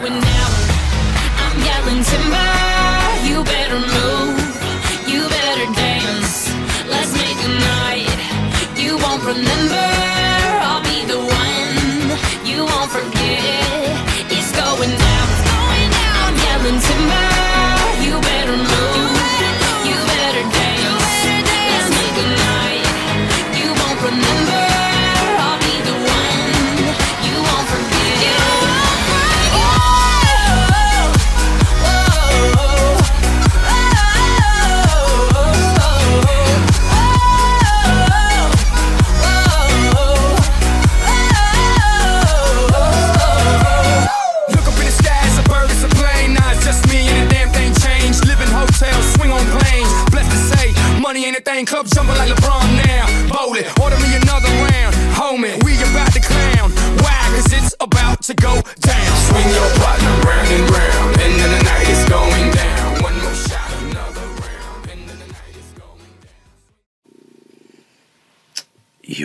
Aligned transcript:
going 0.00 0.20
down. 0.20 0.52
I'm 1.42 1.58
yelling 1.66 2.02
timber. 2.04 2.50
You 3.28 3.42
better 3.44 3.80
move. 3.80 4.38
You 5.08 5.28
better 5.28 5.72
dance. 5.74 6.50
Let's 6.86 7.12
make 7.14 7.40
a 7.44 7.52
night. 7.72 8.18
You 8.76 8.96
won't 8.98 9.24
remember. 9.24 9.87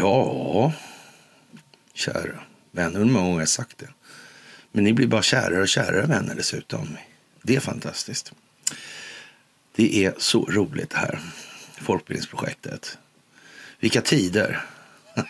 Ja, 0.03 0.73
kära 1.93 2.39
vänner. 2.71 2.99
Hur 2.99 3.05
många 3.05 3.19
gånger 3.19 3.33
har 3.33 3.41
jag 3.41 3.49
sagt 3.49 3.77
det? 3.77 3.89
Men 4.71 4.83
ni 4.83 4.93
blir 4.93 5.07
bara 5.07 5.21
kärare 5.21 5.61
och 5.61 5.67
kärare 5.67 6.05
vänner 6.05 6.35
dessutom. 6.35 6.97
Det 7.41 7.55
är 7.55 7.59
fantastiskt. 7.59 8.33
Det 9.75 10.05
är 10.05 10.13
så 10.17 10.45
roligt 10.45 10.89
det 10.89 10.97
här 10.97 11.19
folkbildningsprojektet. 11.81 12.97
Vilka 13.79 14.01
tider! 14.01 14.65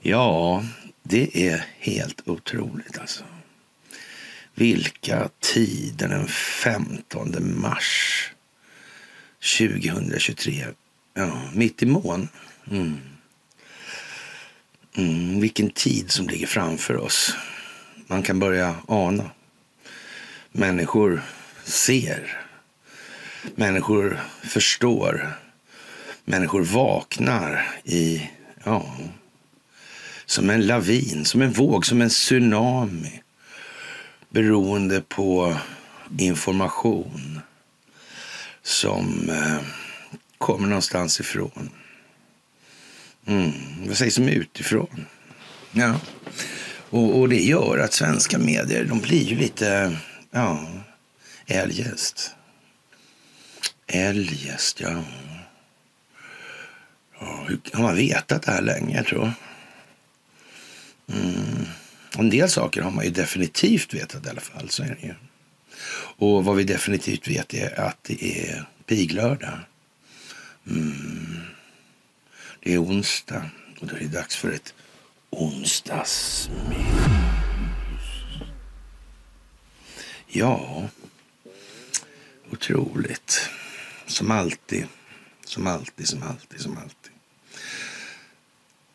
ja, 0.00 0.64
det 1.02 1.48
är 1.48 1.66
helt 1.78 2.28
otroligt 2.28 2.98
alltså. 2.98 3.24
Vilka 4.54 5.28
tider 5.40 6.08
den 6.08 6.28
15 6.28 7.60
mars 7.60 8.32
2023. 9.58 10.66
Ja, 11.18 11.42
mitt 11.52 11.82
i 11.82 11.86
mån. 11.86 12.28
Mm. 12.70 12.98
Mm, 14.96 15.40
vilken 15.40 15.70
tid 15.70 16.10
som 16.10 16.28
ligger 16.28 16.46
framför 16.46 16.96
oss. 16.96 17.36
Man 18.06 18.22
kan 18.22 18.38
börja 18.38 18.76
ana. 18.88 19.30
Människor 20.52 21.22
ser. 21.64 22.40
Människor 23.54 24.20
förstår. 24.42 25.32
Människor 26.24 26.62
vaknar 26.62 27.68
i, 27.84 28.30
ja, 28.64 28.96
som 30.26 30.50
en 30.50 30.66
lavin, 30.66 31.24
som 31.24 31.42
en 31.42 31.52
våg, 31.52 31.86
som 31.86 32.02
en 32.02 32.10
tsunami. 32.10 33.22
Beroende 34.28 35.00
på 35.00 35.56
information 36.18 37.40
som 38.62 39.30
eh, 39.30 39.85
kommer 40.38 40.68
någonstans 40.68 41.20
ifrån. 41.20 41.70
Mm, 43.26 43.52
vad 43.86 43.96
sägs 43.96 44.18
om 44.18 44.28
utifrån? 44.28 45.06
Ja. 45.72 46.00
Och, 46.90 47.20
och 47.20 47.28
det 47.28 47.42
gör 47.42 47.78
att 47.78 47.92
svenska 47.92 48.38
medier, 48.38 48.84
de 48.84 49.00
blir 49.00 49.22
ju 49.24 49.36
lite, 49.36 49.96
ja, 50.30 50.68
eljest. 51.46 52.34
Eljest, 53.86 54.80
ja. 54.80 55.02
ja. 57.20 57.44
hur- 57.48 57.60
Har 57.72 57.82
man 57.82 57.96
vetat 57.96 58.42
det 58.42 58.52
här 58.52 58.62
länge, 58.62 58.96
jag 58.96 59.06
tror 59.06 59.32
mm. 61.12 61.66
En 62.18 62.30
del 62.30 62.50
saker 62.50 62.82
har 62.82 62.90
man 62.90 63.04
ju 63.04 63.10
definitivt 63.10 63.94
vetat 63.94 64.26
i 64.26 64.28
alla 64.30 64.40
fall, 64.40 64.68
så 64.70 64.82
är 64.82 64.98
det 65.00 65.06
ju. 65.06 65.14
Och 66.18 66.44
vad 66.44 66.56
vi 66.56 66.64
definitivt 66.64 67.28
vet 67.28 67.54
är 67.54 67.80
att 67.80 67.98
det 68.02 68.24
är 68.48 68.64
piglördag. 68.86 69.58
Mm. 70.66 71.40
Det 72.60 72.74
är 72.74 72.82
onsdag 72.82 73.50
och 73.80 73.86
då 73.86 73.96
är 73.96 74.00
det 74.00 74.06
dags 74.06 74.36
för 74.36 74.52
ett 74.52 74.74
onsdagsmys. 75.30 76.56
Ja, 80.26 80.88
otroligt. 82.50 83.48
Som 84.06 84.30
alltid, 84.30 84.86
som 85.44 85.66
alltid, 85.66 86.08
som 86.08 86.22
alltid, 86.22 86.60
som 86.60 86.78
alltid. 86.78 87.12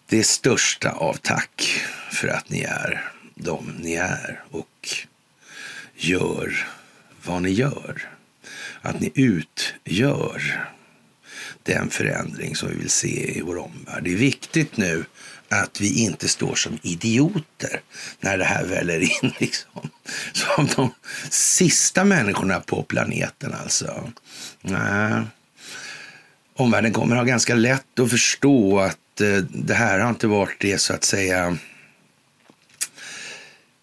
Det 0.06 0.24
största 0.24 0.92
av 0.92 1.14
tack 1.14 1.82
för 2.12 2.28
att 2.28 2.50
ni 2.50 2.62
är 2.62 3.12
de 3.36 3.76
ni 3.80 3.94
är 3.94 4.44
och 4.52 4.90
gör 5.96 6.68
vad 7.24 7.42
ni 7.42 7.50
gör. 7.50 8.09
Att 8.82 9.00
ni 9.00 9.12
utgör 9.16 10.70
den 11.64 11.90
förändring 11.90 12.56
som 12.56 12.70
vi 12.70 12.76
vill 12.76 12.90
se 12.90 13.38
i 13.38 13.42
vår 13.42 13.58
omvärld. 13.58 14.04
Det 14.04 14.14
är 14.14 14.18
viktigt 14.18 14.78
nu 14.78 15.06
att 15.50 15.82
vi 15.82 16.04
inte 16.04 16.28
står 16.28 16.56
som 16.56 16.80
idioter 16.82 17.82
när 18.20 18.38
det 18.38 18.46
här 18.46 18.66
väller 18.66 19.00
in. 19.00 19.34
Liksom. 19.40 19.90
Som 20.34 20.68
de 20.76 20.94
sista 21.30 22.04
människorna 22.04 22.60
på 22.60 22.84
planeten 22.84 23.54
alltså. 23.64 24.12
Nej. 24.62 25.24
Omvärlden 26.56 26.94
kommer 26.94 27.16
ha 27.16 27.24
ganska 27.24 27.56
lätt 27.56 28.00
att 28.00 28.10
förstå 28.10 28.80
att 28.80 29.22
eh, 29.22 29.38
det 29.38 29.74
här 29.74 30.00
har 30.00 30.10
inte 30.10 30.28
varit 30.28 30.60
det 30.60 30.78
så 30.78 30.94
att 30.94 31.04
säga 31.04 31.58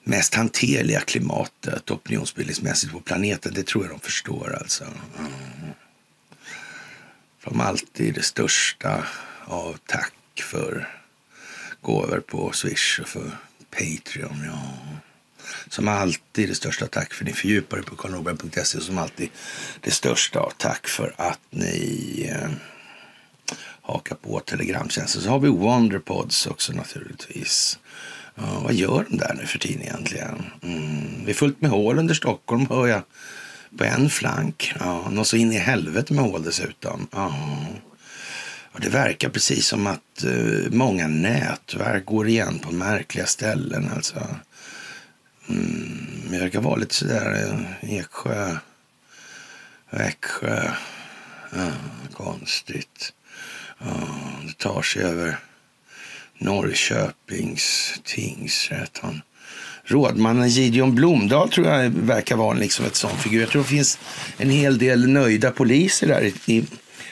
mest 0.05 0.35
hanterliga 0.35 1.01
klimatet 1.01 1.91
opinionsbildningsmässigt 1.91 2.93
på 2.93 3.01
planeten. 3.01 3.53
Det 3.55 3.67
tror 3.67 3.85
jag 3.85 3.93
de 3.93 4.01
förstår 4.01 4.59
alltså. 4.61 4.85
Mm. 4.85 5.33
Som 7.49 7.61
alltid 7.61 8.15
det 8.15 8.23
största 8.23 9.05
av 9.45 9.77
tack 9.87 10.15
för 10.37 10.89
gåvor 11.81 12.21
på 12.27 12.53
Swish 12.53 13.01
och 13.01 13.09
för 13.09 13.31
Patreon. 13.71 14.45
Ja. 14.47 14.61
Som 15.69 15.89
alltid 15.89 16.49
det 16.49 16.55
största 16.55 16.87
tack 16.87 17.15
för 17.15 17.25
att 17.25 17.29
ni 17.29 17.35
fördjupar 17.35 17.79
er 17.79 17.83
på 17.83 17.97
karlnorberg.se. 17.97 18.81
Som 18.81 18.99
alltid 18.99 19.29
det 19.81 19.91
största 19.91 20.41
av 20.41 20.53
tack 20.57 20.89
för 20.89 21.15
att 21.17 21.41
ni 21.51 22.29
eh, 22.31 22.51
hakar 23.83 24.15
på 24.15 24.41
telegramtjänsten. 24.41 25.23
Så 25.23 25.31
har 25.31 25.39
vi 25.39 25.49
Wonderpods 25.49 26.47
också 26.47 26.73
naturligtvis. 26.73 27.79
Ja, 28.35 28.61
vad 28.63 28.75
gör 28.75 29.07
de 29.09 29.17
där 29.17 29.35
nu 29.39 29.47
för 29.47 29.59
tiden 29.59 29.83
egentligen? 29.83 30.45
Mm, 30.63 31.25
det 31.25 31.31
är 31.31 31.35
fullt 31.35 31.61
med 31.61 31.71
hål 31.71 31.99
under 31.99 32.15
Stockholm 32.15 32.67
hör 32.71 32.87
jag. 32.87 33.03
På 33.77 33.85
en 33.85 34.11
flank. 34.11 34.75
Ja, 34.81 35.11
något 35.11 35.29
så 35.29 35.37
in 35.37 35.53
i 35.53 35.59
helvete 35.59 36.13
med 36.13 36.25
hål 36.25 36.43
dessutom. 36.43 37.09
Ja. 37.13 37.35
Och 38.73 38.81
det 38.81 38.89
verkar 38.89 39.29
precis 39.29 39.67
som 39.67 39.87
att 39.87 40.25
uh, 40.25 40.71
många 40.71 41.07
nätverk 41.07 42.05
går 42.07 42.29
igen 42.29 42.59
på 42.59 42.73
märkliga 42.73 43.27
ställen. 43.27 43.91
Alltså. 43.97 44.27
Mm, 45.49 46.07
det 46.31 46.39
verkar 46.39 46.61
vara 46.61 46.77
lite 46.77 46.95
sådär 46.95 47.31
där... 47.31 47.79
Eksjö, 47.83 48.57
Växjö. 49.91 50.71
Ja, 51.53 51.73
konstigt. 52.13 53.13
Ja, 53.79 54.09
det 54.47 54.59
tar 54.59 54.83
sig 54.83 55.03
över 55.03 55.39
Norrköpings 56.39 57.95
tingsrätt. 58.05 58.99
Han, 59.03 59.23
rådmannen 59.89 60.49
Gideon 60.49 60.95
Blomdahl 60.95 61.51
tror 61.51 61.67
jag 61.67 61.91
verkar 61.91 62.37
vara 62.37 62.59
liksom 62.59 62.87
ett 62.87 62.97
sån 62.97 63.19
figur. 63.19 63.41
Jag 63.41 63.49
tror 63.49 63.63
det 63.63 63.69
finns 63.69 63.99
en 64.37 64.51
hel 64.51 64.79
del 64.79 65.09
nöjda 65.09 65.51
poliser 65.51 66.07
där 66.07 66.23
i, 66.23 66.57
i 66.59 66.65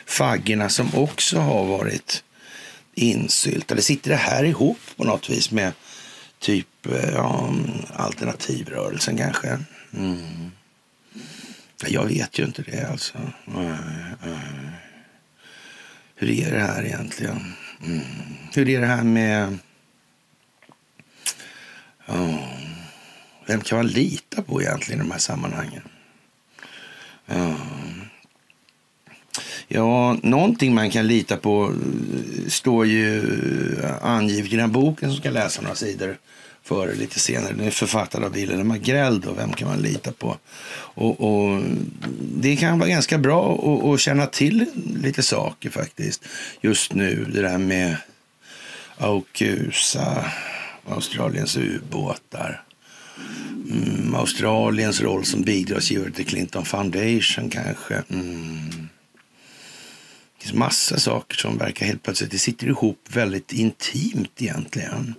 faggorna 0.06 0.68
som 0.68 0.94
också 0.94 1.38
har 1.38 1.64
varit 1.64 2.22
insyltade. 2.94 3.82
Sitter 3.82 4.10
det 4.10 4.16
här 4.16 4.44
ihop 4.44 4.78
på 4.96 5.04
något 5.04 5.30
vis 5.30 5.50
med 5.50 5.72
typ 6.38 6.86
eh, 6.86 7.10
ja, 7.14 7.54
alternativrörelsen 7.94 9.16
kanske? 9.16 9.58
Mm. 9.96 10.50
Jag 11.86 12.06
vet 12.06 12.38
ju 12.38 12.44
inte 12.44 12.62
det 12.62 12.90
alltså. 12.90 13.18
Mm. 13.56 13.76
Hur 16.14 16.30
är 16.30 16.52
det 16.52 16.60
här 16.60 16.84
egentligen? 16.84 17.54
Mm. 17.86 18.04
Hur 18.54 18.68
är 18.68 18.80
det 18.80 18.86
här 18.86 19.04
med... 19.04 19.58
Oh 22.08 22.65
vem 23.46 23.60
kan 23.60 23.78
man 23.78 23.86
lita 23.86 24.42
på 24.42 24.62
egentligen 24.62 25.00
i 25.00 25.04
de 25.04 25.10
här 25.10 25.18
sammanhangen? 25.18 25.82
Ja. 27.26 27.56
Ja, 29.68 30.16
någonting 30.22 30.74
man 30.74 30.90
kan 30.90 31.06
lita 31.06 31.36
på 31.36 31.64
eh, 31.64 32.48
står 32.48 32.86
ju 32.86 33.18
eh, 33.82 34.04
angivet 34.04 34.46
i 34.46 34.56
den 34.56 34.60
här 34.60 34.66
boken 34.66 35.10
som 35.10 35.20
ska 35.20 35.30
läsa 35.30 35.62
några 35.62 35.74
sidor 35.74 36.18
före 36.62 36.94
lite 36.94 37.20
senare. 37.20 37.52
Den 37.52 37.66
är 37.66 37.70
författad 37.70 38.24
av 38.24 38.32
Wilhelm 38.32 38.70
Agrell 38.70 39.20
då, 39.20 39.32
vem 39.32 39.52
kan 39.52 39.68
man 39.68 39.78
lita 39.78 40.12
på? 40.12 40.36
Och, 40.70 41.20
och 41.20 41.62
det 42.20 42.56
kan 42.56 42.78
vara 42.78 42.88
ganska 42.88 43.18
bra 43.18 43.54
att, 43.54 43.84
att 43.84 44.00
känna 44.00 44.26
till 44.26 44.66
lite 45.02 45.22
saker 45.22 45.70
faktiskt. 45.70 46.24
Just 46.60 46.94
nu, 46.94 47.24
det 47.34 47.42
där 47.42 47.58
med 47.58 47.96
Aukusa, 48.96 50.24
Australiens 50.88 51.56
ubåtar. 51.56 52.65
Mm, 53.70 54.14
Australiens 54.14 55.00
roll 55.00 55.24
som 55.24 55.42
bidragsgivare 55.42 56.10
till 56.10 56.26
Clinton 56.26 56.64
Foundation 56.64 57.50
kanske. 57.50 58.02
Mm. 58.08 58.88
Det 60.38 60.42
finns 60.42 60.54
massa 60.54 60.98
saker 60.98 61.36
som 61.36 61.58
verkar 61.58 61.86
helt 61.86 62.02
plötsligt, 62.02 62.30
det 62.30 62.38
sitter 62.38 62.66
ihop 62.66 63.08
väldigt 63.08 63.52
intimt 63.52 64.42
egentligen. 64.42 65.14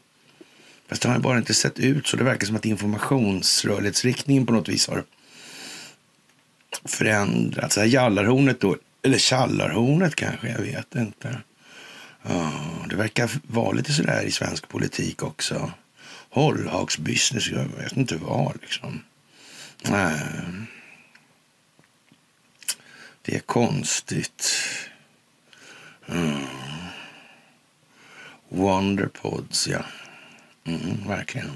Fast 0.89 1.01
det 1.01 1.09
har 1.09 1.19
bara 1.19 1.37
inte 1.37 1.53
sett 1.53 1.79
ut 1.79 2.07
så. 2.07 2.17
Det 2.17 2.23
verkar 2.23 2.47
som 2.47 2.55
att 2.55 2.65
informationsrörlighetsriktningen 2.65 4.45
på 4.45 4.53
något 4.53 4.69
vis 4.69 4.87
har 4.87 5.03
förändrats. 6.85 7.77
Jallarhornet 7.77 8.59
då, 8.59 8.77
eller 9.03 9.17
Tjallarhornet 9.17 10.15
kanske, 10.15 10.49
jag 10.49 10.59
vet 10.59 10.95
inte. 10.95 11.41
Ja, 12.23 12.51
det 12.89 12.95
verkar 12.95 13.29
vara 13.47 13.71
lite 13.71 13.93
sådär 13.93 14.23
i 14.23 14.31
svensk 14.31 14.67
politik 14.67 15.23
också 15.23 15.71
hållhaksbusiness. 16.37 17.49
jag 17.49 17.65
vet 17.65 17.97
inte 17.97 18.15
vad 18.15 18.57
liksom. 18.61 19.03
Eh, 19.85 20.49
det 23.21 23.35
är 23.35 23.39
konstigt. 23.39 24.53
Mm. 26.07 26.45
Wonderpods, 28.49 29.67
ja. 29.67 29.79
Mm, 30.65 31.07
verkligen. 31.07 31.51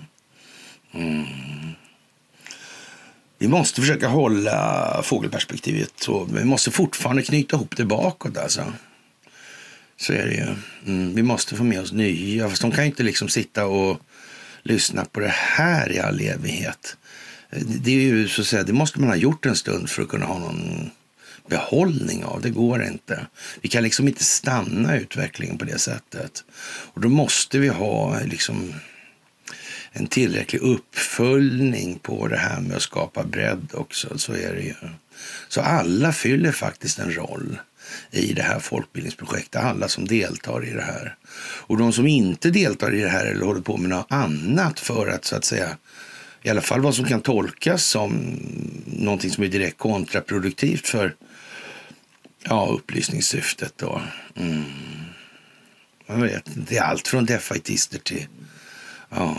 Mm. 0.92 1.25
Vi 3.38 3.48
måste 3.48 3.81
försöka 3.81 4.07
hålla 4.07 5.01
fågelperspektivet. 5.04 6.07
Och 6.07 6.38
vi 6.38 6.45
måste 6.45 6.72
fortfarande 6.72 7.24
knyta 7.24 7.56
ihop 7.56 7.77
det 7.77 7.86
bakåt. 7.86 8.38
Alltså. 8.38 8.74
Så 9.98 10.13
är 10.13 10.25
det 10.25 10.34
ju. 10.34 10.56
Mm, 10.86 11.16
vi 11.16 11.24
måste 11.24 11.56
få 11.56 11.63
med 11.63 11.81
oss 11.81 11.92
nya. 11.92 12.50
Fast 12.50 12.62
de 12.62 12.72
kan 12.72 12.84
ju 12.84 12.89
inte 12.89 13.04
liksom 13.04 13.30
sitta 13.30 13.66
och 13.66 14.01
lyssna 14.63 15.06
på 15.06 15.19
det 15.19 15.34
här 15.36 15.92
i 15.92 16.00
all 16.00 16.22
evighet. 16.22 16.98
Det, 17.52 17.92
är 17.92 18.02
ju, 18.02 18.28
så 18.28 18.42
att 18.42 18.48
säga, 18.48 18.63
det 18.63 18.74
måste 18.74 19.00
man 19.00 19.10
ha 19.10 19.16
gjort 19.16 19.46
en 19.46 19.56
stund 19.56 19.90
för 19.90 20.02
att 20.04 20.10
kunna 20.10 20.25
ha 20.25 20.40
någon 20.40 20.90
behållning 21.48 22.24
av. 22.24 22.42
Det 22.42 22.50
går 22.50 22.84
inte. 22.84 23.28
Vi 23.62 23.69
kan 23.69 23.84
liksom 23.84 24.08
inte 24.08 24.24
stanna 24.24 24.98
utvecklingen 24.98 25.58
på 25.58 25.66
det 25.66 25.80
sättet. 25.80 26.44
Och 26.94 27.02
då 27.02 27.10
måste 27.10 27.60
vi 27.60 27.68
ha 27.68 28.19
liksom 28.19 28.74
en 29.92 30.08
tillräcklig 30.08 30.60
uppföljning 30.62 32.00
på 32.00 32.28
det 32.28 32.38
här 32.38 32.62
med 32.62 32.75
att 32.75 32.81
skapa 32.81 33.24
bredd 33.24 33.68
också. 33.74 34.18
Så 34.18 34.34
är 34.34 34.54
det 34.54 34.62
ju. 34.62 34.75
Så 35.48 35.62
alla 35.62 36.13
fyller 36.13 36.52
faktiskt 36.52 37.00
en 37.00 37.16
roll 37.16 37.60
i 38.11 38.33
det 38.33 38.41
här 38.41 38.59
folkbildningsprojektet. 38.59 39.63
Alla 39.63 39.88
som 39.88 40.07
deltar 40.07 40.67
i 40.67 40.73
det 40.73 40.81
här. 40.81 41.15
Och 41.41 41.77
de 41.77 41.93
som 41.93 42.07
inte 42.07 42.49
deltar 42.49 42.95
i 42.95 43.01
det 43.01 43.09
här 43.09 43.25
eller 43.25 43.45
håller 43.45 43.61
på 43.61 43.77
med 43.77 43.89
något 43.89 44.05
annat 44.09 44.79
för 44.79 45.07
att 45.07 45.25
så 45.25 45.35
att 45.35 45.45
säga 45.45 45.77
i 46.43 46.49
alla 46.49 46.61
fall 46.61 46.81
vad 46.81 46.95
som 46.95 47.05
kan 47.05 47.21
tolkas 47.21 47.85
som 47.85 48.39
någonting 48.85 49.31
som 49.31 49.43
är 49.43 49.47
direkt 49.47 49.77
kontraproduktivt 49.77 50.88
för 50.88 51.15
ja, 52.43 52.67
upplysningssyftet. 52.71 53.73
Då. 53.77 54.01
Mm. 54.35 54.63
Man 56.07 56.21
vet, 56.21 56.43
det 56.45 56.77
är 56.77 56.83
allt 56.83 57.07
från 57.07 57.25
defaitister 57.25 57.99
till 57.99 58.27
Ja, 59.15 59.38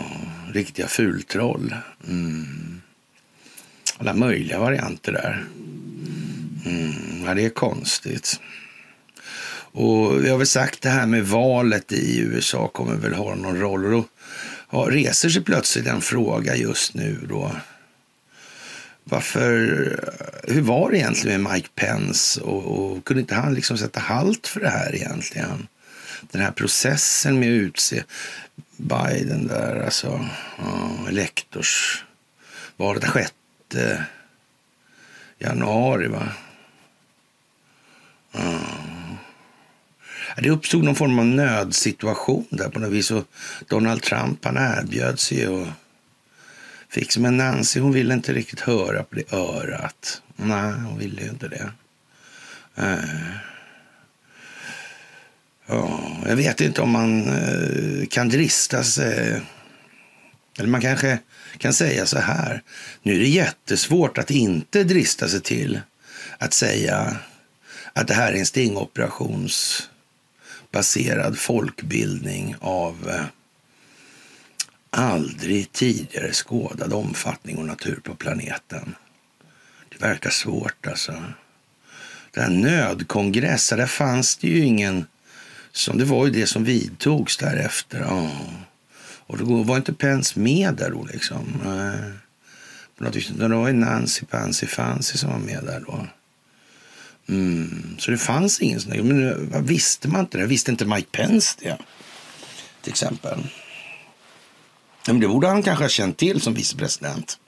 riktiga 0.53 0.87
fultroll. 0.87 1.75
Mm. 2.07 2.81
Alla 3.97 4.13
möjliga 4.13 4.59
varianter 4.59 5.11
där. 5.11 5.43
Mm. 6.65 7.23
Ja, 7.25 7.33
det 7.33 7.45
är 7.45 7.49
konstigt. 7.49 8.39
Och 9.75 10.25
vi 10.25 10.29
har 10.29 10.37
väl 10.37 10.47
sagt 10.47 10.81
det 10.81 10.89
här 10.89 11.05
med 11.05 11.27
valet 11.27 11.91
i 11.91 12.19
USA 12.19 12.67
kommer 12.67 12.95
väl 12.95 13.13
ha 13.13 13.35
någon 13.35 13.59
roll. 13.59 13.85
Och 13.85 13.91
då 13.91 14.05
ja, 14.71 14.87
reser 14.89 15.29
sig 15.29 15.43
plötsligt 15.43 15.87
en 15.87 16.01
fråga 16.01 16.55
just 16.55 16.93
nu 16.93 17.19
då. 17.29 17.51
Varför, 19.03 19.43
hur 20.47 20.61
var 20.61 20.91
det 20.91 20.97
egentligen 20.97 21.43
med 21.43 21.53
Mike 21.53 21.69
Pence 21.75 22.41
och, 22.41 22.65
och 22.65 23.05
kunde 23.05 23.21
inte 23.21 23.35
han 23.35 23.53
liksom 23.53 23.77
sätta 23.77 23.99
halt 23.99 24.47
för 24.47 24.59
det 24.59 24.69
här 24.69 24.95
egentligen? 24.95 25.67
Den 26.31 26.41
här 26.41 26.51
processen 26.51 27.39
med 27.39 27.49
att 27.49 27.61
utse 27.61 28.03
Biden 28.77 29.47
där, 29.47 29.83
alltså 29.85 30.29
ja, 30.57 30.89
elektorsvalet 31.09 33.03
6 33.13 33.33
januari. 35.39 36.07
va? 36.07 36.29
Det 40.37 40.49
uppstod 40.49 40.83
någon 40.83 40.95
form 40.95 41.19
av 41.19 41.25
nödsituation 41.25 42.45
där 42.49 42.69
på 42.69 42.79
något 42.79 42.91
vis. 42.91 43.11
Och 43.11 43.27
Donald 43.67 44.01
Trump 44.01 44.45
han 44.45 44.57
erbjöd 44.57 45.19
sig 45.19 45.47
och 45.47 45.67
fick 46.89 47.17
Men 47.17 47.37
Nancy 47.37 47.79
hon 47.79 47.91
ville 47.91 48.13
inte 48.13 48.33
riktigt 48.33 48.59
höra 48.59 49.03
på 49.03 49.15
det 49.15 49.33
örat. 49.33 50.21
Nej, 50.35 50.71
hon 50.71 50.99
ville 50.99 51.21
ju 51.21 51.29
inte 51.29 51.47
det. 51.47 51.71
Eh. 52.75 52.97
Ja, 55.65 56.17
jag 56.25 56.35
vet 56.35 56.61
inte 56.61 56.81
om 56.81 56.89
man 56.89 57.27
eh, 57.27 58.05
kan 58.07 58.29
drista 58.29 58.83
sig. 58.83 59.41
Eller 60.57 60.69
man 60.69 60.81
kanske 60.81 61.19
kan 61.57 61.73
säga 61.73 62.05
så 62.05 62.19
här. 62.19 62.61
Nu 63.03 63.15
är 63.15 63.19
det 63.19 63.27
jättesvårt 63.27 64.17
att 64.17 64.31
inte 64.31 64.83
drista 64.83 65.27
sig 65.27 65.41
till 65.41 65.81
att 66.37 66.53
säga 66.53 67.17
att 67.93 68.07
det 68.07 68.13
här 68.13 68.33
är 68.33 68.37
en 68.37 68.45
stingoperationsbaserad 68.45 71.37
folkbildning 71.37 72.55
av 72.59 73.09
eh, 73.09 73.25
aldrig 74.89 75.71
tidigare 75.71 76.31
skådad 76.31 76.93
omfattning 76.93 77.57
och 77.57 77.65
natur 77.65 77.99
på 78.03 78.15
planeten. 78.15 78.95
Det 79.89 80.01
verkar 80.05 80.29
svårt 80.29 80.87
alltså. 80.87 81.23
Den 82.31 82.61
nödkongressen, 82.61 83.77
där 83.77 83.85
fanns 83.85 84.35
det 84.35 84.47
ju 84.47 84.65
ingen 84.65 85.05
som 85.71 85.97
det 85.97 86.05
var 86.05 86.25
ju 86.25 86.31
det 86.31 86.47
som 86.47 86.63
vidtogs 86.63 87.37
därefter. 87.37 87.99
Ja. 87.99 88.31
Och 89.27 89.37
då 89.37 89.63
var 89.63 89.77
inte 89.77 89.93
Pence 89.93 90.39
med 90.39 90.75
där 90.75 90.89
då 90.89 91.07
liksom. 91.13 91.61
På 92.97 93.03
något 93.03 93.15
vis, 93.15 93.27
det 93.27 93.47
var 93.47 93.67
ju 93.67 93.73
Nancy 93.73 94.25
Pansy 94.25 94.67
Fancy 94.67 95.17
som 95.17 95.31
var 95.31 95.39
med 95.39 95.63
där 95.63 95.83
då. 95.87 96.07
Mm. 97.29 97.95
Så 97.99 98.11
det 98.11 98.17
fanns 98.17 98.61
ingen 98.61 98.81
sån 98.81 98.91
där. 98.91 99.03
Men 99.03 99.65
visste 99.65 100.07
man 100.07 100.21
inte 100.21 100.37
det? 100.37 100.45
Visste 100.45 100.71
inte 100.71 100.85
Mike 100.85 101.07
Pence 101.11 101.57
det? 101.61 101.77
Till 102.81 102.91
exempel. 102.91 103.39
Men 105.07 105.19
det 105.19 105.27
borde 105.27 105.47
han 105.47 105.63
kanske 105.63 105.83
ha 105.83 105.89
känt 105.89 106.17
till 106.17 106.41
som 106.41 106.53
vicepresident. 106.53 107.39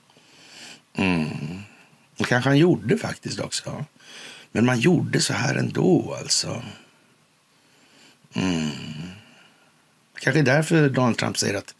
Mm. 0.95 1.29
Det 2.17 2.23
kanske 2.23 2.49
han 2.49 2.57
gjorde 2.57 2.97
faktiskt 2.97 3.39
också. 3.39 3.85
Men 4.51 4.65
man 4.65 4.79
gjorde 4.79 5.21
så 5.21 5.33
här 5.33 5.55
ändå 5.55 6.15
alltså. 6.19 6.63
Mm. 8.33 8.69
Kanske 10.19 10.41
därför 10.41 10.89
Donald 10.89 11.17
Trump 11.17 11.37
säger 11.37 11.57
att 11.57 11.75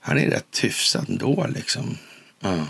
han 0.00 0.18
är 0.18 0.30
rätt 0.30 0.58
hyfsad 0.62 1.08
ändå. 1.08 1.46
Liksom. 1.46 1.98
Mm. 2.42 2.64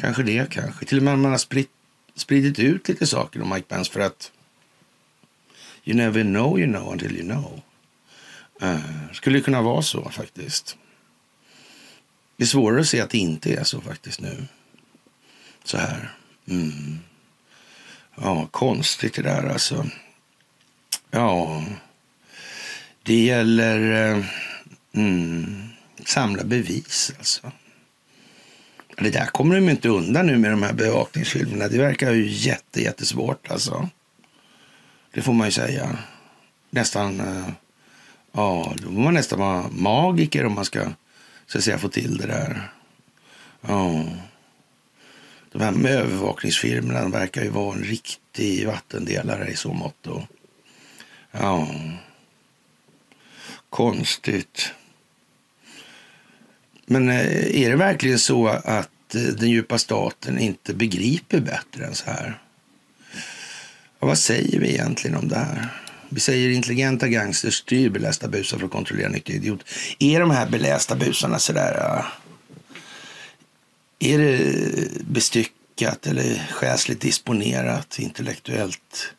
Kanske 0.00 0.22
det, 0.22 0.50
kanske. 0.50 0.84
Till 0.84 0.98
och 0.98 1.04
med 1.04 1.18
man 1.18 1.30
har 1.30 1.38
spritt, 1.38 1.70
spridit 2.14 2.58
ut 2.58 2.88
lite 2.88 3.06
saker 3.06 3.42
om 3.42 3.50
Mike 3.50 3.66
Pence 3.68 3.92
för 3.92 4.00
att 4.00 4.32
you 5.84 5.96
never 5.96 6.22
know 6.22 6.60
you 6.60 6.72
know 6.72 6.92
until 6.92 7.16
you 7.16 7.24
know. 7.24 7.60
Uh, 8.62 9.12
skulle 9.12 9.38
det 9.38 9.42
kunna 9.44 9.62
vara 9.62 9.82
så 9.82 10.10
faktiskt. 10.10 10.76
Det 12.36 12.44
är 12.44 12.48
svårare 12.48 12.80
att 12.80 12.88
se 12.88 13.00
att 13.00 13.10
det 13.10 13.18
inte 13.18 13.54
är 13.54 13.64
så 13.64 13.80
faktiskt 13.80 14.20
nu. 14.20 14.46
Så 15.64 15.78
här. 15.78 16.14
Mm. 16.48 16.98
Ja, 18.14 18.48
konstigt 18.50 19.14
det 19.14 19.22
där 19.22 19.48
alltså. 19.48 19.86
Ja, 21.10 21.64
det 23.02 23.24
gäller 23.24 23.78
Uh, 24.16 24.24
mm, 24.92 25.68
samla 26.04 26.44
bevis 26.44 27.12
alltså. 27.18 27.52
Det 29.02 29.10
där 29.10 29.26
kommer 29.26 29.54
de 29.54 29.68
inte 29.68 29.88
undan 29.88 30.26
nu 30.26 30.38
med 30.38 30.50
de 30.50 30.62
här 30.62 30.72
bevakningsfilmerna. 30.72 31.68
Det 31.68 31.78
verkar 31.78 32.12
ju 32.12 32.26
jätte, 32.28 32.82
jättesvårt 32.82 33.50
alltså. 33.50 33.88
Det 35.14 35.22
får 35.22 35.32
man 35.32 35.46
ju 35.46 35.52
säga. 35.52 35.98
Nästan, 36.70 37.20
eh, 37.20 37.48
ja, 38.32 38.74
då 38.76 38.82
får 38.82 39.00
man 39.00 39.14
nästan 39.14 39.38
vara 39.38 39.68
magiker 39.68 40.46
om 40.46 40.54
man 40.54 40.64
ska 40.64 40.88
så 41.46 41.58
att 41.58 41.64
säga 41.64 41.78
få 41.78 41.88
till 41.88 42.16
det 42.16 42.26
där. 42.26 42.70
Ja. 43.60 44.04
De 45.52 45.60
här 45.60 45.70
med 45.70 45.92
övervakningsfirmorna 45.92 47.08
verkar 47.08 47.42
ju 47.42 47.48
vara 47.48 47.74
en 47.76 47.84
riktig 47.84 48.66
vattendelare 48.66 49.48
i 49.48 49.56
så 49.56 49.72
mått. 49.72 50.06
Ja. 51.32 51.68
Konstigt. 53.70 54.72
Men 56.86 57.08
eh, 57.08 57.62
är 57.62 57.70
det 57.70 57.76
verkligen 57.76 58.18
så 58.18 58.48
att 58.48 58.91
Eh, 59.14 59.22
den 59.22 59.50
djupa 59.50 59.78
staten 59.78 60.38
inte 60.38 60.74
begriper 60.74 61.40
bättre 61.40 61.86
än 61.86 61.94
så 61.94 62.04
här? 62.04 62.38
Och 63.98 64.08
vad 64.08 64.18
säger 64.18 64.60
vi 64.60 64.68
egentligen 64.68 65.16
om 65.16 65.28
det 65.28 65.36
här? 65.36 65.68
Vi 66.08 66.20
säger 66.20 66.50
intelligenta 66.50 67.08
gangsters 67.08 67.54
styr 67.54 67.88
belästa 67.88 68.28
busar 68.28 68.58
för 68.58 68.66
att 68.66 68.72
kontrollera 68.72 69.08
nykter 69.08 69.32
idiot. 69.32 69.64
Är 69.98 70.20
de 70.20 70.30
här 70.30 70.50
belästa 70.50 70.96
busarna 70.96 71.38
sådär... 71.38 72.04
Är 73.98 74.18
det 74.18 75.04
bestyckat 75.04 76.06
eller 76.06 76.48
själsligt 76.50 77.00
disponerat, 77.00 77.98
intellektuellt 77.98 79.14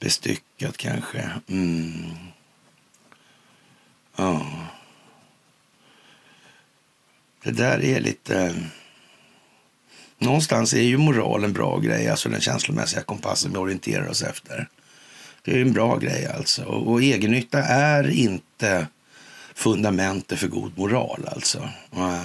bestyckat 0.00 0.76
kanske? 0.76 1.30
Mm. 1.48 2.14
Ja. 4.16 4.46
Det 7.42 7.50
där 7.50 7.84
är 7.84 8.00
lite... 8.00 8.54
Någonstans 10.24 10.74
är 10.74 10.82
ju 10.82 10.96
moral 10.96 11.44
en 11.44 11.52
bra 11.52 11.78
grej, 11.78 12.08
alltså 12.08 12.28
den 12.28 12.40
känslomässiga 12.40 13.02
kompassen 13.02 13.52
vi 13.52 13.58
orienterar 13.58 14.08
oss 14.08 14.22
efter. 14.22 14.68
Det 15.42 15.56
är 15.56 15.62
en 15.62 15.72
bra 15.72 15.96
grej 15.96 16.26
alltså. 16.26 16.64
Och 16.64 17.02
egennytta 17.02 17.62
är 17.62 18.10
inte 18.10 18.86
fundamentet 19.54 20.38
för 20.38 20.48
god 20.48 20.78
moral 20.78 21.28
alltså. 21.32 21.68
Eh, 21.96 22.20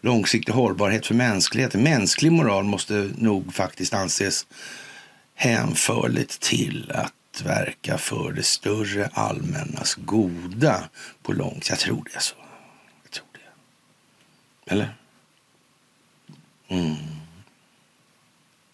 långsiktig 0.00 0.52
hållbarhet 0.52 1.06
för 1.06 1.14
mänskligheten. 1.14 1.82
Mänsklig 1.82 2.32
moral 2.32 2.64
måste 2.64 3.10
nog 3.18 3.54
faktiskt 3.54 3.94
anses 3.94 4.46
hänförligt 5.34 6.40
till 6.40 6.92
att 6.94 7.42
verka 7.44 7.98
för 7.98 8.32
det 8.32 8.42
större 8.42 9.10
allmännas 9.12 9.94
goda 9.94 10.88
på 11.22 11.32
långt. 11.32 11.68
Jag 11.68 11.78
tror 11.78 12.04
det 12.04 12.16
är 12.16 12.20
så. 12.20 12.36
Jag 13.02 13.10
tror 13.10 13.26
det. 13.32 14.72
Eller? 14.72 14.94
Mm. 16.68 16.96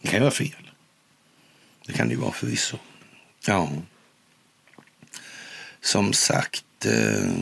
Det 0.01 0.09
kan 0.09 0.15
ju 0.15 0.21
vara 0.21 0.31
fel. 0.31 0.71
Det 1.87 1.93
kan 1.93 2.09
det 2.09 2.15
ju 2.15 2.21
vara 2.21 2.33
förvisso. 2.33 2.79
Ja. 3.47 3.73
Som 5.81 6.13
sagt, 6.13 6.87
eh, 6.87 7.33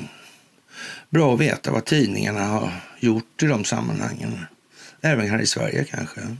bra 1.10 1.34
att 1.34 1.40
veta 1.40 1.72
vad 1.72 1.84
tidningarna 1.84 2.44
har 2.44 2.72
gjort 3.00 3.42
i 3.42 3.46
de 3.46 3.64
sammanhangen. 3.64 4.46
Även 5.00 5.30
här 5.30 5.38
i 5.38 5.46
Sverige 5.46 5.84
kanske. 5.84 6.36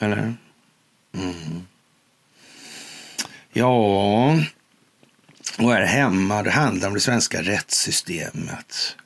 Eller? 0.00 0.34
Mm. 1.12 1.66
Ja, 3.52 4.38
och 5.58 5.72
här 5.72 5.82
hemma 5.82 6.42
det 6.42 6.50
handlar 6.50 6.88
om 6.88 6.94
det 6.94 7.00
svenska 7.00 7.42
rättssystemet. 7.42 8.96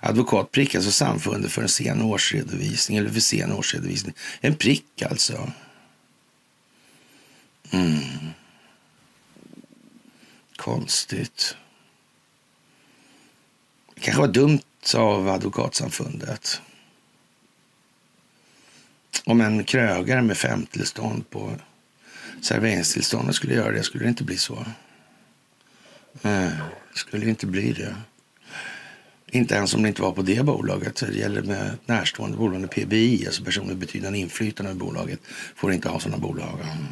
Advokat 0.00 0.52
prickas 0.52 0.74
av 0.74 0.78
alltså 0.78 0.90
samfundet 0.90 1.52
för 1.52 1.62
en 1.62 1.68
sen 1.68 2.02
årsredovisning, 2.02 2.98
eller 2.98 3.10
för 3.10 3.20
sen 3.20 3.52
årsredovisning. 3.52 4.14
En 4.40 4.54
prick 4.54 5.02
alltså. 5.02 5.52
Mm. 7.70 7.98
Konstigt. 10.56 11.56
Det 13.94 14.00
kanske 14.00 14.20
var 14.20 14.28
dumt 14.28 14.60
av 14.94 15.28
Advokatsamfundet. 15.28 16.60
Om 19.24 19.40
en 19.40 19.64
krögare 19.64 20.22
med 20.22 20.36
femtillstånd 20.36 21.30
på 21.30 21.56
serveringstillstånd 22.42 23.34
skulle 23.34 23.54
göra 23.54 23.72
det 23.72 23.82
skulle 23.82 24.04
det 24.04 24.08
inte 24.08 24.24
bli 24.24 24.36
så. 24.36 24.66
Nej, 26.22 26.52
skulle 26.94 27.28
inte 27.28 27.46
bli 27.46 27.72
det. 27.72 27.96
Inte 29.30 29.54
ens 29.54 29.74
om 29.74 29.82
det 29.82 29.88
inte 29.88 30.02
var 30.02 30.12
på 30.12 30.22
det 30.22 30.44
bolaget. 30.44 30.96
Det 30.96 31.18
gäller 31.18 31.42
med 31.42 31.78
närstående 31.86 32.36
bolag, 32.36 32.70
PBI, 32.70 33.26
alltså 33.26 33.44
personer 33.44 33.66
med 33.66 33.76
betydande 33.76 34.18
inflytande 34.18 34.70
över 34.70 34.80
bolaget, 34.80 35.20
får 35.56 35.72
inte 35.72 35.88
ha 35.88 36.00
sådana 36.00 36.18
bolag. 36.18 36.60
Mm. 36.62 36.86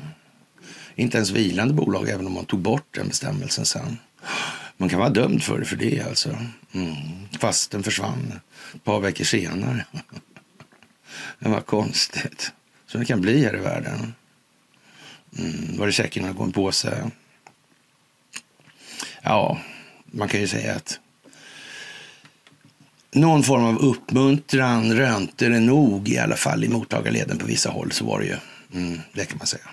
Inte 0.95 1.17
ens 1.17 1.31
vilande 1.31 1.75
bolag, 1.75 2.09
även 2.09 2.27
om 2.27 2.33
man 2.33 2.45
tog 2.45 2.61
bort 2.61 2.87
den 2.91 3.09
bestämmelsen 3.09 3.67
sen. 3.67 3.99
Man 4.77 4.89
kan 4.89 4.99
vara 4.99 5.11
dömd 5.11 5.43
för 5.43 5.59
det, 5.59 5.65
för 5.65 5.77
det 5.77 6.01
alltså. 6.01 6.39
Mm. 6.73 6.95
Fast 7.39 7.71
den 7.71 7.83
försvann 7.83 8.41
ett 8.75 8.85
par 8.85 9.01
veckor 9.01 9.25
senare. 9.25 9.85
det 11.39 11.49
var 11.49 11.61
konstigt. 11.61 12.53
Så 12.87 12.99
det 12.99 13.05
kan 13.05 13.21
bli 13.21 13.45
här 13.45 13.57
i 13.57 13.61
världen. 13.61 14.15
Mm. 15.39 15.77
Var 15.79 15.87
det 15.87 15.93
säkert 15.93 16.23
några 16.23 16.35
gånger 16.35 16.53
på 16.53 16.73
sig? 16.73 17.03
Ja, 19.23 19.59
man 20.05 20.29
kan 20.29 20.41
ju 20.41 20.49
säga 20.49 20.75
att 20.75 21.01
någon 23.13 23.43
form 23.43 23.65
av 23.65 23.79
uppmuntran 23.79 24.93
rönte 24.93 25.49
det 25.49 25.61
nog 25.61 26.09
i 26.09 26.19
alla 26.19 26.37
fall 26.37 26.65
i 26.65 26.69
mottagarleden 26.69 27.39
på 27.39 27.47
vissa 27.47 27.71
håll. 27.71 27.93
Så 27.93 28.05
var 28.05 28.21
det 28.21 28.27
ju. 28.27 28.37
Mm, 28.75 29.01
det 29.13 29.25
kan 29.25 29.39
man 29.39 29.47
säga. 29.47 29.69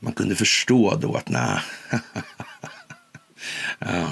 Man 0.00 0.12
kunde 0.12 0.36
förstå 0.36 0.96
då 0.96 1.14
att 1.14 1.28
nej. 1.28 1.60
ja. 3.78 4.10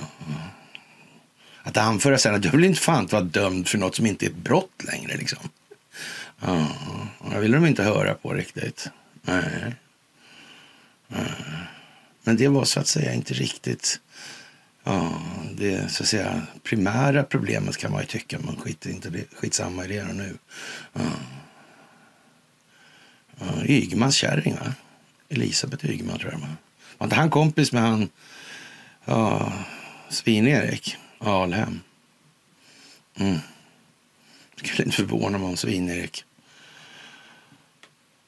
Att 1.62 1.76
anföra 1.76 2.19
sen 2.19 2.35
att 2.35 2.45
jag 2.45 2.52
vill 2.52 2.64
inte 2.64 2.81
fan 2.81 3.07
vara 3.07 3.23
dömd 3.23 3.69
för 3.69 3.78
något 3.78 3.95
som 3.95 4.07
inte 4.07 4.26
är 4.26 4.31
ett 4.31 4.37
brott 4.37 4.85
längre. 4.85 5.16
Liksom. 5.16 5.38
Ja. 6.40 6.66
Jag 7.33 7.40
ville 7.40 7.57
de 7.57 7.66
inte 7.66 7.83
höra 7.83 8.14
på 8.14 8.33
riktigt. 8.33 8.90
Nej. 9.23 9.75
Men 12.23 12.37
det 12.37 12.49
var 12.49 12.64
så 12.64 12.81
att 12.81 12.87
säga 12.87 13.14
inte 13.14 13.35
riktigt 13.35 14.00
ja, 14.87 15.23
det 15.55 15.93
så 15.93 16.02
att 16.02 16.09
säga, 16.09 16.47
primära 16.62 17.23
problemet 17.23 17.76
kan 17.76 17.93
man 17.93 18.00
ju 18.00 18.07
tycka, 18.07 18.38
men 18.38 18.57
skit 18.57 18.87
inte 18.87 19.25
skitsamma 19.37 19.85
i 19.85 19.88
det 19.88 20.05
nu. 20.05 20.38
Ja. 20.93 21.00
Ja, 23.38 23.64
Ygmans 23.64 24.16
kärring, 24.16 24.55
va? 24.55 24.75
Elisabeth 25.28 25.87
Ygeman 25.87 26.19
tror 26.19 26.33
jag. 26.33 26.40
Var 26.99 27.07
inte 27.07 27.16
han 27.16 27.31
kompis 27.31 27.73
med 27.73 27.83
han 27.83 28.09
ja, 29.05 29.52
Svin-Erik 30.09 30.97
Alhem? 31.19 31.81
Mm. 33.16 33.38
Skulle 34.57 34.85
inte 34.85 34.97
förvåna 34.97 35.38
mig 35.38 35.49
om 35.49 35.57
Svin-Erik 35.57 36.25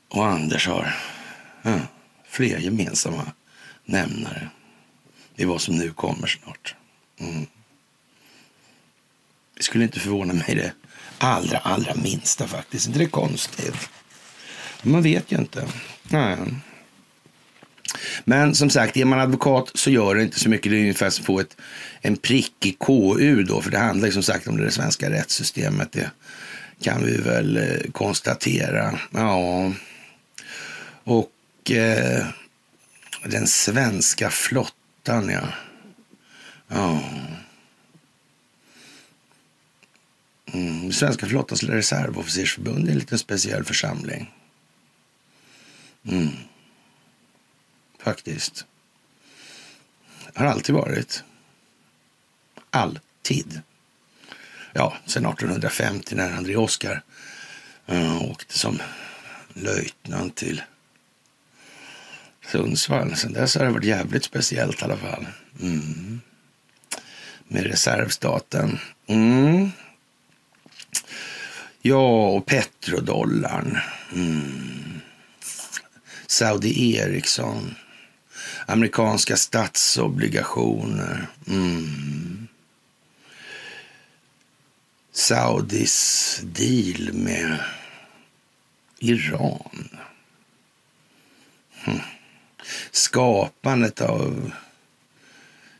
och 0.08 0.26
Anders 0.26 0.66
har 0.66 0.96
ja, 1.62 1.78
fler 2.28 2.58
gemensamma 2.58 3.32
nämnare 3.84 4.48
i 5.38 5.44
vad 5.44 5.60
som 5.60 5.76
nu 5.76 5.90
kommer 5.90 6.26
snart. 6.26 6.74
Mm. 7.20 7.46
Det 9.56 9.62
skulle 9.62 9.84
inte 9.84 10.00
förvåna 10.00 10.32
mig 10.32 10.54
det 10.54 10.72
allra, 11.18 11.58
allra 11.58 11.94
minsta 11.94 12.46
faktiskt. 12.46 12.86
Inte 12.86 12.98
det 12.98 13.04
är 13.04 13.08
konstigt? 13.08 13.90
Man 14.82 15.02
vet 15.02 15.32
ju 15.32 15.36
inte. 15.36 15.68
Nej. 16.08 16.36
Men 18.24 18.54
som 18.54 18.70
sagt, 18.70 18.96
är 18.96 19.04
man 19.04 19.20
advokat 19.20 19.70
så 19.74 19.90
gör 19.90 20.14
det 20.14 20.22
inte 20.22 20.40
så 20.40 20.48
mycket. 20.48 20.72
Det 20.72 20.78
är 20.78 20.80
ungefär 20.80 21.10
som 21.10 21.22
att 21.22 21.26
få 21.26 21.40
ett, 21.40 21.56
en 22.00 22.16
prick 22.16 22.66
i 22.66 22.76
KU 22.80 23.42
då, 23.42 23.62
för 23.62 23.70
det 23.70 23.78
handlar 23.78 24.06
ju 24.06 24.12
som 24.12 24.22
sagt 24.22 24.48
om 24.48 24.56
det 24.56 24.70
svenska 24.70 25.10
rättssystemet. 25.10 25.92
Det 25.92 26.10
kan 26.82 27.04
vi 27.04 27.16
väl 27.16 27.56
eh, 27.56 27.90
konstatera. 27.92 28.98
Ja, 29.10 29.72
och 31.04 31.70
eh, 31.70 32.26
den 33.24 33.46
svenska 33.46 34.30
flottan, 34.30 34.74
ja. 35.08 35.48
Ja. 36.68 37.02
Mm. 40.52 40.92
Svenska 40.92 41.26
flottans 41.26 41.62
reservofficersförbund 41.62 42.88
är 42.88 42.92
en 42.92 42.98
liten 42.98 43.18
speciell 43.18 43.64
församling. 43.64 44.34
Mm 46.04 46.28
faktiskt. 48.08 48.66
Har 50.34 50.46
alltid 50.46 50.74
varit. 50.74 51.24
Alltid. 52.70 53.60
Ja, 54.72 54.96
sen 55.06 55.26
1850 55.26 56.14
när 56.14 56.32
André 56.32 56.56
Oskar 56.56 57.02
uh, 57.92 58.22
åkte 58.22 58.58
som 58.58 58.82
löjtnant 59.54 60.36
till 60.36 60.62
Sundsvall. 62.52 63.16
Sen 63.16 63.32
dess 63.32 63.54
har 63.54 63.64
det 63.64 63.70
varit 63.70 63.84
jävligt 63.84 64.24
speciellt 64.24 64.82
i 64.82 64.84
alla 64.84 64.96
fall. 64.96 65.26
Mm. 65.60 66.20
Med 67.48 67.66
reservstaten. 67.66 68.78
Mm. 69.06 69.70
Ja, 71.82 72.28
och 72.28 72.46
petrodollarn. 72.46 73.78
Mm. 74.14 75.00
Saudi 76.26 76.96
Eriksson 76.96 77.74
amerikanska 78.66 79.36
statsobligationer. 79.36 81.26
Mm. 81.46 82.48
Saudis 85.12 86.40
deal 86.44 87.12
med 87.12 87.58
Iran. 88.98 89.88
Hm. 91.84 92.00
Skapandet 92.90 94.00
av 94.00 94.52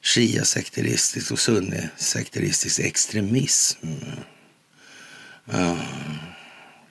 shia-sekteristisk 0.00 1.32
och 1.32 1.38
sunni-sekteristisk 1.38 2.80
extremism. 2.80 3.86
Ja. 5.44 5.78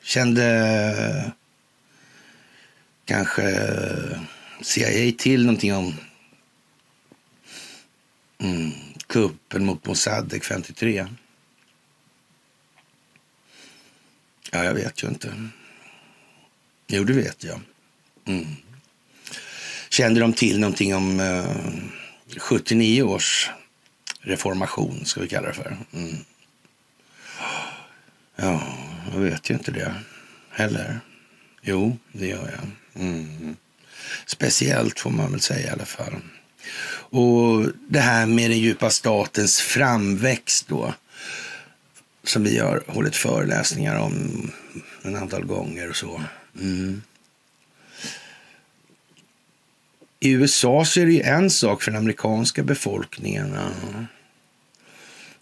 Kände 0.02 1.32
kanske 3.06 3.70
CIA 4.62 5.12
till 5.18 5.46
någonting 5.46 5.74
om 5.74 5.94
mm, 8.40 8.72
kuppen 9.08 9.66
mot 9.66 9.86
Mossadeq 9.86 10.44
53? 10.44 11.08
Ja, 14.52 14.64
jag 14.64 14.74
vet 14.74 15.04
ju 15.04 15.08
inte. 15.08 15.50
Jo, 16.88 17.04
det 17.04 17.14
vet 17.14 17.44
jag. 17.44 17.62
Mm. 18.26 18.46
Kände 19.98 20.20
de 20.20 20.34
till 20.34 20.60
någonting 20.60 20.96
om 20.96 21.20
eh, 21.20 22.38
79 22.38 23.04
års 23.04 23.50
reformation, 24.22 25.06
ska 25.06 25.22
vi 25.22 25.28
kalla 25.28 25.48
det 25.48 25.54
för? 25.54 25.78
Mm. 25.94 26.16
Ja, 28.36 28.62
jag 29.14 29.20
vet 29.20 29.50
ju 29.50 29.54
inte 29.54 29.72
det 29.72 29.94
heller. 30.50 31.00
Jo, 31.62 31.98
det 32.12 32.28
gör 32.28 32.52
jag. 32.56 33.04
Mm. 33.04 33.56
Speciellt 34.26 35.00
får 35.00 35.10
man 35.10 35.32
väl 35.32 35.42
säga 35.42 35.68
i 35.68 35.72
alla 35.72 35.86
fall. 35.86 36.14
Och 37.10 37.66
det 37.90 38.00
här 38.00 38.26
med 38.26 38.50
den 38.50 38.60
djupa 38.60 38.90
statens 38.90 39.62
framväxt 39.62 40.68
då 40.68 40.94
som 42.24 42.44
vi 42.44 42.60
har 42.60 42.84
hållit 42.88 43.16
föreläsningar 43.16 44.00
om 44.00 44.52
en 45.02 45.16
antal 45.16 45.46
gånger 45.46 45.90
och 45.90 45.96
så. 45.96 46.22
Mm. 46.60 47.02
I 50.20 50.32
USA 50.32 50.86
så 50.86 51.00
är 51.00 51.06
det 51.06 51.14
ju 51.14 51.22
en 51.22 51.50
sak 51.50 51.84
för 51.84 51.92
den 51.92 52.02
amerikanska 52.02 52.64
befolkningen. 52.64 53.58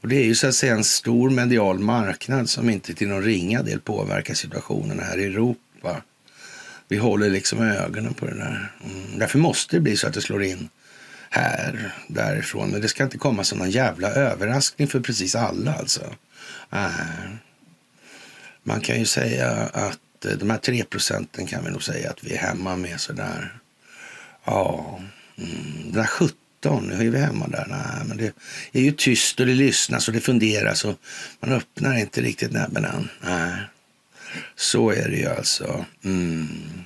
Och 0.01 0.07
det 0.07 0.15
är 0.15 0.23
ju 0.23 0.35
så 0.35 0.47
att 0.47 0.55
säga 0.55 0.73
en 0.73 0.83
stor 0.83 1.29
medial 1.29 1.79
marknad 1.79 2.49
som 2.49 2.69
inte 2.69 2.93
till 2.93 3.07
någon 3.07 3.23
ringa 3.23 3.63
del 3.63 3.79
påverkar 3.79 4.33
situationen 4.33 4.99
här 4.99 5.17
i 5.17 5.23
Europa. 5.25 6.01
Vi 6.87 6.97
håller 6.97 7.29
liksom 7.29 7.61
ögonen 7.61 8.13
på 8.13 8.25
det 8.25 8.35
där. 8.35 8.71
Mm. 8.83 9.19
Därför 9.19 9.39
måste 9.39 9.75
det 9.75 9.79
bli 9.79 9.97
så 9.97 10.07
att 10.07 10.13
det 10.13 10.21
slår 10.21 10.43
in 10.43 10.69
här, 11.29 11.91
därifrån. 12.07 12.69
Men 12.69 12.81
det 12.81 12.87
ska 12.87 13.03
inte 13.03 13.17
komma 13.17 13.43
som 13.43 13.57
någon 13.57 13.71
jävla 13.71 14.09
överraskning 14.09 14.87
för 14.87 14.99
precis 14.99 15.35
alla 15.35 15.73
alltså. 15.73 16.15
Äh. 16.71 16.89
Man 18.63 18.81
kan 18.81 18.99
ju 18.99 19.05
säga 19.05 19.51
att 19.73 20.25
eh, 20.25 20.31
de 20.31 20.49
här 20.49 20.57
tre 20.57 20.83
procenten 20.83 21.47
kan 21.47 21.65
vi 21.65 21.71
nog 21.71 21.83
säga 21.83 22.09
att 22.09 22.23
vi 22.23 22.33
är 22.33 22.37
hemma 22.37 22.75
med 22.75 22.99
sådär. 22.99 23.59
Ja, 24.45 24.99
mm. 25.37 25.91
den 25.91 26.07
17, 26.07 26.87
nu 26.87 27.07
är 27.07 27.11
vi 27.11 27.19
hemma 27.19 27.47
där. 27.47 27.65
Nej, 27.69 28.07
men 28.07 28.17
det 28.17 28.33
är 28.79 28.81
ju 28.81 28.91
tyst 28.91 29.39
och 29.39 29.45
det 29.45 29.53
lyssnas 29.53 30.07
och 30.07 30.13
det 30.13 30.21
funderas 30.21 30.85
och 30.85 30.99
man 31.39 31.51
öppnar 31.51 31.97
inte 31.97 32.21
riktigt 32.21 32.51
näbben 32.51 32.85
än. 32.85 33.09
Nej. 33.21 33.53
Så 34.55 34.89
är 34.89 35.09
det 35.09 35.17
ju 35.17 35.27
alltså. 35.27 35.85
Mm. 36.03 36.83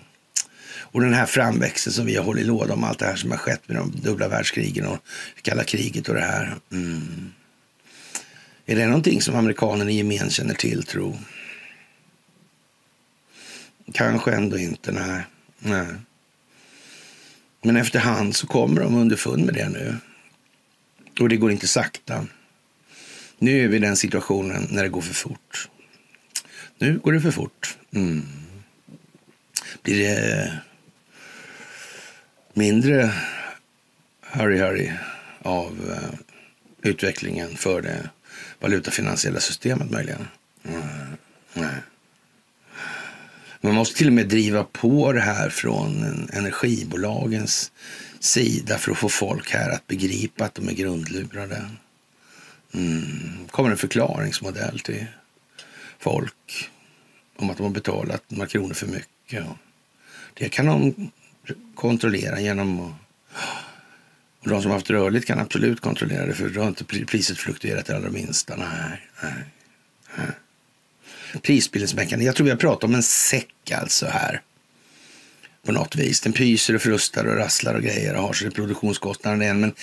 Och 0.92 1.01
den 1.01 1.13
här 1.13 1.25
framväxten 1.25 1.94
som 1.94 2.06
vi 2.06 2.16
har 2.16 2.24
hållit 2.24 2.44
i 2.44 2.48
låda 2.48 2.74
om 2.74 2.84
allt 2.84 3.00
det 3.00 3.06
här 3.06 3.16
som 3.16 3.32
har 3.32 3.38
skett 3.38 3.62
med 3.68 3.78
de 3.78 3.92
dubbla 3.92 4.28
världskrigen 4.28 4.86
och 4.86 4.98
kalla 5.42 5.63
kriget 5.63 6.10
och 6.10 6.16
det 6.16 6.22
här. 6.22 6.55
Mm. 6.72 7.33
Är 8.66 8.75
det 8.75 8.86
någonting 8.86 9.22
som 9.22 9.36
amerikanerna 9.36 9.92
i 9.92 9.96
gemen 9.96 10.29
känner 10.29 10.53
till, 10.53 10.83
tro? 10.83 11.18
Kanske 13.94 14.31
ändå 14.31 14.57
inte, 14.57 14.92
nej. 14.92 15.24
nej. 15.60 15.86
Men 17.61 17.77
efterhand 17.77 18.35
så 18.35 18.48
kommer 18.48 18.81
de 18.81 18.95
underfund 18.95 19.45
med 19.45 19.53
det 19.53 19.69
nu. 19.69 19.98
Och 21.19 21.29
det 21.29 21.37
går 21.37 21.51
inte 21.51 21.67
sakta. 21.67 22.27
Nu 23.37 23.63
är 23.63 23.67
vi 23.67 23.77
i 23.77 23.79
den 23.79 23.98
situationen 23.98 24.67
när 24.69 24.83
det 24.83 24.89
går 24.89 25.01
för 25.01 25.13
fort. 25.13 25.69
Nu 26.77 27.00
går 27.00 27.13
det 27.13 27.22
för 27.22 27.31
fort. 27.31 27.77
Mm. 27.91 28.25
Blir 29.81 30.03
det 30.03 30.53
mindre 32.53 33.13
hurry-hurry 34.31 34.93
av 35.41 35.91
eh, 35.91 36.19
utvecklingen 36.89 37.57
för 37.57 37.81
det 37.81 38.09
valutafinansiella 38.59 39.39
systemet 39.39 39.91
möjligen? 39.91 40.27
Mm. 40.63 40.81
Nej. 41.53 41.75
Man 43.61 43.75
måste 43.75 43.98
till 43.98 44.07
och 44.07 44.13
med 44.13 44.27
driva 44.27 44.63
på 44.63 45.11
det 45.11 45.22
här 45.22 45.50
från 45.50 46.03
energibolagens 46.33 47.72
sida 48.19 48.77
för 48.77 48.91
att 48.91 48.98
få 48.98 49.09
folk 49.09 49.51
här 49.51 49.69
att 49.69 49.87
begripa 49.87 50.45
att 50.45 50.55
de 50.55 50.69
är 50.69 50.74
grundlurade. 50.74 51.69
Mm. 52.74 53.48
kommer 53.51 53.72
en 53.72 53.77
förklaringsmodell 53.77 54.79
till 54.79 55.05
folk 56.00 56.69
om 57.35 57.50
att 57.50 57.57
de 57.57 57.63
har 57.63 57.69
betalat 57.69 58.24
några 58.27 58.48
kronor 58.48 58.74
för 58.74 58.87
mycket. 58.87 59.45
Det 60.33 60.50
kan 60.50 60.65
de 60.65 61.11
kontrollera 61.75 62.39
genom 62.39 62.81
att 62.81 62.93
och 64.39 64.50
de 64.50 64.61
som 64.61 64.72
har 64.72 64.77
haft 64.77 64.89
rörligt 64.89 65.27
kan 65.27 65.39
absolut 65.39 65.81
kontrollera 65.81 66.25
det 66.25 66.33
för 66.33 66.50
då 66.50 66.61
har 66.61 66.67
inte 66.67 66.83
priset 66.83 67.37
fluktuerat 67.37 67.85
det 67.85 67.95
allra 67.95 68.09
minsta. 68.09 68.55
Nej, 68.55 69.09
nej, 69.24 69.33
nej. 70.17 70.27
Prisbildningsmekanism. 71.42 72.25
Jag 72.25 72.35
tror 72.35 72.46
vi 72.46 72.51
har 72.51 72.57
pratat 72.57 72.83
om 72.83 72.96
en 72.96 73.03
säck 73.03 73.72
alltså 73.72 74.05
här. 74.05 74.42
På 75.65 75.72
något 75.72 75.96
vis. 75.96 76.22
Den 76.22 76.33
pyser 76.33 76.75
och 76.75 76.81
frustar 76.81 77.25
och 77.25 77.35
rasslar 77.35 77.74
och 77.74 77.81
grejer 77.81 78.15
och 78.15 78.22
har 78.22 78.33
sig 78.33 78.51
produktionskostnaden 78.51 79.42
än. 79.42 79.59
Men 79.59 79.74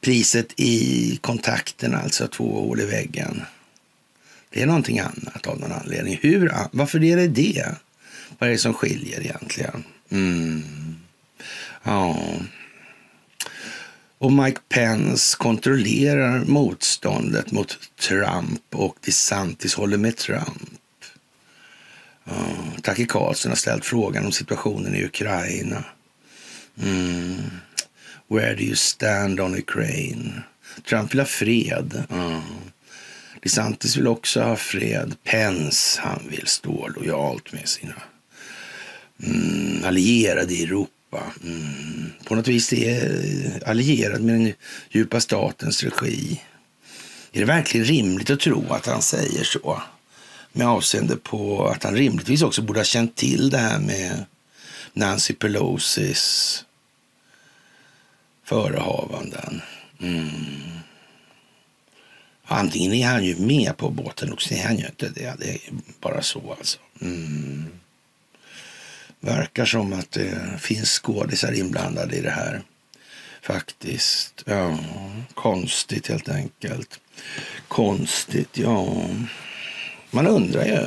priset 0.00 0.60
i 0.60 1.18
kontakten, 1.20 1.94
alltså 1.94 2.28
två 2.28 2.60
hål 2.60 2.80
i 2.80 2.86
väggen. 2.86 3.42
Det 4.50 4.62
är 4.62 4.66
någonting 4.66 4.98
annat 4.98 5.46
av 5.46 5.60
någon 5.60 5.72
anledning. 5.72 6.18
Hur, 6.22 6.52
varför 6.70 7.04
är 7.04 7.16
det 7.16 7.28
det? 7.28 7.74
Vad 8.38 8.48
är 8.48 8.52
det 8.52 8.58
som 8.58 8.74
skiljer 8.74 9.20
egentligen? 9.20 9.84
Mm. 10.10 10.62
Ja. 11.82 12.18
Och 14.18 14.32
Mike 14.32 14.60
Pence 14.68 15.36
kontrollerar 15.38 16.44
motståndet 16.44 17.52
mot 17.52 17.78
Trump 18.00 18.62
och 18.74 18.96
DeSantis 19.00 19.74
håller 19.74 19.96
med 19.96 20.16
Trump. 20.16 20.83
Uh, 22.28 22.80
Taki 22.82 23.06
Karlsson 23.06 23.50
har 23.50 23.56
ställt 23.56 23.84
frågan 23.84 24.26
om 24.26 24.32
situationen 24.32 24.94
i 24.94 25.04
Ukraina. 25.04 25.84
Mm. 26.82 27.50
Where 28.28 28.54
do 28.54 28.62
you 28.62 28.76
stand 28.76 29.40
on 29.40 29.58
Ukraine? 29.58 30.42
Trump 30.88 31.12
vill 31.12 31.20
ha 31.20 31.26
fred. 31.26 32.04
Mm. 32.10 32.40
DeSantis 33.42 33.96
vill 33.96 34.06
också 34.06 34.42
ha 34.42 34.56
fred. 34.56 35.14
Pence, 35.24 36.00
han 36.00 36.22
vill 36.30 36.46
stå 36.46 36.88
lojalt 36.88 37.52
med 37.52 37.68
sina 37.68 37.94
mm, 39.22 39.84
allierade 39.84 40.54
i 40.54 40.62
Europa. 40.62 41.22
Mm. 41.44 42.12
På 42.24 42.34
något 42.34 42.48
vis 42.48 42.72
är 42.72 43.24
eh, 43.44 43.70
allierad 43.70 44.22
med 44.22 44.34
den 44.34 44.52
djupa 44.90 45.20
statens 45.20 45.82
regi. 45.82 46.40
Är 47.32 47.40
det 47.40 47.46
verkligen 47.46 47.86
rimligt 47.86 48.30
att 48.30 48.40
tro 48.40 48.72
att 48.72 48.86
han 48.86 49.02
säger 49.02 49.44
så? 49.44 49.82
Med 50.56 50.66
avseende 50.66 51.16
på 51.16 51.68
att 51.68 51.82
han 51.82 51.94
rimligtvis 51.94 52.42
också 52.42 52.62
borde 52.62 52.80
ha 52.80 52.84
känt 52.84 53.16
till 53.16 53.50
det 53.50 53.58
här 53.58 53.78
med 53.78 54.24
Nancy 54.92 55.34
Pelosis 55.34 56.64
förehavanden. 58.44 59.62
Mm. 60.00 60.30
Antingen 62.44 62.92
är 62.92 63.06
han 63.06 63.24
ju 63.24 63.36
med 63.36 63.76
på 63.76 63.90
båten 63.90 64.32
och 64.32 64.42
så 64.42 64.54
är 64.54 64.64
han 64.64 64.78
ju 64.78 64.86
inte 64.86 65.08
det. 65.08 65.34
Det 65.38 65.50
är 65.50 65.60
bara 66.00 66.22
så 66.22 66.54
alltså. 66.58 66.78
Mm. 67.00 67.64
Verkar 69.20 69.64
som 69.64 69.92
att 69.92 70.12
det 70.12 70.58
finns 70.60 70.90
skådisar 70.90 71.52
inblandade 71.52 72.16
i 72.16 72.20
det 72.20 72.30
här. 72.30 72.62
Faktiskt. 73.42 74.42
Ja, 74.46 74.78
konstigt 75.34 76.08
helt 76.08 76.28
enkelt. 76.28 77.00
Konstigt, 77.68 78.58
ja. 78.58 78.96
Man 80.14 80.26
undrar 80.26 80.64
ju. 80.64 80.86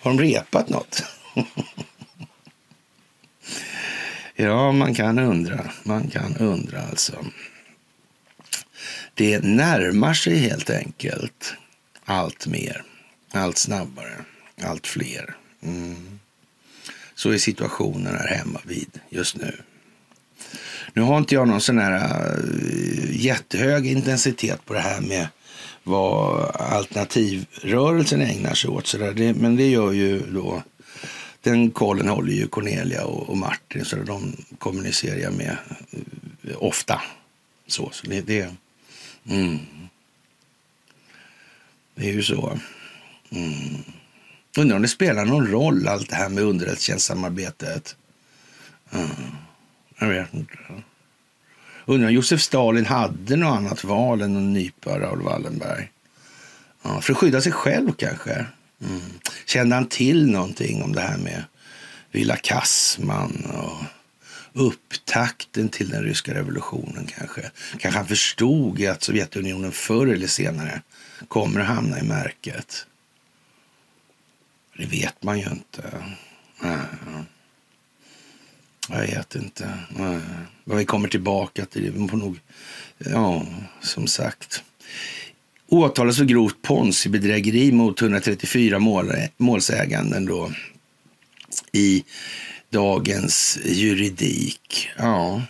Har 0.00 0.10
de 0.10 0.20
repat 0.20 0.68
något? 0.68 1.02
ja, 4.36 4.72
man 4.72 4.94
kan 4.94 5.18
undra. 5.18 5.70
Man 5.82 6.08
kan 6.08 6.36
undra 6.36 6.82
alltså. 6.82 7.24
Det 9.14 9.44
närmar 9.44 10.14
sig 10.14 10.36
helt 10.36 10.70
enkelt 10.70 11.54
allt 12.04 12.46
mer, 12.46 12.82
allt 13.32 13.58
snabbare, 13.58 14.24
allt 14.62 14.86
fler. 14.86 15.36
Mm. 15.62 16.18
Så 17.14 17.30
är 17.30 17.38
situationen 17.38 18.16
här 18.16 18.36
hemma 18.36 18.60
vid 18.64 19.00
just 19.08 19.36
nu. 19.36 19.56
Nu 20.92 21.02
har 21.02 21.18
inte 21.18 21.34
jag 21.34 21.48
någon 21.48 21.60
sån 21.60 21.78
här 21.78 21.92
äh, 21.92 23.24
jättehög 23.24 23.86
intensitet 23.86 24.64
på 24.64 24.74
det 24.74 24.80
här 24.80 25.00
med 25.00 25.28
vad 25.86 26.50
alternativrörelsen 26.56 28.22
ägnar 28.22 28.54
sig 28.54 28.70
åt. 28.70 28.86
Så 28.86 28.98
det, 28.98 29.34
men 29.34 29.56
det 29.56 29.70
gör 29.70 29.92
ju 29.92 30.18
då, 30.30 30.62
den 31.40 31.70
kollen 31.70 32.08
håller 32.08 32.32
ju 32.32 32.48
Cornelia 32.48 33.04
och, 33.04 33.28
och 33.28 33.36
Martin, 33.36 33.84
så 33.84 33.96
de 33.96 34.36
kommunicerar 34.58 35.18
jag 35.18 35.32
med 35.32 35.56
eh, 36.42 36.56
ofta. 36.58 37.02
Så, 37.66 37.90
så 37.92 38.06
det, 38.06 38.20
det, 38.20 38.54
mm. 39.28 39.58
det 41.94 42.08
är 42.08 42.12
ju 42.12 42.22
så. 42.22 42.58
Mm. 43.30 43.82
Undrar 44.58 44.76
om 44.76 44.82
det 44.82 44.88
spelar 44.88 45.24
någon 45.24 45.46
roll 45.46 45.88
allt 45.88 46.08
det 46.08 46.16
här 46.16 46.28
med 46.28 46.44
underrättelsetjänstsamarbetet. 46.44 47.96
Mm. 48.92 49.08
Jag 49.98 50.08
vet 50.08 50.34
inte. 50.34 50.54
Undrar 51.88 52.08
om 52.08 52.14
Josef 52.14 52.40
Stalin 52.40 52.86
hade 52.86 53.36
något 53.36 53.56
annat 53.56 53.84
val 53.84 54.22
än 54.22 54.36
att 54.36 54.42
nypa 54.42 55.00
Raoul 55.00 55.22
Wallenberg. 55.22 55.90
Ja, 56.82 57.00
för 57.00 57.12
att 57.12 57.18
skydda 57.18 57.40
sig 57.40 57.52
själv 57.52 57.92
kanske. 57.92 58.46
Mm. 58.82 59.00
Kände 59.46 59.74
han 59.74 59.88
till 59.88 60.30
någonting 60.30 60.82
om 60.82 60.92
det 60.92 61.00
här 61.00 61.18
med 61.18 61.44
Villa 62.10 62.36
Kassman 62.36 63.44
och 63.44 63.84
upptakten 64.52 65.68
till 65.68 65.88
den 65.88 66.02
ryska 66.02 66.34
revolutionen 66.34 67.06
kanske? 67.06 67.50
Kanske 67.78 67.98
han 67.98 68.08
förstod 68.08 68.86
att 68.86 69.02
Sovjetunionen 69.02 69.72
förr 69.72 70.06
eller 70.06 70.26
senare 70.26 70.82
kommer 71.28 71.60
att 71.60 71.66
hamna 71.66 71.98
i 71.98 72.02
märket. 72.02 72.86
Det 74.76 74.86
vet 74.86 75.22
man 75.22 75.38
ju 75.38 75.46
inte. 75.46 75.82
Mm. 76.62 77.26
Jag 78.88 79.00
vet 79.00 79.34
inte. 79.34 79.78
Men 80.64 80.78
Vi 80.78 80.84
kommer 80.84 81.08
tillbaka 81.08 81.66
till 81.66 81.84
det. 81.84 81.90
Vi 81.90 82.08
får 82.08 82.16
nog, 82.16 82.38
ja, 82.98 83.46
som 83.80 84.06
sagt. 84.06 84.62
Åtalas 85.68 86.16
för 86.16 86.24
grovt 86.24 86.62
ponzi-bedrägeri 86.62 87.72
mot 87.72 88.02
134 88.02 88.78
mål, 88.78 89.12
målsäganden 89.36 90.26
då 90.26 90.52
i 91.72 92.04
dagens 92.70 93.58
juridik. 93.64 94.88
Ja. 94.98 95.42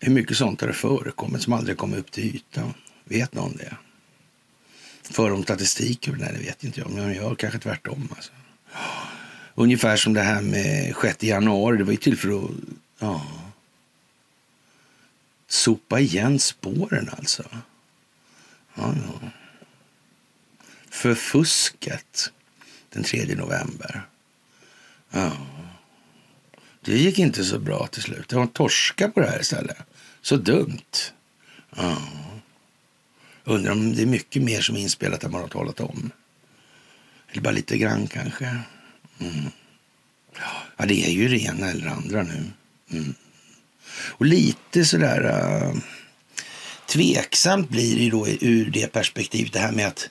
Hur 0.00 0.12
mycket 0.12 0.36
sånt 0.36 0.60
har 0.60 0.68
det 0.68 0.74
förekommit 0.74 1.42
som 1.42 1.52
aldrig 1.52 1.76
kommit 1.76 1.98
upp 1.98 2.10
till 2.10 2.24
ytan? 2.36 2.74
Vet 3.04 3.34
någon 3.34 3.56
det? 3.56 3.76
För 5.10 5.32
om 5.32 5.42
statistik? 5.42 6.08
Nej, 6.18 6.30
det 6.32 6.46
vet 6.46 6.64
inte 6.64 6.80
jag. 6.80 6.90
Men 6.90 7.04
jag 7.04 7.14
gör 7.14 7.34
kanske 7.34 7.58
tvärtom. 7.58 8.08
Alltså. 8.16 8.32
Ungefär 9.54 9.96
som 9.96 10.12
det 10.12 10.22
här 10.22 10.42
med 10.42 10.94
6 11.00 11.22
januari. 11.22 11.78
Det 11.78 11.84
var 11.84 11.92
ju 11.92 11.96
till 11.96 12.18
för 12.18 12.44
att 12.44 12.50
ja, 12.98 13.26
sopa 15.48 16.00
igen 16.00 16.38
spåren 16.38 17.10
alltså. 17.18 17.44
Ja, 18.74 18.94
ja. 18.96 19.28
För 20.90 21.14
fusket 21.14 22.32
den 22.90 23.02
3 23.02 23.34
november. 23.34 24.02
Ja. 25.10 25.32
Det 26.80 26.98
gick 26.98 27.18
inte 27.18 27.44
så 27.44 27.58
bra 27.58 27.86
till 27.86 28.02
slut. 28.02 28.28
Det 28.28 28.36
var 28.36 28.46
torska 28.46 29.08
på 29.08 29.20
det 29.20 29.30
här 29.30 29.40
istället. 29.40 29.76
Så 30.20 30.36
dumt. 30.36 31.12
Ja. 31.76 31.96
Undrar 33.44 33.72
om 33.72 33.94
det 33.94 34.02
är 34.02 34.06
mycket 34.06 34.42
mer 34.42 34.60
som 34.60 34.76
är 34.76 34.80
inspelat 34.80 35.24
än 35.24 35.32
man 35.32 35.40
har 35.40 35.48
talat 35.48 35.80
om. 35.80 36.10
Eller 37.28 37.42
bara 37.42 37.50
lite 37.50 37.78
grann 37.78 38.06
kanske. 38.06 38.58
Mm. 39.20 39.50
Ja, 40.76 40.86
det 40.86 41.06
är 41.06 41.10
ju 41.10 41.28
det 41.28 41.38
ena 41.38 41.70
eller 41.70 41.86
andra 41.86 42.22
nu. 42.22 42.50
Mm. 42.90 43.14
Och 43.94 44.26
lite 44.26 44.84
sådär 44.84 45.24
äh, 45.24 45.74
tveksamt 46.86 47.68
blir 47.68 47.98
det 47.98 48.10
då 48.10 48.28
ur 48.28 48.70
det 48.70 48.92
perspektivet 48.92 49.52
det 49.52 49.58
här 49.58 49.72
med 49.72 49.86
att 49.86 50.10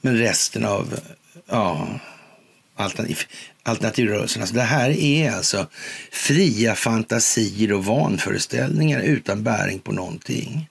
men 0.00 0.18
resten 0.18 0.64
av 0.64 1.00
ja, 1.48 1.88
alternativ, 2.76 3.18
alternativrörelsen. 3.62 4.42
Alltså 4.42 4.56
det 4.56 4.62
här 4.62 4.90
är 4.90 5.30
alltså 5.30 5.66
fria 6.12 6.74
fantasier 6.74 7.72
och 7.72 7.84
vanföreställningar 7.84 9.00
utan 9.00 9.42
bäring 9.42 9.78
på 9.78 9.92
någonting. 9.92 10.69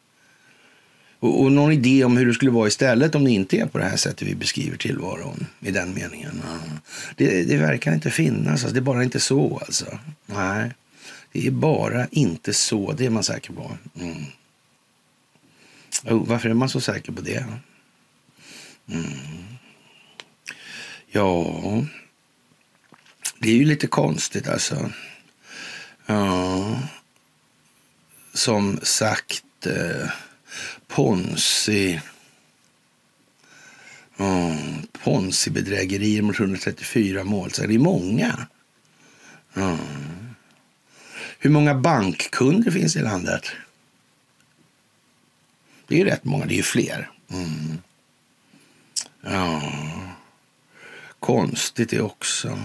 Och, 1.19 1.41
och, 1.41 1.51
någon 1.51 1.71
idé 1.71 2.03
om 2.03 2.17
hur 2.17 2.25
det 2.25 2.33
skulle 2.33 2.51
vara 2.51 2.67
istället 2.67 3.15
om 3.15 3.23
det 3.23 3.31
inte 3.31 3.57
är 3.57 3.65
på 3.65 3.77
det 3.77 3.83
här 3.83 3.97
sättet 3.97 4.27
vi 4.27 4.35
beskriver 4.35 4.77
tillvaron 4.77 5.45
i 5.59 5.71
den 5.71 5.93
meningen. 5.93 6.41
Det, 7.15 7.43
det 7.43 7.57
verkar 7.57 7.93
inte 7.93 8.11
finnas. 8.11 8.51
Alltså, 8.51 8.69
det 8.69 8.79
är 8.79 8.81
bara 8.81 9.03
inte 9.03 9.19
så 9.19 9.61
alltså. 9.65 9.99
Nej, 10.25 10.71
det 11.31 11.47
är 11.47 11.51
bara 11.51 12.07
inte 12.11 12.53
så. 12.53 12.91
Det 12.91 13.05
är 13.05 13.09
man 13.09 13.23
säker 13.23 13.53
på. 13.53 13.71
Mm. 13.99 14.23
Oh, 16.03 16.27
varför 16.27 16.49
är 16.49 16.53
man 16.53 16.69
så 16.69 16.81
säker 16.81 17.11
på 17.11 17.21
det? 17.21 17.45
Mm. 18.91 19.09
Ja, 21.11 21.83
det 23.39 23.49
är 23.49 23.55
ju 23.55 23.65
lite 23.65 23.87
konstigt 23.87 24.47
alltså. 24.47 24.91
Ja, 26.05 26.79
som 28.33 28.79
sagt. 28.83 29.65
Eh, 29.65 30.09
Ponzi. 30.89 32.01
Mm, 34.17 34.87
Ponzi-bedrägerier 35.03 36.21
mot 36.21 36.39
134 36.39 37.23
mål. 37.23 37.51
Så 37.51 37.67
det 37.67 37.75
är 37.75 37.79
många. 37.79 38.47
Mm. 39.55 39.77
Hur 41.39 41.49
många 41.49 41.75
bankkunder 41.75 42.71
finns 42.71 42.95
i 42.95 43.01
landet? 43.01 43.45
Det 45.87 45.95
är 45.95 45.99
ju 45.99 46.05
rätt 46.05 46.23
många. 46.23 46.45
Det 46.45 46.53
är 46.53 46.57
ju 46.57 46.63
fler. 46.63 47.11
Mm. 47.31 47.77
Ja. 49.21 49.61
Konstigt 51.19 51.89
det 51.89 52.01
också. 52.01 52.59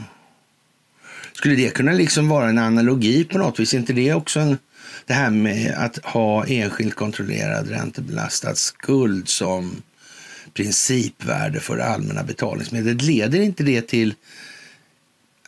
Skulle 1.33 1.55
det 1.55 1.75
kunna 1.75 1.93
liksom 1.93 2.29
vara 2.29 2.49
en 2.49 2.59
analogi 2.59 3.25
på 3.25 3.39
något 3.39 3.61
vis? 3.61 3.75
Är 3.75 3.79
inte 3.79 3.93
det 3.93 4.15
också 4.15 4.41
en 4.41 4.59
det 5.07 5.15
här 5.15 5.31
med 5.31 5.75
att 5.77 5.99
ha 6.05 6.47
enskilt 6.47 6.95
kontrollerad 6.95 7.69
räntebelastad 7.69 8.55
skuld 8.55 9.29
som 9.29 9.83
principvärde 10.55 11.61
för 11.61 11.79
allmänna 11.79 12.23
betalningsmedel. 12.23 12.97
Leder 12.97 13.41
inte 13.41 13.63
det 13.63 13.89
till 13.89 14.15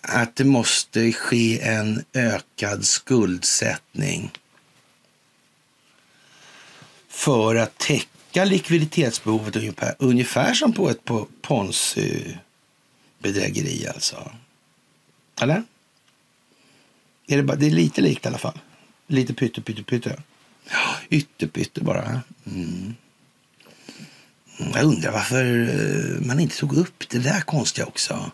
att 0.03 0.37
det 0.37 0.45
måste 0.45 1.13
ske 1.13 1.61
en 1.61 2.05
ökad 2.13 2.85
skuldsättning 2.85 4.31
för 7.09 7.55
att 7.55 7.79
täcka 7.79 8.45
likviditetsbehovet 8.45 9.57
ungefär, 9.57 9.95
ungefär 9.99 10.55
som 10.55 10.73
på 10.73 10.91
ett 10.91 11.01
Ponzi-bedrägeri 11.43 13.89
alltså? 13.95 14.31
Eller? 15.41 15.63
Är 17.27 17.37
det, 17.37 17.43
bara, 17.43 17.57
det 17.57 17.67
är 17.67 17.71
lite 17.71 18.01
likt 18.01 18.25
i 18.25 18.29
alla 18.29 18.39
fall. 18.39 18.59
Lite 19.07 19.35
pytte, 19.35 19.61
pytte, 19.61 19.83
pytte. 19.83 20.23
Ytterpytte 21.11 21.81
bara. 21.81 22.03
Mm. 22.47 22.95
mm. 24.59 24.73
Jag 24.75 24.85
undrar 24.85 25.13
varför 25.13 25.45
eh, 25.45 26.27
man 26.27 26.41
inte 26.41 26.57
tog 26.57 26.77
upp 26.77 27.09
det 27.09 27.19
där 27.19 27.41
konstiga 27.41 27.87
också. 27.87 28.31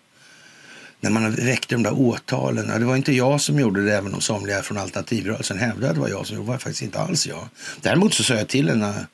När 1.00 1.10
man 1.10 1.30
väckte 1.30 1.74
de 1.74 1.82
där 1.82 2.00
åtalen. 2.00 2.80
Det 2.80 2.84
var 2.84 2.96
inte 2.96 3.12
jag 3.12 3.40
som 3.40 3.58
gjorde 3.58 3.84
det, 3.84 3.96
även 3.96 4.14
om 4.14 4.20
somliga 4.20 4.62
från 4.62 4.78
alternativrörelsen 4.78 5.58
hävdade 5.58 5.88
att 5.88 5.94
det 5.94 6.00
var 6.00 6.08
jag 6.08 6.26
som 6.26 6.36
gjorde 6.36 6.46
det. 6.46 6.52
var 6.52 6.58
faktiskt 6.58 6.82
inte 6.82 6.98
alls 6.98 7.26
jag. 7.26 7.48
Däremot 7.80 8.14
så 8.14 8.22
sa 8.22 8.34
jag 8.34 8.48
till 8.48 8.68
henne, 8.68 9.06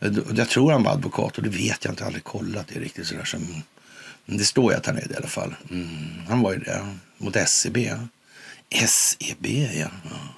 eh, 0.00 0.12
jag 0.34 0.48
tror 0.48 0.72
han 0.72 0.82
var 0.82 0.92
advokat 0.92 1.36
och 1.36 1.42
det 1.42 1.50
vet 1.50 1.84
jag 1.84 1.92
inte, 1.92 2.04
aldrig 2.04 2.24
kollat 2.24 2.68
det 2.68 2.80
riktigt 2.80 3.06
sådär. 3.06 3.24
Som, 3.24 3.42
mm, 3.42 4.38
det 4.38 4.44
står 4.44 4.72
ju 4.72 4.78
att 4.78 4.86
han 4.86 4.96
är 4.96 5.08
det 5.08 5.14
i 5.14 5.16
alla 5.16 5.28
fall. 5.28 5.54
Mm, 5.70 5.88
han 6.28 6.40
var 6.40 6.52
ju 6.52 6.58
det, 6.58 6.96
mot 7.18 7.36
SEB. 7.48 7.76
SEB, 8.86 9.46
ja. 9.46 9.88
ja. 10.04 10.37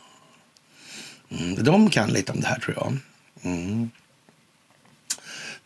Mm, 1.30 1.64
de 1.64 1.90
kan 1.90 2.10
lite 2.10 2.32
om 2.32 2.40
det 2.40 2.46
här 2.46 2.60
tror 2.60 2.76
jag. 2.76 2.98
Mm. 3.42 3.90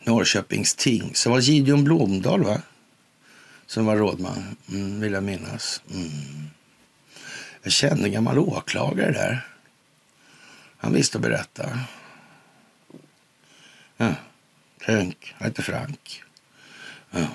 Norrköpings 0.03 0.75
ting. 0.75 1.15
Så 1.15 1.29
var 1.29 1.37
det 1.37 1.43
Gideon 1.43 1.83
Blomdahl 1.83 2.43
va? 2.43 2.61
Som 3.65 3.85
var 3.85 3.97
rådman, 3.97 4.57
mm, 4.69 4.99
vill 4.99 5.13
jag 5.13 5.23
minnas. 5.23 5.81
Mm. 5.93 6.49
Jag 7.61 7.71
kände 7.71 8.03
en 8.03 8.11
gammal 8.11 8.39
åklagare 8.39 9.11
där. 9.11 9.47
Han 10.77 10.93
visste 10.93 11.17
att 11.17 11.21
berätta. 11.21 11.79
Ja. 13.97 14.13
Tänk, 14.85 15.35
han 15.37 15.47
hette 15.47 15.61
Frank. 15.61 16.23
Ja. 17.11 17.19
Det 17.19 17.27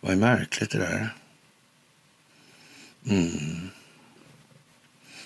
var 0.00 0.10
ju 0.10 0.16
märkligt 0.16 0.70
det 0.70 0.78
där. 0.78 1.14
Mm. 3.06 3.70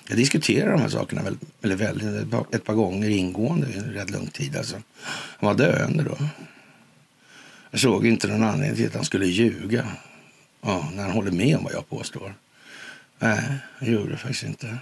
Jag 0.07 0.17
diskuterar 0.17 0.73
de 0.73 0.81
här 0.81 0.89
sakerna 0.89 1.23
väldigt, 1.23 1.49
eller 1.63 1.77
väldigt, 1.77 2.35
ett 2.55 2.65
par 2.65 2.75
gånger 2.75 3.09
ingående 3.09 3.69
i 3.69 3.77
en 3.77 3.93
rätt 3.93 4.11
lång 4.11 4.27
tid. 4.27 4.57
Alltså. 4.57 4.83
Han 5.05 5.47
var 5.47 5.55
döende 5.55 6.03
då. 6.03 6.19
Jag 7.71 7.81
såg 7.81 8.07
inte 8.07 8.27
någon 8.29 8.43
anledning 8.43 8.77
till 8.77 8.87
att 8.87 8.95
han 8.95 9.05
skulle 9.05 9.27
ljuga 9.27 9.89
ja, 10.61 10.91
när 10.95 11.03
han 11.03 11.13
håller 11.13 11.31
med 11.31 11.57
om 11.57 11.65
vad 11.65 11.73
jag 11.73 11.89
påstår. 11.89 12.35
Nej, 13.19 13.59
han 13.79 13.93
gjorde 13.93 14.11
det 14.11 14.17
faktiskt 14.17 14.43
inte. 14.43 14.79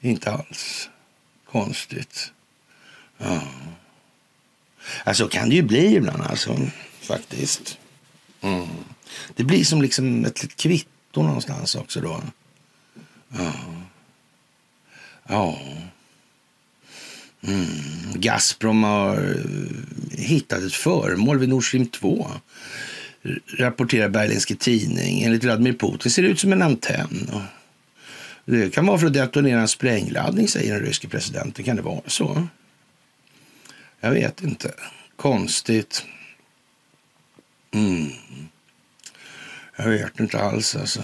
Inte 0.00 0.32
alls. 0.32 0.90
Konstigt. 1.50 2.32
Ja. 3.18 3.42
Alltså 5.04 5.28
kan 5.28 5.48
det 5.48 5.54
ju 5.54 5.62
bli 5.62 5.96
ibland 5.96 6.22
alltså, 6.22 6.56
faktiskt. 7.00 7.78
Mm. 8.40 8.68
Det 9.36 9.44
blir 9.44 9.64
som 9.64 9.82
liksom 9.82 10.24
ett 10.24 10.42
litet 10.42 10.56
kvitto 10.56 11.22
någonstans 11.22 11.74
också 11.74 12.00
då. 12.00 12.22
Ja. 13.32 13.52
Ja. 15.28 15.58
Mm. 17.42 17.66
Gazprom 18.14 18.82
har 18.82 19.16
eh, 19.16 20.18
hittat 20.18 20.62
ett 20.62 20.74
föremål 20.74 21.38
vid 21.38 21.48
Nord 21.48 21.68
Stream 21.68 21.86
2 21.86 22.30
rapporterar 23.58 24.08
Berlingske 24.08 24.54
Tidning. 24.54 25.22
Enligt 25.22 25.44
Vladimir 25.44 25.72
Putin 25.72 26.10
ser 26.10 26.22
det 26.22 26.28
ut 26.28 26.40
som 26.40 26.52
en 26.52 26.62
antenn. 26.62 27.30
Det 28.44 28.74
kan 28.74 28.86
vara 28.86 28.98
för 28.98 29.06
att 29.06 29.12
detonera 29.12 29.60
en 29.60 29.68
sprängladdning, 29.68 30.48
säger 30.48 30.74
den 30.74 30.82
ryske 30.82 31.08
presidenten. 31.08 31.64
Kan 31.64 31.76
det 31.76 31.82
vara 31.82 32.00
så? 32.06 32.48
Jag 34.00 34.10
vet 34.10 34.42
inte. 34.42 34.74
Konstigt. 35.16 36.04
Mm. 37.74 38.08
Jag 39.76 39.88
vet 39.88 40.20
inte 40.20 40.38
alls 40.38 40.76
alltså. 40.76 41.02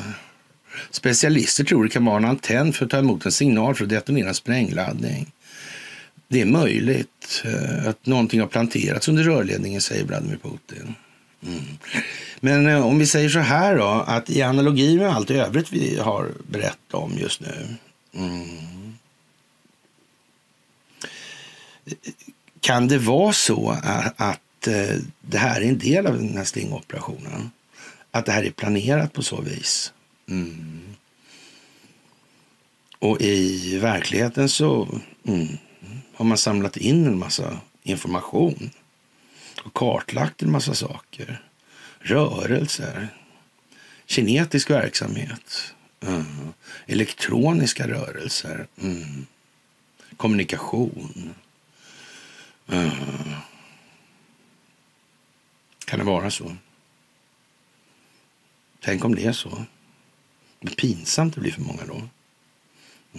Specialister 0.91 1.65
tror 1.65 1.85
det 1.85 1.91
kan 1.91 2.05
vara 2.05 2.17
en 2.17 2.25
antenn 2.25 2.73
för 2.73 2.85
att 2.85 2.91
ta 2.91 2.99
emot 2.99 3.27
en 3.27 3.33
signal 3.33 3.75
för 3.75 3.85
att 3.85 3.91
detonera 3.91 4.29
en 4.29 4.35
sprängladdning. 4.35 5.33
Det 6.29 6.41
är 6.41 6.47
möjligt 6.47 7.43
eh, 7.45 7.89
att 7.89 8.07
någonting 8.07 8.41
har 8.41 8.47
planterats 8.47 9.09
under 9.09 9.25
rörledningen, 9.25 9.81
säger 9.81 10.05
Vladimir 10.05 10.39
Putin. 10.43 10.95
Mm. 11.47 11.65
Men 12.41 12.67
eh, 12.67 12.87
om 12.87 12.99
vi 12.99 13.07
säger 13.07 13.29
så 13.29 13.39
här 13.39 13.77
då, 13.77 14.05
att 14.07 14.31
i 14.31 14.43
analogi 14.43 14.99
med 14.99 15.15
allt 15.15 15.31
övrigt 15.31 15.73
vi 15.73 15.99
har 15.99 16.33
berättat 16.49 16.95
om 16.95 17.19
just 17.19 17.41
nu. 17.41 17.67
Mm. 18.15 18.95
Kan 22.61 22.89
det 22.89 22.99
vara 22.99 23.33
så 23.33 23.77
att, 24.17 24.67
eh, 24.67 24.97
det 25.21 25.39
här 25.39 25.61
är 25.61 25.69
en 25.69 25.79
del 25.79 26.07
av 26.07 26.17
den 26.17 26.37
här 26.37 26.45
stingoperationen? 26.45 27.51
Att 28.11 28.27
det 28.27 28.33
här 28.33 28.45
är 28.45 28.51
planerat 28.51 29.13
på 29.13 29.23
så 29.23 29.41
vis? 29.41 29.93
Mm. 30.29 30.95
Och 32.99 33.21
i 33.21 33.79
verkligheten 33.79 34.49
så 34.49 35.01
mm, 35.25 35.49
har 36.15 36.25
man 36.25 36.39
samlat 36.39 36.77
in 36.77 37.07
en 37.07 37.19
massa 37.19 37.61
information 37.83 38.71
och 39.63 39.75
kartlagt 39.75 40.43
en 40.43 40.51
massa 40.51 40.75
saker. 40.75 41.43
Rörelser, 41.99 43.09
kinetisk 44.07 44.71
verksamhet, 44.71 45.75
mm. 46.01 46.53
elektroniska 46.87 47.89
rörelser, 47.89 48.67
mm. 48.83 49.27
kommunikation. 50.17 51.35
Mm. 52.69 52.91
Kan 55.85 55.99
det 55.99 56.05
vara 56.05 56.31
så? 56.31 56.57
Tänk 58.81 59.05
om 59.05 59.15
det 59.15 59.25
är 59.25 59.33
så. 59.33 59.65
Det 60.67 60.77
pinsamt 60.77 61.35
det 61.35 61.41
blir 61.41 61.53
för 61.53 61.61
många 61.61 61.83
då. 61.87 61.95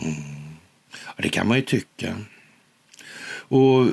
Mm. 0.02 0.24
Ja, 1.06 1.14
det 1.18 1.30
kan 1.30 1.48
man 1.48 1.58
ju 1.58 1.64
tycka. 1.64 2.18
Och 3.50 3.88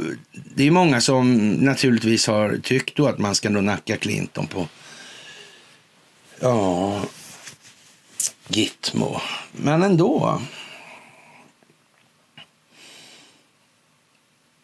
det 0.54 0.66
är 0.66 0.70
många 0.70 1.00
som 1.00 1.50
naturligtvis 1.52 2.26
har 2.26 2.56
tyckt 2.62 2.96
då 2.96 3.06
att 3.06 3.18
man 3.18 3.34
ska 3.34 3.50
då 3.50 3.60
nacka 3.60 3.96
Clinton 3.96 4.46
på 4.46 4.68
ja, 6.40 7.02
Gitmo. 8.48 9.20
Men 9.52 9.82
ändå. 9.82 10.42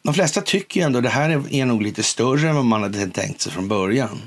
De 0.03 0.15
flesta 0.15 0.41
tycker 0.41 0.81
ju 0.81 0.87
ändå 0.87 0.99
att 0.99 1.05
det 1.05 1.11
här 1.11 1.55
är 1.55 1.65
nog 1.65 1.83
lite 1.83 2.03
större 2.03 2.49
än 2.49 2.55
vad 2.55 2.65
man 2.65 2.83
hade 2.83 3.11
tänkt 3.11 3.41
sig 3.41 3.53
från 3.53 3.69
början. 3.69 4.21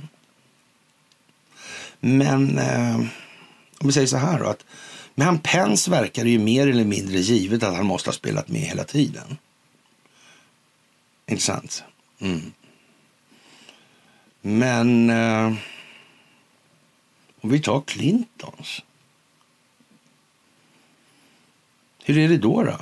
Men 2.00 2.58
eh, 2.58 3.00
om 3.84 3.88
vi 3.88 3.94
säger 3.94 4.08
så 4.08 4.18
här 4.18 4.40
då. 4.40 4.46
Att 4.46 4.66
med 5.16 5.28
han 5.28 5.40
Pence 5.40 5.92
verkar 5.92 6.24
det 6.24 6.30
ju 6.30 6.40
mer 6.40 6.68
eller 6.68 6.86
mindre 6.86 7.20
givet 7.20 7.64
att 7.64 7.76
han 7.76 7.86
måste 7.86 8.10
ha 8.10 8.14
spelat 8.14 8.48
med 8.48 8.62
hela 8.62 8.84
tiden. 8.84 9.38
Intressant. 11.26 11.84
Mm. 12.20 12.54
Men 14.42 15.10
eh, 15.10 15.54
om 17.42 17.50
vi 17.50 17.60
tar 17.60 17.82
Clintons. 17.82 18.82
Hur 22.04 22.18
är 22.18 22.28
det 22.28 22.38
då? 22.38 22.64
då? 22.64 22.78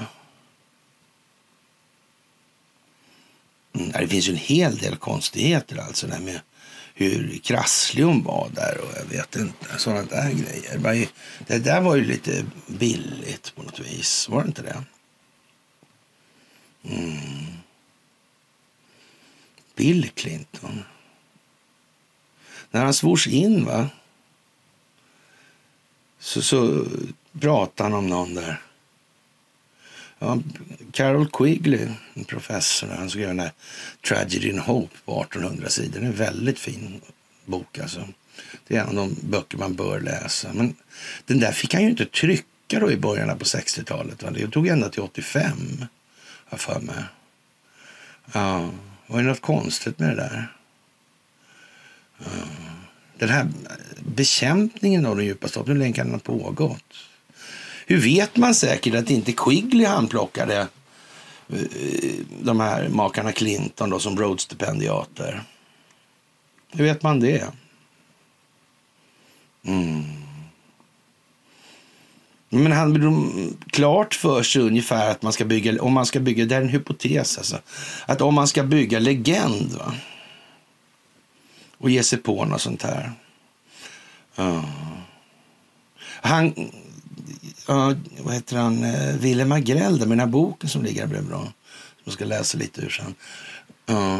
Mm, 3.74 3.92
det 3.92 4.08
finns 4.08 4.28
ju 4.28 4.32
en 4.32 4.38
hel 4.38 4.78
del 4.78 4.96
konstigheter 4.96 5.78
alltså. 5.78 6.08
Där 6.08 6.20
med 6.20 6.42
hur 7.10 7.40
krasslig 7.44 8.04
hon 8.04 8.24
var 8.24 8.50
där 8.56 8.82
och 8.82 8.90
jag 8.98 9.06
vet 9.06 9.36
inte. 9.36 9.80
Sådana 9.80 10.04
där 10.04 10.32
grejer. 10.32 11.10
Det 11.48 11.60
där 11.60 11.82
var 11.82 11.96
ju 11.96 12.06
lite 12.06 12.46
billigt 12.68 13.56
på 13.56 13.64
något 13.64 13.80
vis. 13.80 14.30
Var 14.30 14.42
det 14.42 14.48
inte 14.48 14.62
det? 14.62 14.84
Mm. 16.84 17.62
Bill 19.76 20.10
Clinton. 20.10 20.84
När 22.72 22.84
han 22.84 22.94
svors 22.94 23.28
in 23.28 23.66
va? 23.66 23.90
Så, 26.20 26.42
så 26.42 26.86
pratade 27.40 27.90
han 27.90 28.00
om 28.00 28.08
någon 28.08 28.34
där. 28.34 28.62
Ja, 30.24 30.40
Carol 30.92 31.30
Quigley, 31.30 31.88
professor, 32.28 32.88
han 32.88 33.10
skrev 33.10 33.28
den 33.28 33.38
där 33.38 33.52
Tragedy 34.08 34.50
and 34.50 34.60
Hope 34.60 34.98
på 35.06 35.22
1800 35.22 35.70
sidor. 35.70 36.00
Det 36.00 36.06
är 36.06 36.10
en 36.10 36.16
väldigt 36.16 36.60
fin 36.60 37.02
bok 37.46 37.80
alltså. 37.80 38.08
Det 38.68 38.76
är 38.76 38.82
en 38.82 38.88
av 38.88 38.96
de 38.96 39.16
böcker 39.22 39.58
man 39.58 39.76
bör 39.76 40.00
läsa. 40.00 40.54
Men 40.54 40.76
den 41.26 41.40
där 41.40 41.52
fick 41.52 41.74
han 41.74 41.84
ju 41.84 41.90
inte 41.90 42.06
trycka 42.06 42.80
då 42.80 42.92
i 42.92 42.98
början 42.98 43.38
på 43.38 43.46
60-talet. 43.46 44.24
Det 44.34 44.48
tog 44.48 44.68
ända 44.68 44.90
till 44.90 45.02
85, 45.02 45.86
har 46.46 46.58
för 46.58 46.80
mig. 46.80 47.04
Ja. 48.34 48.70
Var 49.08 49.22
det 49.22 49.28
något 49.28 49.42
konstigt 49.42 50.00
med 50.00 50.10
det 50.10 50.16
där? 50.16 50.48
Den 53.18 53.30
här 53.30 53.48
bekämpningen 54.00 55.06
av 55.06 55.16
den 55.16 55.26
djupa 55.26 55.48
staten, 55.48 55.72
hur 55.72 55.80
länge 55.80 55.94
kan 55.94 56.06
den 56.06 56.14
ha 56.14 56.20
pågått? 56.20 56.94
Hur 57.92 57.98
vet 57.98 58.38
man 58.38 58.56
säkert 58.56 58.96
att 58.96 59.10
inte 59.10 59.32
Quigley 59.32 59.86
handplockade 59.86 60.68
eh, 61.50 61.60
de 62.42 62.60
här 62.60 62.90
makarna 62.90 63.32
Clinton 63.32 63.90
då, 63.90 64.00
som 64.00 64.18
Rhodes-stipendiater? 64.18 65.44
Hur 66.72 66.84
vet 66.84 67.04
man 67.04 67.20
det? 67.20 67.48
Mm. 69.66 70.04
Men 72.50 72.72
han 72.72 72.94
blir 72.94 73.50
klart 73.72 74.14
för 74.14 74.44
sig 74.44 74.62
ungefär 74.62 75.12
att 75.12 75.22
man 75.22 75.34
ska 75.34 75.46
bygga, 75.46 75.82
om 75.82 75.94
man 75.94 76.06
ska 76.06 76.20
bygga, 76.20 76.46
det 76.46 76.56
är 76.56 76.62
en 76.62 76.70
hypotes 76.70 77.38
alltså, 77.38 77.60
att 78.06 78.22
om 78.22 78.34
man 78.34 78.48
ska 78.48 78.64
bygga 78.64 79.00
legend 79.00 79.74
va, 79.74 79.94
och 81.78 81.90
ge 81.90 82.04
sig 82.04 82.20
på 82.20 82.46
något 82.46 82.62
sånt 82.62 82.84
här. 82.84 83.12
Uh. 84.40 84.66
Han, 86.22 86.72
uh, 87.72 87.98
vad 88.20 88.34
heter 88.34 88.58
han, 88.58 88.84
eh, 88.84 89.10
uh, 89.10 89.16
Willem 89.16 89.52
Agrell 89.52 90.00
med 90.00 90.10
den 90.10 90.20
här 90.20 90.28
boken 90.28 90.70
som 90.70 90.84
ligger 90.84 91.02
där 91.02 91.08
blev 91.08 91.28
bra, 91.28 91.42
som 91.42 92.04
jag 92.04 92.14
ska 92.14 92.26
läsa 92.26 92.58
lite 92.58 92.82
ur 92.82 92.90
sen. 92.90 93.16
Uh. 93.90 94.20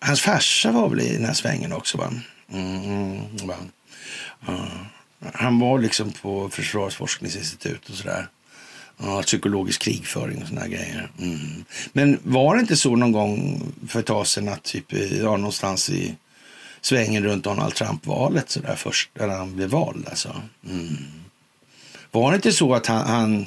Hans 0.00 0.20
farsa 0.20 0.72
var 0.72 0.88
väl 0.88 1.00
i 1.00 1.12
den 1.12 1.24
här 1.24 1.34
svängen 1.34 1.72
också 1.72 1.98
va? 1.98 2.12
Mm, 2.52 3.36
va? 3.46 3.56
Uh. 4.48 4.82
Han 5.34 5.58
var 5.58 5.78
liksom 5.78 6.12
på 6.12 6.48
Försvarsforskningsinstitut 6.48 7.88
och 7.88 7.94
sådär. 7.94 8.28
Ja, 8.98 9.22
psykologisk 9.22 9.82
krigföring 9.82 10.42
och 10.42 10.48
sådana 10.48 10.68
grejer. 10.68 11.10
Mm. 11.18 11.64
Men 11.92 12.18
var 12.22 12.54
det 12.54 12.60
inte 12.60 12.76
så 12.76 12.96
någon 12.96 13.12
gång 13.12 13.62
för 13.88 14.00
ett 14.00 14.06
tag 14.06 14.26
sedan 14.26 14.48
att 14.48 14.62
typ, 14.62 14.92
ja, 14.92 15.36
någonstans 15.36 15.90
i 15.90 16.14
svängen 16.80 17.24
runt 17.24 17.44
Donald 17.44 17.74
Trump-valet 17.74 18.50
sådär 18.50 18.74
först, 18.76 19.10
när 19.14 19.28
han 19.28 19.56
blev 19.56 19.68
vald 19.68 20.08
alltså. 20.08 20.42
Mm. 20.70 20.96
Var 22.12 22.30
det 22.30 22.36
inte 22.36 22.52
så 22.52 22.74
att 22.74 22.86
han, 22.86 23.06
han 23.06 23.46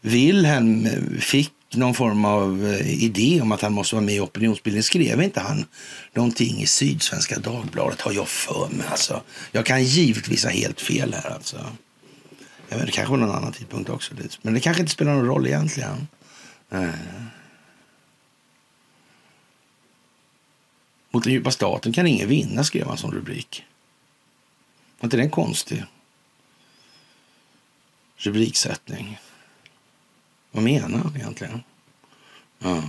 Wilhelm 0.00 0.88
fick 1.20 1.52
någon 1.76 1.94
form 1.94 2.24
av 2.24 2.66
eh, 2.66 3.04
idé 3.04 3.40
om 3.42 3.52
att 3.52 3.62
han 3.62 3.72
måste 3.72 3.94
vara 3.94 4.04
med 4.04 4.14
i 4.14 4.20
opinionsbildningen. 4.20 4.82
Skrev 4.82 5.22
inte 5.22 5.40
han 5.40 5.64
någonting 6.12 6.62
i 6.62 6.66
Sydsvenska 6.66 7.38
Dagbladet 7.38 8.00
har 8.00 8.12
jag 8.12 8.28
för 8.28 8.68
mig. 8.68 8.86
Alltså. 8.90 9.22
Jag 9.52 9.66
kan 9.66 9.84
givetvis 9.84 10.44
ha 10.44 10.50
helt 10.50 10.80
fel 10.80 11.14
här. 11.14 11.30
Alltså. 11.30 11.66
Jag 12.68 12.76
vet, 12.76 12.86
det 12.86 12.92
kanske 12.92 13.10
var 13.10 13.18
någon 13.18 13.36
annan 13.36 13.52
tidpunkt 13.52 13.90
också. 13.90 14.14
Men 14.42 14.54
det 14.54 14.60
kanske 14.60 14.80
inte 14.80 14.92
spelar 14.92 15.14
någon 15.14 15.26
roll 15.26 15.46
egentligen. 15.46 16.08
Eh. 16.70 16.88
Mot 21.10 21.24
den 21.24 21.32
djupa 21.32 21.50
staten 21.50 21.92
kan 21.92 22.06
ingen 22.06 22.28
vinna, 22.28 22.64
skrev 22.64 22.86
han 22.86 22.96
som 22.96 23.12
rubrik. 23.12 23.64
Var 25.00 25.06
inte 25.06 25.16
den 25.16 25.30
konstig? 25.30 25.84
Rubriksättning. 28.26 29.20
Vad 30.52 30.64
menar 30.64 30.98
han 30.98 31.16
egentligen? 31.16 31.62
Ja. 32.58 32.82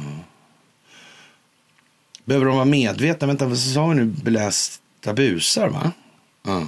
Behöver 2.26 2.46
de 2.46 2.56
vara 2.56 2.66
medvetna? 2.66 3.28
Vänta, 3.28 3.46
vad 3.46 3.58
sa 3.58 3.88
vi 3.88 3.96
nu? 3.96 4.06
Belästa 4.06 5.14
busar, 5.14 5.70
va? 5.70 5.92
Ja. 6.44 6.68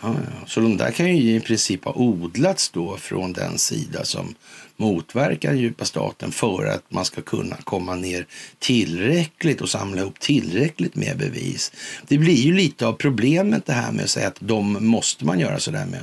Ja, 0.00 0.14
ja. 0.14 0.46
Så 0.46 0.60
de 0.60 0.76
där 0.76 0.90
kan 0.90 1.16
ju 1.16 1.36
i 1.36 1.40
princip 1.40 1.84
ha 1.84 1.92
odlats 1.92 2.70
då 2.70 2.96
från 2.96 3.32
den 3.32 3.58
sida 3.58 4.04
som 4.04 4.34
motverkar 4.76 5.50
den 5.50 5.58
djupa 5.58 5.84
staten 5.84 6.32
för 6.32 6.66
att 6.66 6.82
man 6.88 7.04
ska 7.04 7.22
kunna 7.22 7.56
komma 7.56 7.94
ner 7.94 8.26
tillräckligt 8.58 9.60
och 9.60 9.68
samla 9.68 10.00
ihop 10.00 10.20
tillräckligt 10.20 10.94
med 10.94 11.18
bevis. 11.18 11.72
Det 12.08 12.18
blir 12.18 12.34
ju 12.34 12.54
lite 12.54 12.86
av 12.86 12.92
problemet 12.92 13.66
det 13.66 13.72
här 13.72 13.92
med 13.92 14.04
att 14.04 14.10
säga 14.10 14.28
att 14.28 14.36
de 14.40 14.86
måste 14.86 15.24
man 15.24 15.40
göra 15.40 15.60
sådär 15.60 15.86
med. 15.86 16.02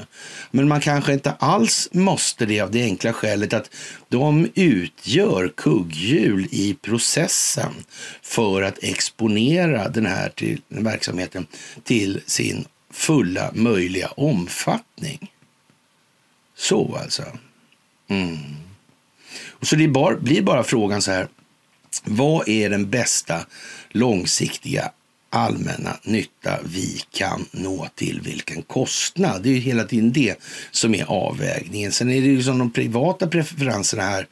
Men 0.52 0.68
man 0.68 0.82
kanske 0.82 1.14
inte 1.14 1.32
alls 1.32 1.90
måste 1.92 2.46
det 2.46 2.62
av 2.62 2.72
det 2.72 2.84
enkla 2.84 3.14
skälet 3.14 3.54
att 3.54 3.70
de 4.10 4.50
utgör 4.56 5.54
kugghjul 5.58 6.48
i 6.52 6.74
processen 6.74 7.74
för 8.22 8.62
att 8.62 8.84
exponera 8.84 9.90
den 9.90 10.06
här 10.06 10.30
till, 10.30 10.62
den 10.68 10.84
verksamheten 10.84 11.48
till 11.84 12.22
sin 12.26 12.66
fulla 12.92 13.52
möjliga 13.54 14.08
omfattning. 14.08 15.32
Så 16.56 16.96
alltså. 17.04 17.24
Mm. 18.08 18.63
Och 19.48 19.68
så 19.68 19.76
det 19.76 19.88
bara, 19.88 20.16
blir 20.16 20.42
bara 20.42 20.64
frågan 20.64 21.02
så 21.02 21.12
här. 21.12 21.28
Vad 22.04 22.50
är 22.50 22.70
den 22.70 22.90
bästa 22.90 23.46
långsiktiga 23.90 24.92
allmänna 25.30 25.98
nytta 26.04 26.60
vi 26.64 27.02
kan 27.12 27.46
nå 27.52 27.88
till 27.96 28.22
vilken 28.22 28.62
kostnad? 28.62 29.44
Det 29.44 29.50
är 29.50 29.54
ju 29.54 29.60
hela 29.60 29.84
tiden 29.84 30.12
det 30.12 30.40
som 30.72 30.96
är 30.96 31.06
avvägningen. 31.06 31.92
Sen 31.92 32.10
är 32.10 32.22
det 32.22 32.28
ju 32.28 32.44
som 32.44 32.58
de 32.58 32.72
privata 32.72 33.28
preferenserna 33.28 34.04
här. 34.04 34.28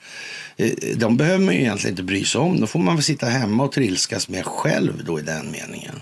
Eh, 0.57 0.71
de 0.95 1.17
behöver 1.17 1.45
man 1.45 1.55
ju 1.55 1.61
egentligen 1.61 1.93
inte 1.93 2.03
bry 2.03 2.25
sig 2.25 2.41
om. 2.41 2.59
Då 2.59 2.67
får 2.67 2.79
man 2.79 2.95
väl 2.95 3.03
sitta 3.03 3.25
hemma 3.25 3.63
och 3.63 3.71
trilskas 3.71 4.29
med 4.29 4.45
själv 4.45 5.03
då 5.05 5.19
i 5.19 5.23
den 5.23 5.51
meningen. 5.51 6.01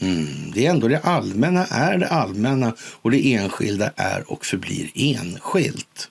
Mm. 0.00 0.50
Det 0.54 0.66
är 0.66 0.70
ändå 0.70 0.88
det 0.88 0.98
allmänna 0.98 1.66
är 1.66 1.98
det 1.98 2.08
allmänna 2.08 2.74
och 2.80 3.10
det 3.10 3.34
enskilda 3.34 3.92
är 3.96 4.32
och 4.32 4.46
förblir 4.46 4.90
enskilt. 4.94 6.10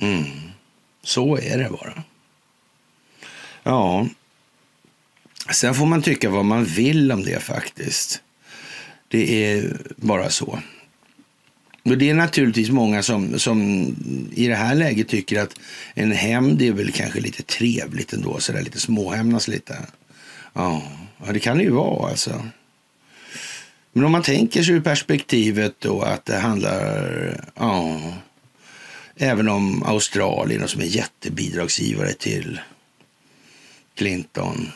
Mm. 0.00 0.49
Så 1.02 1.38
är 1.38 1.58
det 1.58 1.70
bara. 1.70 2.02
Ja, 3.62 4.06
sen 5.52 5.74
får 5.74 5.86
man 5.86 6.02
tycka 6.02 6.30
vad 6.30 6.44
man 6.44 6.64
vill 6.64 7.12
om 7.12 7.22
det 7.22 7.42
faktiskt. 7.42 8.22
Det 9.08 9.44
är 9.44 9.76
bara 9.96 10.30
så. 10.30 10.58
Och 11.82 11.98
Det 11.98 12.10
är 12.10 12.14
naturligtvis 12.14 12.70
många 12.70 13.02
som, 13.02 13.38
som 13.38 13.86
i 14.32 14.46
det 14.46 14.54
här 14.54 14.74
läget 14.74 15.08
tycker 15.08 15.42
att 15.42 15.60
en 15.94 16.12
hämnd 16.12 16.62
är 16.62 16.72
väl 16.72 16.92
kanske 16.92 17.20
lite 17.20 17.42
trevligt 17.42 18.12
ändå, 18.12 18.40
så 18.40 18.52
där 18.52 18.62
lite 18.62 18.80
småhämnas 18.80 19.48
lite. 19.48 19.76
Ja, 20.52 20.82
ja, 21.24 21.32
det 21.32 21.40
kan 21.40 21.58
det 21.58 21.64
ju 21.64 21.70
vara 21.70 22.10
alltså. 22.10 22.44
Men 23.92 24.04
om 24.04 24.12
man 24.12 24.22
tänker 24.22 24.62
sig 24.62 24.74
ur 24.74 24.80
perspektivet 24.80 25.74
då 25.78 26.02
att 26.02 26.24
det 26.24 26.38
handlar, 26.38 27.44
ja, 27.56 28.00
även 29.22 29.48
om 29.48 29.82
Australien 29.82 30.68
som 30.68 30.80
är 30.80 30.84
jättebidragsgivare 30.84 32.12
till 32.12 32.60
Clinton 33.94 34.68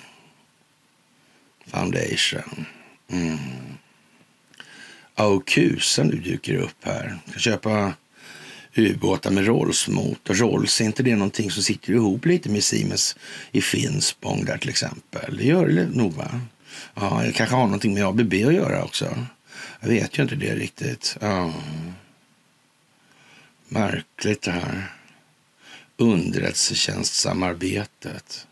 Foundation. 1.67 2.67
Mm. 3.11 3.39
Aukusa 5.15 6.03
nu 6.03 6.17
dyker 6.17 6.55
upp 6.55 6.85
här. 6.85 7.19
Ska 7.31 7.39
köpa 7.39 7.93
ubåtar 8.75 9.31
med 9.31 9.47
Rolls-motor. 9.47 10.35
Rolls, 10.35 10.81
är 10.81 10.85
inte 10.85 11.03
det 11.03 11.17
någonting 11.17 11.51
som 11.51 11.63
sitter 11.63 11.93
ihop 11.93 12.27
lite 12.27 12.49
med 12.49 12.65
Siemens 12.65 13.17
i 13.53 13.61
Finspång 13.61 14.45
där 14.45 14.59
till 14.59 14.69
exempel? 14.69 15.37
Det 15.37 15.45
gör 15.45 15.69
det 15.69 15.87
nog 15.87 16.13
va? 16.13 16.41
Ja, 16.95 17.23
det 17.27 17.33
kanske 17.33 17.57
har 17.57 17.65
någonting 17.65 17.95
med 17.95 18.05
ABB 18.05 18.35
att 18.35 18.55
göra 18.55 18.85
också. 18.85 19.27
Jag 19.81 19.89
vet 19.89 20.19
ju 20.19 20.23
inte 20.23 20.35
det 20.35 20.55
riktigt. 20.55 21.17
Ja. 21.21 21.53
Märkligt 23.75 24.43
det 24.43 24.51
här. 24.51 24.93
Underrättelsetjänstsamarbetet. 25.97 28.47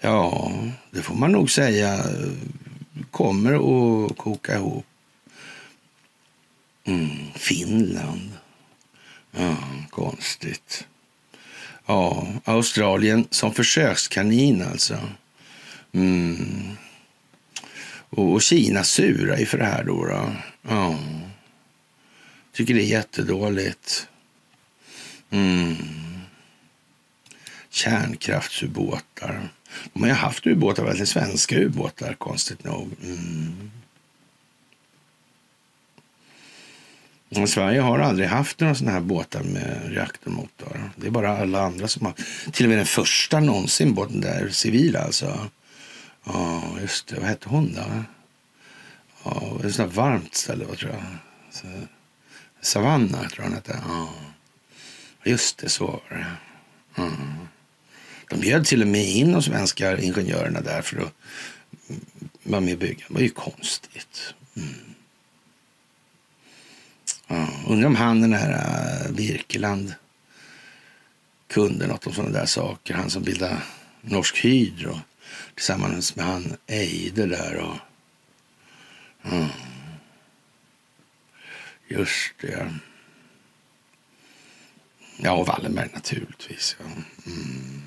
Ja, 0.00 0.52
det 0.90 1.02
får 1.02 1.14
man 1.14 1.32
nog 1.32 1.50
säga 1.50 1.94
eh, 1.94 2.32
kommer 3.10 3.54
att 3.54 4.16
koka 4.16 4.54
ihop. 4.54 4.86
Mm, 6.84 7.32
Finland. 7.34 8.30
Ja, 9.30 9.56
konstigt. 9.90 10.86
Ja, 11.86 12.26
Australien 12.44 13.26
som 13.30 13.54
försökskanin 13.54 14.62
alltså. 14.62 14.98
Mm. 15.92 16.76
Och, 18.10 18.42
Kina 18.42 18.84
sura 18.84 19.46
för 19.46 19.58
det 19.58 19.64
här 19.64 19.84
då. 19.84 20.04
då. 20.04 20.32
Ja. 20.62 20.98
Tycker 22.52 22.74
det 22.74 22.82
är 22.82 22.86
jättedåligt. 22.86 24.08
Mm. 25.30 25.76
Kärnkraftsubåtar. 27.70 29.48
De 29.92 30.02
har 30.02 30.08
ju 30.08 30.14
haft 30.14 30.46
ubåtar, 30.46 30.84
väldigt 30.84 31.08
svenska 31.08 31.56
ubåtar, 31.56 32.14
konstigt 32.14 32.64
nog. 32.64 32.90
Mm. 33.02 33.70
Sverige 37.46 37.80
har 37.80 37.98
aldrig 37.98 38.28
haft 38.28 38.60
några 38.60 38.74
sådana 38.74 38.92
här 38.92 39.00
båtar 39.00 39.42
med 39.42 39.80
reaktormotor. 39.86 40.90
Det 40.96 41.06
är 41.06 41.10
bara 41.10 41.38
alla 41.38 41.62
andra 41.62 41.88
som 41.88 42.06
har. 42.06 42.14
Till 42.52 42.64
och 42.64 42.68
med 42.68 42.78
den 42.78 42.86
första 42.86 43.40
någonsin 43.40 43.94
båten 43.94 44.20
där, 44.20 44.48
civila 44.48 45.00
alltså. 45.00 45.48
Ja, 46.24 46.62
just 46.80 47.06
det. 47.06 47.20
Vad 47.20 47.28
hette 47.28 47.48
hon 47.48 47.74
då? 47.74 48.02
Ja, 49.24 49.60
ett 49.64 49.74
sånt 49.74 49.94
varmt 49.94 50.34
ställe, 50.34 50.64
vad 50.64 50.78
tror 50.78 50.92
jag. 50.92 51.02
Så, 51.50 51.66
Savanna, 52.60 53.18
tror 53.18 53.32
jag 53.36 53.44
hon 53.44 53.54
hette. 53.54 53.78
Ja. 53.88 54.08
Just 55.26 55.58
det, 55.58 55.68
så 55.68 55.86
var 55.86 56.02
det. 56.08 56.26
Mm. 57.02 57.48
De 58.28 58.40
bjöd 58.40 58.66
till 58.66 58.82
och 58.82 58.88
med 58.88 59.08
in 59.08 59.32
de 59.32 59.42
svenska 59.42 59.98
ingenjörerna 59.98 60.60
där 60.60 60.82
för 60.82 61.00
att 61.00 61.12
vara 62.42 62.60
med 62.60 62.72
och 62.72 62.78
bygga. 62.78 63.04
Det 63.08 63.14
var 63.14 63.20
ju 63.20 63.28
konstigt. 63.28 64.34
Mm. 64.56 64.74
Ja, 67.26 67.48
undrar 67.68 67.86
om 67.86 67.96
han 67.96 68.20
den 68.20 68.32
här 68.32 69.04
äh, 69.04 69.12
Birkeland 69.12 69.94
kunde 71.48 71.86
något 71.86 72.06
om 72.06 72.12
sådana 72.12 72.38
där 72.38 72.46
saker. 72.46 72.94
Han 72.94 73.10
som 73.10 73.22
bildade 73.22 73.62
Norsk 74.00 74.44
Hydro 74.44 75.00
tillsammans 75.54 76.16
med 76.16 76.26
han 76.26 76.56
Eide 76.66 77.26
där. 77.26 77.56
Och, 77.56 77.76
mm. 79.32 79.48
Just 81.88 82.34
det. 82.40 82.74
Ja, 85.16 85.32
och 85.32 85.46
Wallenberg 85.46 85.88
naturligtvis. 85.94 86.76
Ja. 86.78 86.84
Mm. 87.26 87.82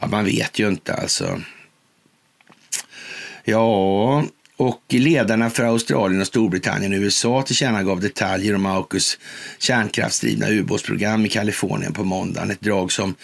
ja, 0.00 0.06
man 0.06 0.24
vet 0.24 0.58
ju 0.58 0.68
inte 0.68 0.94
alltså. 0.94 1.40
Ja, 3.44 4.24
och 4.56 4.82
ledarna 4.88 5.50
för 5.50 5.64
Australien 5.64 6.20
och 6.20 6.26
Storbritannien 6.26 6.92
och 6.92 6.98
USA 6.98 7.42
tillkännagav 7.42 8.00
detaljer 8.00 8.54
om 8.54 8.66
Aukus 8.66 9.18
kärnkraftsdrivna 9.58 10.48
ubåtsprogram 10.48 11.26
i 11.26 11.28
Kalifornien 11.28 11.92
på 11.92 12.04
måndagen. 12.04 12.50
Ett 12.50 12.60
drag 12.60 12.92
som 12.92 13.14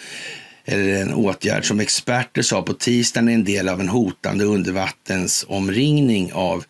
eller 0.69 1.01
en 1.01 1.13
åtgärd 1.13 1.65
som 1.65 1.79
experter 1.79 2.41
sa 2.41 2.61
på 2.61 2.73
tisdagen 2.73 3.29
är 3.29 3.33
en 3.33 3.43
del 3.43 3.69
av 3.69 3.79
en 3.79 3.89
hotande 3.89 4.45
undervattensomringning 4.45 6.33
av 6.33 6.65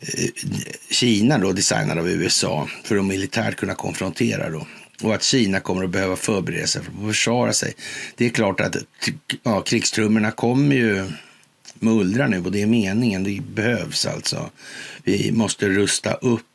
eh, 0.00 0.30
Kina 0.90 1.38
då, 1.38 1.52
designad 1.52 1.98
av 1.98 2.08
USA 2.08 2.68
för 2.84 2.96
att 2.96 3.04
militärt 3.04 3.56
kunna 3.56 3.74
konfrontera 3.74 4.50
då. 4.50 4.66
Och 5.02 5.14
att 5.14 5.22
Kina 5.22 5.60
kommer 5.60 5.84
att 5.84 5.90
behöva 5.90 6.16
förbereda 6.16 6.66
sig 6.66 6.82
för 6.82 6.92
att 6.92 7.06
försvara 7.06 7.52
sig. 7.52 7.74
Det 8.16 8.26
är 8.26 8.30
klart 8.30 8.60
att 8.60 8.76
ja, 9.42 9.60
krigstrummorna 9.60 10.30
kommer 10.30 10.76
ju 10.76 11.12
mullra 11.74 12.26
nu 12.26 12.44
och 12.44 12.52
det 12.52 12.62
är 12.62 12.66
meningen. 12.66 13.24
Det 13.24 13.40
behövs 13.40 14.06
alltså. 14.06 14.50
Vi 15.04 15.32
måste 15.32 15.68
rusta 15.68 16.12
upp 16.12 16.46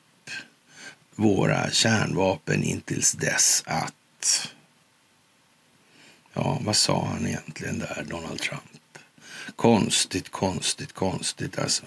våra 1.16 1.72
kärnvapen 1.72 2.64
intills 2.64 3.12
dess 3.12 3.64
att 3.66 4.50
Ja, 6.38 6.60
vad 6.62 6.76
sa 6.76 7.06
han 7.06 7.28
egentligen 7.28 7.80
där, 7.80 8.06
Donald 8.10 8.40
Trump? 8.40 9.00
Konstigt, 9.56 10.32
konstigt, 10.32 10.94
konstigt 10.94 11.60
alltså. 11.60 11.84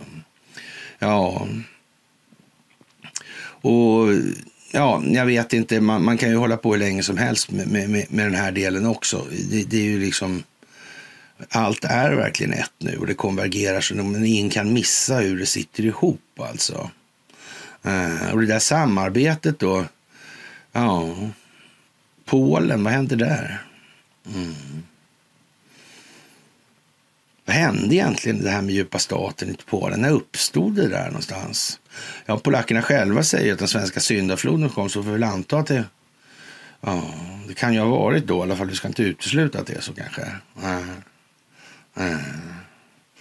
Ja. 0.98 1.48
Och 3.60 4.08
ja, 4.70 5.02
jag 5.04 5.26
vet 5.26 5.52
inte, 5.52 5.80
man, 5.80 6.04
man, 6.04 6.18
kan 6.18 6.28
ju 6.30 6.36
hålla 6.36 6.56
på 6.56 6.72
hur 6.72 6.78
länge 6.78 7.02
som 7.02 7.16
helst 7.16 7.50
med, 7.50 7.68
med, 7.68 7.90
med 7.90 8.06
med 8.08 8.26
den 8.26 8.34
här 8.34 8.52
delen 8.52 8.86
också. 8.86 9.26
Det, 9.50 9.64
det, 9.64 9.76
är 9.76 9.82
ju 9.82 9.98
liksom, 9.98 10.42
allt 11.48 11.84
är 11.84 12.12
verkligen 12.12 12.52
ett 12.52 12.72
nu 12.78 12.96
och 12.96 13.06
det 13.06 13.14
konvergerar 13.14 13.80
så 13.80 13.94
men 13.94 14.24
ingen 14.24 14.50
kan 14.50 14.72
missa 14.72 15.16
hur 15.16 15.38
det 15.38 15.46
sitter 15.46 15.84
ihop 15.84 16.40
alltså. 16.40 16.90
Uh, 17.86 18.32
och 18.32 18.40
det 18.40 18.46
där 18.46 18.58
samarbetet 18.58 19.58
då 19.58 19.84
Ja. 20.72 21.14
Polen, 22.24 22.84
vad 22.84 22.92
hände 22.92 23.16
där? 23.16 23.62
Mm. 24.34 24.54
Vad 27.44 27.56
hände 27.56 27.94
egentligen 27.94 28.42
det 28.42 28.50
här 28.50 28.62
med 28.62 28.74
djupa 28.74 28.98
staten 28.98 29.50
i 29.50 29.56
Polen? 29.66 30.00
När 30.00 30.10
uppstod 30.10 30.74
det 30.74 30.88
där 30.88 31.06
någonstans? 31.06 31.80
Ja, 32.26 32.38
polackerna 32.38 32.82
själva 32.82 33.22
säger 33.22 33.52
att 33.52 33.58
den 33.58 33.68
svenska 33.68 34.00
syndafloden 34.00 34.70
kom, 34.70 34.88
så 34.88 35.02
får 35.02 35.10
vi 35.10 35.12
väl 35.12 35.24
anta 35.24 35.58
att 35.58 35.66
det... 35.66 35.84
Ja, 36.80 37.02
det 37.48 37.54
kan 37.54 37.74
ju 37.74 37.80
ha 37.80 37.88
varit 37.88 38.26
då 38.26 38.38
i 38.38 38.42
alla 38.42 38.56
fall. 38.56 38.68
Vi 38.68 38.74
ska 38.74 38.88
inte 38.88 39.02
utesluta 39.02 39.60
att 39.60 39.66
det 39.66 39.74
är 39.74 39.80
så 39.80 39.92
kanske. 39.92 40.22
Äh. 40.62 40.78
Äh. 42.06 42.18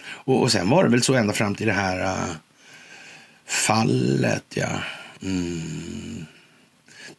Och, 0.08 0.42
och 0.42 0.52
sen 0.52 0.70
var 0.70 0.84
det 0.84 0.90
väl 0.90 1.02
så 1.02 1.14
ända 1.14 1.32
fram 1.32 1.54
till 1.54 1.66
det 1.66 1.72
här 1.72 2.00
äh, 2.00 2.34
fallet, 3.46 4.44
ja. 4.54 4.68
Mm. 5.22 6.26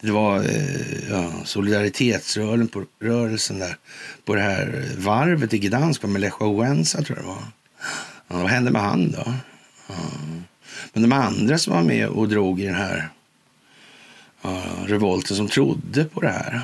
Det 0.02 0.12
var 0.12 0.40
uh, 0.40 1.10
ja, 1.10 1.32
solidaritetsrörelsen 1.46 3.60
där 3.60 3.78
på 4.26 4.36
det 4.36 4.42
här 4.42 4.86
varvet 4.98 5.54
i 5.54 5.60
Gdansk 5.60 6.04
med 6.04 6.22
Lech 6.22 6.40
Wałęsa 6.40 7.04
tror 7.04 7.18
jag 7.18 7.26
det 7.26 7.28
var. 7.28 7.44
Ja, 8.28 8.38
vad 8.38 8.50
hände 8.50 8.72
med 8.72 8.82
han 8.82 9.12
då? 9.12 9.34
Ja. 9.88 9.96
Men 10.94 11.04
de 11.04 11.12
andra 11.12 11.58
som 11.58 11.74
var 11.74 11.84
med 11.84 12.08
och 12.08 12.30
drog 12.30 12.62
i 12.62 12.66
den 12.66 12.76
här 12.76 13.10
uh, 14.46 14.84
revolten 14.86 15.38
som 15.38 15.48
trodde 15.48 16.06
på 16.06 16.22
det 16.22 16.32
här. 16.32 16.62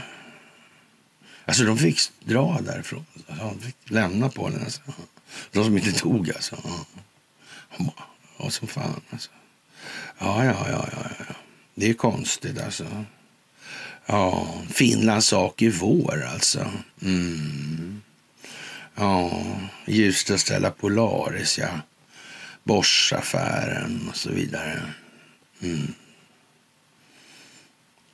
Alltså 1.45 1.63
de 1.63 1.77
fick 1.77 1.99
dra 2.19 2.59
därifrån. 2.61 3.05
Alltså, 3.27 3.45
de 3.45 3.59
fick 3.59 3.75
lämna 3.91 4.29
Polen. 4.29 4.63
Alltså. 4.63 4.81
De 5.51 5.63
som 5.63 5.77
inte 5.77 5.91
tog 5.91 6.31
alltså. 6.31 6.55
Ja, 7.77 7.93
ja 8.39 8.49
som 8.49 8.67
fan 8.67 9.01
alltså. 9.09 9.29
Ja, 10.19 10.45
ja, 10.45 10.67
ja, 10.69 10.89
ja, 10.91 11.09
ja. 11.19 11.35
Det 11.75 11.89
är 11.89 11.93
konstigt 11.93 12.61
alltså. 12.61 13.05
Ja, 14.05 14.47
Finlands 14.69 15.27
sak 15.27 15.61
i 15.61 15.69
vår 15.69 16.25
alltså. 16.33 16.71
Mm. 17.01 18.01
Ja, 18.95 19.43
Ljusdal 19.85 20.39
ställa 20.39 20.71
Polaris, 20.71 21.57
ja. 21.57 21.69
Boschaffären 22.65 24.09
och 24.09 24.15
så 24.15 24.31
vidare. 24.31 24.81
Mm. 25.61 25.93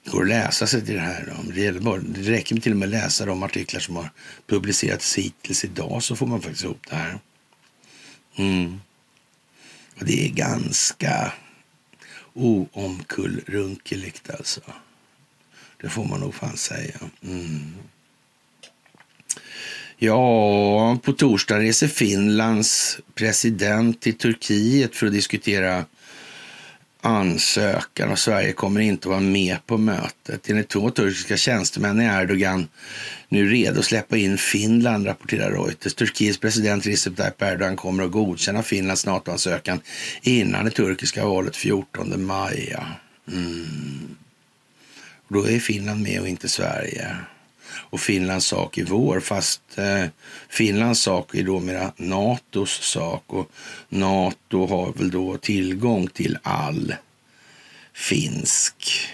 Det 0.04 0.10
går 0.10 0.22
att 0.22 0.28
läsa 0.28 0.68
sig 0.68 0.86
till 0.86 0.96
det 0.96 1.02
här. 1.02 1.34
Det, 1.56 1.82
bara, 1.82 1.98
det 1.98 2.22
räcker 2.22 2.56
med 2.56 2.64
till 2.64 2.72
och 2.72 2.78
med 2.78 2.86
att 2.86 2.92
läsa 2.92 3.26
de 3.26 3.44
artiklar 3.44 3.80
som 3.80 3.96
har 3.96 4.10
publicerats 4.48 5.18
hittills 5.18 5.64
idag 5.64 6.04
så 6.04 6.16
får 6.16 6.28
man 6.28 6.42
faktiskt 6.42 6.64
ihop 6.64 6.88
det 6.90 6.96
här. 6.96 7.20
Mm. 8.36 8.82
Och 10.00 10.06
det 10.06 10.26
är 10.26 10.30
ganska 10.30 11.34
oomkullrunkeligt 12.34 14.30
alltså. 14.30 14.62
Det 15.78 15.90
får 15.90 16.06
man 16.06 16.20
nog 16.20 16.36
fan 16.36 16.58
säga. 16.58 17.00
Mm. 17.24 17.74
Ja, 20.04 20.98
på 21.04 21.14
torsdag 21.14 21.60
reser 21.60 21.88
Finlands 21.88 23.00
president 23.16 24.02
till 24.02 24.18
Turkiet 24.18 24.96
för 24.96 25.08
att 25.08 25.14
diskutera 25.14 25.86
ansökan 27.02 28.12
och 28.12 28.20
Sverige 28.20 28.54
kommer 28.54 28.82
inte 28.82 29.08
att 29.08 29.10
vara 29.10 29.20
med 29.20 29.66
på 29.66 29.78
mötet. 29.78 30.50
Enligt 30.50 30.70
två 30.70 30.90
turkiska 30.90 31.38
tjänstemän 31.38 32.00
är 32.00 32.22
Erdogan 32.22 32.68
nu 33.30 33.50
redo 33.50 33.80
att 33.80 33.86
släppa 33.86 34.18
in 34.18 34.38
Finland, 34.38 35.08
rapporterar 35.08 35.52
Reuters. 35.52 35.94
Turkiets 35.94 36.40
president 36.40 36.86
Recep 36.86 37.16
Tayyip 37.16 37.42
Erdogan 37.42 37.76
kommer 37.76 38.04
att 38.04 38.12
godkänna 38.12 38.64
Finlands 38.64 39.06
NATO-ansökan 39.06 39.80
innan 40.22 40.66
det 40.66 40.72
turkiska 40.72 41.26
valet 41.26 41.56
14 41.56 42.26
maj. 42.26 42.76
Mm. 43.28 44.16
då 45.28 45.50
är 45.50 45.60
Finland 45.60 46.04
med 46.04 46.22
och 46.22 46.28
inte 46.28 46.50
Sverige 46.50 47.18
och 47.92 48.00
Finlands 48.00 48.46
sak 48.46 48.78
i 48.78 48.84
vår. 48.84 49.20
Fast 49.20 49.62
eh, 49.76 50.06
Finlands 50.50 51.02
sak 51.02 51.36
är 51.36 51.44
då 51.44 51.60
mera 51.60 51.92
Natos 51.98 52.84
sak 52.84 53.24
och 53.28 53.52
Nato 53.90 54.66
har 54.66 54.94
väl 54.94 55.12
då 55.12 55.38
tillgång 55.38 56.08
till 56.08 56.38
all 56.44 56.96
finsk 57.94 59.08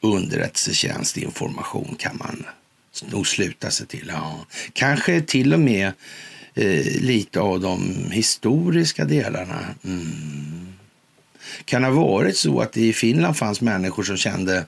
underrättelsetjänstinformation 0.00 1.96
kan 1.98 2.16
man 2.16 2.46
nog 3.12 3.26
sluta 3.26 3.70
sig 3.70 3.86
till. 3.86 4.06
Ja. 4.08 4.46
Kanske 4.72 5.20
till 5.20 5.54
och 5.54 5.60
med 5.60 5.92
eh, 6.54 7.00
lite 7.00 7.40
av 7.40 7.60
de 7.60 7.94
historiska 8.10 9.04
delarna. 9.04 9.74
Mm. 9.84 10.72
Kan 11.64 11.84
ha 11.84 11.90
varit 11.90 12.36
så 12.36 12.60
att 12.60 12.72
det 12.72 12.80
i 12.80 12.92
Finland 12.92 13.36
fanns 13.36 13.60
människor 13.60 14.02
som 14.02 14.16
kände 14.16 14.66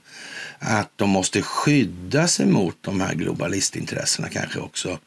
att 0.58 0.90
de 0.96 1.10
måste 1.10 1.42
skydda 1.42 2.28
sig 2.28 2.46
mot 2.46 2.76
de 2.80 3.00
här 3.00 3.14
globalistintressena 3.14 4.28
kanske 4.28 4.58
också. 4.58 4.98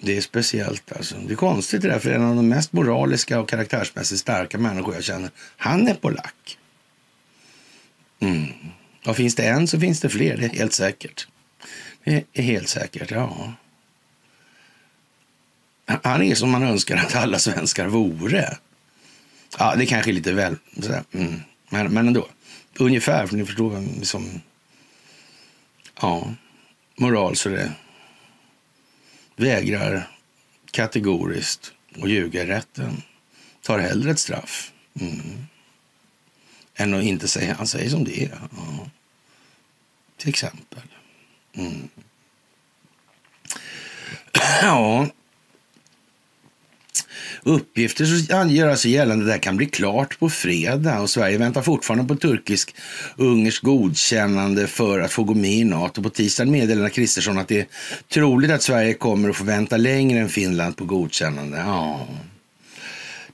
Det 0.02 0.18
är 0.18 0.22
speciellt 0.22 0.92
alltså. 0.92 1.16
Det 1.28 1.34
är 1.34 1.36
konstigt 1.36 1.82
det 1.82 1.88
där, 1.88 2.00
för 2.00 2.12
en 2.12 2.24
av 2.24 2.36
de 2.36 2.50
mest 2.50 2.74
moraliska 2.74 3.40
och 3.40 3.50
karaktärsmässigt 3.50 4.22
starka 4.22 4.58
människor 4.58 4.96
jag 4.96 5.04
känner, 5.04 5.32
han 5.58 5.88
är 5.88 5.94
polack. 5.94 6.58
Mm. 8.20 8.48
Och 9.06 9.16
finns 9.16 9.36
det 9.36 9.48
en 9.48 9.68
så 9.68 9.80
finns 9.80 10.00
det 10.00 10.10
fler, 10.10 10.38
det 10.38 10.46
är 10.46 10.50
helt 10.50 10.74
säkert. 10.74 11.28
Det 12.04 12.24
är 12.34 12.44
helt 12.44 12.70
säkert, 12.70 13.12
ja. 13.12 13.54
Han 15.86 16.24
är 16.24 16.36
som 16.36 16.50
man 16.50 16.64
önskar 16.64 16.98
att 16.98 17.16
alla 17.16 17.40
svenskar 17.40 17.88
vore. 17.88 18.58
Ja, 19.58 19.76
det 19.76 19.86
kanske 19.86 20.12
är 20.12 20.14
lite 20.14 20.34
väl... 20.34 20.56
Sådär. 20.82 21.04
Mm. 21.12 21.42
Men, 21.70 21.94
men 21.94 22.08
ändå. 22.08 22.28
Ungefär, 22.78 23.28
för 23.28 23.36
ni 23.36 23.46
förstår 23.46 23.70
vem 23.70 24.04
som... 24.04 24.42
Ja, 26.02 26.34
moral 26.96 27.36
så 27.36 27.50
det 27.50 27.72
vägrar 29.40 30.08
kategoriskt 30.72 31.72
att 32.02 32.10
ljuga 32.10 32.44
i 32.44 32.46
rätten. 32.46 33.02
Tar 33.62 33.80
hellre 33.80 34.12
ett 34.12 34.20
straff. 34.20 34.72
Mm. 35.02 35.46
Än 36.76 36.94
att 36.94 37.04
inte 37.04 37.28
säga, 37.28 37.54
han 37.54 37.68
säger 37.68 37.90
som 37.90 38.04
det 38.04 38.24
är. 38.24 38.40
Ja. 38.52 38.88
Till 40.18 40.30
exempel. 40.30 40.82
Mm. 41.54 41.90
Ja, 44.62 45.08
Uppgifter 47.50 48.06
som 48.06 48.50
gör 48.50 48.68
alltså 48.68 48.88
gällande 48.88 49.26
det 49.26 49.32
här 49.32 49.40
kan 49.40 49.58
bli 49.58 49.66
klart 49.66 50.20
på 50.20 50.30
fredag 50.30 51.00
och 51.00 51.10
Sverige 51.10 51.38
väntar 51.38 51.62
fortfarande 51.62 52.08
på 52.08 52.16
turkisk-ungersk 52.16 53.64
godkännande 53.64 54.68
för 54.68 55.00
att 55.00 55.12
få 55.12 55.24
gå 55.24 55.34
med 55.34 55.52
i 55.52 55.64
Nato. 55.64 56.04
På 56.04 56.10
tisdagen 56.10 56.52
meddelade 56.52 56.90
Kristersson 56.90 57.38
att 57.38 57.48
det 57.48 57.60
är 57.60 57.66
troligt 58.14 58.52
att 58.52 58.62
Sverige 58.62 58.94
kommer 58.94 59.30
att 59.30 59.36
få 59.36 59.44
vänta 59.44 59.78
längre 59.78 60.20
än 60.20 60.30
Finland 60.30 60.76
på 60.76 60.86
godkännande. 60.86 61.58
Ja. 61.58 62.08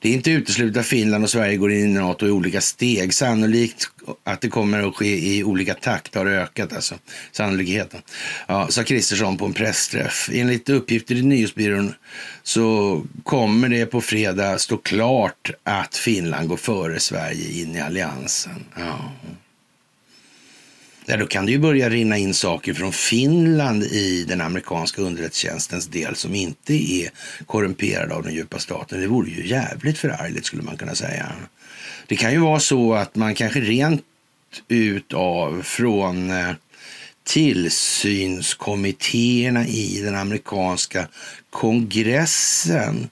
Det 0.06 0.10
är 0.10 0.14
inte 0.14 0.32
uteslutet 0.32 0.78
att 0.78 0.86
Finland 0.86 1.24
och 1.24 1.30
Sverige 1.30 1.58
går 1.58 1.72
in 1.72 1.80
i 1.80 2.00
Nato 2.00 2.28
i 2.28 2.32
olika 2.32 2.62
steg. 2.62 3.14
Sannolikt 3.14 3.90
att 4.24 4.42
det 4.42 4.50
kommer 4.50 4.88
att 4.88 4.96
ske 4.96 5.36
i 5.36 5.44
olika 5.44 5.74
takt 5.74 6.16
har 6.16 6.26
ökat, 6.26 6.74
alltså 6.74 6.96
sannolikheten. 7.32 8.02
Ja, 8.48 8.68
sa 8.68 8.84
Kristersson 8.84 9.38
på 9.38 9.46
en 9.46 9.54
pressträff. 9.54 10.30
Enligt 10.34 10.70
uppgifter 10.70 11.16
i 11.16 11.22
Nyhetsbyrån 11.22 11.94
så 12.44 13.02
kommer 13.24 13.70
det 13.70 13.86
på 13.86 14.02
fredag 14.02 14.60
stå 14.60 14.78
klart 14.78 15.50
att 15.64 15.96
Finland 15.96 16.50
går 16.50 16.58
före 16.58 17.00
Sverige 17.00 17.62
in 17.62 17.76
i 17.76 17.82
alliansen. 17.82 18.66
Ja. 18.76 19.12
Ja, 21.08 21.18
då 21.18 21.28
kan 21.28 21.46
det 21.46 21.52
ju 21.52 21.60
börja 21.60 21.90
rinna 21.90 22.18
in 22.18 22.34
saker 22.34 22.74
från 22.74 22.94
Finland 22.94 23.84
i 23.84 24.26
den 24.28 24.42
amerikanska 24.42 25.02
underrättelsetjänstens 25.02 25.88
del 25.88 26.16
som 26.16 26.36
inte 26.36 26.74
är 26.74 27.10
korrumperad 27.46 28.12
av 28.12 28.24
den 28.24 28.34
djupa 28.34 28.60
staten. 28.60 29.02
Det 29.02 29.08
vore 29.08 29.30
ju 29.30 29.48
jävligt 29.48 29.98
förargligt 29.98 30.46
skulle 30.46 30.64
man 30.64 30.78
kunna 30.78 30.96
säga. 30.96 31.32
Det 32.08 32.16
kan 32.16 32.32
ju 32.32 32.38
vara 32.38 32.60
så 32.60 32.94
att 32.94 33.16
man 33.16 33.36
kanske 33.36 33.60
rent 33.60 34.04
utav 34.68 35.62
från 35.62 36.32
eh, 36.32 36.52
tillsynskommittéerna 37.24 39.68
i 39.68 40.02
den 40.02 40.16
amerikanska 40.16 41.08
kongressen 41.50 43.10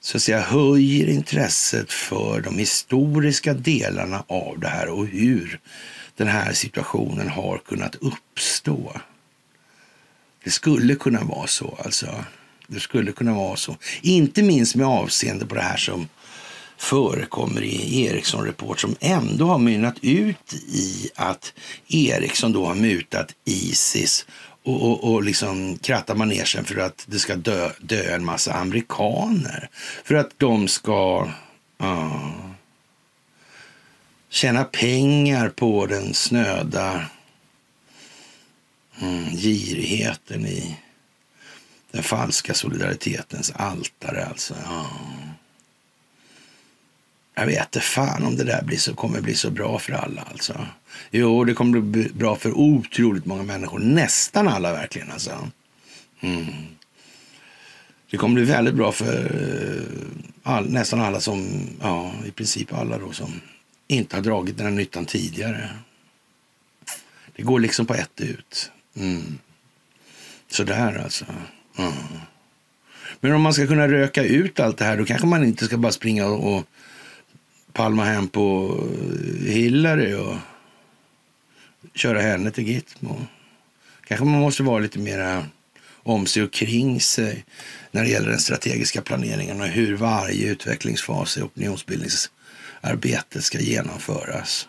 så 0.00 0.16
att 0.16 0.22
säga 0.22 0.40
höjer 0.40 1.08
intresset 1.08 1.92
för 1.92 2.40
de 2.40 2.58
historiska 2.58 3.54
delarna 3.54 4.24
av 4.26 4.60
det 4.60 4.68
här 4.68 4.88
och 4.88 5.06
hur 5.06 5.60
den 6.16 6.28
här 6.28 6.52
situationen 6.52 7.28
har 7.28 7.58
kunnat 7.58 7.94
uppstå. 7.94 9.00
Det 10.44 10.50
skulle 10.50 10.94
kunna 10.94 11.24
vara 11.24 11.46
så 11.46 11.78
alltså. 11.84 12.24
Det 12.66 12.80
skulle 12.80 13.12
kunna 13.12 13.34
vara 13.34 13.56
så. 13.56 13.76
Inte 14.02 14.42
minst 14.42 14.74
med 14.74 14.86
avseende 14.86 15.46
på 15.46 15.54
det 15.54 15.60
här 15.60 15.76
som 15.76 16.08
förekommer 16.76 17.62
i 17.62 18.04
Ericsson 18.04 18.44
Report 18.44 18.80
som 18.80 18.96
ändå 19.00 19.46
har 19.46 19.58
mynnat 19.58 19.96
ut 20.02 20.54
i 20.54 21.10
att 21.14 21.52
Ericsson 21.88 22.52
då 22.52 22.66
har 22.66 22.74
mutat 22.74 23.34
Isis 23.44 24.26
och, 24.64 24.82
och, 24.82 25.12
och 25.12 25.22
liksom 25.22 25.78
krattar 25.78 26.14
manegen 26.14 26.64
för 26.64 26.78
att 26.78 27.04
det 27.06 27.18
ska 27.18 27.36
dö, 27.36 27.70
dö 27.80 28.14
en 28.14 28.24
massa 28.24 28.52
amerikaner. 28.52 29.68
För 30.04 30.14
att 30.14 30.30
de 30.36 30.68
ska 30.68 31.28
uh, 31.82 32.53
tjäna 34.34 34.64
pengar 34.64 35.48
på 35.48 35.86
den 35.86 36.14
snöda 36.14 37.06
mm, 39.00 39.36
girigheten 39.36 40.46
i 40.46 40.76
den 41.90 42.02
falska 42.02 42.54
solidaritetens 42.54 43.52
altare. 43.56 44.26
Alltså. 44.26 44.54
Ja. 44.64 44.86
Jag 47.34 47.46
vet 47.46 47.64
inte 47.64 47.80
fan 47.80 48.24
om 48.24 48.36
det 48.36 48.44
där 48.44 48.62
blir 48.62 48.76
så, 48.76 48.94
kommer 48.94 49.20
bli 49.20 49.34
så 49.34 49.50
bra 49.50 49.78
för 49.78 49.92
alla. 49.92 50.22
Alltså. 50.22 50.66
Jo, 51.10 51.44
det 51.44 51.54
kommer 51.54 51.80
bli 51.80 52.08
bra 52.14 52.36
för 52.36 52.52
otroligt 52.52 53.26
många 53.26 53.42
människor. 53.42 53.78
Nästan 53.78 54.48
alla 54.48 54.72
verkligen. 54.72 55.10
Alltså. 55.10 55.50
Mm. 56.20 56.46
Det 58.10 58.16
kommer 58.16 58.34
bli 58.34 58.44
väldigt 58.44 58.74
bra 58.74 58.92
för 58.92 59.24
eh, 59.24 60.52
all, 60.52 60.70
nästan 60.70 61.00
alla 61.00 61.20
som, 61.20 61.68
ja, 61.80 62.12
i 62.26 62.30
princip 62.30 62.72
alla 62.72 62.98
då 62.98 63.12
som 63.12 63.40
inte 63.88 64.16
har 64.16 64.22
dragit 64.22 64.56
den 64.56 64.66
här 64.66 64.72
nyttan 64.72 65.06
tidigare. 65.06 65.70
Det 67.36 67.42
går 67.42 67.60
liksom 67.60 67.86
på 67.86 67.94
ett 67.94 68.20
ut. 68.20 68.70
Mm. 68.96 69.38
Sådär 70.50 70.98
alltså. 71.04 71.24
Mm. 71.78 71.92
Men 73.20 73.32
om 73.32 73.42
man 73.42 73.54
ska 73.54 73.66
kunna 73.66 73.88
röka 73.88 74.24
ut 74.24 74.60
allt 74.60 74.78
det 74.78 74.84
här 74.84 74.96
då 74.96 75.04
kanske 75.04 75.26
man 75.26 75.44
inte 75.44 75.64
ska 75.64 75.76
bara 75.76 75.92
springa 75.92 76.26
och 76.26 76.66
palma 77.72 78.04
hem 78.04 78.28
på 78.28 78.78
Hillary 79.46 80.14
och 80.14 80.36
köra 81.94 82.20
henne 82.20 82.50
till 82.50 82.68
Gitmo. 82.68 83.26
Kanske 84.04 84.24
man 84.24 84.40
måste 84.40 84.62
vara 84.62 84.78
lite 84.78 84.98
mera 84.98 85.46
om 86.02 86.26
sig 86.26 86.42
och 86.42 86.52
kring 86.52 87.00
sig 87.00 87.44
när 87.90 88.02
det 88.02 88.10
gäller 88.10 88.30
den 88.30 88.40
strategiska 88.40 89.02
planeringen 89.02 89.60
och 89.60 89.66
hur 89.66 89.96
varje 89.96 90.50
utvecklingsfas 90.50 91.38
i 91.38 91.68
Arbetet 92.84 93.44
ska 93.44 93.58
genomföras. 93.58 94.68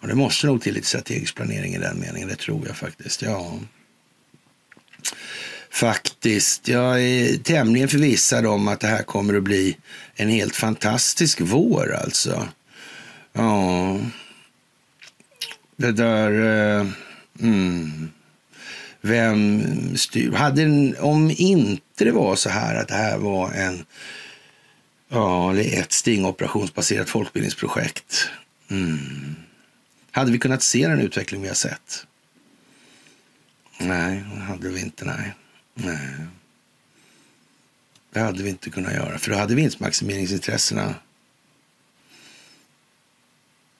Och 0.00 0.08
det 0.08 0.14
måste 0.14 0.46
nog 0.46 0.62
till 0.62 0.74
lite 0.74 0.86
strategisk 0.86 1.34
planering 1.34 1.74
i 1.74 1.78
den 1.78 2.00
meningen, 2.00 2.28
det 2.28 2.36
tror 2.36 2.66
jag 2.66 2.76
faktiskt. 2.76 3.22
Ja. 3.22 3.58
Faktiskt. 5.70 6.68
Jag 6.68 7.02
är 7.02 7.36
tämligen 7.36 7.88
förvissad 7.88 8.46
om 8.46 8.68
att 8.68 8.80
det 8.80 8.86
här 8.86 9.02
kommer 9.02 9.34
att 9.34 9.42
bli 9.42 9.76
en 10.14 10.28
helt 10.28 10.56
fantastisk 10.56 11.40
vår 11.40 11.94
alltså. 11.94 12.48
Ja. 13.32 13.98
Det 15.76 15.92
där... 15.92 16.30
Eh, 16.80 16.86
mm. 17.40 18.10
Vem 19.00 19.62
styr? 19.96 20.32
Hade, 20.32 20.94
om 20.98 21.30
inte 21.36 22.04
det 22.04 22.12
var 22.12 22.36
så 22.36 22.50
här 22.50 22.74
att 22.74 22.88
det 22.88 22.94
här 22.94 23.18
var 23.18 23.52
en... 23.52 23.84
Ja, 25.08 25.56
ett 25.56 25.92
stingoperationsbaserat 25.92 27.10
folkbildningsprojekt. 27.10 28.28
Mm. 28.68 29.36
Hade 30.10 30.32
vi 30.32 30.38
kunnat 30.38 30.62
se 30.62 30.88
den 30.88 31.00
utveckling 31.00 31.42
vi 31.42 31.48
har 31.48 31.54
sett? 31.54 32.06
Nej, 33.78 34.24
det 34.34 34.40
hade 34.40 34.68
vi 34.68 34.80
inte. 34.80 35.04
Nej. 35.04 35.34
Nej. 35.74 36.26
Det 38.10 38.20
hade 38.20 38.42
vi 38.42 38.48
inte 38.48 38.70
kunnat 38.70 38.92
göra, 38.92 39.18
för 39.18 39.30
då 39.30 39.36
hade 39.36 39.54
vinstmaximeringsintressena 39.54 40.94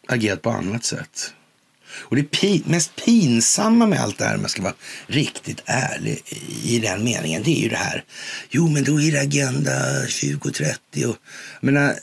agerat 0.07 0.43
på 0.43 0.51
annat 0.51 0.85
sätt. 0.85 1.35
Och 1.91 2.17
det 2.17 2.23
pin 2.23 2.63
mest 2.67 2.97
pinsamma 3.05 3.87
med 3.87 4.01
allt 4.01 4.19
det 4.19 4.25
här, 4.25 4.35
om 4.35 4.41
jag 4.41 4.51
ska 4.51 4.63
vara 4.63 4.75
riktigt 5.07 5.63
ärlig 5.65 6.23
i 6.65 6.79
den 6.79 7.05
meningen, 7.05 7.43
det 7.43 7.51
är 7.51 7.63
ju 7.63 7.69
det 7.69 7.77
här. 7.77 8.05
Jo, 8.51 8.69
men 8.69 8.85
då 8.85 9.01
är 9.01 9.13
det 9.13 9.21
Agenda 9.21 10.01
2030 10.01 11.07
och... 11.07 11.17
menar, 11.61 11.95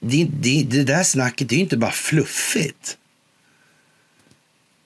det, 0.00 0.28
det, 0.40 0.62
det 0.62 0.84
där 0.84 1.02
snacket 1.02 1.48
det 1.48 1.54
är 1.54 1.56
ju 1.56 1.62
inte 1.62 1.76
bara 1.76 1.90
fluffigt. 1.90 2.96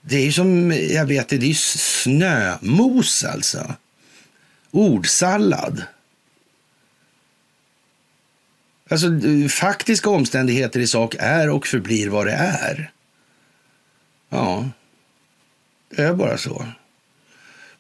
Det 0.00 0.16
är 0.16 0.24
ju 0.24 0.32
som, 0.32 0.72
jag 0.72 1.06
vet 1.06 1.28
det, 1.28 1.38
det 1.38 1.46
är 1.46 1.48
ju 1.48 1.54
snömos 1.54 3.24
alltså. 3.24 3.74
Ordsallad. 4.70 5.82
Alltså, 8.88 9.08
faktiska 9.48 10.10
omständigheter 10.10 10.80
i 10.80 10.86
sak 10.86 11.14
är 11.18 11.50
och 11.50 11.66
förblir 11.66 12.08
vad 12.08 12.26
det 12.26 12.32
är. 12.32 12.90
Ja, 14.34 14.68
det 15.96 16.02
är 16.02 16.14
bara 16.14 16.38
så. 16.38 16.66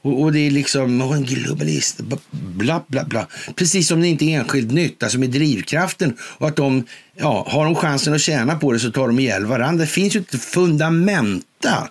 Och, 0.02 0.22
och 0.22 0.32
det 0.32 0.38
är 0.38 0.50
liksom, 0.50 1.02
oh, 1.02 1.16
en 1.16 1.24
globalist, 1.24 2.00
bla 2.30 2.82
bla 2.86 3.04
bla. 3.04 3.26
Precis 3.54 3.88
som 3.88 4.00
det 4.00 4.08
inte 4.08 4.24
är 4.24 4.38
enskild 4.38 4.72
nytta 4.72 5.06
alltså 5.06 5.16
som 5.16 5.22
är 5.22 5.28
drivkraften 5.28 6.16
och 6.20 6.48
att 6.48 6.56
de, 6.56 6.86
ja, 7.14 7.46
har 7.48 7.64
de 7.64 7.74
chansen 7.74 8.14
att 8.14 8.20
tjäna 8.20 8.56
på 8.56 8.72
det 8.72 8.78
så 8.78 8.90
tar 8.90 9.06
de 9.06 9.18
ihjäl 9.18 9.46
varandra. 9.46 9.84
Det 9.84 9.90
finns 9.90 10.16
ju 10.16 10.20
ett 10.20 10.44
fundamenta 10.44 11.88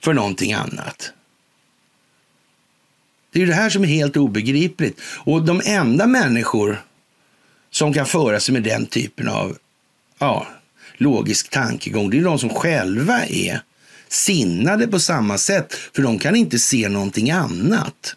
för 0.00 0.12
någonting 0.12 0.52
annat. 0.52 1.12
Det 3.32 3.38
är 3.38 3.40
ju 3.40 3.46
det 3.46 3.54
här 3.54 3.70
som 3.70 3.82
är 3.82 3.88
helt 3.88 4.16
obegripligt. 4.16 5.00
Och 5.04 5.42
de 5.42 5.62
enda 5.64 6.06
människor 6.06 6.82
som 7.70 7.92
kan 7.92 8.06
föra 8.06 8.40
sig 8.40 8.52
med 8.52 8.62
den 8.62 8.86
typen 8.86 9.28
av 9.28 9.58
ja, 10.18 10.46
logisk 10.96 11.48
tankegång, 11.48 12.10
det 12.10 12.18
är 12.18 12.24
de 12.24 12.38
som 12.38 12.50
själva 12.50 13.26
är 13.26 13.62
sinnade 14.12 14.88
på 14.88 15.00
samma 15.00 15.38
sätt, 15.38 15.74
för 15.94 16.02
de 16.02 16.18
kan 16.18 16.36
inte 16.36 16.58
se 16.58 16.88
någonting 16.88 17.30
annat. 17.30 18.16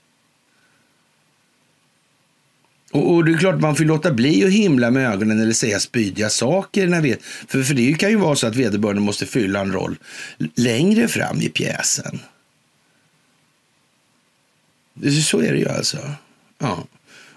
Och, 2.92 3.14
och, 3.14 3.26
det 3.26 3.32
är 3.32 3.38
klart 3.38 3.62
man 3.62 3.76
får 3.76 3.84
låta 3.84 4.12
bli 4.12 4.46
att 4.46 4.52
himla 4.52 4.92
med 4.92 5.12
ögonen 5.12 5.40
eller 5.40 5.54
säga 5.54 5.80
spydiga 5.80 6.30
saker. 6.30 6.88
När 6.88 7.02
vi, 7.02 7.16
för, 7.48 7.64
för 7.64 7.74
det 7.74 7.94
kan 7.94 8.10
ju 8.10 8.16
vara 8.16 8.36
så 8.36 8.48
att 8.48 8.56
vederbörande 8.56 9.02
måste 9.02 9.26
fylla 9.26 9.60
en 9.60 9.72
roll 9.72 9.98
längre 10.56 11.08
fram 11.08 11.42
i 11.42 11.50
pjäsen. 11.50 12.20
Så 15.24 15.42
är 15.42 15.52
det 15.52 15.60
ju 15.60 15.70
alltså. 15.70 15.98
Ja. 16.60 16.86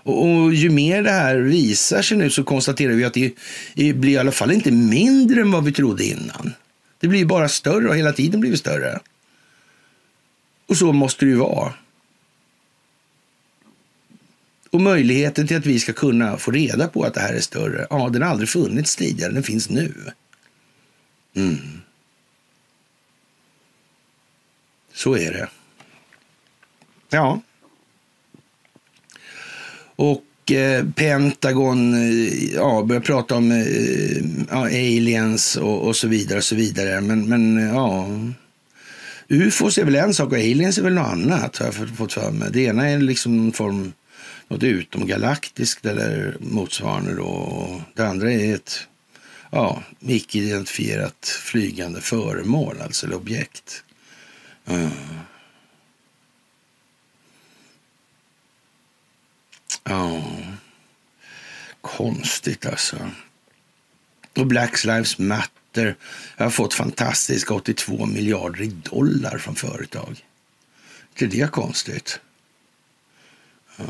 Och, 0.03 0.27
och, 0.27 0.55
ju 0.55 0.71
mer 0.71 1.03
det 1.03 1.11
här 1.11 1.37
visar 1.37 2.03
sig 2.03 2.17
nu 2.17 2.31
så 2.31 2.45
konstaterar 2.45 2.93
vi 2.93 3.05
att 3.05 3.15
det, 3.15 3.33
det 3.75 3.93
blir 3.93 4.13
i 4.13 4.19
alla 4.19 4.33
fall 4.33 4.53
inte 4.53 4.71
mindre 4.71 5.41
än 5.41 5.51
vad 5.51 5.65
vi 5.65 5.73
trodde 5.73 6.05
innan. 6.05 6.53
Det 6.99 7.09
blir 7.09 7.25
bara 7.25 7.49
större 7.49 7.89
och 7.89 7.97
hela 7.97 8.13
tiden 8.13 8.41
blivit 8.41 8.61
större. 8.61 9.01
Och 10.67 10.77
så 10.77 10.93
måste 10.93 11.25
det 11.25 11.31
ju 11.31 11.37
vara. 11.37 11.75
Och 14.71 14.81
möjligheten 14.81 15.47
till 15.47 15.57
att 15.57 15.67
vi 15.67 15.81
ska 15.81 15.93
kunna 15.93 16.39
få 16.39 16.51
reda 16.51 16.89
på 16.89 17.03
att 17.03 17.15
det 17.15 17.21
här 17.21 17.35
är 17.35 17.41
större, 17.41 17.87
ja, 17.91 18.09
den 18.09 18.23
har 18.23 18.29
aldrig 18.29 18.49
funnits 18.49 18.97
tidigare, 18.97 19.33
den 19.33 19.43
finns 19.43 19.69
nu. 19.69 19.95
Mm. 21.35 21.81
Så 24.93 25.17
är 25.17 25.33
det. 25.33 25.49
Ja. 27.09 27.41
Och 29.97 30.25
eh, 30.51 30.85
Pentagon 30.95 31.95
eh, 31.95 32.55
ja, 32.55 32.83
börjar 32.83 33.03
prata 33.03 33.37
om 33.37 33.53
eh, 33.53 34.17
ja, 34.51 34.67
aliens 34.67 35.57
och, 35.57 35.87
och, 35.87 35.97
så 35.97 36.09
vidare. 36.09 36.39
och 36.39 36.45
så 36.45 36.55
vidare. 36.55 37.01
Men, 37.01 37.29
men 37.29 37.69
ja, 37.75 38.09
ufos 39.29 39.79
är 39.79 39.85
väl 39.85 39.95
en 39.95 40.15
sak 40.15 40.33
och 40.33 40.39
aliens 40.39 40.79
är 40.79 40.83
väl 40.83 40.95
något 40.95 41.07
annat 41.07 41.57
har 41.57 41.67
jag 41.67 41.97
fått 41.97 42.13
för 42.13 42.31
mig. 42.31 42.49
Det 42.53 42.61
ena 42.61 42.89
är 42.89 42.99
liksom 42.99 43.37
någon 43.37 43.53
form 43.53 43.93
något 44.49 44.63
utomgalaktiskt 44.63 45.87
eller 45.87 46.37
motsvarande. 46.41 47.15
Då. 47.15 47.83
Det 47.95 48.09
andra 48.09 48.33
är 48.33 48.55
ett 48.55 48.81
ja, 49.51 49.83
icke-identifierat 50.01 51.27
flygande 51.43 52.01
föremål, 52.01 52.77
alltså 52.83 53.07
eller 53.07 53.17
objekt. 53.17 53.85
Mm. 54.67 54.91
Ja, 59.89 60.23
konstigt 61.81 62.67
alltså. 62.67 63.11
Och 64.37 64.47
Black 64.47 64.85
Lives 64.85 65.19
Matter 65.19 65.97
har 66.37 66.51
fått 66.51 66.75
fantastiska 66.75 67.55
82 67.55 68.07
miljarder 68.07 68.63
i 68.63 68.67
dollar 68.67 69.39
från 69.39 69.55
företag. 69.55 70.25
Är 71.15 71.23
inte 71.23 71.37
det 71.37 71.53
konstigt? 71.53 72.21
Ja. 73.77 73.85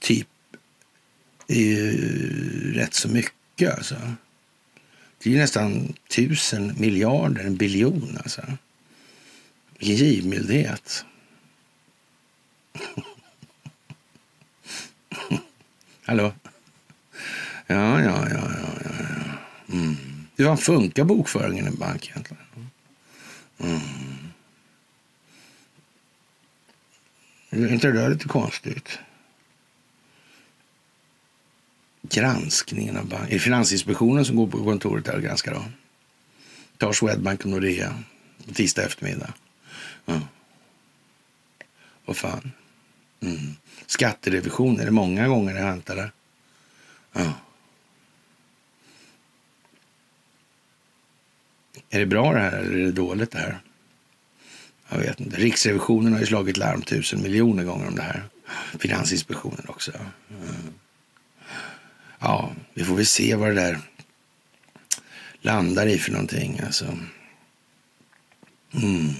Typ 0.00 0.28
det 1.46 1.54
är 1.54 1.66
ju 1.66 2.72
rätt 2.74 2.94
så 2.94 3.08
mycket 3.08 3.76
alltså. 3.76 3.96
Det 5.18 5.30
är 5.30 5.34
ju 5.34 5.38
nästan 5.38 5.94
tusen 6.08 6.74
miljarder, 6.78 7.44
en 7.44 7.56
biljon 7.56 8.18
alltså. 8.22 8.42
Vilken 9.78 9.96
givmildhet. 9.96 11.04
Hallå? 16.04 16.32
Ja, 17.66 18.02
ja, 18.02 18.28
ja, 18.30 18.50
ja, 18.60 18.68
ja. 18.84 19.74
Mm. 19.74 19.96
Hur 20.36 20.56
funkar 20.56 21.04
bokföringen 21.04 21.64
i 21.64 21.68
en 21.68 21.76
bank 21.76 22.10
egentligen? 22.10 22.42
Mm. 23.58 23.80
Är 27.50 27.72
inte 27.72 27.86
det 27.86 28.00
där 28.00 28.10
lite 28.10 28.28
konstigt? 28.28 28.98
Granskningen 32.02 32.96
av 32.96 33.06
bank. 33.06 33.28
Är 33.28 33.34
det 33.34 33.38
Finansinspektionen 33.38 34.24
som 34.24 34.36
går 34.36 34.46
på 34.46 34.64
kontoret 34.64 35.04
där 35.04 35.16
och 35.16 35.22
granskar 35.22 35.54
då? 35.54 35.64
Tar 36.78 36.92
Swedbank 36.92 37.40
och 37.40 37.50
Nordea 37.50 37.94
på 38.46 38.54
tisdag 38.54 38.82
eftermiddag. 38.82 39.34
Ja. 40.04 40.20
Vad 42.04 42.16
fan. 42.16 42.52
Mm. 43.22 43.56
Skatterevision, 43.86 44.80
är 44.80 44.84
det 44.84 44.90
många 44.90 45.28
gånger 45.28 45.54
det 45.54 45.60
hänt 45.60 45.90
eller? 45.90 46.12
Ja. 47.12 47.32
Är 51.90 51.98
det 51.98 52.06
bra 52.06 52.32
det 52.32 52.40
här 52.40 52.52
eller 52.52 52.78
är 52.78 52.84
det 52.84 52.92
dåligt 52.92 53.30
det 53.30 53.38
här? 53.38 53.60
Jag 54.88 54.98
vet 54.98 55.20
inte. 55.20 55.36
Riksrevisionen 55.36 56.12
har 56.12 56.20
ju 56.20 56.26
slagit 56.26 56.56
larm 56.56 56.82
tusen 56.82 57.22
miljoner 57.22 57.64
gånger 57.64 57.88
om 57.88 57.94
det 57.94 58.02
här. 58.02 58.24
Finansinspektionen 58.78 59.64
också. 59.68 59.92
Mm. 60.30 60.74
Ja, 62.18 62.52
vi 62.74 62.84
får 62.84 62.94
väl 62.94 63.06
se 63.06 63.34
vad 63.34 63.48
det 63.48 63.54
där 63.54 63.78
landar 65.40 65.86
i 65.86 65.98
för 65.98 66.12
någonting. 66.12 66.60
Alltså. 66.66 66.98
Mm. 68.72 69.14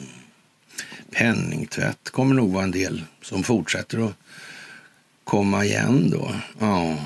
Penningtvätt 1.13 2.11
kommer 2.11 2.35
nog 2.35 2.53
vara 2.53 2.65
en 2.65 2.71
del 2.71 3.05
som 3.23 3.43
fortsätter 3.43 4.07
att 4.07 4.15
komma 5.25 5.65
igen 5.65 6.11
då. 6.11 6.35
Ja. 6.59 6.97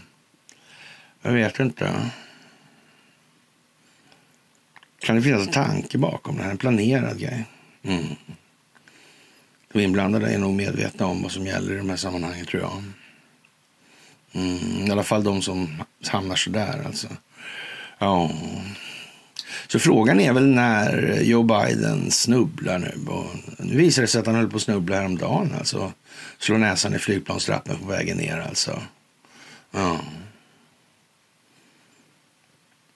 Jag 1.26 1.32
vet 1.32 1.60
inte. 1.60 2.12
Kan 5.00 5.16
det 5.16 5.22
finnas 5.22 5.48
en 5.48 5.54
tanke 5.54 5.98
bakom 5.98 6.38
det 6.38 6.44
här? 6.44 6.52
En 6.52 6.58
planerad 6.58 7.20
grej? 7.20 7.46
Mm. 7.84 8.06
De 9.74 9.80
inblandade 9.80 10.34
är 10.34 10.38
nog 10.38 10.54
medvetna 10.54 11.06
om 11.06 11.22
vad 11.22 11.32
som 11.32 11.46
gäller 11.46 11.74
i 11.74 11.78
de 11.78 11.90
här 11.90 11.98
sammanhangen 11.98 12.46
tror 12.46 12.62
jag. 12.64 12.84
Mm. 14.34 14.88
I 14.88 14.92
alla 14.92 15.04
fall 15.04 15.24
de 15.24 15.42
som 15.42 15.84
hamnar 16.08 16.36
så 16.36 16.50
där 16.50 16.86
alltså. 16.86 17.08
Ja. 17.98 18.32
Så 19.68 19.80
frågan 19.80 20.20
är 20.20 20.34
väl 20.34 20.48
när 20.48 21.22
Joe 21.22 21.44
Biden 21.44 22.12
snubblar 22.12 22.80
nu. 22.80 23.12
Och 23.12 23.30
nu 23.60 23.78
visar 23.78 24.02
det 24.02 24.08
sig 24.08 24.20
att 24.20 24.28
han 24.28 24.36
höll 24.36 24.50
på 24.50 24.58
att 24.58 24.64
snubbla 24.64 24.96
häromdagen. 24.96 25.54
Alltså. 25.58 25.94
Slå 26.40 26.58
näsan 26.58 26.96
i 26.96 27.00
flygplanstrappen 27.00 27.78
på 27.78 27.86
vägen 27.86 28.18
ner 28.18 28.40
alltså. 28.40 28.82
Ja. 29.72 30.00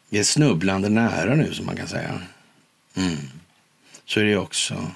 Vi 0.09 0.19
är 0.19 0.23
snubblande 0.23 0.89
nära 0.89 1.35
nu 1.35 1.53
som 1.53 1.65
man 1.65 1.75
kan 1.75 1.87
säga. 1.87 2.21
Mm. 2.95 3.17
Så 4.05 4.19
är 4.19 4.23
det 4.23 4.37
också. 4.37 4.91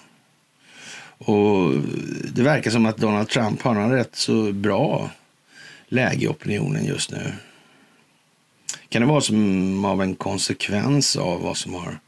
Och 1.18 1.74
det 2.34 2.44
verkar 2.44 2.72
som 2.72 2.86
att 2.86 2.98
Donald 2.98 3.30
Trump 3.30 3.62
har 3.62 3.76
en 3.76 3.92
rätt 3.92 4.16
så 4.16 4.54
bra 4.54 5.12
läge 5.88 6.26
i 6.26 6.28
opinionen 6.28 6.86
just 6.86 7.12
nu. 7.12 7.34
Kan 8.90 9.02
det 9.02 9.08
vara 9.08 9.22
som 9.22 9.86
av 9.86 10.02
en 10.02 10.16
konsekvens 10.16 11.16
av 11.16 11.42
vad 11.42 11.58
som 11.58 11.74
har 11.74 12.00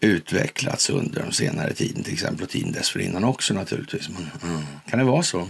utvecklats 0.00 0.90
under 0.90 1.22
de 1.22 1.32
senare 1.32 1.74
tiden, 1.74 2.02
till 2.02 2.12
exempel 2.12 2.42
och 2.42 2.50
tiden 2.50 2.72
dessförinnan 2.72 3.24
också 3.24 3.54
naturligtvis. 3.54 4.08
Men, 4.08 4.50
mm. 4.50 4.62
Kan 4.86 4.98
det 4.98 5.04
vara 5.04 5.22
så? 5.22 5.48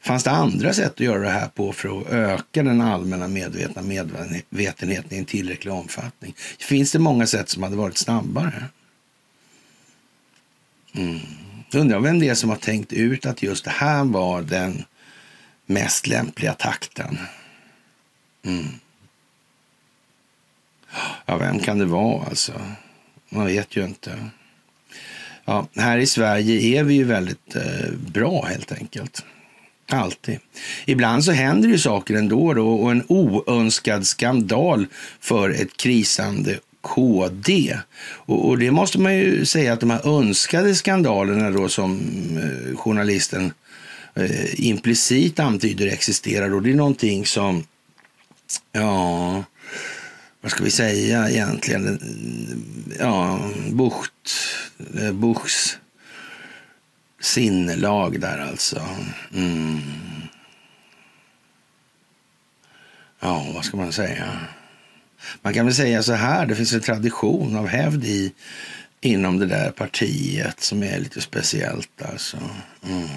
Fanns 0.00 0.24
det 0.24 0.30
andra 0.30 0.72
sätt 0.72 0.92
att 0.92 1.00
göra 1.00 1.22
det 1.22 1.30
här 1.30 1.48
på 1.48 1.72
för 1.72 2.00
att 2.00 2.06
öka 2.08 2.62
den 2.62 2.80
allmänna 2.80 3.28
medvetna 3.28 3.82
medvetenheten 3.82 5.12
i 5.12 5.18
en 5.18 5.24
tillräcklig 5.24 5.74
omfattning? 5.74 6.34
Finns 6.58 6.92
det 6.92 6.98
många 6.98 7.26
sätt 7.26 7.48
som 7.48 7.62
hade 7.62 7.76
varit 7.76 7.96
snabbare? 7.96 8.64
Mm. 10.94 11.20
Undrar 11.74 12.00
vem 12.00 12.18
det 12.18 12.28
är 12.28 12.34
som 12.34 12.50
har 12.50 12.56
tänkt 12.56 12.92
ut 12.92 13.26
att 13.26 13.42
just 13.42 13.64
det 13.64 13.70
här 13.70 14.04
var 14.04 14.42
den 14.42 14.84
mest 15.66 16.06
lämpliga 16.06 16.54
takten. 16.54 17.18
Mm. 18.44 18.66
Ja, 21.26 21.36
vem 21.36 21.58
kan 21.58 21.78
det 21.78 21.84
vara 21.84 22.26
alltså? 22.26 22.52
Man 23.28 23.46
vet 23.46 23.76
ju 23.76 23.84
inte. 23.84 24.30
Ja, 25.44 25.66
här 25.76 25.98
i 25.98 26.06
Sverige 26.06 26.78
är 26.78 26.84
vi 26.84 26.94
ju 26.94 27.04
väldigt 27.04 27.56
eh, 27.56 27.90
bra 27.92 28.44
helt 28.44 28.72
enkelt. 28.72 29.24
Alltid. 29.90 30.38
Ibland 30.84 31.24
så 31.24 31.32
händer 31.32 31.68
ju 31.68 31.78
saker 31.78 32.14
ändå 32.14 32.54
då, 32.54 32.68
och 32.68 32.90
en 32.90 33.04
oönskad 33.08 34.06
skandal 34.06 34.86
för 35.20 35.50
ett 35.50 35.76
krisande 35.76 36.58
KD. 36.80 37.78
Och, 38.02 38.48
och, 38.48 38.58
det 38.58 38.70
måste 38.70 39.00
man 39.00 39.16
ju 39.16 39.44
säga 39.44 39.72
att 39.72 39.80
de 39.80 39.90
här 39.90 40.18
önskade 40.18 40.74
skandalerna 40.74 41.50
då 41.50 41.68
som 41.68 42.00
eh, 42.36 42.76
journalisten 42.76 43.52
eh, 44.14 44.66
implicit 44.66 45.40
antyder 45.40 45.86
existerar. 45.86 46.54
Och 46.54 46.62
det 46.62 46.70
är 46.70 46.74
någonting 46.74 47.26
som, 47.26 47.64
ja, 48.72 49.44
vad 50.40 50.50
ska 50.52 50.64
vi 50.64 50.70
säga 50.70 51.30
egentligen? 51.30 52.00
Ja, 52.98 53.50
Bucht, 53.70 54.12
eh, 55.00 55.12
Buchs 55.12 55.78
sinnelag 57.20 58.20
där 58.20 58.46
alltså. 58.50 58.82
Mm. 59.34 59.80
Ja, 63.20 63.46
vad 63.54 63.64
ska 63.64 63.76
man 63.76 63.92
säga? 63.92 64.38
Man 65.42 65.54
kan 65.54 65.66
väl 65.66 65.74
säga 65.74 66.02
så 66.02 66.12
här, 66.12 66.46
det 66.46 66.56
finns 66.56 66.72
en 66.72 66.80
tradition 66.80 67.56
av 67.56 67.66
hävd 67.66 68.04
i 68.04 68.32
inom 69.00 69.38
det 69.38 69.46
där 69.46 69.70
partiet 69.70 70.60
som 70.60 70.82
är 70.82 70.98
lite 70.98 71.20
speciellt 71.20 72.02
alltså. 72.02 72.36
Mm. 72.86 73.08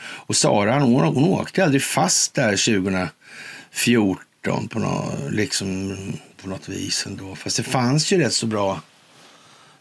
Och 0.00 0.36
Sara 0.36 0.80
hon, 0.80 1.04
hon 1.04 1.24
åkte 1.24 1.64
aldrig 1.64 1.82
fast 1.82 2.34
där 2.34 2.50
2014 2.50 4.68
på, 4.68 4.78
något, 4.78 5.14
liksom, 5.30 5.96
på 6.42 6.48
något 6.48 6.68
vis 6.68 7.06
ändå. 7.06 7.34
Fast 7.34 7.56
det 7.56 7.62
fanns 7.62 8.12
ju 8.12 8.18
rätt 8.18 8.34
så 8.34 8.46
bra, 8.46 8.80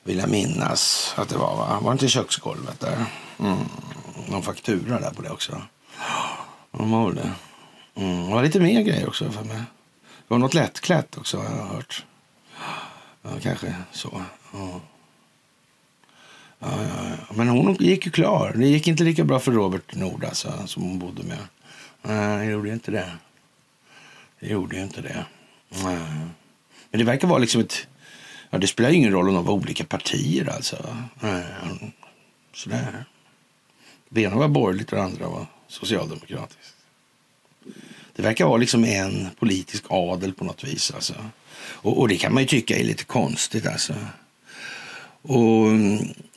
vill 0.04 0.18
jag 0.18 0.30
minnas 0.30 1.14
att 1.18 1.30
det 1.30 1.38
var. 1.38 1.56
Va? 1.56 1.80
Var 1.82 1.92
det 1.92 1.94
inte 1.94 2.08
köksgolvet 2.08 2.80
där? 2.80 3.06
Mm. 3.40 3.58
Någon 4.30 4.44
faktura 4.44 5.00
där 5.00 5.12
på 5.12 5.22
det 5.22 5.30
också. 5.30 5.62
De 6.72 6.92
har 6.92 7.12
det. 7.12 7.32
Mm. 7.96 8.26
Det 8.26 8.34
var 8.34 8.44
lite 8.44 8.60
mer 8.60 8.82
grejer 8.82 9.08
också 9.08 9.32
för 9.32 9.44
mig. 9.44 9.58
Det 9.58 10.34
var 10.34 10.38
något 10.38 10.54
lättklätt 10.54 11.18
också 11.18 11.38
har 11.38 11.46
jag 11.46 11.66
hört. 11.66 12.06
Ja, 13.22 13.30
kanske 13.42 13.76
så. 13.92 14.22
Ja. 14.54 14.82
Ja, 16.60 16.68
ja, 16.70 17.10
ja. 17.10 17.34
Men 17.36 17.48
hon 17.48 17.74
gick 17.80 18.06
ju 18.06 18.12
klar. 18.12 18.54
Det 18.56 18.68
gick 18.68 18.88
inte 18.88 19.04
lika 19.04 19.24
bra 19.24 19.40
för 19.40 19.52
Robert 19.52 19.96
Nord 19.96 20.24
alltså, 20.24 20.68
som 20.68 20.84
hon 20.84 21.00
bodde 21.00 21.24
med. 21.24 21.38
Nej, 22.02 22.46
det 22.48 22.52
gjorde 22.52 22.70
inte 22.70 22.92
det. 22.92 23.12
Det 24.40 24.48
gjorde 24.48 24.76
ju 24.76 24.84
inte 24.84 25.02
det. 25.02 25.26
Nej. 25.70 25.98
Men 26.90 27.00
det 27.00 27.04
verkar 27.04 27.28
vara 27.28 27.40
liksom 27.40 27.62
ett... 27.62 27.88
Ja, 28.50 28.58
det 28.58 28.68
spelar 28.68 28.90
ingen 28.90 29.12
roll 29.12 29.30
om 29.30 29.36
de 29.36 29.46
var 29.46 29.54
olika 29.54 29.84
partier 29.84 30.50
alltså. 30.50 30.96
Nej, 31.20 31.46
sådär. 32.54 33.06
Det 34.10 34.22
ena 34.22 34.36
var 34.36 34.48
borgerligt 34.48 34.92
och 34.92 34.98
det 34.98 35.04
andra 35.04 35.28
var 35.28 35.46
socialdemokratiskt. 35.68 36.74
Det 38.16 38.24
verkar 38.24 38.46
vara 38.46 38.58
liksom 38.58 38.84
en 38.84 39.28
politisk 39.40 39.84
adel 39.90 40.34
på 40.34 40.44
något 40.44 40.64
vis. 40.64 40.92
Alltså. 40.92 41.14
Och, 41.60 42.00
och 42.00 42.08
det 42.08 42.18
kan 42.18 42.34
man 42.34 42.44
ju 42.44 42.48
tycka 42.48 42.78
är 42.78 42.84
lite 42.84 43.04
konstigt. 43.04 43.68
Alltså. 43.68 43.94
Och 45.22 45.68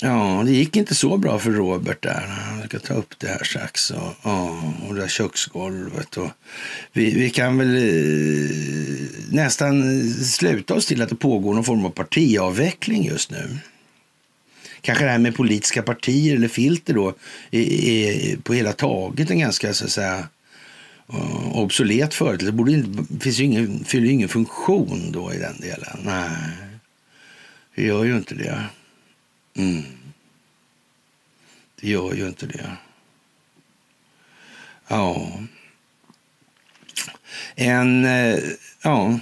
ja, 0.01 0.43
det 0.47 0.53
gick 0.53 0.77
inte 0.77 0.95
så 0.95 1.17
bra 1.17 1.39
för 1.39 1.51
Robert 1.51 2.03
där. 2.03 2.27
Han 2.27 2.63
ska 2.63 2.79
ta 2.79 2.95
upp 2.95 3.19
det 3.19 3.29
här 3.29 3.45
strax. 3.45 3.91
Och, 3.91 4.15
ja, 4.23 4.63
och 4.89 4.95
det 4.95 5.01
där 5.01 5.09
köksgolvet. 5.09 6.17
Och 6.17 6.29
vi, 6.93 7.15
vi 7.15 7.31
kan 7.31 7.59
väl 7.59 7.77
eh, 7.77 8.57
nästan 9.31 10.03
sluta 10.13 10.75
oss 10.75 10.87
till 10.87 11.03
att 11.03 11.09
det 11.09 11.17
pågår 11.17 11.55
någon 11.55 11.65
form 11.65 11.85
av 11.85 11.91
partiavveckling 11.91 13.05
just 13.05 13.31
nu. 13.31 13.59
Kanske 14.83 15.05
det 15.05 15.11
här 15.11 15.19
med 15.19 15.37
politiska 15.37 15.83
partier 15.83 16.37
eller 16.37 16.49
filter 16.49 16.95
då 16.95 17.15
är, 17.51 17.85
är 17.85 18.37
på 18.37 18.55
hela 18.55 18.73
taget 18.73 19.31
en 19.31 19.39
ganska 19.39 19.75
så 19.75 19.85
att 19.85 19.91
säga 19.91 20.29
eh, 21.13 21.57
obsolet 21.57 22.15
företeelse. 22.15 22.47
Det 22.47 22.53
borde 22.53 22.73
inte, 22.73 23.19
finns 23.21 23.39
ju 23.39 23.45
ingen, 23.45 23.85
fyller 23.85 24.07
ju 24.07 24.13
ingen 24.13 24.29
funktion 24.29 25.13
då 25.13 25.35
i 25.35 25.39
den 25.39 25.61
delen. 25.61 25.99
Nej, 26.03 26.31
det 27.75 27.83
gör 27.83 28.05
ju 28.05 28.17
inte 28.17 28.35
det. 28.35 28.65
Mm. 29.57 29.83
Det 31.81 31.89
gör 31.89 32.15
ju 32.15 32.27
inte 32.27 32.47
det. 32.47 32.71
Ja. 34.89 35.33
En 37.55 38.05
eh, 38.05 38.39
ja, 38.83 39.19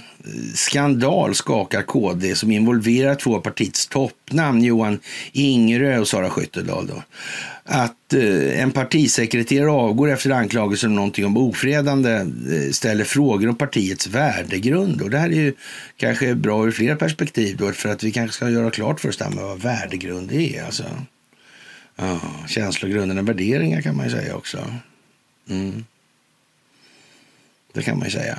skandal 0.55 1.35
skakar 1.35 1.81
KD 1.81 2.35
som 2.35 2.51
involverar 2.51 3.15
två 3.15 3.35
av 3.35 3.41
partiets 3.41 3.87
toppnamn, 3.87 4.63
Johan 4.63 4.99
Ingerö 5.31 5.99
och 5.99 6.07
Sara 6.07 6.29
Skyttedal. 6.29 6.87
Då. 6.87 7.03
Att 7.63 8.13
eh, 8.13 8.61
en 8.61 8.71
partisekreterare 8.71 9.71
avgår 9.71 10.11
efter 10.11 10.29
anklagelser 10.29 10.87
om 10.87 10.95
någonting 10.95 11.25
om 11.25 11.37
ofredande 11.37 12.11
eh, 12.11 12.71
ställer 12.71 13.03
frågor 13.03 13.49
om 13.49 13.55
partiets 13.55 14.07
värdegrund. 14.07 15.01
Och 15.01 15.09
det 15.09 15.17
här 15.17 15.29
är 15.29 15.33
ju 15.33 15.53
kanske 15.97 16.35
bra 16.35 16.67
ur 16.67 16.71
flera 16.71 16.95
perspektiv 16.95 17.57
då, 17.57 17.71
för 17.71 17.89
att 17.89 18.03
vi 18.03 18.11
kanske 18.11 18.35
ska 18.35 18.49
göra 18.49 18.71
klart 18.71 18.99
för 18.99 19.09
oss 19.09 19.19
vad 19.31 19.61
värdegrund 19.61 20.31
är. 20.31 20.63
Alltså. 20.63 20.83
Ja, 21.95 22.19
känslogrunden 22.47 23.25
värderingar 23.25 23.81
kan 23.81 23.95
man 23.95 24.05
ju 24.05 24.11
säga 24.11 24.35
också. 24.35 24.73
Mm. 25.49 25.85
Det 27.73 27.81
kan 27.81 27.97
man 27.97 28.07
ju 28.07 28.11
säga. 28.11 28.37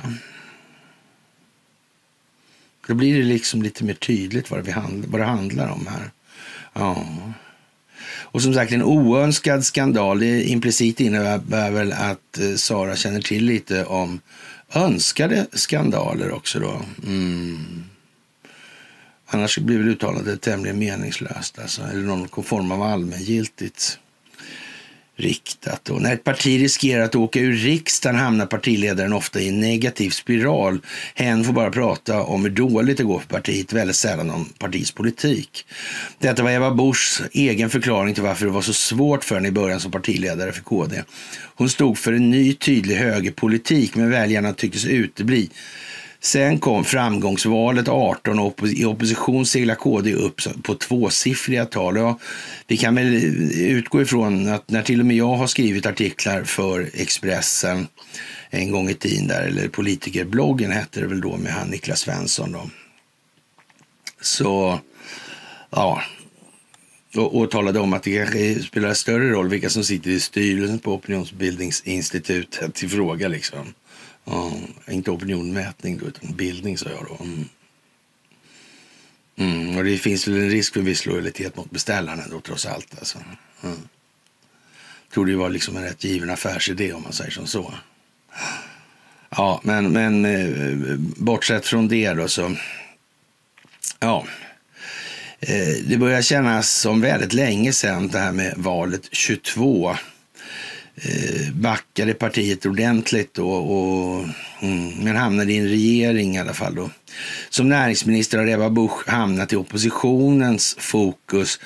Då 2.87 2.93
blir 2.93 3.17
det 3.17 3.23
liksom 3.23 3.61
lite 3.61 3.83
mer 3.83 3.93
tydligt 3.93 4.51
vad 4.51 4.65
det, 4.65 4.71
handl 4.71 5.05
vad 5.07 5.21
det 5.21 5.25
handlar 5.25 5.69
om 5.69 5.87
här. 5.87 6.11
Ja. 6.73 7.05
Och 8.05 8.41
som 8.41 8.53
sagt, 8.53 8.71
en 8.71 8.83
oönskad 8.83 9.65
skandal. 9.65 10.19
Det 10.19 10.43
implicit 10.43 10.99
innebär 10.99 11.71
väl 11.71 11.93
att 11.93 12.39
eh, 12.39 12.55
Sara 12.55 12.95
känner 12.95 13.21
till 13.21 13.45
lite 13.45 13.85
om 13.85 14.19
önskade 14.73 15.47
skandaler 15.53 16.31
också 16.31 16.59
då. 16.59 16.81
Mm. 17.05 17.83
Annars 19.25 19.57
blir 19.57 19.77
väl 19.77 19.87
uttalandet 19.87 20.41
tämligen 20.41 20.79
meningslöst, 20.79 21.59
alltså, 21.59 21.81
eller 21.81 22.01
någon 22.01 22.43
form 22.43 22.71
av 22.71 22.81
allmängiltigt 22.81 23.99
riktat. 25.21 25.89
Och 25.89 26.01
när 26.01 26.13
ett 26.13 26.23
parti 26.23 26.61
riskerar 26.61 27.03
att 27.03 27.15
åka 27.15 27.39
ur 27.39 27.53
riksdagen 27.53 28.19
hamnar 28.19 28.45
partiledaren 28.45 29.13
ofta 29.13 29.39
i 29.39 29.49
en 29.49 29.59
negativ 29.59 30.09
spiral. 30.09 30.79
Hen 31.15 31.43
får 31.43 31.53
bara 31.53 31.71
prata 31.71 32.23
om 32.23 32.43
hur 32.43 32.51
dåligt 32.51 32.97
det 32.97 33.03
går 33.03 33.19
för 33.19 33.27
partiet, 33.27 33.73
väldigt 33.73 33.95
sällan 33.95 34.29
om 34.29 34.45
partiets 34.45 34.91
politik. 34.91 35.65
Detta 36.19 36.43
var 36.43 36.51
Eva 36.51 36.71
Buschs 36.71 37.21
egen 37.31 37.69
förklaring 37.69 38.13
till 38.13 38.23
varför 38.23 38.45
det 38.45 38.51
var 38.51 38.61
så 38.61 38.73
svårt 38.73 39.23
för 39.23 39.35
henne 39.35 39.47
i 39.47 39.51
början 39.51 39.79
som 39.79 39.91
partiledare 39.91 40.51
för 40.51 40.61
KD. 40.61 41.03
Hon 41.55 41.69
stod 41.69 41.97
för 41.97 42.13
en 42.13 42.29
ny 42.29 42.53
tydlig 42.53 42.95
högerpolitik, 42.95 43.95
men 43.95 44.09
väljarna 44.09 44.53
tycktes 44.53 44.85
utebli. 44.85 45.49
Sen 46.23 46.59
kom 46.59 46.83
framgångsvalet 46.83 47.87
18 47.87 48.39
och 48.39 48.67
i 48.67 48.85
opposition 48.85 49.45
seglade 49.45 49.79
KD 49.79 50.13
upp 50.13 50.41
på 50.63 50.75
tvåsiffriga 50.75 51.65
tal. 51.65 51.97
Ja, 51.97 52.19
vi 52.67 52.77
kan 52.77 52.95
väl 52.95 53.13
utgå 53.55 54.01
ifrån 54.01 54.49
att 54.49 54.69
när 54.69 54.81
till 54.81 54.99
och 54.99 55.05
med 55.05 55.15
jag 55.15 55.35
har 55.35 55.47
skrivit 55.47 55.85
artiklar 55.85 56.43
för 56.43 56.89
Expressen 56.93 57.87
en 58.49 58.71
gång 58.71 58.89
i 58.89 58.93
tiden 58.93 59.27
där, 59.27 59.41
eller 59.41 59.67
politikerbloggen 59.67 60.71
hette 60.71 60.99
det 60.99 61.07
väl 61.07 61.21
då 61.21 61.37
med 61.37 61.53
han 61.53 61.67
Niklas 61.67 61.99
Svensson 61.99 62.51
då. 62.51 62.69
Så, 64.21 64.79
ja, 65.69 66.01
och, 67.15 67.39
och, 67.39 67.51
talade 67.51 67.79
om 67.79 67.93
att 67.93 68.03
det 68.03 68.17
kanske 68.17 68.59
spelar 68.63 68.93
större 68.93 69.29
roll 69.29 69.49
vilka 69.49 69.69
som 69.69 69.83
sitter 69.83 70.09
i 70.09 70.19
styrelsen 70.19 70.79
på 70.79 70.93
opinionsbildningsinstitutet 70.93 72.83
i 72.83 72.89
fråga 72.89 73.27
liksom. 73.27 73.73
Ja, 74.31 74.51
inte 74.87 75.11
opinionmätning 75.11 75.97
då, 75.97 76.05
utan 76.05 76.35
bildning 76.35 76.77
sa 76.77 76.89
jag 76.89 77.05
då. 77.09 77.23
Mm. 77.23 77.45
Mm, 79.35 79.77
och 79.77 79.83
det 79.83 79.97
finns 79.97 80.27
väl 80.27 80.35
en 80.35 80.49
risk 80.49 80.73
för 80.73 80.81
viss 80.81 81.05
lojalitet 81.05 81.55
mot 81.55 81.71
beställaren 81.71 82.29
då 82.29 82.39
trots 82.39 82.65
allt. 82.65 82.99
Alltså. 82.99 83.17
Mm. 83.63 83.77
Tror 85.13 85.25
det 85.25 85.35
var 85.35 85.49
liksom 85.49 85.77
en 85.77 85.83
rätt 85.83 86.03
given 86.03 86.29
affärsidé 86.29 86.93
om 86.93 87.03
man 87.03 87.13
säger 87.13 87.31
som 87.31 87.47
så. 87.47 87.73
Ja, 89.29 89.61
men, 89.63 89.91
men 89.91 90.25
eh, 90.25 90.95
bortsett 90.97 91.65
från 91.65 91.87
det 91.87 92.13
då 92.13 92.27
så. 92.27 92.55
Ja, 93.99 94.25
eh, 95.39 95.85
det 95.87 95.97
börjar 95.97 96.21
kännas 96.21 96.71
som 96.71 97.01
väldigt 97.01 97.33
länge 97.33 97.73
sedan 97.73 98.07
det 98.07 98.19
här 98.19 98.31
med 98.31 98.53
valet 98.57 99.09
22 99.11 99.95
Eh, 100.95 101.53
backade 101.53 102.13
partiet 102.13 102.65
ordentligt 102.65 103.33
då, 103.33 103.49
och, 103.51 104.27
men 104.61 105.07
mm, 105.07 105.15
hamnade 105.15 105.53
i 105.53 105.57
en 105.57 105.67
regering 105.67 106.35
i 106.35 106.39
alla 106.39 106.53
fall. 106.53 106.75
Då. 106.75 106.89
Som 107.49 107.69
näringsminister 107.69 108.37
har 108.37 108.47
Ebba 108.47 108.69
Busch 108.69 109.09
hamnat 109.09 109.53
i 109.53 109.55
oppositionens 109.55 110.75
fokus 110.79 111.59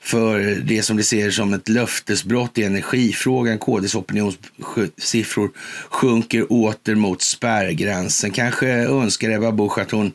för 0.00 0.40
det 0.64 0.82
som 0.82 0.96
de 0.96 1.02
ser 1.02 1.30
som 1.30 1.54
ett 1.54 1.68
löftesbrott 1.68 2.58
i 2.58 2.64
energifrågan. 2.64 3.58
KDs 3.58 3.94
opinionssiffror 3.94 5.50
sjunker 5.90 6.52
åter 6.52 6.94
mot 6.94 7.22
spärrgränsen. 7.22 8.30
Kanske 8.30 8.68
önskar 8.68 9.30
Ebba 9.30 9.52
Busch 9.52 9.78
att 9.78 9.90
hon 9.90 10.12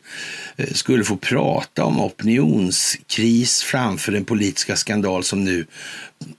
eh, 0.56 0.72
skulle 0.72 1.04
få 1.04 1.16
prata 1.16 1.84
om 1.84 2.00
opinionskris 2.00 3.62
framför 3.62 4.12
den 4.12 4.24
politiska 4.24 4.76
skandal 4.76 5.24
som 5.24 5.44
nu 5.44 5.66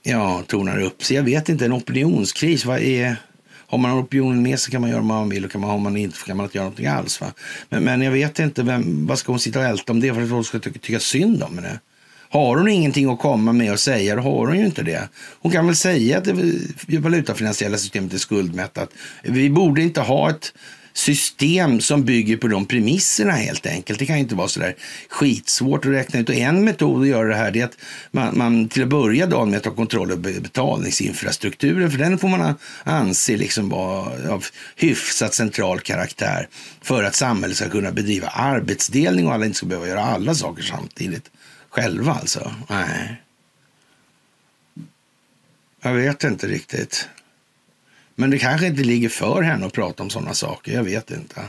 ja, 0.02 0.42
tornar 0.46 0.80
upp 0.80 1.04
sig. 1.04 1.16
Jag 1.16 1.24
vet 1.24 1.48
inte, 1.48 1.64
en 1.64 1.72
opinionskris, 1.72 2.64
vad 2.64 2.78
är... 2.78 3.16
Har 3.68 3.78
man 3.78 3.98
opinionen 3.98 4.42
med 4.42 4.58
sig 4.58 4.72
kan 4.72 4.80
man 4.80 4.90
göra 4.90 5.00
vad 5.00 5.06
man 5.06 5.28
vill 5.28 5.44
och 5.44 5.50
kan 5.50 5.60
man, 5.60 5.70
har 5.70 5.78
man 5.78 5.96
inte 5.96 6.18
kan 6.18 6.36
man 6.36 6.46
inte 6.46 6.58
göra 6.58 6.64
någonting 6.64 6.86
alls. 6.86 7.20
Va? 7.20 7.32
Men, 7.68 7.84
men 7.84 8.02
jag 8.02 8.12
vet 8.12 8.38
inte, 8.38 8.62
vem, 8.62 9.06
vad 9.06 9.18
ska 9.18 9.32
hon 9.32 9.40
sitta 9.40 9.58
och 9.58 9.64
älta 9.64 9.92
om 9.92 10.00
det 10.00 10.14
för 10.14 10.22
att 10.22 10.28
folk 10.28 10.46
ska 10.46 10.58
tycka, 10.58 10.78
tycka 10.78 11.00
synd 11.00 11.42
om 11.42 11.58
henne? 11.58 11.78
Har 12.28 12.56
hon 12.56 12.68
ingenting 12.68 13.10
att 13.10 13.18
komma 13.18 13.52
med 13.52 13.72
och 13.72 13.80
säga, 13.80 14.16
då 14.16 14.22
har 14.22 14.46
hon 14.46 14.58
ju 14.58 14.66
inte 14.66 14.82
det. 14.82 15.08
Hon 15.40 15.52
kan 15.52 15.66
väl 15.66 15.76
säga 15.76 16.18
att 16.18 16.24
det 16.24 16.98
valutafinansiella 16.98 17.78
systemet 17.78 18.12
är 18.12 18.18
skuldmättat. 18.18 18.90
Vi 19.22 19.50
borde 19.50 19.82
inte 19.82 20.00
ha 20.00 20.30
ett 20.30 20.52
system 20.96 21.80
som 21.80 22.04
bygger 22.04 22.36
på 22.36 22.48
de 22.48 22.66
premisserna 22.66 23.32
helt 23.32 23.66
enkelt. 23.66 23.98
Det 23.98 24.06
kan 24.06 24.16
inte 24.16 24.34
vara 24.34 24.48
så 24.48 24.60
där 24.60 24.74
skitsvårt 25.08 25.84
att 25.84 25.92
räkna 25.92 26.20
ut. 26.20 26.28
Och 26.28 26.34
en 26.34 26.64
metod 26.64 27.02
att 27.02 27.08
göra 27.08 27.28
det 27.28 27.34
här 27.34 27.56
är 27.56 27.64
att 27.64 27.78
man, 28.10 28.38
man 28.38 28.68
till 28.68 28.82
att 28.82 28.88
börja 28.88 29.26
dagen 29.26 29.50
med 29.50 29.56
att 29.56 29.62
ta 29.62 29.70
kontroll 29.70 30.10
över 30.10 30.40
betalningsinfrastrukturen, 30.40 31.90
för 31.90 31.98
den 31.98 32.18
får 32.18 32.28
man 32.28 32.54
anse 32.84 33.36
liksom 33.36 33.68
vara 33.68 34.32
av 34.32 34.44
hyfsat 34.76 35.34
central 35.34 35.80
karaktär 35.80 36.48
för 36.82 37.04
att 37.04 37.14
samhället 37.14 37.56
ska 37.56 37.68
kunna 37.68 37.92
bedriva 37.92 38.28
arbetsdelning 38.28 39.26
och 39.26 39.34
alla 39.34 39.44
inte 39.44 39.56
ska 39.56 39.66
behöva 39.66 39.88
göra 39.88 40.04
alla 40.04 40.34
saker 40.34 40.62
samtidigt 40.62 41.30
själva 41.76 42.12
alltså. 42.12 42.54
Nej. 42.68 43.22
Jag 45.82 45.94
vet 45.94 46.24
inte 46.24 46.46
riktigt. 46.46 47.08
Men 48.14 48.30
det 48.30 48.38
kanske 48.38 48.66
inte 48.66 48.82
ligger 48.82 49.08
för 49.08 49.42
henne 49.42 49.66
att 49.66 49.72
prata 49.72 50.02
om 50.02 50.10
sådana 50.10 50.34
saker. 50.34 50.72
Jag 50.72 50.84
vet 50.84 51.10
inte. 51.10 51.42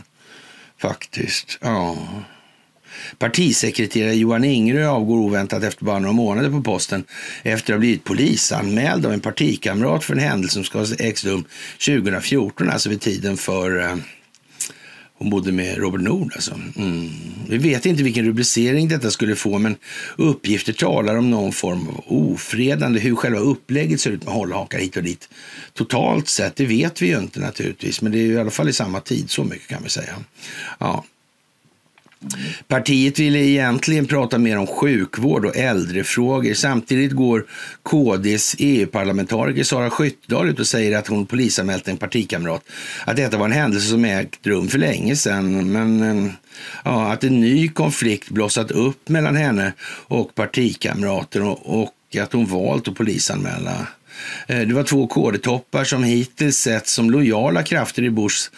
Faktiskt. 0.77 1.57
Ja. 1.61 1.97
Partisekreterare 3.17 4.13
Johan 4.13 4.43
Ingerö 4.43 4.87
avgår 4.87 5.17
oväntat 5.17 5.63
efter 5.63 5.85
bara 5.85 5.99
några 5.99 6.13
månader 6.13 6.49
på 6.49 6.61
posten 6.61 7.03
efter 7.43 7.73
att 7.73 7.77
ha 7.77 7.79
blivit 7.79 8.03
polisanmäld 8.03 9.05
av 9.05 9.13
en 9.13 9.19
partikamrat 9.19 10.03
för 10.03 10.13
en 10.13 10.19
händelse 10.19 10.53
som 10.53 10.63
ska 10.63 10.79
ha 10.79 10.85
ägt 10.99 11.23
rum 11.23 11.45
2014, 11.85 12.69
alltså 12.69 12.89
vid 12.89 13.01
tiden 13.01 13.37
för 13.37 13.79
eh, 13.79 13.95
hon 15.17 15.29
bodde 15.29 15.51
med 15.51 15.77
Robert 15.77 16.01
Nord 16.01 16.31
alltså. 16.35 16.59
Mm. 16.75 17.09
Vi 17.49 17.57
vet 17.57 17.85
inte 17.85 18.03
vilken 18.03 18.25
rubricering 18.25 18.87
detta 18.87 19.11
skulle 19.11 19.35
få, 19.35 19.59
men 19.59 19.75
uppgifter 20.15 20.73
talar 20.73 21.15
om 21.15 21.29
någon 21.29 21.51
form 21.51 21.87
av 21.87 22.03
ofredande. 22.07 22.99
Hur 22.99 23.15
själva 23.15 23.39
upplägget 23.39 24.01
ser 24.01 24.11
ut 24.11 24.25
med 24.25 24.33
hållhakar 24.33 24.79
hit 24.79 24.97
och 24.97 25.03
dit. 25.03 25.29
Totalt 25.73 26.27
sett, 26.27 26.55
det 26.55 26.65
vet 26.65 27.01
vi 27.01 27.07
ju 27.07 27.17
inte 27.17 27.39
naturligtvis, 27.39 28.01
men 28.01 28.11
det 28.11 28.17
är 28.17 28.25
i 28.25 28.37
alla 28.37 28.51
fall 28.51 28.69
i 28.69 28.73
samma 28.73 28.99
tid, 28.99 29.29
så 29.29 29.43
mycket 29.43 29.67
kan 29.67 29.83
vi 29.83 29.89
säga. 29.89 30.15
Ja. 30.79 31.05
Partiet 32.67 33.19
ville 33.19 33.39
egentligen 33.39 34.07
prata 34.07 34.37
mer 34.37 34.57
om 34.57 34.67
sjukvård 34.67 35.45
och 35.45 35.57
äldrefrågor. 35.57 36.53
Samtidigt 36.53 37.11
går 37.11 37.45
KDs 37.83 38.55
EU-parlamentariker 38.59 39.63
Sara 39.63 39.89
Skyttedal 39.89 40.49
ut 40.49 40.59
och 40.59 40.67
säger 40.67 40.97
att 40.97 41.07
hon 41.07 41.25
polisanmält 41.25 41.87
en 41.87 41.97
partikamrat. 41.97 42.63
Att 43.05 43.15
detta 43.15 43.37
var 43.37 43.45
en 43.45 43.51
händelse 43.51 43.87
som 43.87 44.05
ägt 44.05 44.47
rum 44.47 44.67
för 44.67 44.77
länge 44.77 45.15
sedan. 45.15 45.71
Men 45.71 46.31
ja, 46.85 47.11
att 47.11 47.23
en 47.23 47.41
ny 47.41 47.69
konflikt 47.69 48.29
blossat 48.29 48.71
upp 48.71 49.09
mellan 49.09 49.35
henne 49.35 49.73
och 50.07 50.35
partikamraten 50.35 51.43
och, 51.43 51.81
och 51.81 51.93
att 52.21 52.33
hon 52.33 52.45
valt 52.45 52.87
att 52.87 52.95
polisanmäla 52.95 53.87
eh, 54.47 54.59
det 54.59 54.73
var 54.73 54.83
två 54.83 55.07
KD-toppar 55.07 55.83
som 55.83 56.03
hittills 56.03 56.57
setts 56.57 56.93
som 56.93 57.11
lojala 57.11 57.63
krafter 57.63 58.03
i 58.03 58.09
Bushs 58.09 58.51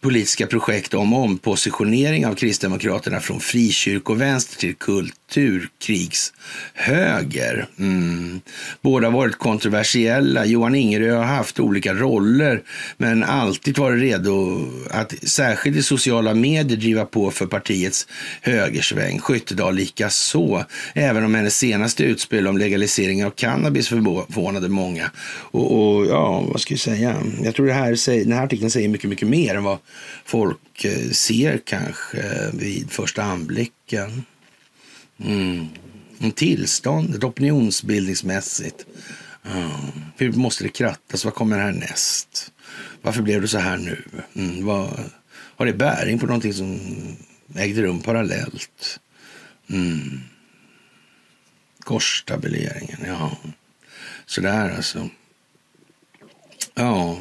politiska 0.00 0.46
projekt 0.46 0.94
om 0.94 1.12
ompositionering 1.12 2.26
av 2.26 2.34
Kristdemokraterna 2.34 3.20
från 3.20 3.40
frikyrkovänster 3.40 4.56
till 4.56 4.76
kulturkrigshöger. 5.30 7.66
Mm. 7.78 8.40
Båda 8.82 9.06
har 9.06 9.12
varit 9.12 9.38
kontroversiella. 9.38 10.44
Johan 10.44 10.74
Ingerö 10.74 11.14
har 11.14 11.24
haft 11.24 11.60
olika 11.60 11.94
roller 11.94 12.62
men 12.96 13.24
alltid 13.24 13.78
varit 13.78 14.02
redo 14.02 14.66
att 14.90 15.28
särskilt 15.28 15.76
i 15.76 15.82
sociala 15.82 16.34
medier 16.34 16.78
driva 16.78 17.04
på 17.04 17.30
för 17.30 17.46
partiets 17.46 18.06
högersväng. 18.40 19.18
Skyttedal 19.18 19.74
lika 19.74 20.10
så. 20.10 20.64
Även 20.94 21.24
om 21.24 21.34
hennes 21.34 21.56
senaste 21.56 22.04
utspel 22.04 22.46
om 22.46 22.58
legalisering 22.58 23.24
av 23.24 23.30
cannabis 23.30 23.88
förvånade 23.88 24.68
många. 24.68 25.10
Och, 25.50 25.78
och 25.78 26.06
ja, 26.06 26.40
vad 26.40 26.60
ska 26.60 26.74
jag 26.74 26.80
säga? 26.80 27.16
Jag 27.42 27.54
tror 27.54 27.66
det 27.66 27.72
här, 27.72 28.24
den 28.24 28.32
här 28.32 28.44
artikeln 28.44 28.70
säger 28.70 28.88
mycket, 28.88 29.10
mycket 29.10 29.28
mer 29.28 29.54
än 29.54 29.64
vad 29.64 29.78
folk 30.24 30.84
eh, 30.84 31.10
ser 31.10 31.60
kanske 31.64 32.50
vid 32.52 32.90
första 32.90 33.22
anblicken. 33.22 34.24
Mm. 35.24 35.68
Tillståndet 36.34 37.24
opinionsbildningsmässigt. 37.24 38.86
Mm. 39.44 39.70
Hur 40.16 40.32
måste 40.32 40.64
det 40.64 40.68
krattas? 40.68 41.24
Vad 41.24 41.34
kommer 41.34 41.58
härnäst? 41.58 42.52
Varför 43.02 43.22
blev 43.22 43.40
det 43.40 43.48
så 43.48 43.58
här 43.58 43.76
nu? 43.76 44.04
Mm. 44.34 44.64
Vad, 44.64 45.10
har 45.56 45.66
det 45.66 45.72
bäring 45.72 46.18
på 46.18 46.26
någonting 46.26 46.54
som 46.54 46.80
ägde 47.56 47.82
rum 47.82 48.00
parallellt? 48.00 49.00
Mm. 49.70 50.20
Korstabuleringen, 51.80 52.98
ja. 53.06 53.38
Sådär 54.26 54.76
alltså. 54.76 55.08
Ja. 56.74 57.18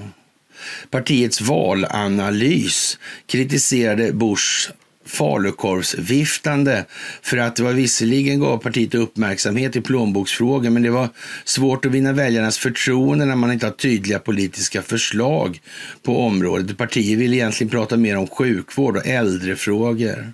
Partiets 0.89 1.41
valanalys 1.41 2.99
kritiserade 3.25 4.13
Bush 4.13 4.71
falukorvsviftande 5.09 6.85
för 7.21 7.37
att 7.37 7.55
det 7.55 7.63
var 7.63 7.73
visserligen 7.73 8.39
gav 8.39 8.57
partiet 8.57 8.95
uppmärksamhet 8.95 9.75
i 9.75 9.81
plånboksfrågor 9.81 10.69
men 10.69 10.83
det 10.83 10.89
var 10.89 11.09
svårt 11.45 11.85
att 11.85 11.91
vinna 11.91 12.13
väljarnas 12.13 12.57
förtroende 12.57 13.25
när 13.25 13.35
man 13.35 13.51
inte 13.51 13.65
har 13.65 13.73
tydliga 13.73 14.19
politiska 14.19 14.81
förslag 14.81 15.61
på 16.03 16.21
området. 16.25 16.77
Partiet 16.77 17.19
vill 17.19 17.33
egentligen 17.33 17.71
prata 17.71 17.97
mer 17.97 18.17
om 18.17 18.27
sjukvård 18.27 18.97
och 18.97 19.07
äldrefrågor. 19.07 20.33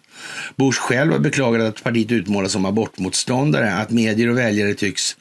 Bush 0.55 0.79
själv 0.79 1.11
har 1.11 1.19
beklagat 1.19 1.61
att 1.61 1.83
partiet 1.83 2.11
utmålas 2.11 2.51
som 2.51 2.65
abortmotståndare, 2.65 3.73
att 3.73 3.91
medier 3.91 4.29
och 4.29 4.37
väljare 4.37 4.73
tycks 4.73 5.17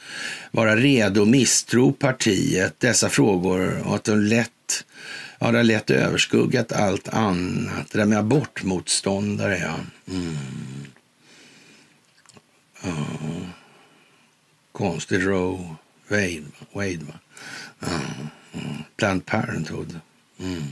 vara 0.50 0.76
redo 0.76 1.22
att 1.22 1.28
misstro 1.28 1.92
partiet, 1.92 2.80
dessa 2.80 3.08
frågor 3.08 3.82
och 3.84 3.94
att 3.94 4.04
de 4.04 4.18
lätt 4.18 4.50
Ja, 5.38 5.50
det 5.50 5.58
har 5.58 5.64
lätt 5.64 5.90
överskuggat 5.90 6.72
allt 6.72 7.08
annat. 7.08 7.90
Det 7.90 7.98
där 7.98 8.04
med 8.04 8.18
abortmotståndare, 8.18 9.58
ja. 9.58 9.74
Mm. 10.14 10.36
ja. 12.82 13.06
Konstig 14.72 15.26
Roe 15.26 15.74
Wade, 16.08 16.44
Wade 16.72 17.04
va? 17.04 17.14
Ja. 17.80 17.86
Mm. 18.52 18.76
Planned 18.96 19.26
Parenthood. 19.26 20.00
Mm. 20.40 20.62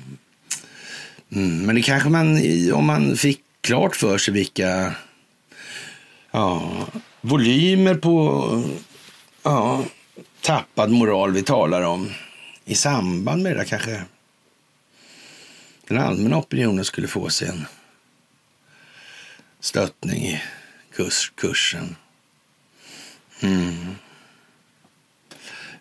Mm. 1.33 1.67
Men 1.67 1.75
det 1.75 1.83
kanske 1.83 2.09
man, 2.09 2.39
om 2.73 2.87
man 2.87 3.17
fick 3.17 3.41
klart 3.61 3.97
för 3.97 4.19
sig 4.19 4.35
vilka 4.35 4.95
ja, 6.31 6.73
volymer 7.21 7.95
på 7.95 8.47
ja, 9.43 9.85
tappad 10.41 10.91
moral 10.91 11.33
vi 11.33 11.43
talar 11.43 11.83
om 11.83 12.11
i 12.65 12.75
samband 12.75 13.43
med 13.43 13.53
det 13.53 13.59
där 13.59 13.65
kanske 13.65 14.03
den 15.89 15.99
allmänna 15.99 16.39
opinionen 16.39 16.85
skulle 16.85 17.09
få 17.09 17.31
sig 17.31 17.49
en 17.49 17.67
stöttning 19.61 20.25
i 20.27 20.43
kurs, 20.97 21.33
kursen. 21.37 21.97
Mm. 23.41 23.95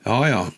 Ja, 0.04 0.30
ja. 0.30 0.52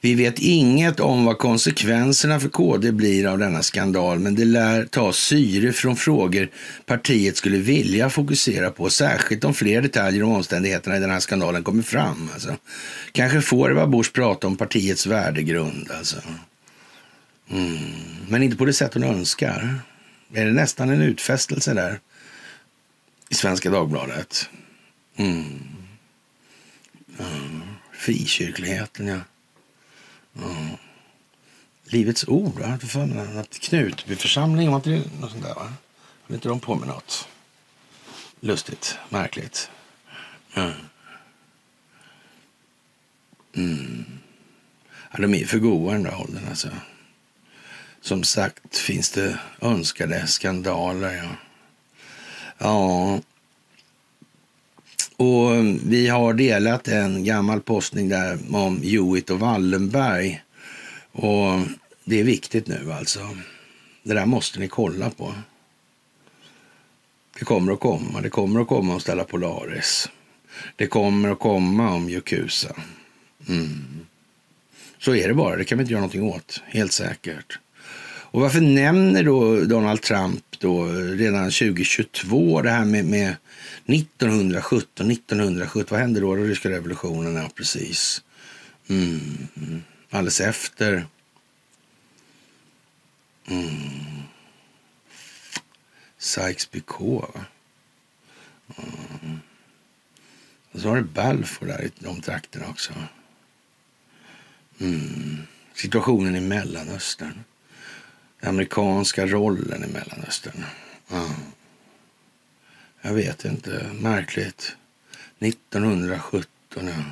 Vi 0.00 0.14
vet 0.14 0.38
inget 0.38 1.00
om 1.00 1.24
vad 1.24 1.38
konsekvenserna 1.38 2.40
för 2.40 2.48
KD 2.48 2.92
blir 2.92 3.26
av 3.26 3.38
denna 3.38 3.62
skandal, 3.62 4.18
men 4.18 4.34
det 4.34 4.44
lär 4.44 4.84
ta 4.84 5.12
syre 5.12 5.72
från 5.72 5.96
frågor 5.96 6.50
partiet 6.86 7.36
skulle 7.36 7.58
vilja 7.58 8.10
fokusera 8.10 8.70
på, 8.70 8.90
särskilt 8.90 9.44
om 9.44 9.54
fler 9.54 9.82
detaljer 9.82 10.22
om 10.22 10.32
omständigheterna 10.32 10.96
i 10.96 11.00
den 11.00 11.10
här 11.10 11.20
skandalen 11.20 11.64
kommer 11.64 11.82
fram. 11.82 12.30
Alltså. 12.32 12.56
Kanske 13.12 13.40
får 13.40 13.70
Eva 13.70 13.86
Busch 13.86 14.12
prata 14.12 14.46
om 14.46 14.56
partiets 14.56 15.06
värdegrund. 15.06 15.90
Alltså. 15.98 16.16
Mm. 17.48 18.26
Men 18.28 18.42
inte 18.42 18.56
på 18.56 18.64
det 18.64 18.72
sätt 18.72 18.94
hon 18.94 19.04
önskar. 19.04 19.80
Är 20.32 20.46
det 20.46 20.52
nästan 20.52 20.90
en 20.90 21.02
utfästelse 21.02 21.74
där 21.74 22.00
i 23.28 23.34
Svenska 23.34 23.70
Dagbladet? 23.70 24.48
Mm. 25.16 25.60
Mm. 27.18 27.62
Frikyrkligheten, 27.92 29.06
ja. 29.06 29.20
Mm. 30.36 30.76
Livets 31.84 32.28
ord, 32.28 32.58
va? 32.58 32.78
Att 33.40 33.58
Knutbyförsamlingen, 33.58 34.72
var 34.72 34.78
inte 34.78 34.90
det 34.90 35.20
något 35.20 35.30
sånt 35.30 35.44
där? 35.44 35.54
Va? 35.54 35.72
Inte 36.28 36.48
de 36.48 36.60
på 36.60 36.74
med 36.74 36.88
något? 36.88 37.28
Lustigt, 38.40 38.98
märkligt. 39.08 39.70
Mm. 40.54 40.72
Mm. 43.54 44.04
Ja, 45.10 45.18
de 45.18 45.34
är 45.34 45.46
för 45.46 45.58
goa 45.58 45.92
den 45.92 46.02
där 46.02 46.20
åldern 46.20 46.48
alltså. 46.48 46.68
Som 48.06 48.24
sagt 48.24 48.78
finns 48.78 49.10
det 49.10 49.38
önskade 49.60 50.26
skandaler. 50.26 51.14
Ja. 51.14 51.28
ja. 52.58 53.20
Och 55.16 55.54
mm, 55.54 55.80
vi 55.88 56.08
har 56.08 56.34
delat 56.34 56.88
en 56.88 57.24
gammal 57.24 57.60
postning 57.60 58.08
där 58.08 58.38
om 58.52 58.82
Hewitt 58.82 59.30
och 59.30 59.38
Wallenberg. 59.38 60.42
Och 61.12 61.50
mm, 61.50 61.68
det 62.04 62.20
är 62.20 62.24
viktigt 62.24 62.66
nu 62.66 62.92
alltså. 62.92 63.36
Det 64.02 64.14
där 64.14 64.26
måste 64.26 64.60
ni 64.60 64.68
kolla 64.68 65.10
på. 65.10 65.34
Det 67.38 67.44
kommer 67.44 67.72
att 67.72 67.80
komma. 67.80 68.20
Det 68.20 68.30
kommer 68.30 68.60
att 68.60 68.68
komma 68.68 68.94
om 68.94 69.00
Stella 69.00 69.24
Polaris. 69.24 70.10
Det 70.76 70.86
kommer 70.86 71.28
att 71.28 71.38
komma 71.38 71.94
om 71.94 72.08
Yakuza. 72.08 72.76
Mm. 73.48 74.06
Så 74.98 75.14
är 75.14 75.28
det 75.28 75.34
bara. 75.34 75.56
Det 75.56 75.64
kan 75.64 75.78
vi 75.78 75.82
inte 75.82 75.92
göra 75.92 76.00
någonting 76.00 76.22
åt. 76.22 76.62
Helt 76.66 76.92
säkert. 76.92 77.58
Och 78.36 78.42
varför 78.42 78.60
nämner 78.60 79.24
då 79.24 79.60
Donald 79.64 80.02
Trump 80.02 80.44
då 80.58 80.84
redan 80.94 81.44
2022 81.44 82.62
det 82.62 82.70
här 82.70 82.84
med, 82.84 83.04
med 83.04 83.36
1917, 83.86 85.10
1917, 85.10 85.86
vad 85.90 86.00
hände 86.00 86.20
då? 86.20 86.34
Den 86.34 86.48
ryska 86.48 86.70
revolutionen, 86.70 87.36
ja 87.36 87.50
precis. 87.54 88.22
Mm. 88.88 89.82
Alldeles 90.10 90.40
efter. 90.40 91.06
Mm. 93.46 94.22
Sykes-Picot, 96.18 97.20
va? 97.20 97.44
Mm. 98.76 99.40
Och 100.72 100.80
så 100.80 100.88
har 100.88 100.96
du 100.96 101.02
Balfour 101.02 101.68
där 101.68 101.84
i 101.84 101.90
de 101.98 102.20
trakterna 102.20 102.66
också. 102.68 102.92
Mm. 104.80 105.38
Situationen 105.74 106.36
i 106.36 106.40
Mellanöstern. 106.40 107.44
Den 108.40 108.48
amerikanska 108.48 109.26
rollen 109.26 109.84
i 109.84 109.92
Mellanöstern. 109.92 110.64
Ja. 111.08 111.28
Jag 113.02 113.14
vet 113.14 113.44
inte. 113.44 113.90
Märkligt. 114.00 114.76
1917, 115.38 116.48
ja. 116.74 117.04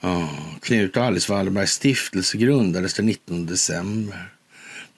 ja. 0.00 0.30
Knut 0.62 0.96
och 0.96 1.02
Alice 1.02 1.32
Wallenbergs 1.32 1.72
stiftelse 1.72 2.38
grundades 2.38 2.94
den 2.94 3.06
19 3.06 3.46
december 3.46 4.34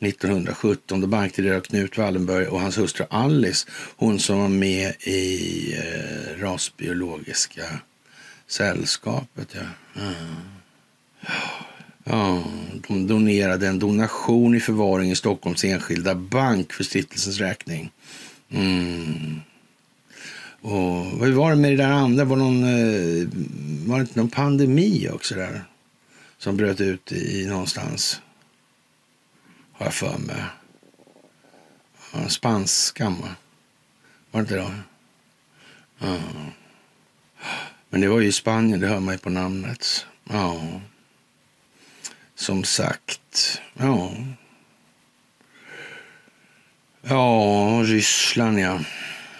1917 0.00 1.00
då 1.00 1.06
bankdirektör 1.06 1.60
Knut 1.60 1.98
Wallenberg 1.98 2.46
och 2.46 2.60
hans 2.60 2.78
hustru 2.78 3.06
Alice, 3.10 3.68
hon 3.96 4.18
som 4.18 4.38
var 4.38 4.48
med 4.48 4.94
i 5.00 5.72
eh, 5.74 6.40
rasbiologiska 6.40 7.64
sällskapet. 8.46 9.54
Ja. 9.54 9.62
ja. 9.94 11.32
Ja, 12.08 12.44
de 12.88 13.06
donerade 13.06 13.68
en 13.68 13.78
donation 13.78 14.54
i 14.54 14.60
förvaring 14.60 15.10
i 15.10 15.16
Stockholms 15.16 15.64
enskilda 15.64 16.14
bank 16.14 16.72
för 16.72 16.84
stiftelsens 16.84 17.38
räkning. 17.38 17.90
Mm. 18.50 19.40
Och 20.60 21.06
vad 21.06 21.28
var 21.28 21.50
det 21.50 21.56
med 21.56 21.70
det 21.72 21.76
där 21.76 21.90
andra? 21.90 22.24
Var, 22.24 22.36
någon, 22.36 22.62
eh, 22.64 23.28
var 23.88 23.96
det 23.96 24.00
inte 24.00 24.18
någon 24.18 24.30
pandemi 24.30 25.08
också 25.12 25.34
där? 25.34 25.64
Som 26.38 26.56
bröt 26.56 26.80
ut 26.80 27.12
i 27.12 27.46
någonstans? 27.46 28.20
Har 29.72 29.86
jag 29.86 29.94
för 29.94 30.18
mig. 30.18 30.44
Ja, 32.12 32.28
spanskan, 32.28 33.16
va? 33.20 33.28
Var 34.30 34.40
det 34.40 34.44
inte 34.44 34.56
då? 34.56 34.70
Ja. 35.98 36.18
Men 37.88 38.00
det 38.00 38.08
var 38.08 38.20
ju 38.20 38.28
i 38.28 38.32
Spanien, 38.32 38.80
det 38.80 38.86
hör 38.86 39.00
man 39.00 39.14
ju 39.14 39.18
på 39.18 39.30
namnet. 39.30 40.06
Ja. 40.30 40.80
Som 42.36 42.64
sagt, 42.64 43.60
ja. 43.74 44.12
Ja, 47.02 47.82
Ryssland 47.84 48.60
ja. 48.60 48.80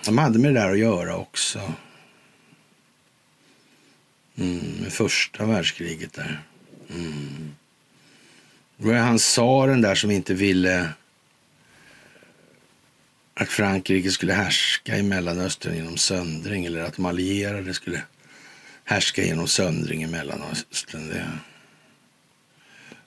De 0.05 0.19
hade 0.19 0.39
med 0.39 0.55
det 0.55 0.61
där 0.61 0.71
att 0.71 0.79
göra 0.79 1.17
också. 1.17 1.73
Mm, 4.39 4.91
första 4.91 5.47
världskriget 5.47 6.13
där. 6.13 6.43
Mm. 6.91 7.55
Det 8.77 8.87
var 8.89 8.95
han 8.95 9.19
tsaren 9.19 9.81
där 9.81 9.95
som 9.95 10.11
inte 10.11 10.35
ville 10.35 10.89
att 13.35 13.49
Frankrike 13.49 14.11
skulle 14.11 14.33
härska 14.33 14.99
i 14.99 15.03
Mellanöstern 15.03 15.75
genom 15.75 15.97
söndring 15.97 16.65
eller 16.65 16.81
att 16.81 16.97
de 16.97 17.07
allierade 17.07 17.75
skulle 17.75 18.03
härska 18.85 19.23
genom 19.23 19.49
söndring 19.49 20.03
i 20.03 20.07
Mellanöstern. 20.07 21.09
Det... 21.09 21.27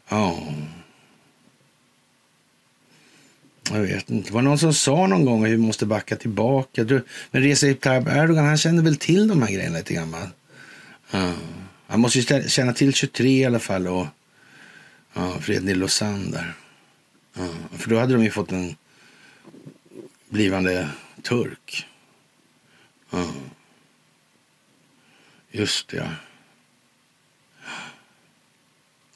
Ja. 0.10 0.54
Jag 3.72 3.80
vet 3.80 4.10
inte. 4.10 4.30
Det 4.30 4.34
var 4.34 4.42
någon 4.42 4.60
som 4.60 4.74
sa 4.74 5.08
någon 5.08 5.26
gång 5.26 5.46
att 5.46 5.52
vi 5.52 5.58
måste 5.58 5.86
backa 5.86 6.16
tillbaka. 6.16 6.86
Men 7.32 7.44
Recep 7.44 7.82
Tayyip 7.82 8.08
Erdogan, 8.08 8.46
han 8.46 8.58
kände 8.58 8.82
väl 8.84 8.96
till 8.96 9.28
de 9.28 9.42
här 9.42 9.52
grejerna 9.52 9.78
lite 9.78 9.94
grann? 9.94 10.16
Ja. 11.12 11.34
Han 11.88 12.00
måste 12.00 12.20
ju 12.20 12.50
känna 12.50 12.74
till 12.74 12.94
23 12.94 13.30
i 13.30 13.46
alla 13.46 13.60
fall 13.60 13.88
och 13.88 14.08
ja, 15.14 15.40
freden 15.40 15.70
i 15.70 15.76
Lausanne 15.76 16.32
där. 16.32 16.54
Ja. 17.34 17.48
För 17.78 17.90
då 17.90 18.00
hade 18.00 18.14
de 18.14 18.24
ju 18.24 18.32
fått 18.32 18.52
en 18.52 18.76
blivande 20.30 20.90
turk. 21.24 21.86
Ja. 23.10 23.28
Just 25.52 25.88
det, 25.88 25.98
ja. 25.98 26.08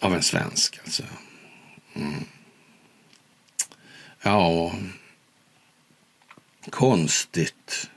Av 0.03 0.13
en 0.13 0.23
svensk 0.23 0.79
alltså. 0.83 1.03
Mm. 1.95 2.23
Ja, 4.21 4.75
konstigt. 6.69 7.89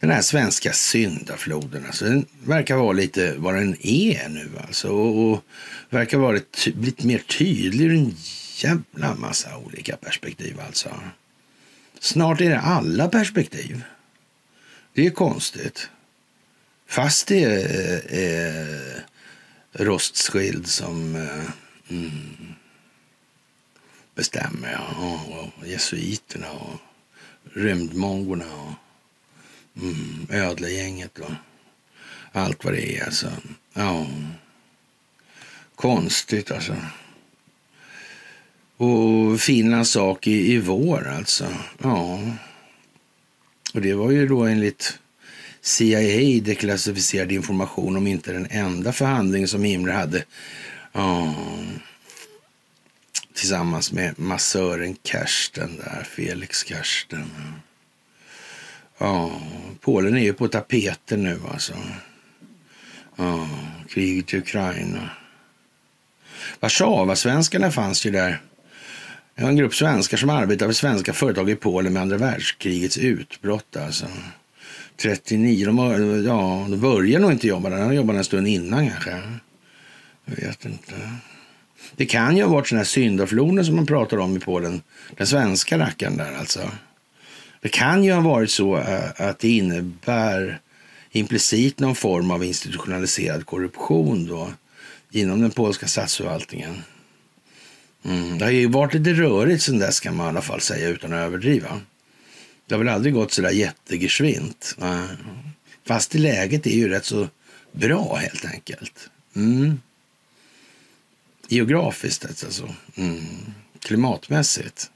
Den 0.00 0.10
här 0.10 0.22
svenska 0.22 0.72
syndafloden, 0.72 1.86
alltså, 1.86 2.04
den 2.04 2.26
verkar 2.44 2.76
vara 2.76 2.92
lite 2.92 3.34
vad 3.36 3.54
den 3.54 3.76
är 3.86 4.28
nu. 4.28 4.50
Alltså, 4.66 4.88
och, 4.88 5.32
och 5.32 5.44
verkar 5.90 6.18
vara 6.18 6.40
lite 6.64 7.06
mer 7.06 7.18
tydlig 7.18 7.86
ur 7.86 7.94
en 7.94 8.14
jävla 8.56 9.14
massa 9.14 9.56
olika 9.56 9.96
perspektiv. 9.96 10.60
Alltså. 10.60 11.00
Snart 12.00 12.40
är 12.40 12.50
det 12.50 12.60
alla 12.60 13.08
perspektiv. 13.08 13.82
Det 14.92 15.06
är 15.06 15.10
konstigt. 15.10 15.88
Fast 16.86 17.26
det 17.26 17.44
är, 17.44 18.12
är 18.14 19.04
Rostskild 19.74 20.66
som 20.66 21.16
eh, 21.16 21.44
mm, 21.88 22.54
bestämmer. 24.14 24.72
Ja. 24.72 25.20
Och 25.28 25.66
jesuiterna 25.66 26.50
och 26.50 26.80
rymdmongorna 27.52 28.54
och 28.54 28.72
mm, 29.82 30.26
ödlegänget 30.30 31.18
och 31.18 31.30
allt 32.32 32.64
vad 32.64 32.72
det 32.72 32.98
är. 32.98 33.04
Alltså. 33.04 33.32
Ja. 33.72 34.06
Konstigt 35.74 36.50
alltså. 36.50 36.76
Och 38.76 39.40
Finlands 39.40 39.90
sak 39.90 40.26
i, 40.26 40.52
i 40.52 40.58
vår 40.58 41.08
alltså. 41.08 41.54
Ja. 41.82 42.20
Och 43.74 43.80
det 43.80 43.94
var 43.94 44.10
ju 44.10 44.28
då 44.28 44.44
enligt 44.44 44.98
CIA 45.64 46.40
deklassificerad 46.42 47.32
information 47.32 47.96
om 47.96 48.06
inte 48.06 48.32
den 48.32 48.46
enda 48.50 48.92
förhandling 48.92 49.48
som 49.48 49.64
Himmler 49.64 49.92
hade 49.92 50.24
oh. 50.92 51.62
tillsammans 53.34 53.92
med 53.92 54.18
massören 54.18 54.96
Kersten 55.04 55.76
där, 55.76 56.06
Felix 56.10 56.64
Kersten. 56.64 57.30
Ja, 58.98 59.40
Polen 59.80 60.16
är 60.16 60.22
ju 60.22 60.32
på 60.32 60.48
tapeten 60.48 61.22
nu 61.22 61.40
alltså. 61.52 61.74
Ja, 63.16 63.48
kriget 63.88 64.34
i 64.34 64.38
Ukraina. 64.38 65.10
Warszawasvenskarna 66.60 67.70
fanns 67.70 68.06
ju 68.06 68.10
där. 68.10 68.40
Det 69.34 69.42
var 69.42 69.50
en 69.50 69.56
grupp 69.56 69.74
svenskar 69.74 70.16
som 70.16 70.30
arbetade 70.30 70.72
för 70.72 70.74
svenska 70.74 71.12
företag 71.12 71.50
i 71.50 71.56
Polen 71.56 71.92
med 71.92 72.02
andra 72.02 72.16
världskrigets 72.16 72.98
utbrott. 72.98 73.76
Alltså. 73.76 74.06
39. 74.96 75.66
De, 75.66 76.24
ja, 76.24 76.66
de 76.70 76.80
började 76.80 77.22
nog 77.22 77.32
inte 77.32 77.46
jobba 77.46 77.70
där. 77.70 77.78
De 77.78 77.94
jobbade 77.94 78.18
en 78.18 78.24
stund 78.24 78.48
innan 78.48 78.90
kanske. 78.90 79.22
Jag 80.24 80.36
vet 80.36 80.64
inte. 80.64 80.94
Det 81.96 82.06
kan 82.06 82.36
ju 82.36 82.42
ha 82.42 82.50
varit 82.50 82.68
sådana 82.68 82.80
här 82.80 82.86
syndafloden 82.86 83.64
som 83.64 83.76
man 83.76 83.86
pratar 83.86 84.16
om 84.16 84.36
i 84.36 84.40
Polen. 84.40 84.82
Den 85.16 85.26
svenska 85.26 85.78
rackaren 85.78 86.16
där 86.16 86.34
alltså. 86.38 86.70
Det 87.60 87.68
kan 87.68 88.04
ju 88.04 88.12
ha 88.12 88.20
varit 88.20 88.50
så 88.50 88.76
eh, 88.76 89.10
att 89.16 89.38
det 89.38 89.48
innebär 89.48 90.60
implicit 91.10 91.80
någon 91.80 91.94
form 91.94 92.30
av 92.30 92.44
institutionaliserad 92.44 93.46
korruption 93.46 94.26
då 94.26 94.50
inom 95.10 95.40
den 95.40 95.50
polska 95.50 95.86
statsförvaltningen. 95.86 96.82
Mm. 98.04 98.38
Det 98.38 98.44
har 98.44 98.52
ju 98.52 98.66
varit 98.66 98.94
lite 98.94 99.12
rörigt 99.12 99.62
sen 99.62 99.78
dess 99.78 100.00
kan 100.00 100.16
man 100.16 100.26
i 100.26 100.28
alla 100.28 100.42
fall 100.42 100.60
säga 100.60 100.88
utan 100.88 101.12
att 101.12 101.18
överdriva. 101.18 101.80
Det 102.66 102.74
har 102.74 102.78
väl 102.78 102.88
aldrig 102.88 103.14
gått 103.14 103.32
så 103.32 103.42
där 103.42 103.50
jättegeschwint. 103.50 104.76
Fast 105.86 106.14
i 106.14 106.18
läget 106.18 106.66
är 106.66 106.70
ju 106.70 106.88
rätt 106.88 107.04
så 107.04 107.28
bra 107.72 108.16
helt 108.16 108.44
enkelt. 108.44 109.10
Mm. 109.36 109.80
Geografiskt 111.48 112.24
alltså. 112.24 112.74
Mm. 112.96 113.24
Klimatmässigt. 113.80 114.90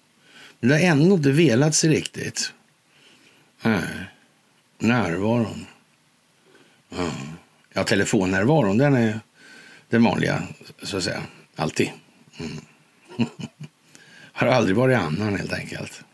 Men 0.61 0.71
det 0.71 0.77
har 0.77 0.83
ändå 0.83 1.15
inte 1.15 1.31
velat 1.31 1.75
sig 1.75 1.91
riktigt. 1.91 2.53
Nej. 3.63 3.83
Närvaron. 4.79 5.67
Ja, 7.73 7.85
telefonnärvaron 7.85 8.79
den 8.79 8.95
är 8.95 9.21
den 9.89 10.05
vanliga, 10.05 10.43
så 10.83 10.97
att 10.97 11.05
säga. 11.05 11.23
Alltid. 11.57 11.91
Mm. 12.39 12.61
har 14.33 14.47
aldrig 14.47 14.77
varit 14.77 14.99
annan 14.99 15.37
helt 15.37 15.53
enkelt. 15.53 16.05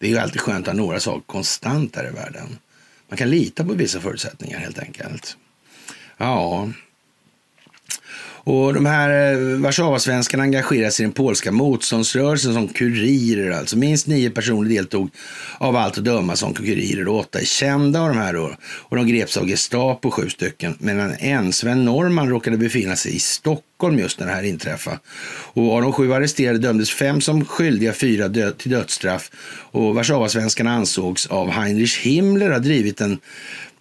Det 0.00 0.06
är 0.06 0.10
ju 0.10 0.18
alltid 0.18 0.40
skönt 0.40 0.68
att 0.68 0.74
ha 0.74 0.82
några 0.82 1.00
saker 1.00 1.20
konstant 1.26 1.96
här 1.96 2.08
i 2.08 2.10
världen. 2.10 2.58
Man 3.08 3.16
kan 3.16 3.30
lita 3.30 3.64
på 3.64 3.72
vissa 3.72 4.00
förutsättningar 4.00 4.58
helt 4.58 4.78
enkelt. 4.78 5.36
Ja, 6.16 6.68
och 8.44 8.74
de 8.74 8.86
här 8.86 9.32
eh, 9.32 9.58
Warszawasvenskarna 9.58 10.42
engagerade 10.42 10.92
sig 10.92 11.02
i 11.02 11.06
den 11.06 11.12
polska 11.12 11.52
motståndsrörelsen 11.52 12.54
som 12.54 12.68
kurirer. 12.68 13.50
Alltså 13.50 13.78
minst 13.78 14.06
nio 14.06 14.30
personer 14.30 14.68
deltog 14.68 15.10
av 15.58 15.76
allt 15.76 15.98
att 15.98 16.04
döma 16.04 16.36
som 16.36 16.54
kurirer 16.54 17.08
och 17.08 17.18
åtta 17.18 17.40
är 17.40 17.44
kända 17.44 18.00
av 18.00 18.08
de 18.08 18.16
här 18.16 18.32
då. 18.32 18.54
Och 18.62 18.96
de 18.96 19.06
greps 19.06 19.36
av 19.36 19.48
Gestapo, 19.48 20.10
sju 20.10 20.28
stycken. 20.28 20.76
Medan 20.78 21.12
en, 21.18 21.52
Sven 21.52 21.84
Norman, 21.84 22.28
råkade 22.28 22.56
befinna 22.56 22.96
sig 22.96 23.16
i 23.16 23.18
Stockholm 23.18 23.98
just 23.98 24.20
när 24.20 24.26
det 24.26 24.32
här 24.32 24.42
inträffade. 24.42 24.98
Och 25.52 25.72
av 25.74 25.82
de 25.82 25.92
sju 25.92 26.12
arresterade 26.12 26.58
dömdes 26.58 26.90
fem 26.90 27.20
som 27.20 27.44
skyldiga, 27.44 27.92
fyra 27.92 28.28
dö 28.28 28.50
till 28.50 28.70
dödsstraff. 28.70 29.30
Och 29.72 29.94
Warszawasvenskarna 29.94 30.70
ansågs 30.70 31.26
av 31.26 31.50
Heinrich 31.50 32.00
Himmler 32.00 32.50
ha 32.50 32.58
drivit 32.58 33.00
en 33.00 33.18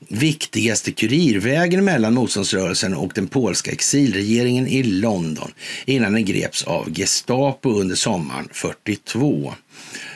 viktigaste 0.08 0.92
kurirvägen 0.92 1.86
mellan 1.86 2.14
motståndsrörelsen 2.14 2.94
och 2.96 3.12
den 3.16 3.28
polska 3.28 3.72
exilregeringen 3.72 4.68
i 4.68 4.84
London 4.84 5.52
innan 5.86 6.14
den 6.14 6.26
greps 6.26 6.64
av 6.64 6.90
Gestapo 6.94 7.70
under 7.70 7.96
sommaren 7.96 8.48
42. 8.52 9.54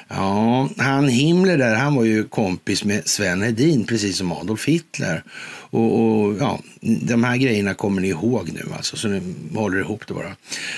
Ja, 0.08 0.70
han 0.78 1.08
Himmler 1.08 1.58
där, 1.58 1.76
han 1.76 1.96
var 1.96 2.04
ju 2.04 2.24
kompis 2.24 2.84
med 2.84 3.08
Sven 3.08 3.42
Hedin, 3.42 3.86
precis 3.86 4.18
som 4.18 4.32
Adolf 4.32 4.68
Hitler. 4.68 5.24
Och, 5.70 6.00
och, 6.00 6.36
ja, 6.40 6.60
de 6.82 7.24
här 7.24 7.38
grejerna 7.38 7.74
kommer 7.74 8.02
ni 8.02 8.08
ihåg 8.08 8.50
nu 8.54 8.62
alltså, 8.76 8.98
så 8.98 9.08
nu 9.08 9.22
håller 9.56 9.80
ihop 9.80 10.08
det 10.08 10.14
bara. 10.14 10.36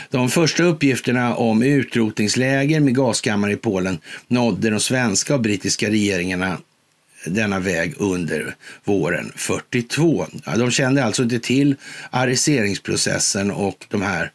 De 0.09 0.29
första 0.29 0.63
uppgifterna 0.63 1.35
om 1.35 1.63
utrotningsläger 1.63 2.79
med 2.79 2.95
gaskammare 2.95 3.51
i 3.51 3.55
Polen 3.55 3.99
nådde 4.27 4.69
de 4.69 4.79
svenska 4.79 5.33
och 5.33 5.41
brittiska 5.41 5.89
regeringarna 5.89 6.57
denna 7.25 7.59
väg 7.59 7.93
under 7.97 8.55
våren 8.83 9.31
42. 9.35 10.27
De 10.45 10.71
kände 10.71 11.03
alltså 11.03 11.23
inte 11.23 11.39
till 11.39 11.75
arresteringsprocessen 12.09 13.51
och 13.51 13.85
de 13.89 14.01
här 14.01 14.31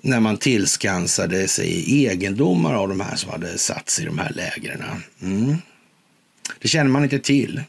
när 0.00 0.20
man 0.20 0.36
tillskansade 0.36 1.48
sig 1.48 2.06
egendomar 2.06 2.74
av 2.74 2.88
de 2.88 3.00
här 3.00 3.16
som 3.16 3.30
hade 3.30 3.58
satts 3.58 4.00
i 4.00 4.04
de 4.04 4.18
här 4.18 4.32
lägren. 4.32 4.82
Mm. 5.22 5.56
Det 6.58 6.68
kände 6.68 6.92
man 6.92 7.04
inte 7.04 7.18
till. 7.18 7.62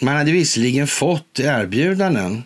Man 0.00 0.16
hade 0.16 0.32
visserligen 0.32 0.86
fått 0.86 1.40
erbjudanden 1.40 2.42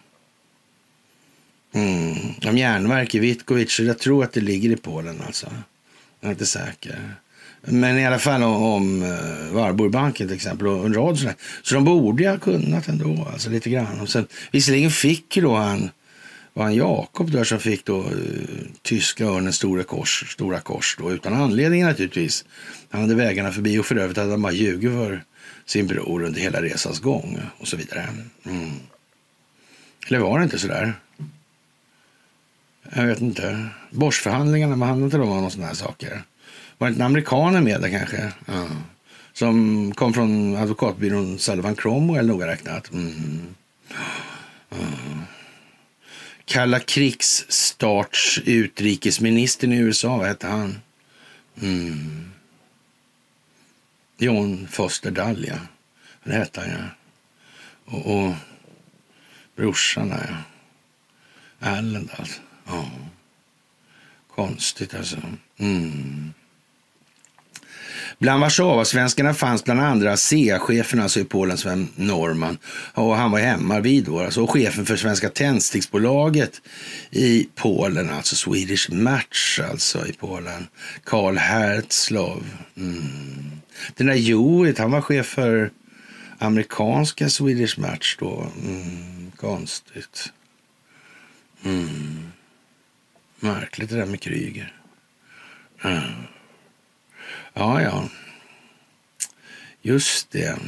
mm, 1.72 2.16
om 2.46 2.59
järnverk 2.59 3.14
i 3.14 3.18
Witkowicz. 3.18 3.80
Jag 3.80 3.99
tror 3.99 4.24
att 4.24 4.32
det 4.32 4.40
ligger 4.40 4.70
i 4.70 4.76
Polen 4.76 5.22
alltså. 5.26 5.53
Jag 6.20 6.28
är 6.28 6.32
inte 6.32 6.46
säker. 6.46 7.14
Men 7.62 7.98
i 7.98 8.06
alla 8.06 8.18
fall 8.18 8.42
om, 8.42 8.62
om 8.62 9.02
uh, 9.02 9.52
Warburgbanken 9.52 10.26
till 10.28 10.36
exempel 10.36 10.66
och 10.66 10.86
en 10.86 10.94
rad 10.94 11.18
sådär. 11.18 11.34
Så 11.62 11.74
de 11.74 11.84
borde 11.84 12.22
ju 12.22 12.28
ha 12.28 12.38
kunnat 12.38 12.88
ändå, 12.88 13.28
alltså 13.32 13.50
lite 13.50 13.70
grann. 13.70 14.00
Och 14.00 14.09
sen, 14.09 14.26
visserligen 14.50 14.90
fick 14.90 15.36
ju 15.36 15.42
då 15.42 15.54
han, 15.54 15.90
var 16.54 16.64
han 16.64 16.74
Jakob 16.74 17.30
där 17.30 17.44
som 17.44 17.59
fick 17.59 17.84
då 17.84 17.98
uh, 17.98 18.11
tyska 18.82 19.24
örnens 19.24 19.56
stora 19.56 19.84
kors, 19.84 20.32
stora 20.32 20.61
kors 20.61 20.96
då, 20.98 21.12
utan 21.12 21.34
anledning 21.34 21.84
naturligtvis. 21.84 22.44
Han 22.90 23.00
hade 23.00 23.14
vägarna 23.14 23.52
förbi 23.52 23.78
och 23.78 23.86
för 23.86 23.96
övrigt 23.96 24.16
hade 24.16 24.30
han 24.30 24.42
bara 24.42 24.52
ljugit 24.52 24.90
för 24.90 25.24
sin 25.66 25.86
bror 25.86 26.22
under 26.22 26.40
hela 26.40 26.62
resans 26.62 27.00
gång 27.00 27.38
och 27.59 27.68
så 27.68 27.76
vidare. 27.76 28.09
Mm. 28.46 28.70
Eller 30.09 30.18
var 30.18 30.38
det 30.38 30.44
inte 30.44 30.59
sådär? 30.59 30.94
Jag 32.94 33.06
vet 33.06 33.20
inte. 33.20 33.68
Borsförhandlingarna, 33.90 34.76
vad 34.76 34.88
handlade 34.88 35.04
inte 35.04 35.16
de 35.16 35.28
om 35.28 35.50
sådana 35.50 35.66
här 35.66 35.74
saker? 35.74 36.22
Var 36.79 36.89
det 36.89 36.93
inte 36.93 37.05
amerikaner 37.05 37.61
med 37.61 37.81
där 37.81 37.91
kanske? 37.91 38.33
Ja. 38.47 38.66
Som 39.33 39.93
kom 39.95 40.14
från 40.14 40.57
advokatbyrån 40.57 41.39
Sullivan 41.39 41.74
Cromwell 41.74 42.26
noga 42.26 42.47
räknat. 42.47 42.93
Mm. 42.93 43.55
Ja. 44.68 44.76
Kalla 46.45 46.81
krigsstarts 46.81 48.41
utrikesministern 48.45 49.72
i 49.72 49.76
USA, 49.76 50.16
vad 50.16 50.26
hette 50.26 50.47
han? 50.47 50.79
Mm. 51.62 52.31
John 54.18 54.68
Foster 54.70 55.11
Dull, 55.11 55.45
ja. 55.49 55.59
Det 56.24 56.33
hette 56.33 56.61
han, 56.61 56.70
ja. 56.70 56.85
Och, 57.85 58.16
och 58.16 58.35
brorsan, 59.57 60.09
ja. 60.09 60.37
Allen, 61.61 62.11
alltså. 62.16 62.41
Ja. 62.66 62.91
Konstigt, 64.35 64.95
alltså. 64.95 65.22
Mm. 65.59 66.33
Bland 68.18 68.40
Warszawasvenskarna 68.40 69.34
fanns 69.34 69.64
bland 69.64 69.80
andra 69.80 70.16
CA-chefen, 70.16 71.00
alltså 71.00 71.20
i 71.20 71.24
Polen, 71.24 71.58
Sven 71.58 71.88
Norman. 71.94 72.58
Och 72.94 73.16
han 73.16 73.30
var 73.30 73.38
hemma 73.38 73.80
vid 73.80 74.04
då, 74.04 74.20
alltså, 74.20 74.42
och 74.42 74.50
chefen 74.50 74.86
för 74.86 74.96
Svenska 74.96 75.28
Tändsticksbolaget 75.28 76.60
i 77.10 77.48
Polen, 77.54 78.10
alltså 78.10 78.36
Swedish 78.36 78.92
Match, 78.92 79.60
alltså 79.70 80.06
i 80.06 80.12
Polen. 80.12 80.66
Karl 81.04 81.36
Herzlow. 81.36 82.44
Mm. 82.76 83.50
Den 83.94 84.06
där 84.06 84.14
Jorit, 84.14 84.78
han 84.78 84.90
var 84.90 85.00
chef 85.00 85.26
för 85.26 85.70
amerikanska 86.38 87.28
Swedish 87.28 87.78
Match 87.78 88.16
då. 88.18 88.46
Mm, 88.64 89.32
konstigt. 89.36 90.32
Mm. 91.64 92.32
Märkligt 93.40 93.90
det 93.90 93.96
där 93.96 94.06
med 94.06 94.20
Kryger. 94.20 94.74
Mm. 95.84 96.02
Ja, 97.59 97.80
ja. 97.82 98.09
Just 99.82 100.30
det. 100.30 100.59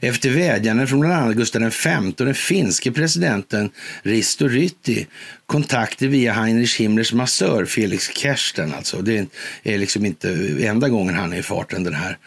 Efter 0.00 0.30
vädjanden 0.30 0.88
från 0.88 1.00
bland 1.00 1.14
annat 1.14 1.36
Gustav 1.36 1.62
V 1.62 1.90
och 2.18 2.24
den 2.24 2.34
finske 2.34 2.92
presidenten 2.92 3.70
Risto 4.02 4.48
Ryti 4.48 5.06
kontakter 5.46 6.08
via 6.08 6.32
Heinrich 6.32 6.80
Himmlers 6.80 7.12
massör 7.12 7.64
Felix 7.64 8.08
Kersten. 8.08 8.74
Alltså. 8.74 9.02
Det 9.02 9.26
är 9.62 9.78
liksom 9.78 10.06
inte 10.06 10.56
enda 10.60 10.88
gången 10.88 11.14
han 11.14 11.32
är 11.32 11.36
i 11.36 11.42
farten 11.42 11.84
den 11.84 11.94
här. 11.94 12.18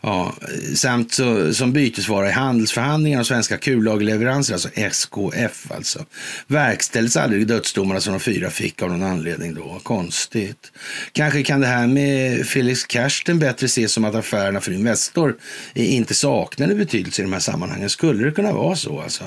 Ja, 0.00 0.34
samt 0.74 1.12
så, 1.12 1.54
som 1.54 1.72
bytesvara 1.72 2.28
i 2.28 2.32
handelsförhandlingar 2.32 3.20
och 3.20 3.26
svenska 3.26 3.58
kullagerleveranser, 3.58 4.52
alltså 4.52 4.68
SKF 4.74 5.70
alltså. 5.70 6.04
Verkställdes 6.46 7.16
aldrig 7.16 7.46
dödsdomarna 7.46 8.00
som 8.00 8.12
de 8.12 8.20
fyra 8.20 8.50
fick 8.50 8.82
av 8.82 8.90
någon 8.90 9.02
anledning 9.02 9.54
då. 9.54 9.80
Konstigt. 9.82 10.72
Kanske 11.12 11.42
kan 11.42 11.60
det 11.60 11.66
här 11.66 11.86
med 11.86 12.46
Felix 12.46 12.86
Kersten 12.88 13.38
bättre 13.38 13.66
ses 13.66 13.92
som 13.92 14.04
att 14.04 14.14
affärerna 14.14 14.60
för 14.60 14.72
Investor 14.72 15.36
inte 15.74 16.14
saknade 16.14 16.74
betydelse 16.74 17.01
i 17.08 17.22
de 17.22 17.32
här 17.32 17.40
sammanhangen. 17.40 17.90
Skulle 17.90 18.24
det 18.24 18.32
kunna 18.32 18.52
vara 18.52 18.76
så 18.76 19.00
alltså? 19.00 19.24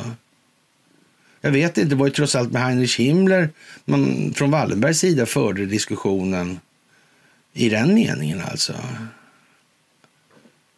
Jag 1.41 1.52
vet 1.52 1.77
inte, 1.77 1.89
det 1.89 1.95
var 1.95 2.07
ju 2.07 2.14
trots 2.14 2.35
allt 2.35 2.52
med 2.52 2.61
Heinrich 2.61 2.99
Himmler 2.99 3.49
man 3.85 4.34
från 4.34 4.52
Wallenbergs 4.52 4.99
sida 4.99 5.26
förde 5.26 5.65
diskussionen 5.65 6.60
i 7.53 7.69
den 7.69 7.93
meningen 7.93 8.41
alltså. 8.41 8.73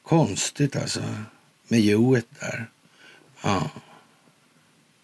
Konstigt 0.04 0.76
alltså, 0.76 1.02
med 1.68 1.82
Joet 1.82 2.26
där. 2.40 2.70
Ja. 3.44 3.72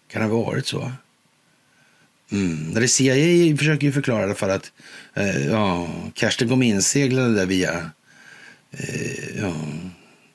Kan 0.08 0.22
det 0.22 0.28
ha 0.28 0.42
varit 0.42 0.66
så? 0.66 0.92
Mm. 2.32 2.74
Det 2.74 2.88
CIA 2.88 3.56
försöker 3.56 3.86
ju 3.86 3.92
förklara 3.92 4.20
i 4.20 4.24
alla 4.24 4.34
fall 4.34 4.50
att 4.50 4.72
eh, 5.14 5.46
ja, 5.46 5.88
Kerstin 6.14 6.48
kom 6.48 6.62
inseglade 6.62 7.34
där 7.34 7.46
via, 7.46 7.90
eh, 8.70 9.38
ja, 9.40 9.54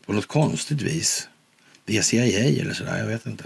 på 0.06 0.14
något 0.14 0.28
konstigt 0.28 0.82
vis. 0.82 1.29
Via 1.90 2.04
CIA 2.04 2.62
eller 2.62 2.74
sådär, 2.74 2.98
jag 2.98 3.06
vet 3.06 3.26
inte. 3.26 3.44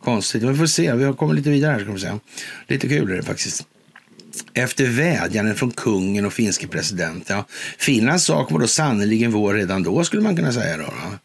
Konstigt. 0.00 0.42
Vi 0.42 0.54
får 0.54 0.66
se. 0.66 0.94
Vi 0.94 1.04
har 1.04 1.12
kommit 1.12 1.36
lite 1.36 1.50
vidare 1.50 1.72
här. 1.72 1.80
Ska 1.80 1.92
vi 1.92 2.00
säga. 2.00 2.20
Lite 2.66 2.88
kul 2.88 3.10
är 3.10 3.16
det 3.16 3.22
faktiskt. 3.22 3.66
Efter 4.52 4.86
vädjanden 4.86 5.54
från 5.54 5.70
kungen 5.70 6.26
och 6.26 6.32
finske 6.32 6.66
presidenten. 6.66 7.36
Ja, 7.36 7.44
Finlands 7.78 8.24
sak 8.24 8.50
var 8.50 8.58
då 8.58 8.66
sannerligen 8.66 9.32
vår 9.32 9.54
redan 9.54 9.82
då, 9.82 10.04
skulle 10.04 10.22
man 10.22 10.36
kunna 10.36 10.52
säga. 10.52 10.76
Då, 10.76 10.82
då. 10.82 11.18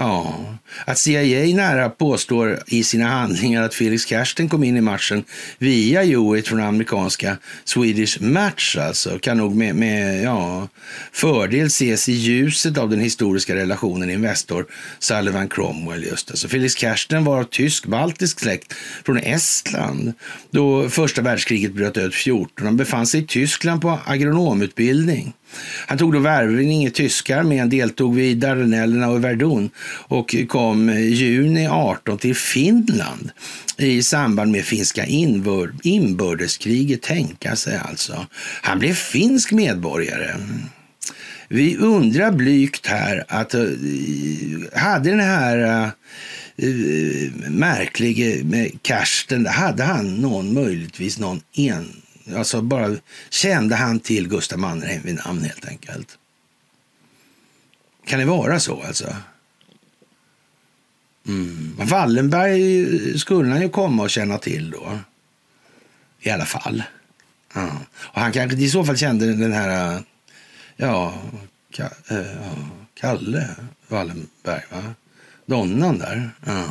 Ja, 0.00 0.44
att 0.84 0.98
CIA 0.98 1.56
nära 1.56 1.90
påstår 1.90 2.58
i 2.66 2.84
sina 2.84 3.08
handlingar 3.08 3.62
att 3.62 3.74
Felix 3.74 4.06
Kersten 4.06 4.48
kom 4.48 4.64
in 4.64 4.76
i 4.76 4.80
matchen 4.80 5.24
via 5.58 6.02
Hewitt 6.02 6.48
från 6.48 6.60
amerikanska 6.60 7.36
Swedish 7.64 8.22
Match 8.22 8.76
alltså, 8.76 9.18
kan 9.18 9.36
nog 9.36 9.56
med, 9.56 9.74
med 9.74 10.22
ja, 10.22 10.68
fördel 11.12 11.66
ses 11.66 12.08
i 12.08 12.12
ljuset 12.12 12.78
av 12.78 12.90
den 12.90 13.00
historiska 13.00 13.54
relationen 13.54 14.10
Investor 14.10 14.66
Sullivan 14.98 15.48
Cromwell. 15.48 16.04
Just 16.04 16.30
alltså. 16.30 16.48
Felix 16.48 16.74
Kersten 16.74 17.24
var 17.24 17.38
av 17.38 17.44
tysk-baltisk 17.44 18.40
släkt 18.40 18.74
från 19.04 19.18
Estland 19.18 20.12
då 20.50 20.88
första 20.88 21.22
världskriget 21.22 21.72
bröt 21.72 21.96
ut 21.96 22.14
14. 22.14 22.66
Han 22.66 22.76
befann 22.76 23.06
sig 23.06 23.20
i 23.20 23.26
Tyskland 23.26 23.82
på 23.82 23.98
agronomutbildning. 24.06 25.34
Han 25.86 25.98
tog 25.98 26.12
då 26.12 26.18
värvning 26.18 26.86
i 26.86 26.90
tyska 26.90 27.38
armén, 27.38 27.70
deltog 27.70 28.14
vid 28.14 28.38
Dardanellerna 28.38 29.08
och 29.08 29.24
Verdun 29.24 29.70
och 30.08 30.36
kom 30.48 30.90
juni 30.98 31.66
18 31.66 32.18
till 32.18 32.36
Finland 32.36 33.30
i 33.76 34.02
samband 34.02 34.52
med 34.52 34.64
finska 34.64 35.06
inbördeskriget, 35.82 37.02
tänka 37.02 37.56
sig 37.56 37.76
alltså. 37.76 38.26
Han 38.62 38.78
blev 38.78 38.94
finsk 38.94 39.52
medborgare. 39.52 40.34
Vi 41.48 41.76
undrar 41.76 42.32
blygt 42.32 42.86
här 42.86 43.24
att 43.28 43.54
eh, 43.54 43.66
hade 44.74 45.10
den 45.10 45.20
här 45.20 45.90
uh, 46.62 47.30
märklige 47.48 48.44
med 48.44 48.82
Karsten, 48.82 49.46
hade 49.46 49.82
han 49.82 50.14
någon 50.14 50.54
möjligtvis 50.54 51.18
någon 51.18 51.40
en, 51.52 51.86
alltså 52.36 52.62
bara 52.62 52.96
kände 53.30 53.76
han 53.76 54.00
till 54.00 54.28
Gustav 54.28 54.58
Mannerheim 54.58 55.02
vid 55.02 55.20
namn 55.26 55.44
helt 55.44 55.68
enkelt? 55.68 56.18
Kan 58.06 58.18
det 58.18 58.24
vara 58.24 58.60
så 58.60 58.82
alltså? 58.82 59.16
Mm. 61.26 61.76
Wallenberg 61.78 63.18
skulle 63.18 63.50
han 63.50 63.62
ju 63.62 63.68
komma 63.68 64.02
och 64.02 64.10
känna 64.10 64.38
till 64.38 64.70
då. 64.70 64.98
I 66.20 66.30
alla 66.30 66.46
fall. 66.46 66.82
Ja. 67.54 67.80
Och 67.94 68.20
han 68.20 68.32
kanske 68.32 68.56
i 68.58 68.70
så 68.70 68.84
fall 68.84 68.96
kände 68.96 69.34
den 69.34 69.52
här, 69.52 70.02
ja, 70.76 71.22
Ka, 71.70 71.90
äh, 72.08 72.58
Kalle 72.94 73.56
Wallenberg, 73.88 74.62
va? 74.70 74.94
Donnan 75.46 75.98
där. 75.98 76.30
Ja. 76.46 76.68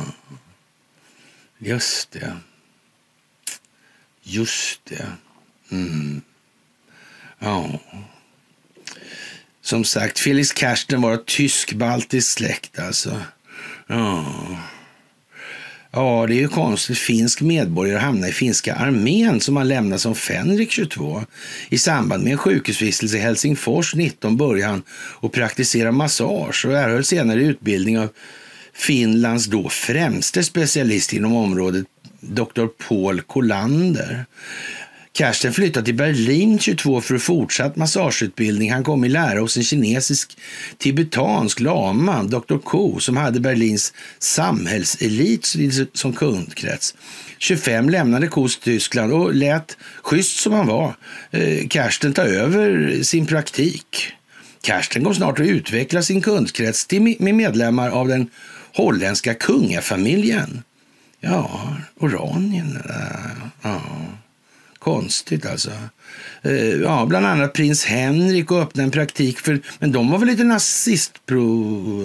Just 1.58 2.10
det. 2.10 2.36
Just 4.22 4.84
det. 4.84 5.06
Mm. 5.70 6.20
Ja. 7.38 7.80
Som 9.62 9.84
sagt, 9.84 10.18
Felix 10.18 10.52
Kersten 10.54 11.02
var 11.02 11.16
tysk-baltisk 11.16 12.32
släkt 12.32 12.78
alltså. 12.78 13.20
Ja. 13.86 14.26
Ja, 15.90 16.26
det 16.28 16.34
är 16.34 16.40
ju 16.40 16.48
konstigt. 16.48 16.98
Finsk 16.98 17.40
medborgare 17.40 17.98
hamnar 17.98 18.28
i 18.28 18.32
finska 18.32 18.74
armén 18.74 19.40
som 19.40 19.56
han 19.56 19.68
lämnade 19.68 19.98
som 19.98 20.14
Fänrik 20.14 20.70
22. 20.70 21.24
I 21.68 21.78
samband 21.78 22.24
med 22.24 22.32
en 22.32 22.38
sjukhusvistelse 22.38 23.16
i 23.16 23.20
Helsingfors 23.20 23.94
19 23.94 24.36
började 24.36 24.70
han 24.70 24.82
att 25.22 25.32
praktisera 25.32 25.92
massage 25.92 26.66
och 26.66 26.76
erhöll 26.76 27.04
senare 27.04 27.42
utbildning 27.42 27.98
av 27.98 28.08
Finlands 28.72 29.46
då 29.46 29.68
främste 29.68 30.44
specialist 30.44 31.12
inom 31.12 31.34
området, 31.34 31.86
Dr. 32.20 32.66
Paul 32.88 33.20
Kolander. 33.20 34.26
Karsten 35.12 35.52
flyttade 35.52 35.84
till 35.84 35.94
Berlin 35.94 36.58
22 36.58 37.00
för 37.00 37.18
fortsatt 37.18 37.76
massageutbildning. 37.76 38.72
Han 38.72 38.84
kom 38.84 39.04
i 39.04 39.08
lära 39.08 39.40
hos 39.40 39.56
en 39.56 39.64
kinesisk 39.64 40.38
tibetansk 40.78 41.60
lama, 41.60 42.22
Dr. 42.22 42.58
Ko, 42.58 43.00
som 43.00 43.16
hade 43.16 43.40
Berlins 43.40 43.92
samhällselit 44.18 45.46
som 45.94 46.12
kundkrets. 46.12 46.94
25 47.38 47.90
lämnade 47.90 48.26
Kos 48.26 48.58
Tyskland 48.58 49.12
och 49.12 49.34
lät, 49.34 49.76
schysst 50.02 50.38
som 50.38 50.52
han 50.52 50.66
var, 50.66 50.94
eh, 51.30 51.68
Karsten 51.68 52.12
ta 52.12 52.22
över 52.22 52.98
sin 53.02 53.26
praktik. 53.26 54.12
Karsten 54.60 55.04
kom 55.04 55.14
snart 55.14 55.40
att 55.40 55.46
utveckla 55.46 56.02
sin 56.02 56.20
kundkrets 56.20 56.86
till 56.86 57.16
med 57.18 57.34
medlemmar 57.34 57.90
av 57.90 58.08
den 58.08 58.30
holländska 58.74 59.34
kungafamiljen. 59.34 60.62
Ja, 61.20 61.76
Oranien. 62.00 62.76
Eh, 62.76 63.48
ja. 63.62 63.80
Konstigt 64.78 65.46
alltså. 65.46 65.70
Eh, 66.42 66.52
ja, 66.54 67.06
bland 67.06 67.26
annat 67.26 67.52
prins 67.52 67.84
Henrik 67.84 68.50
och 68.50 68.62
öppnade 68.62 68.84
en 68.84 68.90
praktik 68.90 69.38
för, 69.38 69.60
men 69.78 69.92
de 69.92 70.10
var 70.10 70.18
väl 70.18 70.28
lite 70.28 70.44
nazistpro, 70.44 71.40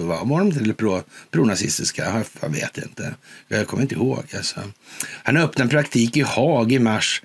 var 0.06 0.38
de 0.38 0.58
eller 0.58 0.74
pro, 0.74 1.02
pronazistiska? 1.30 2.24
Jag 2.40 2.48
vet 2.48 2.78
inte. 2.78 3.14
Jag 3.48 3.66
kommer 3.66 3.82
inte 3.82 3.94
ihåg 3.94 4.24
alltså. 4.36 4.60
Han 5.22 5.36
öppnade 5.36 5.62
en 5.62 5.68
praktik 5.68 6.16
i 6.16 6.20
Haag 6.20 6.72
i 6.72 6.78
mars 6.78 7.22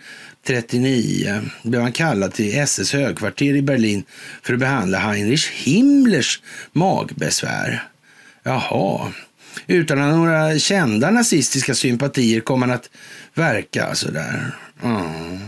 39 0.47 1.41
blev 1.63 1.81
han 1.81 1.91
kallad 1.91 2.34
till 2.34 2.59
SS 2.59 2.93
högkvarter 2.93 3.55
i 3.55 3.61
Berlin 3.61 4.03
för 4.41 4.53
att 4.53 4.59
behandla 4.59 4.97
Heinrich 4.97 5.51
Himmlers 5.51 6.41
magbesvär. 6.71 7.84
Jaha. 8.43 9.13
Utan 9.67 9.97
några 9.97 10.59
kända 10.59 11.11
nazistiska 11.11 11.76
sympatier 11.76 12.41
kom 12.41 12.61
han 12.61 12.71
att 12.71 12.89
verka 13.40 13.86
alltså 13.86 14.11
där. 14.11 14.56
Mm. 14.84 15.40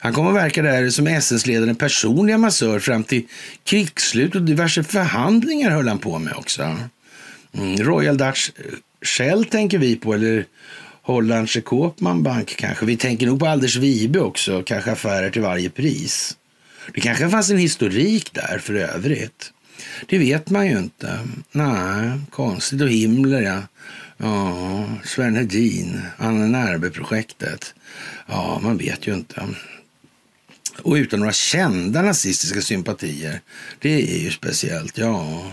Han 0.00 0.12
kommer 0.12 0.30
att 0.30 0.36
verka 0.36 0.62
där 0.62 0.90
som 0.90 1.06
SS-ledaren 1.06 1.76
personliga 1.76 2.38
massör 2.38 2.78
fram 2.78 3.04
till 3.04 3.26
krigsslut 3.64 4.34
och 4.34 4.42
diverse 4.42 4.84
förhandlingar 4.84 5.70
höll 5.70 5.88
han 5.88 5.98
på 5.98 6.18
med 6.18 6.34
också. 6.36 6.76
Mm. 7.52 7.76
Royal 7.76 8.16
Dutch 8.16 8.50
eh, 8.56 8.64
Shell 9.02 9.44
tänker 9.44 9.78
vi 9.78 9.96
på, 9.96 10.14
eller 10.14 10.44
Hollandse 11.02 11.60
Koopman 11.60 12.22
Bank 12.22 12.56
kanske. 12.56 12.86
Vi 12.86 12.96
tänker 12.96 13.26
nog 13.26 13.40
på 13.40 13.46
Alders 13.46 13.76
Vibe 13.76 14.20
också, 14.20 14.62
kanske 14.62 14.92
affärer 14.92 15.30
till 15.30 15.42
varje 15.42 15.70
pris. 15.70 16.36
Det 16.94 17.00
kanske 17.00 17.28
fanns 17.28 17.50
en 17.50 17.58
historik 17.58 18.32
där 18.32 18.58
för 18.58 18.74
övrigt. 18.74 19.52
Det 20.06 20.18
vet 20.18 20.50
man 20.50 20.66
ju 20.66 20.78
inte. 20.78 21.18
Nej, 21.52 22.10
konstigt. 22.30 22.82
Och 22.82 22.88
Himmler, 22.88 23.40
ja. 23.40 23.62
Ja, 24.16 24.84
Sven 25.04 25.36
Hedin, 25.36 26.02
Anna 26.16 26.46
Närbe-projektet. 26.46 27.74
Ja, 28.26 28.60
man 28.62 28.76
vet 28.76 29.06
ju 29.06 29.14
inte. 29.14 29.48
Och 30.82 30.94
utan 30.94 31.20
några 31.20 31.32
kända 31.32 32.02
nazistiska 32.02 32.60
sympatier. 32.60 33.40
Det 33.78 33.94
är 33.94 34.18
ju 34.18 34.30
speciellt, 34.30 34.98
ja. 34.98 35.52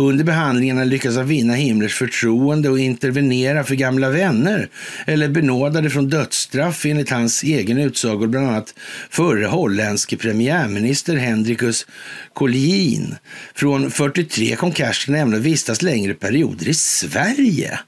Under 0.00 0.24
behandlingarna 0.24 0.84
lyckas 0.84 1.16
han 1.16 1.26
vinna 1.26 1.54
Himmlers 1.54 1.94
förtroende 1.94 2.68
och 2.68 2.78
intervenera 2.78 3.64
för 3.64 3.74
gamla 3.74 4.10
vänner 4.10 4.68
eller 5.06 5.28
benådade 5.28 5.90
från 5.90 6.08
dödsstraff 6.08 6.86
enligt 6.86 7.10
hans 7.10 7.42
egen 7.42 7.78
utsago, 7.78 8.26
bland 8.26 8.48
annat 8.48 8.74
förre 9.10 9.46
holländske 9.46 10.16
premiärminister 10.16 11.16
Hendrikus 11.16 11.86
Collin. 12.32 13.14
Från 13.54 13.90
43 13.90 14.56
kom 14.56 14.72
Karsten 14.72 15.34
att 15.34 15.40
vistas 15.40 15.82
längre 15.82 16.14
perioder 16.14 16.68
i 16.68 16.74
Sverige. 16.74 17.78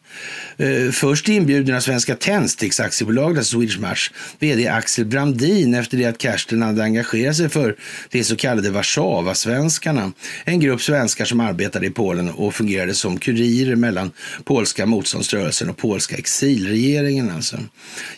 Eh, 0.57 0.91
först 0.93 1.29
inbjuden 1.29 1.77
av 1.77 1.81
Svenska 1.81 2.13
Tändsticks 2.15 2.27
Tändsticksaktiebolaget, 2.31 3.39
alltså 3.39 3.57
Swedish 3.57 3.81
Match, 3.81 4.11
vd 4.39 4.69
Axel 4.69 5.05
Brandin 5.05 5.75
efter 5.75 5.97
det 5.97 6.05
att 6.05 6.19
Karsten 6.19 6.63
hade 6.63 6.83
engagerat 6.83 7.37
sig 7.37 7.49
för 7.49 7.77
de 8.11 8.25
så 8.25 8.37
kallade 8.37 8.71
Warszawa-svenskarna. 8.71 10.13
En 10.45 10.61
grupp 10.61 10.83
svenskar 10.83 11.25
som 11.25 11.41
arbetade 11.41 11.87
i 11.87 11.91
Polen 12.01 12.31
och 12.31 12.55
fungerade 12.55 12.95
som 12.95 13.19
kurirer 13.19 13.77
mellan 13.77 14.11
polska 14.45 14.87
motståndsrörelsen 14.87 15.71
och 15.71 15.77
polska 15.77 16.17
exilregeringen. 16.17 17.31
Alltså. 17.31 17.57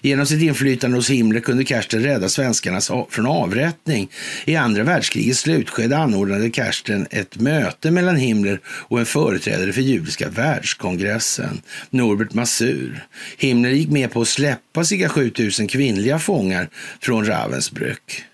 Genom 0.00 0.26
sitt 0.26 0.42
inflytande 0.42 0.96
hos 0.96 1.10
Himmler 1.10 1.40
kunde 1.40 1.64
Kersten 1.64 2.02
rädda 2.02 2.28
svenskarna 2.28 2.80
från 3.10 3.26
avrättning. 3.26 4.08
I 4.44 4.56
andra 4.56 4.82
världskrigets 4.82 5.40
slutskede 5.40 5.96
anordnade 5.96 6.50
Kersten 6.50 7.06
ett 7.10 7.40
möte 7.40 7.90
mellan 7.90 8.16
Himmler 8.16 8.60
och 8.66 8.98
en 9.00 9.06
företrädare 9.06 9.72
för 9.72 9.82
judiska 9.82 10.28
världskongressen. 10.28 11.62
Norbert 11.90 12.34
Masur. 12.34 13.06
Himmler 13.38 13.70
gick 13.70 13.90
med 13.90 14.12
på 14.12 14.20
att 14.20 14.28
släppa 14.28 14.84
cirka 14.84 15.08
7000 15.08 15.68
kvinnliga 15.68 16.18
fångar 16.18 16.68
från 17.00 17.24
Ravensbrück. 17.24 18.24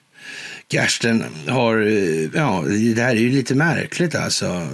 Gersten 0.71 1.25
har, 1.47 1.77
eh, 1.77 2.29
ja, 2.35 2.65
det 2.95 3.03
här 3.03 3.11
är 3.11 3.21
ju 3.21 3.31
lite 3.31 3.55
märkligt 3.55 4.15
alltså. 4.15 4.69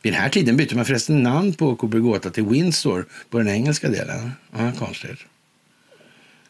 vid 0.02 0.14
den 0.14 0.22
här 0.22 0.30
tiden 0.30 0.58
bytte 0.58 0.76
man 0.76 0.86
förresten 0.86 1.24
namn 1.24 1.54
på 1.54 1.76
Coburg 1.76 2.34
till 2.34 2.46
Windsor 2.46 3.06
på 3.30 3.38
den 3.38 3.48
engelska 3.48 3.90
delen. 3.90 4.32
Ja, 4.52 4.72
konstigt. 4.80 5.20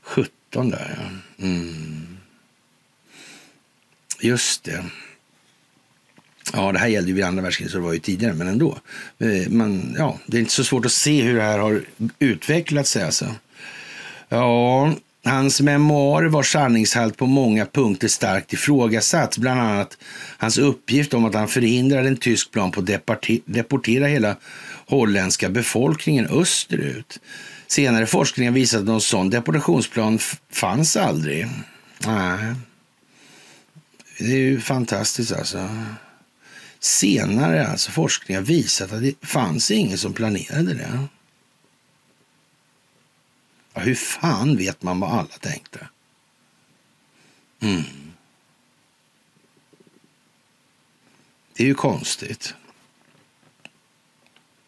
17 0.01 0.69
där 0.69 0.97
ja. 0.97 1.45
Mm. 1.45 2.17
Just 4.21 4.63
det. 4.63 4.85
Ja, 6.53 6.71
det 6.71 6.79
här 6.79 6.87
gällde 6.87 7.09
ju 7.09 7.15
vid 7.15 7.23
andra 7.23 7.43
världskriget 7.43 7.71
så 7.71 7.77
det 7.77 7.83
var 7.83 7.93
ju 7.93 7.99
tidigare, 7.99 8.33
men 8.33 8.47
ändå. 8.47 8.77
Eh, 9.19 9.49
men, 9.49 9.95
ja, 9.97 10.19
det 10.25 10.37
är 10.37 10.41
inte 10.41 10.53
så 10.53 10.63
svårt 10.63 10.85
att 10.85 10.91
se 10.91 11.21
hur 11.21 11.35
det 11.35 11.41
här 11.41 11.59
har 11.59 11.81
utvecklat 12.19 12.87
sig. 12.87 13.03
Alltså. 13.03 13.35
Ja, 14.29 14.93
hans 15.23 15.61
memoarer 15.61 16.27
var 16.27 16.43
sanningshalt 16.43 17.17
på 17.17 17.25
många 17.25 17.65
punkter 17.65 18.07
starkt 18.07 18.53
ifrågasatt. 18.53 19.37
Bland 19.37 19.61
annat 19.61 19.97
hans 20.37 20.57
uppgift 20.57 21.13
om 21.13 21.25
att 21.25 21.33
han 21.33 21.47
förhindrade 21.47 22.07
en 22.07 22.17
tysk 22.17 22.51
plan 22.51 22.71
på 22.71 22.79
att 22.79 23.29
deportera 23.45 24.07
hela 24.07 24.35
holländska 24.87 25.49
befolkningen 25.49 26.27
österut. 26.27 27.19
Senare 27.67 28.05
forskning 28.05 28.47
har 28.47 28.53
visat 28.53 28.79
att 28.79 28.85
någon 28.85 29.01
sån 29.01 29.29
deportationsplan 29.29 30.19
fanns 30.51 30.97
aldrig. 30.97 31.47
Nej. 32.05 32.55
Det 34.19 34.33
är 34.33 34.37
ju 34.37 34.59
fantastiskt 34.59 35.31
alltså. 35.31 35.69
Senare 36.79 37.67
alltså 37.67 37.91
forskning 37.91 38.37
har 38.37 38.43
visat 38.43 38.91
att 38.91 39.01
det 39.01 39.13
fanns 39.21 39.71
ingen 39.71 39.97
som 39.97 40.13
planerade 40.13 40.73
det. 40.73 41.07
Ja, 43.73 43.81
hur 43.81 43.95
fan 43.95 44.57
vet 44.57 44.83
man 44.83 44.99
vad 44.99 45.11
alla 45.11 45.37
tänkte? 45.39 45.87
Mm. 47.59 47.83
Det 51.53 51.63
är 51.63 51.67
ju 51.67 51.73
konstigt. 51.73 52.53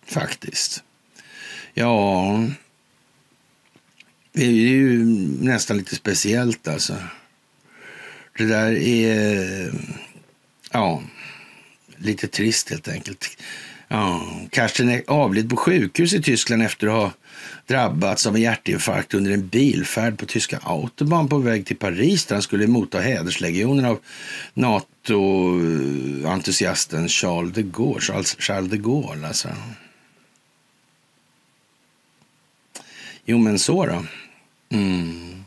Faktiskt. 0.06 0.84
Ja, 1.74 2.50
det 4.32 4.46
är 4.46 4.52
ju 4.52 5.06
nästan 5.42 5.78
lite 5.78 5.96
speciellt 5.96 6.68
alltså. 6.68 6.98
Det 8.38 8.46
där 8.46 8.72
är... 8.74 9.74
Ja, 10.72 11.04
lite 11.98 12.28
trist 12.28 12.70
helt 12.70 12.88
enkelt. 12.88 13.38
Ja, 13.94 14.22
Karsten 14.50 15.02
avled 15.08 15.50
på 15.50 15.56
sjukhus 15.56 16.14
i 16.14 16.22
Tyskland 16.22 16.64
efter 16.64 16.88
att 16.88 16.94
ha 16.94 17.12
drabbats 17.68 18.28
av 18.28 18.36
en 18.36 18.42
hjärtinfarkt 18.42 19.14
under 19.14 19.32
en 19.32 19.48
bilfärd 19.48 20.18
på 20.18 20.26
tyska 20.26 20.60
autobahn 20.64 21.28
på 21.28 21.38
väg 21.38 21.66
till 21.66 21.78
Paris 21.78 22.26
där 22.26 22.36
han 22.36 22.44
skulle 22.44 22.68
motta 22.68 23.00
hederslegionen 23.00 23.86
av 23.86 24.00
NATO-entusiasten 24.54 27.08
Charles 27.08 27.54
de 27.54 27.64
Gaulle. 27.64 28.02
Charles, 28.02 28.36
Charles 28.40 28.72
de 28.72 28.78
Gaulle 28.78 29.28
alltså. 29.28 29.50
Jo, 33.26 33.38
men 33.38 33.60
så 33.60 33.86
då. 33.86 34.06
Mm. 34.70 35.44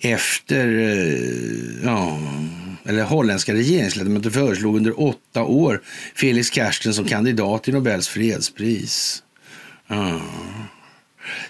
Efter, 0.00 0.78
eh, 0.78 1.84
ja, 1.84 2.18
eller 2.84 3.02
holländska 3.02 3.54
regeringsledamöter 3.54 4.30
föreslog 4.30 4.76
under 4.76 5.00
åtta 5.00 5.42
år 5.42 5.82
Felix 6.14 6.50
Kersten 6.50 6.94
som 6.94 7.04
kandidat 7.04 7.64
till 7.64 7.74
Nobels 7.74 8.08
fredspris. 8.08 9.22
Ja. 9.86 10.20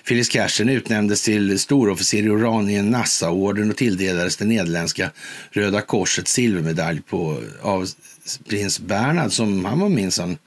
Felix 0.04 0.28
Kersten 0.28 0.68
utnämndes 0.68 1.22
till 1.22 1.58
storofficer 1.58 2.22
i 2.22 2.28
Oranien-Nassaorden 2.28 3.70
och 3.70 3.76
tilldelades 3.76 4.36
det 4.36 4.44
nederländska 4.44 5.10
Röda 5.50 5.80
Korsets 5.80 6.32
silvermedalj 6.32 7.00
på, 7.00 7.42
av 7.62 7.88
prins 8.48 8.80
Bernhard 8.80 9.32
som 9.32 9.64
han 9.64 9.80
var 9.80 9.88
minsann 9.88 10.38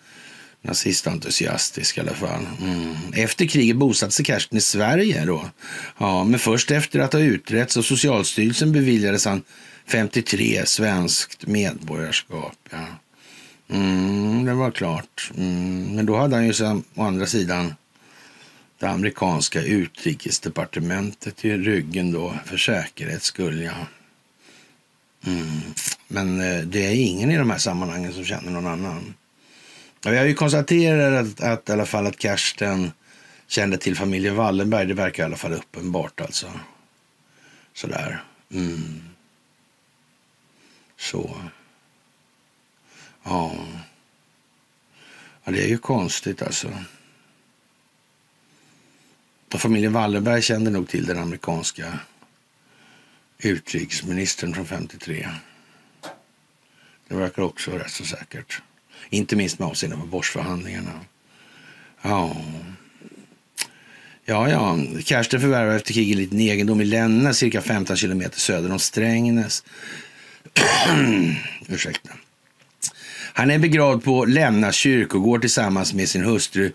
nazistentusiastisk 0.61 1.97
i 1.97 2.01
alla 2.01 2.13
fall. 2.13 2.47
Mm. 2.61 2.95
Efter 3.13 3.45
kriget 3.45 3.75
bosatte 3.75 4.11
sig 4.11 4.25
Kersten 4.25 4.57
i 4.57 4.61
Sverige 4.61 5.25
då. 5.25 5.49
Ja, 5.97 6.23
men 6.23 6.39
först 6.39 6.71
efter 6.71 6.99
att 6.99 7.13
ha 7.13 7.19
utretts 7.19 7.77
av 7.77 7.81
Socialstyrelsen 7.81 8.71
beviljades 8.71 9.25
han 9.25 9.41
53 9.87 10.65
svenskt 10.65 11.47
medborgarskap. 11.47 12.57
Ja. 12.69 12.85
Mm, 13.69 14.45
det 14.45 14.53
var 14.53 14.71
klart. 14.71 15.31
Mm, 15.37 15.95
men 15.95 16.05
då 16.05 16.17
hade 16.17 16.35
han 16.35 16.45
ju 16.45 16.53
sen, 16.53 16.83
å 16.95 17.03
andra 17.03 17.25
sidan 17.25 17.75
det 18.79 18.89
amerikanska 18.89 19.61
utrikesdepartementet 19.61 21.45
i 21.45 21.57
ryggen 21.57 22.11
då 22.11 22.33
för 22.45 22.57
säkerhets 22.57 23.25
skull. 23.25 23.61
Ja. 23.61 23.87
Mm. 25.25 25.61
Men 26.07 26.39
eh, 26.39 26.61
det 26.61 26.85
är 26.85 26.95
ingen 26.95 27.31
i 27.31 27.37
de 27.37 27.49
här 27.49 27.57
sammanhangen 27.57 28.13
som 28.13 28.25
känner 28.25 28.51
någon 28.51 28.67
annan. 28.67 29.13
Vi 30.05 30.17
har 30.17 30.25
ju 30.25 30.33
konstaterat 30.33 31.25
att, 31.25 31.41
att, 31.41 31.69
i 31.69 31.71
alla 31.71 31.85
fall 31.85 32.07
att 32.07 32.17
Karsten 32.17 32.91
kände 33.47 33.77
till 33.77 33.95
familjen 33.95 34.35
Wallenberg. 34.35 34.85
Det 34.85 34.93
verkar 34.93 35.23
i 35.23 35.25
alla 35.25 35.37
fall 35.37 35.53
uppenbart 35.53 36.21
alltså. 36.21 36.47
Sådär. 37.73 38.23
Mm. 38.53 39.01
Så. 40.97 41.41
Ja. 43.23 43.55
ja. 45.43 45.51
Det 45.51 45.63
är 45.63 45.67
ju 45.67 45.77
konstigt 45.77 46.41
alltså. 46.41 46.71
Och 49.53 49.61
familjen 49.61 49.93
Wallenberg 49.93 50.41
kände 50.41 50.71
nog 50.71 50.87
till 50.87 51.05
den 51.05 51.17
amerikanska 51.17 51.99
utrikesministern 53.37 54.53
från 54.53 54.65
53. 54.65 55.29
Det 57.07 57.15
verkar 57.15 57.43
också 57.43 57.71
rätt 57.71 57.91
så 57.91 58.05
säkert. 58.05 58.61
Inte 59.09 59.35
minst 59.35 59.59
med 59.59 59.67
avseende 59.67 59.97
på 59.97 60.05
Borsförhandlingarna. 60.05 60.99
Ja. 62.01 62.37
Ja, 64.25 64.49
ja. 64.49 64.79
Karsten 65.05 65.41
förvärvade 65.41 65.75
efter 65.75 65.93
kriget 65.93 66.17
en 66.17 66.23
liten 66.23 66.39
egendom 66.39 66.81
i 66.81 66.85
Länna, 66.85 67.33
cirka 67.33 67.61
15 67.61 67.97
kilometer 67.97 68.39
söder 68.39 68.71
om 68.71 68.79
Strängnäs. 68.79 69.63
Ursäkta. 71.67 72.09
Han 73.33 73.51
är 73.51 73.59
begravd 73.59 74.03
på 74.03 74.25
Länna 74.25 74.71
kyrkogård 74.71 75.41
tillsammans 75.41 75.93
med 75.93 76.09
sin 76.09 76.23
hustru 76.23 76.71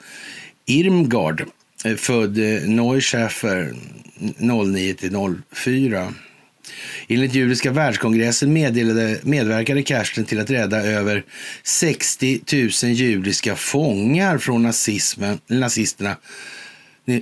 Irmgard, 0.67 1.45
eh, 1.85 1.97
född 1.97 2.39
eh, 2.39 2.69
Neuschäfer 2.69 3.75
09 4.39 4.97
04. 5.53 6.15
Enligt 7.09 7.35
Judiska 7.35 7.71
världskongressen 7.71 8.53
meddelade, 8.53 9.19
medverkade 9.23 9.83
Kersten 9.83 10.25
till 10.25 10.41
att 10.41 10.51
rädda 10.51 10.83
över 10.83 11.25
60 11.63 12.41
000 12.83 12.93
judiska 12.93 13.57
fångar 13.57 14.39
från 14.39 14.63
nazismen, 14.63 15.39
nazisterna 15.47 16.17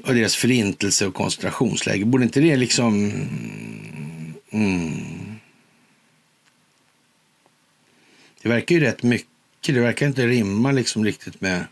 och 0.05 0.15
deras 0.15 0.37
förintelse 0.37 1.07
och 1.07 1.15
koncentrationsläger. 1.15 2.05
Borde 2.05 2.25
inte 2.25 2.41
det 2.41 2.57
liksom... 2.57 2.95
Mm, 3.11 4.35
mm. 4.53 5.28
Det 8.43 8.49
verkar 8.49 8.75
ju 8.75 8.81
rätt 8.81 9.03
mycket. 9.03 9.29
Det 9.61 9.81
verkar 9.81 10.07
inte 10.07 10.27
rimma 10.27 10.73
liksom 10.73 11.05
riktigt 11.05 11.41
med 11.41 11.65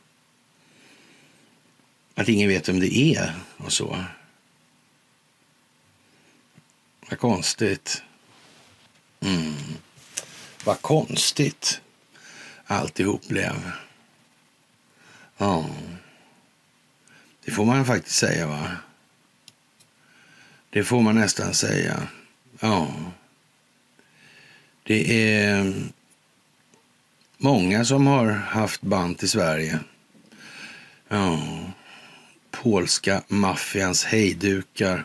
att 2.15 2.29
ingen 2.29 2.49
vet 2.49 2.69
vem 2.69 2.81
det 2.81 2.97
är 2.97 3.35
och 3.57 3.73
så. 3.73 4.05
Vad 7.11 7.19
konstigt. 7.19 8.03
Mm. 9.21 9.55
Vad 10.65 10.83
konstigt 10.83 11.81
alltihop 12.65 13.29
blev. 13.29 13.73
Ja, 15.37 15.71
det 17.45 17.51
får 17.51 17.65
man 17.65 17.87
faktiskt 17.87 18.17
säga 18.17 18.47
va. 18.47 18.77
Det 20.71 20.85
får 20.85 21.03
man 21.03 21.15
nästan 21.15 21.55
säga. 21.55 22.09
Ja. 22.61 22.95
Det 24.83 25.31
är 25.33 25.75
många 27.37 27.85
som 27.85 28.07
har 28.07 28.27
haft 28.31 28.81
band 28.83 29.19
till 29.19 29.31
Sverige. 29.31 29.79
Ja. 31.09 31.39
Polska 32.51 33.23
maffians 33.29 34.05
hejdukar 34.05 35.05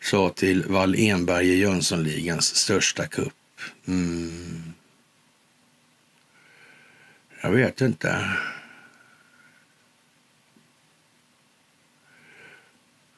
sa 0.00 0.30
till 0.30 0.64
Wall 0.64 0.94
Enberg 0.94 1.48
i 1.48 1.58
Jönssonligans 1.58 2.54
största 2.54 3.06
kupp. 3.06 3.60
Mm. 3.88 4.72
Jag 7.40 7.50
vet 7.50 7.80
inte. 7.80 8.30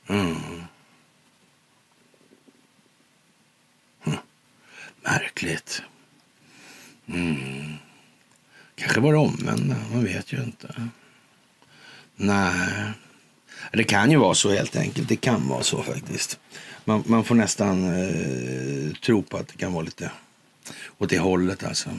Mm. 0.09 0.37
Hm. 4.05 4.17
Märkligt. 5.03 5.83
Mm. 7.07 7.75
Kanske 8.77 9.01
var 9.01 9.13
det 9.13 9.19
omvända. 9.19 9.77
Man 9.93 10.05
vet 10.05 10.33
ju 10.33 10.43
inte. 10.43 10.75
Nej. 12.17 12.93
Det 13.73 13.85
kan 13.85 14.11
ju 14.11 14.17
vara 14.17 14.35
så 14.35 14.51
helt 14.51 14.77
enkelt. 14.77 15.09
Det 15.09 15.17
kan 15.17 15.49
vara 15.49 15.63
så 15.63 15.83
faktiskt. 15.83 16.39
Man, 16.85 17.05
man 17.07 17.25
får 17.25 17.35
nästan 17.35 17.85
eh, 17.85 18.93
tro 18.95 19.23
på 19.23 19.37
att 19.37 19.49
det 19.49 19.57
kan 19.57 19.73
vara 19.73 19.85
lite 19.85 20.11
åt 20.99 21.11
det 21.11 21.19
hållet 21.19 21.65
alltså. 21.65 21.91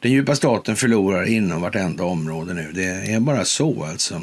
Den 0.00 0.12
djupa 0.12 0.36
staten 0.36 0.76
förlorar 0.76 1.24
inom 1.24 1.62
vartenda 1.62 2.04
område 2.04 2.54
nu. 2.54 2.72
Det 2.72 2.84
är 2.84 3.20
bara 3.20 3.44
så 3.44 3.84
alltså. 3.84 4.22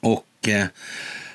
Och 0.00 0.48
eh, 0.48 0.66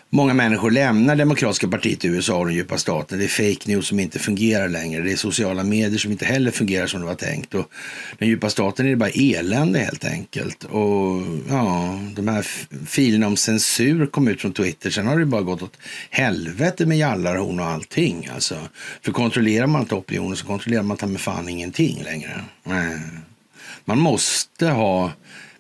Många 0.10 0.34
människor 0.34 0.72
lämnar 0.72 1.16
Demokratiska 1.16 1.68
partiet 1.68 2.06
i 2.06 2.08
USA 2.08 2.38
och 2.38 2.46
den 2.46 2.56
djupa 2.56 2.78
staten. 2.78 3.20
Det 3.20 3.26
är 3.26 3.28
fake 3.28 3.72
news 3.72 3.88
som 3.88 4.00
inte 4.00 4.20
fungerar 4.20 4.70
längre. 4.70 5.02
Det 5.02 5.12
är 5.12 5.16
sociala 5.16 5.64
medier 5.64 6.00
som 6.00 6.12
inte 6.12 6.26
heller 6.26 6.52
fungerar 6.52 6.88
som 6.88 7.00
det 7.00 7.06
var 7.06 7.16
tänkt. 7.16 7.54
Och 7.54 7.72
den 8.18 8.28
djupa 8.28 8.50
staten 8.50 8.86
är 8.86 8.90
det 8.90 8.96
bara 8.96 9.10
elände 9.10 9.80
helt 9.80 10.06
enkelt. 10.06 10.64
Och 10.64 11.22
ja, 11.50 12.00
de 12.16 12.28
här 12.28 12.42
filerna 12.86 13.28
om 13.28 13.38
censur 13.38 14.06
kom 14.06 14.28
ut 14.28 14.42
från 14.42 14.54
Twitter. 14.54 14.90
Sen 14.90 15.08
har 15.08 15.20
det 15.20 15.26
bara 15.26 15.42
gått 15.42 15.62
åt 15.62 15.78
helvete 16.10 16.86
med 16.86 16.98
jallarhorn 16.98 17.60
och 17.60 17.66
allting. 17.66 18.30
Alltså, 18.34 18.58
för 19.02 19.12
kontrollerar 19.12 19.68
man 19.68 19.82
inte 19.82 19.96
opinionen 19.96 20.38
så 20.38 20.46
kontrollerar 20.46 20.84
man 20.84 20.98
ta 20.98 21.08
med 21.08 21.22
fan 21.22 21.50
ingenting 21.50 22.04
längre. 22.04 22.44
Nej. 22.64 23.00
Man 23.86 24.00
måste 24.00 24.68
ha 24.68 25.12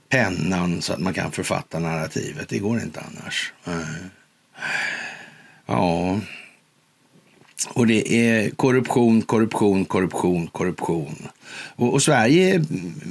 pennan 0.09 0.81
så 0.81 0.93
att 0.93 0.99
man 0.99 1.13
kan 1.13 1.31
författa 1.31 1.79
narrativet. 1.79 2.49
Det 2.49 2.59
går 2.59 2.81
inte 2.81 2.99
annars. 2.99 3.53
Nej. 3.63 3.85
Ja. 5.65 6.19
Och 7.69 7.87
det 7.87 8.13
är 8.13 8.49
korruption, 8.49 9.21
korruption, 9.21 9.85
korruption, 9.85 10.47
korruption. 10.47 11.27
Och, 11.51 11.93
och, 11.93 12.01
Sverige 12.03 12.63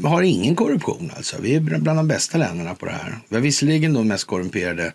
har 0.04 0.22
ingen 0.22 0.56
korruption 0.56 1.12
alltså. 1.16 1.36
Vi 1.40 1.54
är 1.54 1.60
bland 1.60 1.98
de 1.98 2.08
bästa 2.08 2.38
länderna 2.38 2.74
på 2.74 2.86
det 2.86 2.92
här. 2.92 3.18
Vi 3.28 3.36
har 3.36 3.42
visserligen 3.42 3.92
de 3.92 4.08
mest 4.08 4.24
korrumperade 4.24 4.92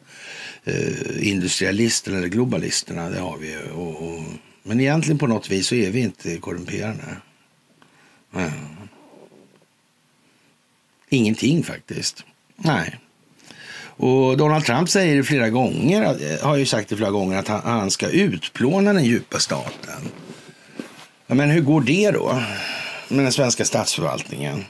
eh, 0.64 1.28
industrialisterna 1.30 2.18
eller 2.18 2.28
globalisterna, 2.28 3.10
det 3.10 3.20
har 3.20 3.38
vi 3.38 3.58
och, 3.74 4.04
och, 4.04 4.24
Men 4.64 4.80
egentligen 4.80 5.18
på 5.18 5.28
något 5.28 5.52
vis 5.52 5.68
så 5.68 5.76
är 5.76 5.92
vi 5.92 6.00
inte 6.00 6.38
korrumperade. 6.38 7.18
Mm. 8.36 8.52
Ingenting 11.10 11.64
faktiskt. 11.64 12.24
Nej. 12.56 13.00
Och 14.02 14.38
Donald 14.38 14.66
Trump 14.66 14.90
säger 14.90 15.24
flera 15.24 15.50
gånger, 15.50 16.18
har 16.44 16.56
ju 16.56 16.66
sagt 16.66 16.90
det 16.90 16.96
flera 16.96 17.12
gånger, 17.12 17.40
att 17.40 17.48
han 17.48 17.92
ska 17.92 18.08
utplåna 18.08 18.94
den 18.94 19.06
djupa 19.06 19.40
staten. 19.40 20.10
Men 21.28 21.50
hur 21.50 21.62
går 21.62 21.82
det 21.82 22.12
då 22.12 22.44
med 23.08 23.26
den 23.26 23.32
svenska 23.32 23.66
statsförvaltningen? 23.66 24.66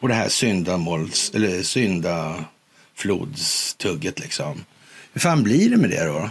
Och 0.00 0.08
det 0.08 0.14
här 0.14 0.28
syndamåls, 0.28 1.32
eller 1.34 1.62
syndaflodstugget 1.62 4.20
liksom. 4.20 4.64
Hur 5.12 5.20
fan 5.20 5.42
blir 5.42 5.70
det 5.70 5.76
med 5.76 5.90
det 5.90 6.04
då? 6.04 6.30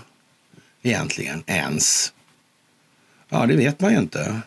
Egentligen, 0.82 1.44
ens? 1.48 2.14
Ja, 3.30 3.46
det 3.46 3.56
vet 3.56 3.80
man 3.80 3.92
ju 3.92 3.98
inte. 4.00 4.42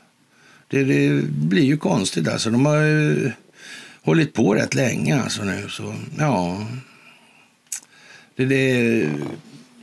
Det, 0.68 0.84
det 0.84 1.22
blir 1.24 1.64
ju 1.64 1.76
konstigt 1.76 2.28
alltså. 2.28 2.50
De 2.50 2.66
har 2.66 2.76
ju 2.76 3.32
hållit 4.02 4.32
på 4.32 4.54
rätt 4.54 4.74
länge 4.74 5.22
alltså 5.22 5.44
nu. 5.44 5.68
Så 5.68 5.94
ja, 6.18 6.66
det, 8.36 8.44
det 8.44 9.10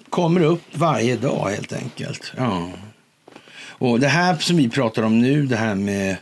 kommer 0.09 0.41
upp 0.41 0.63
varje 0.77 1.15
dag 1.15 1.49
helt 1.49 1.73
enkelt. 1.73 2.33
Ja. 2.37 2.71
Och 3.79 3.99
det 3.99 4.07
här 4.07 4.37
som 4.37 4.57
vi 4.57 4.69
pratar 4.69 5.03
om 5.03 5.21
nu, 5.21 5.45
det 5.45 5.55
här 5.55 5.75
med 5.75 6.17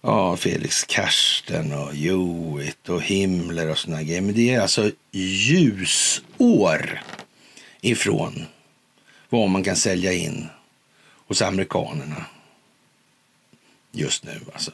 ja, 0.00 0.36
Felix 0.36 0.84
Karsten 0.84 1.72
och 1.72 1.94
Hewitt 1.94 2.88
och 2.88 3.02
Himmler 3.02 3.70
och 3.70 3.78
såna 3.78 4.02
grejer. 4.02 4.20
Men 4.20 4.34
det 4.34 4.54
är 4.54 4.60
alltså 4.60 4.90
ljusår 5.10 7.02
ifrån 7.80 8.46
vad 9.28 9.50
man 9.50 9.64
kan 9.64 9.76
sälja 9.76 10.12
in 10.12 10.46
hos 11.28 11.42
amerikanerna 11.42 12.26
just 13.92 14.24
nu. 14.24 14.40
Alltså. 14.52 14.72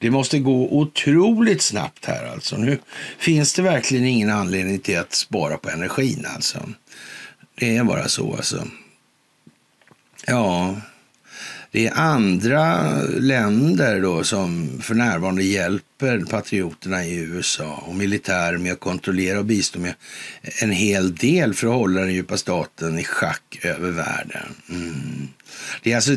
Det 0.00 0.10
måste 0.10 0.38
gå 0.38 0.68
otroligt 0.70 1.62
snabbt 1.62 2.06
här 2.06 2.32
alltså. 2.32 2.56
Nu 2.56 2.78
finns 3.18 3.54
det 3.54 3.62
verkligen 3.62 4.04
ingen 4.04 4.30
anledning 4.30 4.78
till 4.78 4.98
att 4.98 5.12
spara 5.12 5.56
på 5.56 5.70
energin 5.70 6.26
alltså. 6.34 6.68
Det 7.54 7.76
är 7.76 7.84
bara 7.84 8.08
så 8.08 8.34
alltså. 8.36 8.66
Ja, 10.26 10.76
det 11.72 11.86
är 11.86 11.98
andra 11.98 12.92
länder 13.02 14.00
då 14.00 14.24
som 14.24 14.78
för 14.82 14.94
närvarande 14.94 15.42
hjälper 15.42 16.18
patrioterna 16.18 17.04
i 17.04 17.14
USA 17.14 17.84
och 17.86 17.94
militär 17.94 18.56
med 18.56 18.72
att 18.72 18.80
kontrollera 18.80 19.38
och 19.38 19.44
bistå 19.44 19.78
med 19.78 19.94
en 20.62 20.70
hel 20.70 21.14
del 21.14 21.54
för 21.54 21.66
att 21.66 21.74
hålla 21.74 22.00
den 22.00 22.14
djupa 22.14 22.36
staten 22.36 22.98
i 22.98 23.04
schack 23.04 23.58
över 23.62 23.90
världen. 23.90 24.54
Mm. 24.70 25.28
Det, 25.82 25.92
är 25.92 25.96
alltså, 25.96 26.16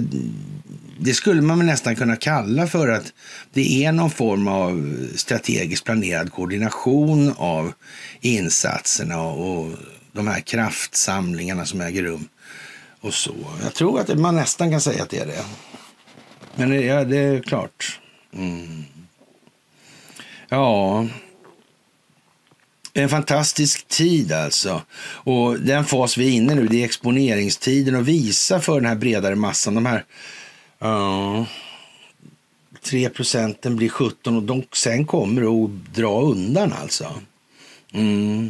det 1.00 1.14
skulle 1.14 1.42
man 1.42 1.66
nästan 1.66 1.96
kunna 1.96 2.16
kalla 2.16 2.68
för 2.68 2.90
att 2.90 3.14
det 3.54 3.86
är 3.86 3.92
någon 3.92 4.12
form 4.12 4.48
av 4.48 4.98
strategiskt 5.16 5.86
planerad 5.86 6.32
koordination 6.32 7.34
av 7.38 7.74
insatserna 8.22 9.22
och 9.22 9.72
de 10.12 10.28
här 10.28 10.40
kraftsamlingarna 10.40 11.66
som 11.66 11.82
äger 11.82 12.04
rum 12.04 12.28
och 13.04 13.14
så. 13.14 13.36
Jag 13.64 13.74
tror 13.74 14.00
att 14.00 14.20
man 14.20 14.36
nästan 14.36 14.72
kan 14.72 14.82
säga 14.82 15.04
att 15.04 15.10
det 15.10 15.20
är 15.20 15.26
det. 15.26 15.46
Men 16.56 16.70
det, 16.70 16.82
ja, 16.82 17.04
det 17.04 17.18
är 17.18 17.42
klart. 17.42 18.00
Mm. 18.34 18.84
Ja, 20.50 21.08
en 22.94 23.10
fantastisk 23.10 23.88
tid 23.88 24.32
alltså. 24.32 24.82
Och 25.02 25.60
den 25.60 25.86
fas 25.86 26.18
vi 26.18 26.28
är 26.28 26.32
inne 26.32 26.56
nu, 26.56 26.68
det 26.68 26.82
är 26.82 26.86
exponeringstiden 26.86 27.96
och 27.96 28.08
visa 28.08 28.60
för 28.60 28.76
den 28.76 28.86
här 28.86 28.96
bredare 28.96 29.36
massan, 29.36 29.76
de 29.76 29.86
här 29.86 30.06
uh, 30.84 31.46
3 32.82 33.10
procenten 33.10 33.76
blir 33.76 33.90
17 33.90 34.36
och 34.36 34.44
de 34.44 34.64
sen 34.74 35.06
kommer 35.06 35.66
att 35.66 35.72
dra 35.96 36.22
undan 36.22 36.74
alltså. 36.74 37.22
Mm. 37.92 38.50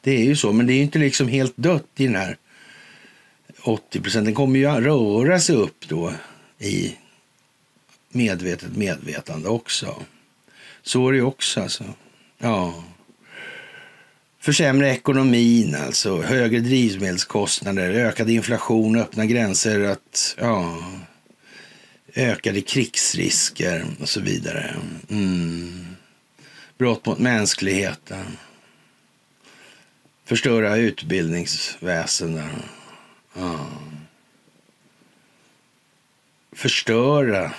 Det 0.00 0.10
är 0.10 0.24
ju 0.24 0.36
så, 0.36 0.52
men 0.52 0.66
det 0.66 0.72
är 0.72 0.82
inte 0.82 0.98
liksom 0.98 1.28
helt 1.28 1.56
dött 1.56 1.88
i 1.96 2.06
den 2.06 2.16
här 2.16 2.36
80 3.64 4.00
procent. 4.00 4.24
Den 4.24 4.34
kommer 4.34 4.58
ju 4.58 4.66
att 4.66 4.82
röra 4.82 5.40
sig 5.40 5.56
upp 5.56 5.88
då 5.88 6.12
i 6.58 6.96
medvetet 8.08 8.76
medvetande 8.76 9.48
också. 9.48 10.02
Så 10.82 11.08
är 11.08 11.12
det 11.12 11.18
ju 11.18 11.24
också 11.24 11.60
alltså. 11.60 11.84
Ja. 12.38 12.84
Försämra 14.40 14.88
ekonomin 14.88 15.74
alltså, 15.74 16.22
högre 16.22 16.60
drivmedelskostnader, 16.60 17.90
ökad 17.90 18.30
inflation, 18.30 18.96
öppna 18.96 19.26
gränser, 19.26 19.80
att, 19.80 20.36
ja, 20.38 20.82
ökade 22.14 22.60
krigsrisker 22.60 23.86
och 24.00 24.08
så 24.08 24.20
vidare. 24.20 24.74
Mm. 25.10 25.86
Brott 26.78 27.06
mot 27.06 27.18
mänskligheten. 27.18 28.38
Förstöra 30.24 30.76
utbildningsväsendet. 30.76 32.44
Ja. 33.34 33.66
Förstöra 36.52 37.52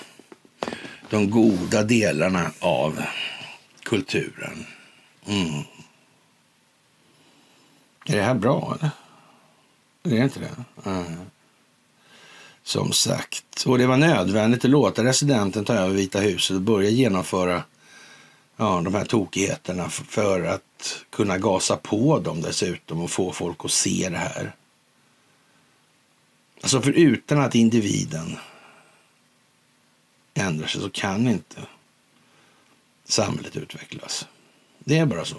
de 1.10 1.30
goda 1.30 1.82
delarna 1.82 2.50
av 2.60 3.02
kulturen. 3.82 4.66
Mm. 5.26 5.62
Är 8.06 8.16
det 8.16 8.22
här 8.22 8.34
bra 8.34 8.76
eller? 8.78 8.90
Det 10.02 10.18
är 10.18 10.24
inte 10.24 10.40
det? 10.40 10.90
Mm. 10.90 11.20
Som 12.62 12.92
sagt. 12.92 13.64
Och 13.66 13.78
det 13.78 13.86
var 13.86 13.96
nödvändigt 13.96 14.64
att 14.64 14.70
låta 14.70 15.04
residenten 15.04 15.64
ta 15.64 15.74
över 15.74 15.94
Vita 15.94 16.20
huset 16.20 16.54
och 16.54 16.62
börja 16.62 16.90
genomföra 16.90 17.62
ja, 18.56 18.80
de 18.84 18.94
här 18.94 19.04
tokigheterna 19.04 19.88
för 19.88 20.44
att 20.44 21.04
kunna 21.10 21.38
gasa 21.38 21.76
på 21.76 22.18
dem 22.18 22.42
dessutom 22.42 23.00
och 23.00 23.10
få 23.10 23.32
folk 23.32 23.64
att 23.64 23.70
se 23.70 24.08
det 24.10 24.18
här. 24.18 24.54
Alltså 26.64 26.82
för 26.82 26.92
utan 26.92 27.40
att 27.40 27.54
individen 27.54 28.36
ändrar 30.34 30.66
sig 30.66 30.80
så 30.80 30.90
kan 30.90 31.28
inte 31.28 31.56
samhället 33.04 33.56
utvecklas. 33.56 34.26
Det 34.78 34.98
är 34.98 35.06
bara 35.06 35.24
så. 35.24 35.36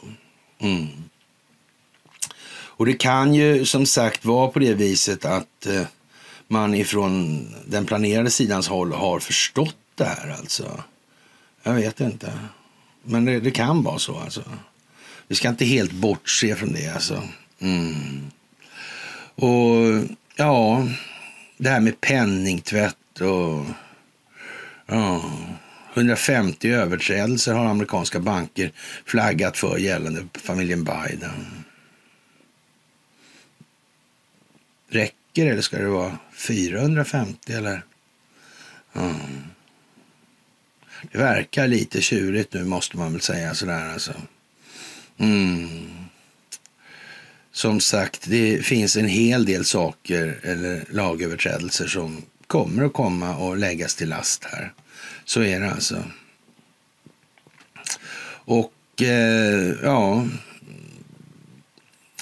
Mm. 0.59 0.87
Och 2.49 2.85
det 2.85 2.93
kan 2.93 3.35
ju 3.35 3.65
som 3.65 3.85
sagt 3.85 4.25
vara 4.25 4.47
på 4.47 4.59
det 4.59 4.73
viset 4.73 5.25
att 5.25 5.65
eh, 5.65 5.81
man 6.47 6.73
ifrån 6.73 7.47
den 7.67 7.85
planerade 7.85 8.31
sidans 8.31 8.67
håll 8.67 8.93
har 8.93 9.19
förstått 9.19 9.77
det 9.95 10.05
här 10.05 10.35
alltså. 10.39 10.83
Jag 11.63 11.73
vet 11.73 11.99
inte. 11.99 12.39
Men 13.03 13.25
det, 13.25 13.39
det 13.39 13.51
kan 13.51 13.83
vara 13.83 13.99
så 13.99 14.19
alltså. 14.19 14.43
Vi 15.27 15.35
ska 15.35 15.49
inte 15.49 15.65
helt 15.65 15.91
bortse 15.91 16.55
från 16.55 16.73
det 16.73 16.87
alltså. 16.87 17.23
Mm. 17.59 18.31
Och 19.35 20.03
ja, 20.35 20.87
det 21.57 21.69
här 21.69 21.79
med 21.79 22.01
penningtvätt 22.01 23.21
och 23.21 23.65
ja, 24.85 25.31
150 25.93 26.71
överträdelser 26.71 27.53
har 27.53 27.65
amerikanska 27.65 28.19
banker 28.19 28.71
flaggat 29.05 29.57
för 29.57 29.77
gällande 29.77 30.27
familjen 30.33 30.83
Biden. 30.83 31.63
Räcker 34.89 35.15
det, 35.33 35.41
eller 35.41 35.61
ska 35.61 35.77
det 35.77 35.87
vara 35.87 36.17
450 36.33 37.53
eller? 37.53 37.83
Mm. 38.93 39.15
Det 41.11 41.17
verkar 41.17 41.67
lite 41.67 42.01
tjurigt 42.01 42.53
nu 42.53 42.63
måste 42.63 42.97
man 42.97 43.11
väl 43.11 43.21
säga 43.21 43.53
sådär 43.55 43.93
alltså. 43.93 44.13
Mm. 45.17 46.04
Som 47.55 47.79
sagt, 47.79 48.21
det 48.27 48.65
finns 48.65 48.95
en 48.95 49.07
hel 49.07 49.45
del 49.45 49.65
saker 49.65 50.39
eller 50.43 50.83
lagöverträdelser 50.89 51.87
som 51.87 52.21
kommer 52.47 52.85
att 52.85 52.93
komma 52.93 53.35
och 53.35 53.57
läggas 53.57 53.95
till 53.95 54.09
last 54.09 54.43
här. 54.43 54.73
Så 55.25 55.43
är 55.43 55.59
det 55.59 55.71
alltså. 55.71 56.03
Och 58.45 59.01
eh, 59.01 59.73
ja, 59.83 60.27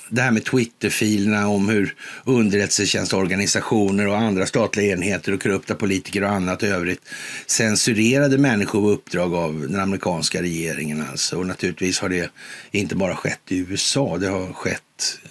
det 0.09 0.21
här 0.21 0.31
med 0.31 0.45
Twitterfilerna 0.45 1.47
om 1.47 1.69
hur 1.69 1.95
underrättelsetjänstorganisationer 2.23 4.07
och 4.07 4.17
andra 4.17 4.45
statliga 4.45 4.93
enheter 4.93 5.31
och 5.31 5.43
korrupta 5.43 5.75
politiker 5.75 6.23
och 6.23 6.29
annat 6.29 6.63
övrigt 6.63 7.01
censurerade 7.47 8.37
människor 8.37 8.81
på 8.81 8.89
uppdrag 8.89 9.35
av 9.35 9.67
den 9.69 9.79
amerikanska 9.79 10.41
regeringen. 10.41 11.05
Alltså. 11.11 11.37
Och 11.37 11.47
naturligtvis 11.47 11.99
har 11.99 12.09
det 12.09 12.31
inte 12.71 12.95
bara 12.95 13.15
skett 13.15 13.41
i 13.47 13.57
USA, 13.57 14.17
det 14.17 14.27
har 14.27 14.53
skett 14.53 14.81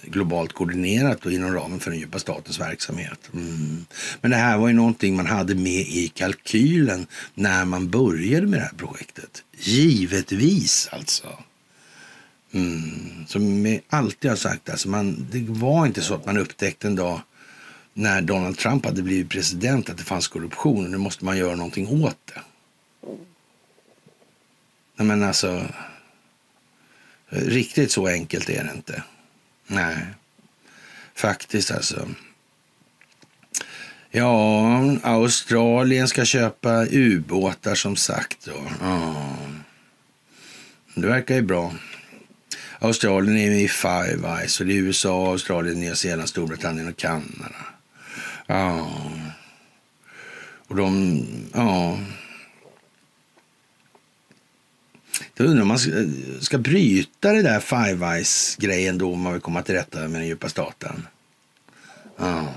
globalt 0.01 0.53
koordinerat 0.53 1.25
och 1.25 1.31
inom 1.31 1.53
ramen 1.53 1.79
för 1.79 1.91
den 1.91 1.99
djupa 1.99 2.19
statens 2.19 2.59
verksamhet. 2.59 3.29
Mm. 3.33 3.85
Men 4.21 4.31
det 4.31 4.37
här 4.37 4.57
var 4.57 4.67
ju 4.67 4.73
någonting 4.73 5.15
man 5.15 5.25
hade 5.25 5.55
med 5.55 5.81
i 5.81 6.11
kalkylen 6.15 7.07
när 7.33 7.65
man 7.65 7.89
började 7.89 8.47
med 8.47 8.59
det 8.59 8.63
här 8.63 8.77
projektet. 8.77 9.43
Givetvis 9.57 10.89
alltså. 10.91 11.27
Mm. 12.51 13.25
Som 13.27 13.79
alltid 13.89 14.29
har 14.29 14.37
sagt, 14.37 14.69
alltså 14.69 14.89
man, 14.89 15.27
det 15.31 15.45
var 15.47 15.85
inte 15.85 16.01
så 16.01 16.13
att 16.13 16.25
man 16.25 16.37
upptäckte 16.37 16.87
en 16.87 16.95
dag 16.95 17.21
när 17.93 18.21
Donald 18.21 18.57
Trump 18.57 18.85
hade 18.85 19.01
blivit 19.01 19.29
president 19.29 19.89
att 19.89 19.97
det 19.97 20.03
fanns 20.03 20.27
korruption 20.27 20.85
och 20.85 20.91
nu 20.91 20.97
måste 20.97 21.25
man 21.25 21.37
göra 21.37 21.55
någonting 21.55 22.03
åt 22.03 22.17
det. 22.25 22.41
Nej, 24.95 25.07
men 25.07 25.23
alltså, 25.23 25.65
riktigt 27.29 27.91
så 27.91 28.07
enkelt 28.07 28.49
är 28.49 28.63
det 28.63 28.71
inte. 28.75 29.03
Nej, 29.67 30.05
faktiskt 31.15 31.71
alltså. 31.71 32.07
Ja, 34.11 34.97
Australien 35.03 36.07
ska 36.07 36.25
köpa 36.25 36.85
ubåtar 36.85 37.75
som 37.75 37.95
sagt. 37.95 38.45
Då. 38.45 38.63
Ja. 38.81 39.37
Det 40.95 41.07
verkar 41.07 41.35
ju 41.35 41.41
bra. 41.41 41.73
Australien 42.79 43.37
är 43.37 43.51
i 43.51 43.67
Five 43.67 44.27
Eyes 44.39 44.59
och 44.59 44.65
det 44.65 44.73
är 44.73 44.77
USA, 44.77 45.27
Australien, 45.31 45.79
Nya 45.79 45.95
Zeeland, 45.95 46.29
Storbritannien 46.29 46.87
och 46.87 46.97
Kanada. 46.97 47.55
Ja. 48.47 49.01
Och 50.67 50.75
de, 50.75 51.25
ja. 51.53 51.99
Då 55.33 55.43
undrar 55.43 55.61
om 55.61 55.67
man 55.67 55.79
ska, 55.79 55.91
eh, 55.91 56.07
ska 56.39 56.57
bryta 56.57 57.31
det 57.31 57.41
där 57.41 57.59
Five 57.59 58.07
Eyes-grejen 58.07 58.97
då 58.97 59.13
om 59.13 59.21
man 59.21 59.33
vill 59.33 59.41
komma 59.41 59.61
till 59.61 59.75
rätta 59.75 59.99
med 59.99 60.21
den 60.21 60.27
djupa 60.27 60.49
staten. 60.49 61.07
Ja. 62.17 62.47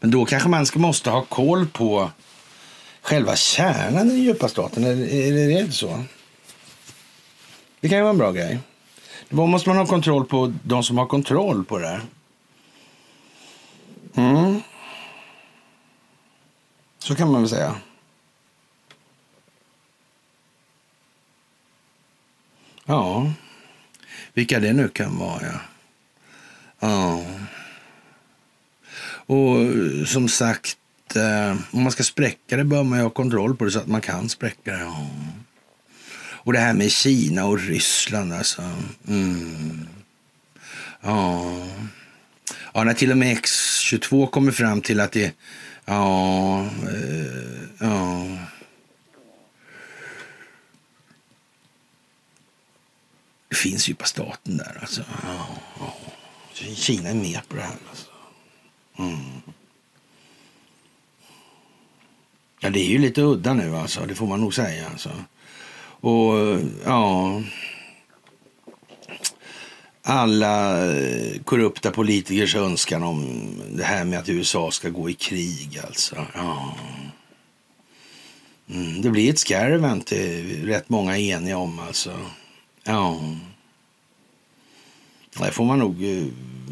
Men 0.00 0.10
då 0.10 0.24
kanske 0.24 0.48
man 0.48 0.66
ska, 0.66 0.78
måste 0.78 1.10
ha 1.10 1.24
koll 1.24 1.66
på 1.66 2.10
själva 3.02 3.36
kärnan 3.36 4.06
i 4.06 4.10
den 4.10 4.22
djupa 4.22 4.48
staten. 4.48 4.84
Är, 4.84 4.90
är 4.90 5.50
är 5.50 5.66
det 5.66 5.72
så? 5.72 6.04
Det 7.80 7.88
kan 7.88 7.98
ju 7.98 8.02
vara 8.02 8.12
en 8.12 8.18
bra 8.18 8.32
grej. 8.32 8.58
Då 9.28 9.46
måste 9.46 9.68
man 9.68 9.78
ha 9.78 9.86
kontroll 9.86 10.24
på 10.24 10.52
de 10.62 10.82
som 10.82 10.98
har 10.98 11.06
kontroll 11.06 11.64
på 11.64 11.78
det. 11.78 12.00
Mm. 14.14 14.60
Så 16.98 17.14
kan 17.14 17.32
man 17.32 17.40
väl 17.40 17.50
säga. 17.50 17.74
Ja, 22.86 23.32
vilka 24.34 24.60
det 24.60 24.72
nu 24.72 24.88
kan 24.88 25.18
vara, 25.18 25.42
ja. 25.42 25.60
Ja. 26.80 27.24
Och 29.28 29.56
som 30.08 30.28
sagt, 30.28 30.76
eh, 31.16 31.56
om 31.70 31.82
man 31.82 31.92
ska 31.92 32.02
spräcka 32.02 32.56
det 32.56 32.64
bör 32.64 32.82
man 32.82 32.98
ju 32.98 33.02
ha 33.02 33.10
kontroll 33.10 33.56
på 33.56 33.64
det 33.64 33.70
så 33.70 33.78
att 33.78 33.86
man 33.86 34.00
kan 34.00 34.28
spräcka 34.28 34.72
det. 34.72 34.78
Ja. 34.78 35.10
Och 36.46 36.52
det 36.52 36.58
här 36.58 36.74
med 36.74 36.92
Kina 36.92 37.44
och 37.44 37.58
Ryssland 37.58 38.32
alltså. 38.32 38.62
Mm. 39.08 39.88
Ja. 41.00 41.52
ja, 42.74 42.84
när 42.84 42.94
till 42.94 43.10
och 43.10 43.18
med 43.18 43.36
X22 43.36 44.30
kommer 44.30 44.52
fram 44.52 44.80
till 44.80 45.00
att 45.00 45.12
det... 45.12 45.32
Ja, 45.84 46.60
eh, 46.64 47.62
ja. 47.78 48.26
Finns 53.56 53.88
djupa 53.88 54.04
staten 54.04 54.56
där 54.56 54.78
alltså. 54.80 55.02
Ja, 55.22 55.46
ja. 55.78 55.94
Kina 56.74 57.08
är 57.08 57.14
med 57.14 57.40
på 57.48 57.56
det 57.56 57.62
här 57.62 57.76
alltså. 57.90 58.06
Mm. 58.98 59.42
Ja, 62.60 62.70
det 62.70 62.80
är 62.80 62.88
ju 62.88 62.98
lite 62.98 63.22
udda 63.22 63.54
nu 63.54 63.76
alltså. 63.76 64.06
Det 64.06 64.14
får 64.14 64.26
man 64.26 64.40
nog 64.40 64.54
säga 64.54 64.88
alltså. 64.88 65.10
Och 66.00 66.60
ja... 66.84 67.42
Alla 70.08 70.86
eh, 70.86 71.42
korrupta 71.44 71.90
politikers 71.90 72.54
önskan 72.54 73.02
om 73.02 73.48
det 73.70 73.84
här 73.84 74.04
med 74.04 74.18
att 74.18 74.28
USA 74.28 74.70
ska 74.70 74.88
gå 74.88 75.10
i 75.10 75.14
krig 75.14 75.80
alltså. 75.86 76.26
Ja. 76.34 76.76
Mm, 78.70 79.02
det 79.02 79.10
blir 79.10 79.30
ett 79.30 79.48
skärv, 79.48 79.84
inte 79.84 80.42
rätt 80.64 80.88
många 80.88 81.18
är 81.18 81.36
eniga 81.36 81.56
om 81.56 81.78
alltså. 81.78 82.20
Ja. 82.86 83.20
Det 85.38 85.52
får 85.52 85.64
man 85.64 85.78
nog 85.78 86.04
eh, 86.04 86.26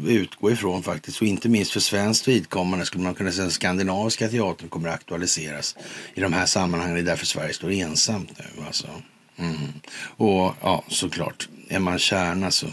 utgå 0.07 0.51
ifrån 0.51 0.83
faktiskt. 0.83 1.21
Och 1.21 1.27
inte 1.27 1.49
minst 1.49 1.71
för 1.71 1.79
svenskt 1.79 2.27
vidkommande 2.27 2.85
skulle 2.85 3.03
man 3.03 3.15
kunna 3.15 3.31
säga 3.31 3.47
att 3.47 3.53
skandinaviska 3.53 4.29
teatern 4.29 4.69
kommer 4.69 4.89
att 4.89 4.95
aktualiseras 4.95 5.75
i 6.13 6.21
de 6.21 6.33
här 6.33 6.45
sammanhangen. 6.45 6.95
Det 6.95 7.01
är 7.01 7.05
därför 7.05 7.25
Sverige 7.25 7.53
står 7.53 7.71
ensamt 7.71 8.31
nu 8.39 8.65
alltså. 8.65 8.87
Mm. 9.37 9.73
Och 9.95 10.53
ja, 10.61 10.83
såklart, 10.87 11.49
är 11.69 11.79
man 11.79 11.99
kärna 11.99 12.51
så. 12.51 12.67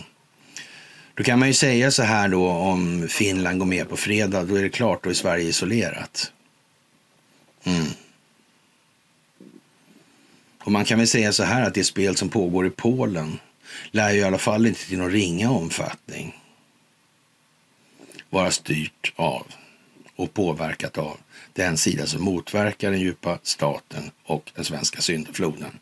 Då 1.15 1.23
kan 1.23 1.39
man 1.39 1.49
ju 1.49 1.55
säga 1.55 1.91
så 1.91 2.03
här 2.03 2.29
då 2.29 2.49
om 2.49 3.09
Finland 3.09 3.59
går 3.59 3.67
med 3.67 3.89
på 3.89 3.97
fredag, 3.97 4.43
då 4.43 4.55
är 4.55 4.63
det 4.63 4.69
klart, 4.69 5.05
då 5.05 5.11
är 5.11 5.15
Sverige 5.15 5.49
isolerat. 5.49 6.33
Mm. 7.65 7.87
Och 10.65 10.73
man 10.73 10.85
kan 10.85 10.99
väl 10.99 11.09
säga 11.09 11.33
så 11.33 11.43
här 11.43 11.67
att 11.67 11.75
det 11.75 11.85
spel 11.85 12.17
som 12.17 12.29
pågår 12.29 12.67
i 12.67 12.71
Polen 12.71 13.39
lär 13.91 14.11
ju 14.11 14.19
i 14.19 14.25
alla 14.25 14.39
fall 14.39 14.67
inte 14.67 14.87
till 14.87 14.99
någon 14.99 15.11
ringa 15.11 15.51
omfattning 15.51 16.39
vara 18.31 18.51
styrt 18.51 19.13
av 19.17 19.47
och 20.17 20.35
påverkat 20.35 20.99
av 20.99 21.17
den 21.53 21.77
sida 21.77 22.07
som 22.07 22.23
motverkar 22.23 22.91
den 22.91 23.01
djupa 23.01 23.39
staten 23.43 24.11
och 24.25 24.53
den 24.55 24.65
svenska 24.65 25.01
syndfloden. 25.01 25.79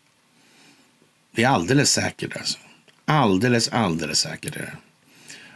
Det 1.32 1.44
är 1.44 1.48
alldeles 1.48 1.93
säkert 1.93 2.36
alltså. 2.36 2.59
Alldeles, 3.05 3.69
alldeles 3.69 4.19
säkert 4.19 4.57
är 4.57 4.61
det. 4.61 4.77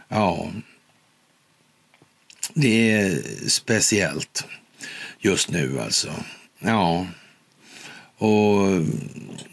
Ja. 0.07 0.51
Det 2.53 2.91
är 2.91 3.21
speciellt 3.47 4.47
just 5.19 5.49
nu 5.49 5.79
alltså. 5.79 6.13
Ja. 6.59 7.07
Och 8.17 8.67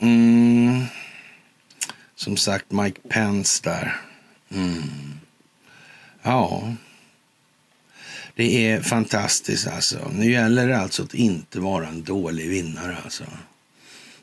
mm, 0.00 0.84
som 2.14 2.36
sagt 2.36 2.70
Mike 2.70 3.00
Pence 3.08 3.60
där. 3.64 4.00
Mm. 4.50 4.82
Ja. 6.22 6.74
Det 8.34 8.70
är 8.70 8.80
fantastiskt 8.80 9.66
alltså. 9.66 10.10
Nu 10.12 10.32
gäller 10.32 10.68
det 10.68 10.78
alltså 10.78 11.02
att 11.02 11.14
inte 11.14 11.60
vara 11.60 11.88
en 11.88 12.02
dålig 12.02 12.48
vinnare 12.48 12.96
alltså 13.04 13.24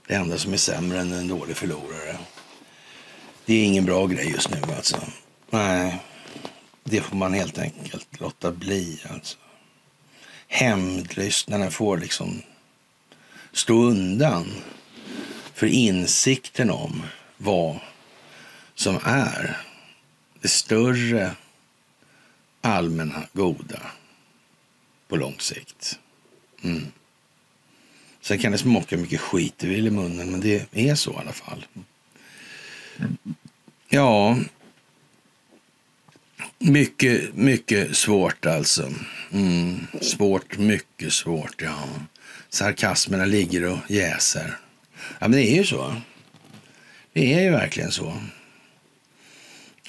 det 0.09 0.15
enda 0.15 0.37
som 0.37 0.53
är 0.53 0.57
sämre 0.57 0.99
än 0.99 1.13
en 1.13 1.27
dålig 1.27 1.57
förlorare. 1.57 2.17
Det 3.45 3.53
är 3.53 3.65
ingen 3.65 3.85
bra 3.85 4.07
grej 4.07 4.31
just 4.31 4.49
nu 4.49 4.61
alltså. 4.77 4.97
Nej, 5.49 5.99
det 6.83 7.01
får 7.01 7.15
man 7.15 7.33
helt 7.33 7.57
enkelt 7.57 8.19
låta 8.19 8.51
bli 8.51 9.01
alltså. 9.09 9.37
Hämndlystnaden 10.47 11.71
får 11.71 11.97
liksom 11.97 12.41
stå 13.51 13.73
undan 13.73 14.51
för 15.53 15.67
insikten 15.67 16.69
om 16.69 17.03
vad 17.37 17.79
som 18.75 18.99
är 19.03 19.57
det 20.41 20.47
större 20.47 21.31
allmänna 22.61 23.23
goda 23.33 23.81
på 25.07 25.15
lång 25.15 25.35
sikt. 25.39 25.99
Mm. 26.63 26.85
Sen 28.21 28.39
kan 28.39 28.51
det 28.51 28.57
smaka 28.57 28.97
mycket 28.97 29.21
skit 29.21 29.63
vill 29.63 29.87
i 29.87 29.91
munnen, 29.91 30.31
men 30.31 30.39
det 30.39 30.67
är 30.71 30.95
så 30.95 31.11
i 31.11 31.15
alla 31.17 31.31
fall. 31.31 31.65
Ja, 33.89 34.37
mycket, 36.57 37.35
mycket 37.35 37.97
svårt 37.97 38.45
alltså. 38.45 38.93
Mm, 39.31 39.87
svårt, 40.01 40.57
mycket 40.57 41.13
svårt, 41.13 41.61
ja. 41.61 41.87
Sarkasmerna 42.49 43.25
ligger 43.25 43.63
och 43.63 43.77
jäser. 43.87 44.57
Ja, 45.19 45.27
men 45.27 45.31
det 45.31 45.51
är 45.51 45.55
ju 45.55 45.63
så. 45.63 45.95
Det 47.13 47.33
är 47.33 47.41
ju 47.41 47.49
verkligen 47.49 47.91
så. 47.91 48.13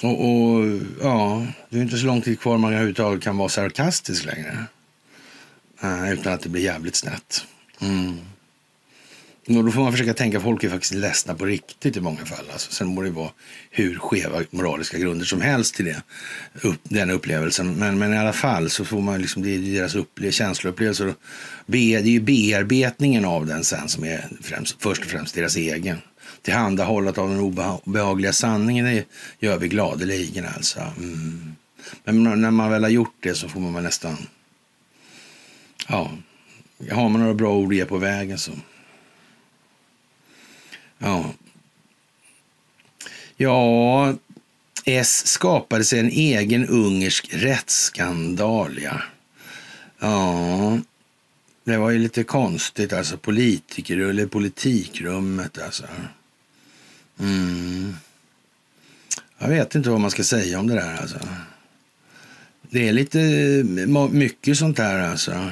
Och, 0.03 0.31
och 0.31 0.81
ja, 1.03 1.47
det 1.69 1.79
är 1.79 1.83
inte 1.83 1.99
så 1.99 2.07
lång 2.07 2.23
tid 2.23 2.41
kvar 2.41 2.59
man 2.59 2.73
överhuvudtaget 2.73 3.23
kan 3.23 3.37
vara 3.37 3.49
sarkastisk 3.49 4.25
längre. 4.25 4.65
Äh, 5.83 6.13
utan 6.13 6.33
att 6.33 6.41
det 6.41 6.49
blir 6.49 6.63
jävligt 6.63 6.97
snett. 6.97 7.47
Mm. 7.81 8.19
Och 9.57 9.65
då 9.65 9.71
får 9.71 9.83
man 9.83 9.93
försöka 9.93 10.15
tänka 10.15 10.41
folk 10.41 10.65
är 10.65 10.69
faktiskt 10.69 10.95
ledsna 10.95 11.35
på 11.35 11.45
riktigt 11.45 11.97
i 11.97 12.01
många 12.01 12.25
fall. 12.25 12.45
Alltså, 12.53 12.73
sen 12.73 12.89
må 12.89 13.03
det 13.03 13.11
vara 13.11 13.31
hur 13.71 13.99
skeva 13.99 14.43
moraliska 14.51 14.99
grunder 14.99 15.27
som 15.27 15.41
helst 15.41 15.75
till 15.75 15.85
det, 15.85 16.03
upp, 16.63 16.81
den 16.83 17.11
upplevelsen. 17.11 17.75
Men, 17.75 17.99
men 17.99 18.15
i 18.15 18.19
alla 18.19 18.33
fall 18.33 18.71
så 18.71 18.85
får 18.85 19.01
man 19.01 19.21
liksom, 19.21 19.43
det 19.43 19.55
är 19.55 19.59
deras 19.59 19.95
upple 19.95 20.33
känsloupplevelser. 20.33 21.15
Be, 21.67 21.79
det 21.79 21.97
är 21.97 22.03
ju 22.03 22.21
bearbetningen 22.21 23.25
av 23.25 23.47
den 23.47 23.65
sen 23.65 23.89
som 23.89 24.05
är 24.05 24.29
främst, 24.43 24.83
först 24.83 25.03
och 25.03 25.11
främst 25.11 25.35
deras 25.35 25.57
egen. 25.57 25.99
Tillhandahållet 26.43 27.19
av 27.19 27.29
den 27.29 27.41
obehagliga 27.41 28.33
sanningen 28.33 28.85
det 28.85 29.05
gör 29.41 29.59
vi 29.59 29.69
gladeligen 29.69 30.47
alltså. 30.57 30.81
Mm. 30.81 31.55
Men 32.05 32.41
när 32.41 32.51
man 32.51 32.71
väl 32.71 32.83
har 32.83 32.91
gjort 32.91 33.17
det 33.21 33.35
så 33.35 33.49
får 33.49 33.61
man 33.61 33.83
nästan, 33.83 34.17
ja, 35.89 36.11
har 36.91 37.09
man 37.09 37.21
några 37.21 37.35
bra 37.35 37.55
ord 37.55 37.73
att 37.73 37.77
ge 37.77 37.85
på 37.85 37.99
vägen 37.99 38.39
så 38.39 38.53
Ja. 41.03 41.35
Ja, 43.37 44.15
S 44.85 45.27
skapade 45.27 45.85
sig 45.85 45.99
en 45.99 46.11
egen 46.11 46.67
ungersk 46.67 47.29
rättsskandal, 47.31 48.79
ja. 48.83 49.01
Ja, 49.99 50.79
det 51.65 51.77
var 51.77 51.91
ju 51.91 51.99
lite 51.99 52.25
konstigt, 52.25 52.93
alltså 52.93 53.17
politiker 53.17 53.99
eller 53.99 54.27
politikrummet, 54.27 55.59
alltså. 55.59 55.85
Mm. 57.21 57.97
Jag 59.39 59.49
vet 59.49 59.75
inte 59.75 59.91
vad 59.91 60.01
man 60.01 60.11
ska 60.11 60.25
säga 60.25 60.59
om 60.59 60.67
det 60.67 60.75
där, 60.75 60.97
alltså. 60.97 61.19
Det 62.71 62.89
är 62.89 62.93
lite 62.93 63.19
mycket 64.11 64.59
sånt 64.59 64.77
där, 64.77 64.99
alltså. 64.99 65.51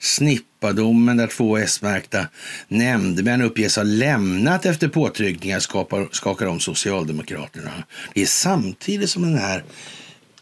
Snippadomen 0.00 1.16
där 1.16 1.26
två 1.26 1.56
S-märkta 1.56 2.26
nämndemän 2.68 3.42
uppges 3.42 3.76
ha 3.76 3.82
lämnat 3.82 4.66
efter 4.66 4.88
påtryckningar 4.88 5.60
skapar, 5.60 6.08
skakar 6.12 6.46
om 6.46 6.60
Socialdemokraterna. 6.60 7.70
Det 8.14 8.22
är 8.22 8.26
samtidigt 8.26 9.10
som 9.10 9.22
den 9.22 9.38
här 9.38 9.64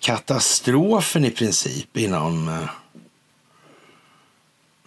katastrofen 0.00 1.24
i 1.24 1.30
princip 1.30 1.96
inom 1.96 2.48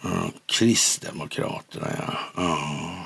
uh, 0.04 0.26
Kristdemokraterna. 0.46 1.88
Ja. 2.36 2.42
Uh. 2.42 3.02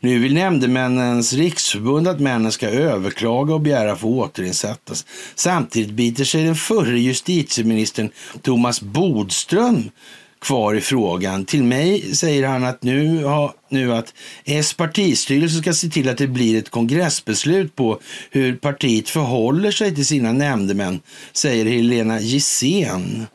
Nu 0.00 0.18
vill 0.18 0.34
nämndemännens 0.34 1.32
riksförbund 1.32 2.08
att 2.08 2.20
männen 2.20 2.52
ska 2.52 2.68
överklaga 2.68 3.54
och 3.54 3.60
begära 3.60 3.92
att 3.92 4.00
få 4.00 4.20
återinsättas. 4.20 5.06
Samtidigt 5.34 5.90
biter 5.90 6.24
sig 6.24 6.44
den 6.44 6.56
förre 6.56 7.00
justitieministern 7.00 8.10
Thomas 8.42 8.80
Bodström 8.80 9.90
kvar 10.40 10.74
i 10.74 10.80
frågan. 10.80 11.44
Till 11.44 11.62
mig 11.62 12.16
säger 12.16 12.48
han 12.48 12.64
att 12.64 12.82
nu, 12.82 13.24
ha, 13.24 13.54
nu 13.68 13.92
att 13.94 14.14
S 14.44 14.72
partistyrelse 14.74 15.58
ska 15.58 15.72
se 15.72 15.88
till 15.88 16.08
att 16.08 16.18
det 16.18 16.26
blir 16.26 16.58
ett 16.58 16.70
kongressbeslut 16.70 17.76
på 17.76 18.00
hur 18.30 18.56
partiet 18.56 19.08
förhåller 19.08 19.70
sig 19.70 19.94
till 19.94 20.06
sina 20.06 20.32
nämndemän, 20.32 21.00
säger 21.32 21.64
Helena 21.64 22.20
Gissén 22.20 23.26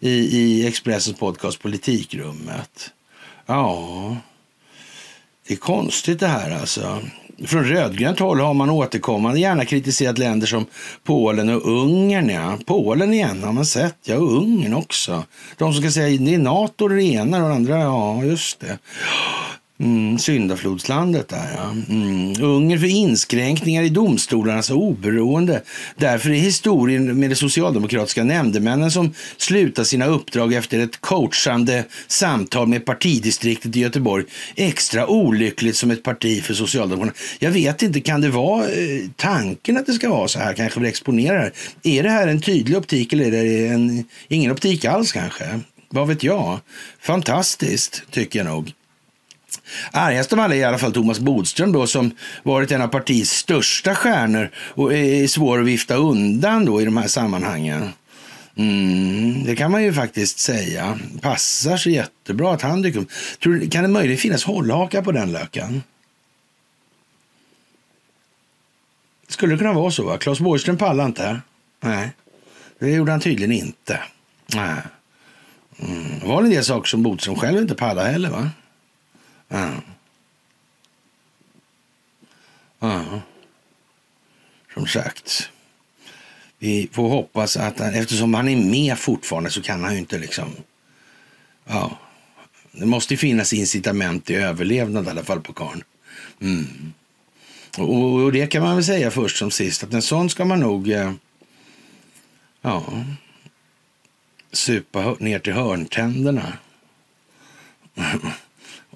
i, 0.00 0.10
i 0.10 0.66
Expressens 0.66 1.18
podcast 1.18 1.62
Politikrummet. 1.62 2.90
Ja, 3.46 4.16
det 5.46 5.54
är 5.54 5.58
konstigt 5.58 6.20
det 6.20 6.26
här 6.26 6.50
alltså. 6.50 7.02
Från 7.46 7.64
rödgrönt 7.64 8.18
håll 8.18 8.40
har 8.40 8.54
man 8.54 8.70
återkommande 8.70 9.40
gärna 9.40 9.64
kritiserat 9.64 10.18
länder 10.18 10.46
som 10.46 10.66
Polen 11.04 11.48
och 11.48 11.66
Ungern. 11.66 12.28
Ja. 12.28 12.58
Polen 12.66 13.14
igen 13.14 13.42
har 13.44 13.52
man 13.52 13.66
sett, 13.66 13.96
ja, 14.04 14.16
och 14.16 14.36
Ungern 14.36 14.74
också. 14.74 15.24
De 15.58 15.72
som 15.72 15.82
ska 15.82 15.90
säga 15.90 16.18
det 16.18 16.34
är 16.34 16.38
Nato 16.38 16.88
det 16.88 17.02
ena 17.02 17.42
och 17.42 17.48
det 17.48 17.54
andra, 17.54 17.78
ja 17.78 18.24
just 18.24 18.60
det. 18.60 18.78
Mm, 19.82 20.18
syndaflodslandet 20.18 21.28
där 21.28 21.50
ja. 21.56 21.70
Mm. 21.88 22.42
Ungern 22.42 22.80
för 22.80 22.86
inskränkningar 22.86 23.82
i 23.82 23.88
domstolarnas 23.88 24.70
oberoende. 24.70 25.62
Därför 25.96 26.30
är 26.30 26.34
historien 26.34 27.20
med 27.20 27.30
de 27.30 27.36
socialdemokratiska 27.36 28.24
nämndemännen 28.24 28.90
som 28.90 29.14
slutar 29.36 29.84
sina 29.84 30.06
uppdrag 30.06 30.52
efter 30.52 30.78
ett 30.78 31.00
coachande 31.00 31.84
samtal 32.06 32.68
med 32.68 32.84
partidistriktet 32.84 33.76
i 33.76 33.80
Göteborg 33.80 34.24
extra 34.56 35.06
olyckligt 35.06 35.76
som 35.76 35.90
ett 35.90 36.02
parti 36.02 36.42
för 36.42 36.54
Socialdemokraterna. 36.54 37.18
Jag 37.38 37.50
vet 37.50 37.82
inte, 37.82 38.00
kan 38.00 38.20
det 38.20 38.28
vara 38.28 38.64
eh, 38.64 39.08
tanken 39.16 39.76
att 39.76 39.86
det 39.86 39.92
ska 39.92 40.10
vara 40.10 40.28
så 40.28 40.38
här? 40.38 40.54
Kanske 40.54 40.80
vi 40.80 40.88
exponerar. 40.88 41.52
Är 41.82 42.02
det 42.02 42.10
här 42.10 42.28
en 42.28 42.40
tydlig 42.40 42.76
optik 42.78 43.12
eller 43.12 43.24
är 43.24 43.30
det 43.30 43.68
en, 43.68 44.04
ingen 44.28 44.52
optik 44.52 44.84
alls 44.84 45.12
kanske? 45.12 45.60
Vad 45.88 46.08
vet 46.08 46.22
jag? 46.22 46.60
Fantastiskt, 47.00 48.02
tycker 48.10 48.38
jag 48.38 48.46
nog. 48.46 48.72
Argast 49.92 50.32
av 50.32 50.40
alla 50.40 50.54
är 50.54 50.58
i 50.58 50.64
alla 50.64 50.78
fall 50.78 50.92
Thomas 50.92 51.18
Bodström 51.20 51.72
då, 51.72 51.86
som 51.86 52.10
varit 52.42 52.72
en 52.72 52.82
av 52.82 52.88
partiets 52.88 53.30
största 53.30 53.94
stjärnor 53.94 54.50
och 54.56 54.94
är 54.94 55.26
svår 55.26 55.60
att 55.60 55.66
vifta 55.66 55.94
undan 55.94 56.64
då 56.64 56.80
i 56.80 56.84
de 56.84 56.96
här 56.96 57.08
sammanhangen. 57.08 57.88
Mm, 58.56 59.44
det 59.44 59.56
kan 59.56 59.70
man 59.70 59.82
ju 59.82 59.92
faktiskt 59.92 60.38
säga. 60.38 60.98
Passar 61.20 61.76
sig 61.76 61.92
jättebra 61.92 62.54
att 62.54 62.62
han 62.62 62.82
dyker 62.82 63.00
upp. 63.00 63.10
Tror, 63.42 63.70
kan 63.70 63.82
det 63.82 63.88
möjligen 63.88 64.18
finnas 64.18 64.44
hållhaka 64.44 65.02
på 65.02 65.12
den 65.12 65.32
löken? 65.32 65.82
Skulle 69.28 69.54
det 69.54 69.58
kunna 69.58 69.72
vara 69.72 69.90
så? 69.90 70.04
Va? 70.04 70.18
Claes 70.18 70.40
Borgström 70.40 70.78
pallar 70.78 71.06
inte. 71.06 71.40
Nej, 71.80 72.10
det 72.78 72.90
gjorde 72.90 73.10
han 73.10 73.20
tydligen 73.20 73.52
inte. 73.52 74.00
Nej. 74.54 74.76
Mm. 75.78 76.18
Det 76.20 76.26
var 76.26 76.42
en 76.42 76.50
del 76.50 76.64
saker 76.64 76.88
som 76.88 77.02
Bodström 77.02 77.36
själv 77.36 77.58
inte 77.58 77.74
pallade 77.74 78.10
heller. 78.10 78.30
va? 78.30 78.50
Ja. 79.52 79.72
Ja. 82.80 83.20
Som 84.74 84.86
sagt. 84.86 85.50
Vi 86.58 86.88
får 86.92 87.08
hoppas 87.08 87.56
att 87.56 87.78
han, 87.78 87.94
eftersom 87.94 88.34
han 88.34 88.48
är 88.48 88.56
med 88.56 88.98
fortfarande 88.98 89.50
så 89.50 89.62
kan 89.62 89.84
han 89.84 89.92
ju 89.92 89.98
inte 89.98 90.18
liksom... 90.18 90.56
Ja. 91.66 91.98
Det 92.72 92.86
måste 92.86 93.16
finnas 93.16 93.52
incitament 93.52 94.24
till 94.24 94.36
överlevnad 94.36 95.06
i 95.06 95.10
alla 95.10 95.24
fall 95.24 95.40
på 95.40 95.52
karln. 95.52 95.84
Mm. 96.40 96.92
Och, 97.78 98.04
och, 98.04 98.32
det 98.32 98.46
kan 98.46 98.62
man 98.62 98.74
väl 98.74 98.84
säga 98.84 99.10
först 99.10 99.36
som 99.36 99.50
sist 99.50 99.84
att 99.84 99.94
en 99.94 100.02
sån 100.02 100.30
ska 100.30 100.44
man 100.44 100.60
nog... 100.60 100.90
Eh, 100.90 101.12
ja. 102.62 103.04
Supa 104.52 105.16
ner 105.18 105.38
till 105.38 105.52
hörntänderna. 105.52 106.52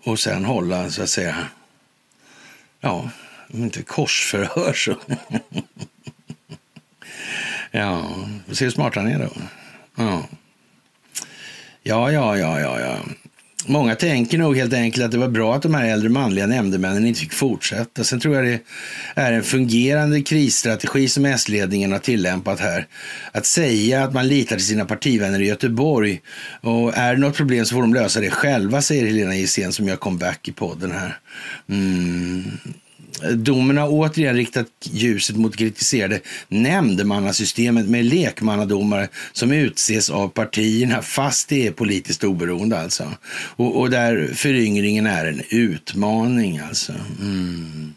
och 0.07 0.19
sen 0.19 0.45
hålla, 0.45 0.91
så 0.91 1.03
att 1.03 1.11
säga, 1.11 1.49
ja, 2.81 3.11
inte 3.49 3.83
korsförhör 3.83 4.73
så. 4.73 4.97
ja, 7.71 8.11
se 8.53 8.65
hur 8.65 8.71
smart 8.71 8.95
han 8.95 9.07
är 9.07 9.19
då. 9.19 9.33
Ja. 9.97 10.25
Ja, 11.83 12.13
ja, 12.13 12.39
ja, 12.39 12.61
ja, 12.61 12.81
ja. 12.81 12.99
Många 13.69 13.95
tänker 13.95 14.39
nog 14.39 14.57
helt 14.57 14.73
enkelt 14.73 15.05
att 15.05 15.11
det 15.11 15.19
var 15.19 15.29
bra 15.29 15.55
att 15.55 15.63
de 15.63 15.75
här 15.75 15.87
äldre 15.87 16.09
manliga 16.09 16.47
nämndemännen 16.47 17.07
inte 17.07 17.21
fick 17.21 17.33
fortsätta. 17.33 18.05
Sen 18.05 18.21
tror 18.21 18.35
jag 18.35 18.45
det 18.45 18.61
är 19.15 19.33
en 19.33 19.43
fungerande 19.43 20.23
krisstrategi 20.23 21.09
som 21.09 21.25
S-ledningen 21.25 21.93
har 21.93 21.99
tillämpat 21.99 22.61
här. 22.61 22.87
Att 23.33 23.47
säga 23.47 24.05
att 24.05 24.15
man 24.15 24.29
litar 24.29 24.57
till 24.57 24.67
sina 24.67 24.85
partivänner 24.85 25.41
i 25.43 25.47
Göteborg 25.47 26.21
och 26.61 26.97
är 26.97 27.15
det 27.15 27.21
något 27.21 27.37
problem 27.37 27.65
så 27.65 27.75
får 27.75 27.83
de 27.83 27.95
lösa 27.95 28.21
det 28.21 28.31
själva, 28.31 28.83
säger 28.83 29.07
Helena 29.07 29.37
Gissén 29.37 29.73
som 29.73 29.89
gör 29.89 29.97
comeback 29.97 30.49
i 30.49 30.53
podden 30.53 30.93
här. 30.93 31.19
Mm. 31.69 32.45
Domen 33.35 33.77
har 33.79 33.89
återigen 33.89 34.37
riktat 34.37 34.67
ljuset 34.83 35.37
mot 35.37 35.57
kritiserade 35.57 36.21
nämndemannasystemet 36.49 37.89
med 37.89 38.05
lekmannadomare 38.05 39.09
som 39.33 39.53
utses 39.53 40.11
av 40.11 40.29
partierna 40.29 41.03
fast 41.03 41.49
det 41.49 41.67
är 41.67 41.71
politiskt 41.71 42.25
oberoende 42.25 42.79
alltså. 42.79 43.13
Och, 43.57 43.81
och 43.81 43.91
där 43.91 44.31
föryngringen 44.35 45.07
är 45.07 45.27
en 45.27 45.43
utmaning 45.51 46.59
alltså. 46.59 46.93
Mm. 47.21 47.95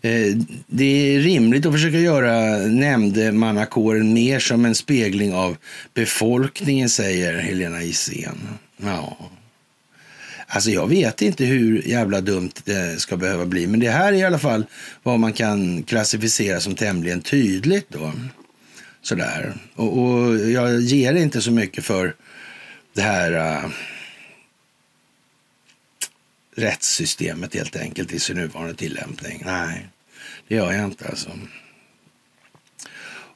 Eh, 0.00 0.36
det 0.66 1.16
är 1.16 1.20
rimligt 1.20 1.66
att 1.66 1.72
försöka 1.72 1.98
göra 1.98 2.56
nämndemannakåren 2.56 4.12
mer 4.12 4.38
som 4.38 4.64
en 4.64 4.74
spegling 4.74 5.34
av 5.34 5.56
befolkningen, 5.94 6.88
säger 6.88 7.38
Helena 7.38 7.82
Isén. 7.82 8.38
Ja. 8.76 9.16
Alltså 10.50 10.70
jag 10.70 10.86
vet 10.86 11.22
inte 11.22 11.44
hur 11.44 11.82
jävla 11.82 12.20
dumt 12.20 12.52
det 12.64 13.00
ska 13.00 13.16
behöva 13.16 13.46
bli. 13.46 13.66
Men 13.66 13.80
det 13.80 13.90
här 13.90 14.12
är 14.12 14.16
i 14.16 14.24
alla 14.24 14.38
fall 14.38 14.66
vad 15.02 15.20
man 15.20 15.32
kan 15.32 15.82
klassificera 15.82 16.60
som 16.60 16.74
tämligen 16.74 17.20
tydligt 17.20 17.86
då. 17.88 18.12
Sådär. 19.02 19.54
Och, 19.74 19.98
och 19.98 20.36
jag 20.38 20.80
ger 20.80 21.14
inte 21.14 21.40
så 21.40 21.50
mycket 21.50 21.84
för 21.84 22.14
det 22.92 23.02
här 23.02 23.32
uh, 23.32 23.70
rättssystemet 26.56 27.54
helt 27.54 27.76
enkelt 27.76 28.12
i 28.12 28.18
sin 28.18 28.36
nuvarande 28.36 28.74
tillämpning. 28.74 29.42
Nej, 29.46 29.88
det 30.48 30.54
gör 30.54 30.72
jag 30.72 30.84
inte 30.84 31.08
alltså. 31.08 31.30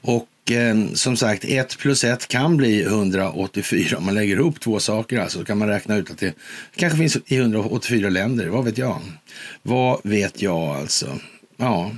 Och 0.03 0.51
eh, 0.51 0.77
som 0.95 1.17
sagt, 1.17 1.45
1 1.45 1.79
plus 1.79 2.05
1 2.05 2.29
kan 2.29 2.57
bli 2.57 2.83
184 2.83 3.99
om 3.99 4.05
man 4.05 4.15
lägger 4.15 4.37
ihop 4.37 4.61
två 4.61 4.81
saker. 4.81 5.19
Alltså 5.19 5.45
kan 5.45 5.59
man 5.59 5.69
räkna 5.69 5.97
ut 5.97 6.11
att 6.11 6.19
det 6.19 6.35
kanske 6.77 6.99
finns 6.99 7.17
i 7.27 7.37
184 7.37 8.09
länder. 8.09 8.49
Vad 8.49 8.65
vet 8.65 8.79
jag? 8.79 9.01
Vad 9.63 10.01
vet 10.05 10.43
jag 10.43 10.77
alltså? 10.77 11.19
Ja, 11.57 11.91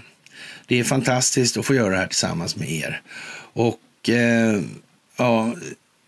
det 0.67 0.81
är 0.81 0.85
fantastiskt 0.85 1.57
att 1.57 1.67
få 1.67 1.75
göra 1.75 1.91
det 1.91 1.97
här 1.97 2.07
tillsammans 2.07 2.57
med 2.57 2.71
er. 2.71 3.01
Och 3.53 4.09
eh, 4.09 4.61
ja, 5.17 5.55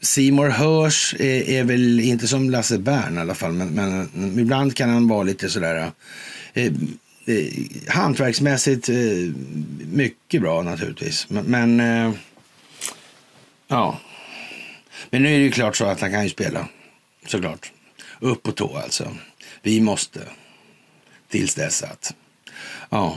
Simor 0.00 0.48
hörs 0.48 1.14
är, 1.18 1.48
är, 1.48 1.64
väl 1.64 2.00
inte 2.00 2.28
som 2.28 2.50
Lasse 2.50 2.78
Bern 2.78 3.16
i 3.16 3.20
alla 3.20 3.34
fall, 3.34 3.52
men, 3.52 3.68
men 3.68 4.38
ibland 4.38 4.76
kan 4.76 4.90
han 4.90 5.08
vara 5.08 5.22
lite 5.22 5.50
sådär 5.50 5.90
eh, 6.54 6.72
eh, 7.26 7.46
hantverksmässigt 7.88 8.88
eh, 8.88 8.96
mycket 9.92 10.40
bra 10.40 10.62
naturligtvis. 10.62 11.30
Men, 11.30 11.44
men 11.44 11.80
eh, 11.80 12.12
ja, 13.68 13.98
men 15.10 15.22
nu 15.22 15.28
är 15.28 15.38
det 15.38 15.44
ju 15.44 15.50
klart 15.50 15.76
så 15.76 15.84
att 15.84 16.00
han 16.00 16.12
kan 16.12 16.24
ju 16.24 16.30
spela 16.30 16.68
såklart. 17.26 17.72
Upp 18.20 18.42
på 18.42 18.52
tå 18.52 18.76
alltså. 18.76 19.16
Vi 19.62 19.80
måste 19.80 20.20
tills 21.28 21.54
dess 21.54 21.82
att. 21.82 22.14
Ja. 22.90 23.16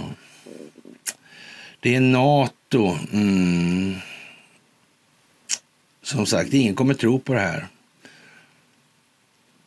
Det 1.80 1.96
är 1.96 2.00
Nato. 2.00 2.98
Mm. 3.14 3.96
Som 6.02 6.26
sagt, 6.26 6.54
ingen 6.54 6.76
kommer 6.76 6.94
tro 6.94 7.20
på 7.20 7.34
det 7.34 7.40
här. 7.40 7.68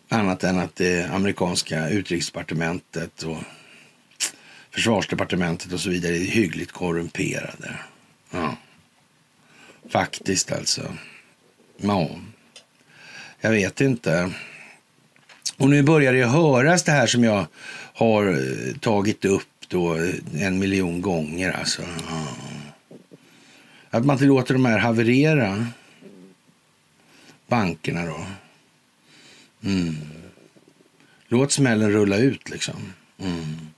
Annat 0.09 0.45
än 0.45 0.59
att 0.59 0.77
det 0.77 1.11
amerikanska 1.11 1.89
utrikesdepartementet 1.89 3.23
och 3.23 3.39
försvarsdepartementet 4.73 5.73
och 5.73 5.81
så 5.81 5.91
vidare 5.91 6.17
är 6.17 6.25
hyggligt 6.25 6.73
korrumperade. 6.73 7.79
Ja. 8.31 8.57
Faktiskt 9.89 10.53
alltså. 10.53 10.97
Ja. 11.77 12.11
Jag 13.41 13.51
vet 13.51 13.81
inte. 13.81 14.33
Och 15.57 15.71
nu 15.71 15.83
börjar 15.83 16.13
det 16.13 16.25
höras 16.25 16.83
det 16.83 16.93
här 16.93 17.07
som 17.07 17.25
jag 17.25 17.47
har 17.95 18.27
eh, 18.27 18.77
tagit 18.77 19.25
upp 19.25 19.49
då 19.69 19.95
eh, 19.95 20.15
en 20.35 20.59
miljon 20.59 21.01
gånger. 21.01 21.53
Alltså. 21.53 21.83
Ja. 22.09 22.27
Att 23.91 24.05
man 24.07 24.17
inte 24.17 24.25
låter 24.25 24.55
de 24.55 24.65
här 24.65 24.79
haverera 24.79 25.67
bankerna 27.47 28.07
då. 28.07 28.27
Mm. 29.65 29.97
Låt 31.29 31.53
smällen 31.53 31.91
rulla 31.91 32.17
ut 32.17 32.51
liksom. 32.51 32.93
Mm. 33.19 33.72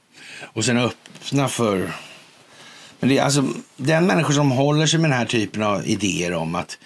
Och 0.44 0.64
sen 0.64 0.76
öppna 0.78 1.48
för... 1.48 1.92
Men 3.00 3.08
det 3.08 3.18
alltså 3.18 3.44
den 3.76 4.06
människor 4.06 4.34
som 4.34 4.50
håller 4.50 4.86
sig 4.86 5.00
med 5.00 5.10
den 5.10 5.18
här 5.18 5.26
typen 5.26 5.62
av 5.62 5.86
idéer 5.86 6.34
om 6.34 6.54
att 6.54 6.78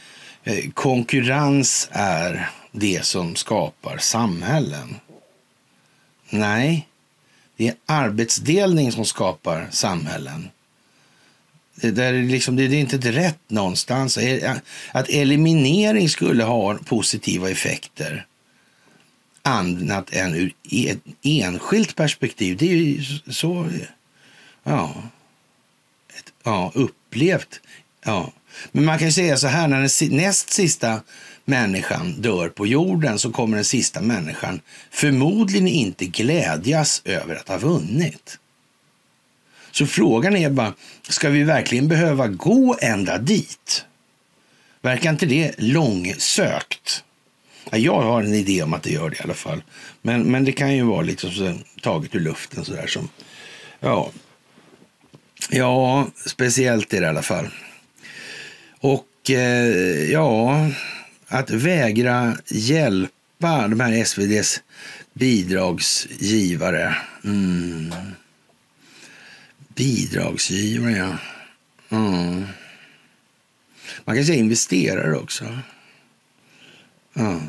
eh, 0.45 0.71
konkurrens 0.75 1.89
är 1.93 2.51
det 2.73 3.05
som 3.05 3.37
skapar 3.37 3.99
samhällen. 3.99 4.97
Nej, 6.31 6.89
det 7.57 7.69
är 7.69 7.75
arbetsdelning 7.87 8.93
som 8.93 9.05
skapar 9.05 9.69
samhällen. 9.71 10.51
Det, 11.75 11.91
där 11.91 12.15
är 12.15 12.23
liksom, 12.23 12.57
det 12.57 12.63
är 12.63 12.75
inte 12.75 13.13
rätt 13.13 13.51
någonstans. 13.51 14.19
Att 14.93 15.09
eliminering 15.09 16.09
skulle 16.09 16.45
ha 16.45 16.75
positiva 16.75 17.51
effekter 17.51 18.27
annat 19.49 20.13
än 20.13 20.35
ur 20.35 20.55
ett 20.73 20.99
enskilt 21.23 21.97
perspektiv. 21.97 22.57
Det 22.57 22.71
är 22.71 22.77
ju 22.77 23.05
så 23.33 23.69
ja, 24.65 25.03
ett, 26.19 26.33
ja, 26.43 26.73
upplevt. 26.75 27.61
Ja. 28.05 28.33
Men 28.73 28.85
man 28.85 28.99
kan 28.99 29.13
säga 29.13 29.37
så 29.37 29.47
här, 29.47 29.69
när 29.69 29.81
den 29.81 30.17
näst 30.17 30.51
sista 30.51 31.01
människan 31.45 32.13
dör 32.13 32.49
på 32.49 32.67
jorden 32.67 33.19
så 33.19 33.33
kommer 33.33 33.57
den 33.57 33.65
sista 33.65 34.01
människan 34.01 34.61
förmodligen 34.91 35.69
inte 35.69 36.07
glädjas 36.07 37.03
över 37.05 37.35
att 37.35 37.49
ha 37.49 37.59
vunnit. 37.59 38.39
Så 39.71 39.87
frågan 39.87 40.37
är 40.37 40.51
bara, 40.51 40.75
ska 41.09 41.29
vi 41.29 41.43
verkligen 41.43 41.89
behöva 41.89 42.29
gå 42.29 42.77
ända 42.81 43.19
dit? 43.19 43.85
Verkar 44.83 45.11
inte 45.11 45.27
det 45.27 45.55
långsökt? 45.59 47.05
Jag 47.73 48.03
har 48.03 48.23
en 48.23 48.35
idé 48.35 48.63
om 48.63 48.75
att 48.75 48.83
det 48.83 48.91
gör 48.91 49.11
det 49.11 49.17
i 49.17 49.23
alla 49.25 49.35
fall. 49.35 49.63
Men, 50.03 50.23
men 50.23 50.45
det 50.45 50.53
kan 50.53 50.77
ju 50.77 50.83
vara 50.83 51.03
liksom 51.03 51.31
så, 51.31 51.55
taget 51.83 52.15
ur 52.15 52.21
luften 52.21 52.65
sådär 52.65 52.87
som, 52.87 53.09
ja. 53.81 54.11
Ja, 55.51 56.07
speciellt 56.27 56.95
är 56.95 57.01
det 57.01 57.07
i 57.07 57.09
alla 57.09 57.23
fall. 57.23 57.49
Och 58.81 59.31
eh, 59.31 60.11
ja, 60.11 60.67
att 61.29 61.51
vägra 61.51 62.37
hjälpa 62.49 63.69
de 63.69 63.81
här 63.81 63.93
SVDs 63.93 64.63
bidragsgivare. 65.13 66.97
Mm. 67.25 67.95
Bidragsgivare, 69.75 70.97
ja. 70.97 71.17
Mm. 71.97 72.47
Man 74.05 74.17
kan 74.17 74.25
säga 74.25 74.39
investerare 74.39 75.17
också. 75.17 75.45
Mm. 77.15 77.41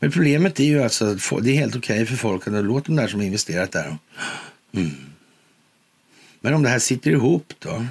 Men 0.00 0.10
problemet 0.10 0.60
är 0.60 0.64
ju 0.64 0.82
alltså 0.82 1.06
att 1.06 1.44
det 1.44 1.50
är 1.50 1.54
helt 1.54 1.76
okej 1.76 2.02
okay 2.02 2.06
för 2.06 2.16
folk 2.16 2.46
att 2.46 2.64
låta 2.64 2.86
de 2.86 2.96
där 2.96 3.08
som 3.08 3.20
investerat 3.20 3.72
där. 3.72 3.98
Mm. 4.72 4.90
Men 6.40 6.54
om 6.54 6.62
det 6.62 6.68
här 6.68 6.78
sitter 6.78 7.10
ihop 7.10 7.52
då? 7.58 7.86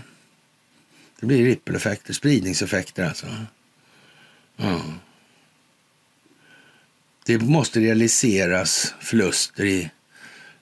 Det 1.19 1.25
blir 1.25 1.45
rippeleffekter, 1.45 2.13
spridningseffekter 2.13 3.05
alltså. 3.05 3.27
Mm. 4.57 4.93
Det 7.25 7.37
måste 7.37 7.79
realiseras 7.79 8.93
förluster 8.99 9.65
i 9.65 9.89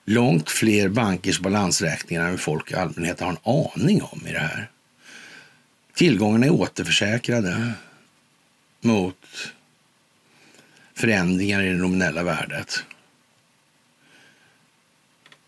långt 0.06 0.49
fler 0.49 0.90
bankers 0.90 1.40
balansräkningar 1.40 2.30
än 2.30 2.38
folk 2.38 2.72
i 2.72 2.76
allmänhet 2.76 3.19
har 3.19 3.30
en 3.30 3.38
aning 3.44 4.02
om 4.02 4.28
i 4.28 4.32
det 4.32 4.40
här. 4.40 4.69
Tillgångarna 5.94 6.45
är 6.45 6.52
återförsäkrade 6.52 7.72
mot 8.82 9.26
förändringar 10.98 11.64
i 11.64 11.69
det 11.69 11.78
nominella 11.78 12.24
värdet. 12.24 12.84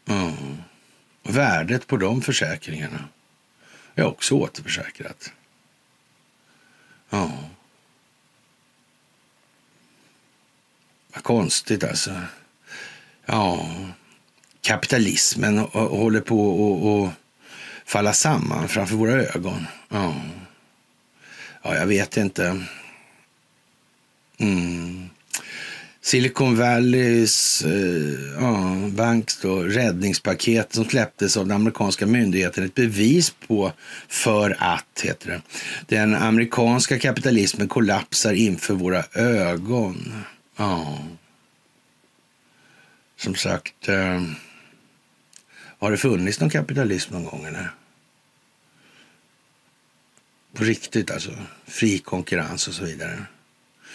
Mm. 0.05 0.57
Värdet 1.23 1.87
på 1.87 1.97
de 1.97 2.21
försäkringarna 2.21 3.09
är 3.95 4.03
också 4.05 4.35
återförsäkrat. 4.35 5.33
Ja. 7.09 7.31
Vad 11.13 11.23
konstigt 11.23 11.83
alltså. 11.83 12.21
Ja, 13.25 13.75
kapitalismen 14.61 15.57
håller 15.73 16.21
på 16.21 17.05
att 17.05 17.13
falla 17.85 18.13
samman 18.13 18.67
framför 18.67 18.95
våra 18.95 19.11
ögon. 19.11 19.67
Ja, 19.89 20.15
ja 21.63 21.75
jag 21.75 21.85
vet 21.85 22.17
inte. 22.17 22.65
Mm. 24.37 25.09
Silicon 26.01 26.57
Valleys 26.57 27.61
eh, 27.65 28.33
ja, 28.39 28.75
banks 28.89 29.37
då, 29.41 29.63
räddningspaket 29.63 30.73
som 30.73 30.85
släpptes 30.85 31.37
av 31.37 31.47
den 31.47 31.55
amerikanska 31.55 32.05
myndigheten 32.05 32.65
ett 32.65 32.75
bevis 32.75 33.33
på 33.47 33.71
för 34.07 34.57
att, 34.59 35.01
heter 35.03 35.29
det, 35.29 35.41
den 35.95 36.15
amerikanska 36.15 36.99
kapitalismen 36.99 37.67
kollapsar 37.67 38.33
inför 38.33 38.73
våra 38.73 39.03
ögon. 39.13 40.23
Ja. 40.55 40.99
Som 43.17 43.35
sagt, 43.35 43.87
eh, 43.87 44.23
har 45.79 45.91
det 45.91 45.97
funnits 45.97 46.39
någon 46.39 46.49
kapitalism 46.49 47.13
någon 47.13 47.25
gång 47.25 47.45
eller? 47.45 47.71
På 50.53 50.63
riktigt 50.63 51.11
alltså, 51.11 51.31
fri 51.67 51.99
konkurrens 51.99 52.67
och 52.67 52.73
så 52.73 52.83
vidare. 52.83 53.25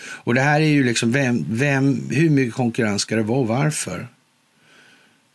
Och 0.04 0.34
det 0.34 0.40
här 0.40 0.60
är 0.60 0.66
ju 0.66 0.84
liksom, 0.84 1.12
vem, 1.12 1.44
vem, 1.48 2.10
hur 2.10 2.30
mycket 2.30 2.54
konkurrens 2.54 3.02
ska 3.02 3.16
det 3.16 3.22
vara 3.22 3.38
och 3.38 3.48
varför? 3.48 4.08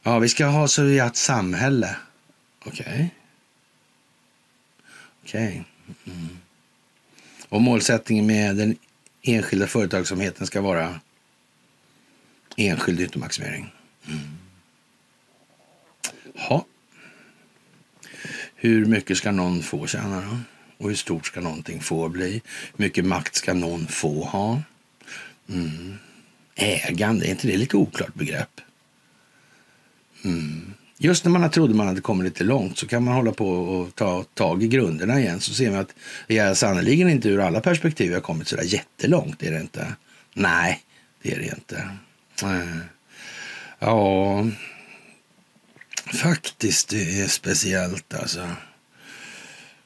Ja, 0.04 0.20
vi 0.20 0.30
ska 0.30 0.46
ha 0.46 0.68
så 0.68 0.84
vi 0.84 1.00
har 1.00 1.08
ett 1.08 1.16
samhälle. 1.16 1.96
Okej. 2.66 2.86
Okay. 2.86 3.08
Okej. 5.24 5.64
Okay. 5.88 6.16
Mm. 6.16 6.38
Och 7.50 7.62
målsättningen 7.62 8.26
med 8.26 8.56
den 8.56 8.76
enskilda 9.22 9.68
företagsamheten 9.68 10.48
ska 10.48 10.62
vara 10.62 11.00
enskild 12.58 13.00
utomaximering? 13.00 13.72
Mm. 14.08 14.20
Ha. 16.36 16.66
Hur 18.56 18.86
mycket 18.86 19.18
ska 19.18 19.32
någon 19.32 19.64
få 19.64 19.88
tjäna 19.88 20.22
då? 20.22 20.38
Och 20.80 20.90
hur 20.90 20.96
stort 20.96 21.28
ska 21.28 21.42
någonting 21.42 21.82
få 21.82 22.10
bli? 22.10 22.42
Hur 22.76 22.84
mycket 22.86 23.06
makt 23.06 23.36
ska 23.36 23.54
någon 23.54 23.88
få 23.88 24.24
ha? 24.24 24.62
Mm. 25.50 25.98
Ägande, 26.56 27.26
är 27.26 27.32
inte 27.32 27.48
det 27.48 27.58
lite 27.58 27.78
oklart 27.78 28.14
begrepp? 28.14 28.62
Mm. 30.24 30.74
Just 30.98 31.26
när 31.26 31.32
man 31.32 31.52
trodde 31.52 31.74
man 31.74 31.88
hade 31.88 32.02
kommit 32.02 32.26
lite 32.26 32.44
långt 32.44 32.78
så 32.78 32.88
kan 32.88 33.04
man 33.04 33.14
hålla 33.14 33.32
på 33.32 33.50
och 33.50 33.96
ta 33.96 34.24
tag 34.24 34.64
i 34.64 34.68
grunderna 34.68 35.20
igen. 35.20 35.40
Så 35.40 35.54
ser 35.54 35.72
man 35.72 35.80
att 35.80 35.96
jag 36.28 36.58
sannerligen 36.58 37.10
inte 37.10 37.30
ur 37.30 37.40
alla 37.40 37.62
perspektiv 37.62 38.14
har 38.14 38.20
kommit 38.20 38.48
så 38.48 38.56
där 38.56 38.64
jättelångt. 38.64 39.44
Är 39.44 39.52
det 39.52 39.62
inte? 39.62 39.94
Nej, 40.34 40.84
det 41.22 41.34
är 41.34 41.40
det 41.40 41.46
inte. 41.46 41.90
Mm. 42.44 42.80
Ja, 43.80 44.46
faktiskt 46.14 46.90
det 46.90 47.22
är 47.22 47.28
speciellt 47.28 48.14
alltså. 48.14 48.50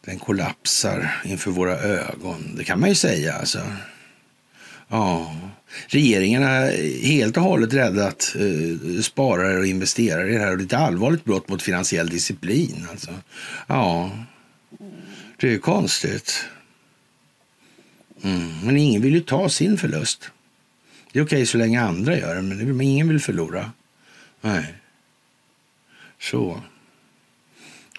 Den 0.05 0.19
kollapsar 0.19 1.21
inför 1.25 1.51
våra 1.51 1.77
ögon. 1.77 2.55
Det 2.55 2.63
kan 2.63 2.79
man 2.79 2.89
ju 2.89 2.95
säga 2.95 3.33
alltså. 3.33 3.59
Ja, 4.87 5.35
regeringen 5.87 6.43
har 6.43 6.71
helt 7.03 7.37
och 7.37 7.43
hållet 7.43 7.73
räddat 7.73 8.35
eh, 8.39 9.01
sparare 9.01 9.57
och 9.57 9.65
investerare 9.65 10.29
i 10.29 10.33
det 10.33 10.39
här. 10.39 10.51
Och 10.51 10.57
det 10.57 10.63
är 10.63 10.65
ett 10.65 10.73
allvarligt 10.73 11.23
brott 11.23 11.49
mot 11.49 11.61
finansiell 11.61 12.09
disciplin. 12.09 12.87
Alltså. 12.91 13.11
Ja, 13.67 14.11
det 15.37 15.53
är 15.53 15.57
konstigt. 15.57 16.45
Mm. 18.23 18.59
Men 18.63 18.77
ingen 18.77 19.01
vill 19.01 19.13
ju 19.13 19.21
ta 19.21 19.49
sin 19.49 19.77
förlust. 19.77 20.31
Det 21.11 21.19
är 21.19 21.25
okej 21.25 21.45
så 21.45 21.57
länge 21.57 21.81
andra 21.81 22.17
gör 22.17 22.35
det, 22.35 22.41
men 22.41 22.81
ingen 22.81 23.07
vill 23.07 23.19
förlora. 23.19 23.71
Nej. 24.41 24.73
Så. 26.19 26.61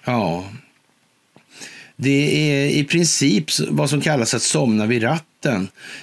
Ja. 0.05 0.49
Det 1.97 2.51
är 2.51 2.69
i 2.69 2.83
princip 2.83 3.45
vad 3.69 3.89
som 3.89 4.01
kallas 4.01 4.33
att 4.33 4.41
somna 4.41 4.85
vid 4.85 5.03
ratten. 5.03 5.25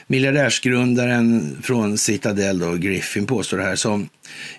Miljardärsgrundaren 0.06 1.56
från 1.62 1.98
Citadel, 1.98 2.59
då, 2.59 2.73
Griffin, 2.73 3.27
påstår 3.27 3.59
det 3.59 3.64
här, 3.64 3.77
som 3.77 4.09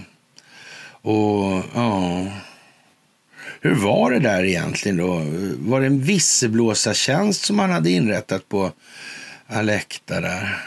Och 1.01 1.63
ja, 1.73 2.25
hur 3.61 3.75
var 3.75 4.11
det 4.11 4.19
där 4.19 4.43
egentligen 4.43 4.97
då? 4.97 5.23
Var 5.69 5.81
det 5.81 5.87
en 5.87 6.01
visselblåsartjänst 6.01 7.45
som 7.45 7.55
man 7.55 7.71
hade 7.71 7.89
inrättat 7.91 8.49
på 8.49 8.71
Alekta 9.47 10.21
där? 10.21 10.65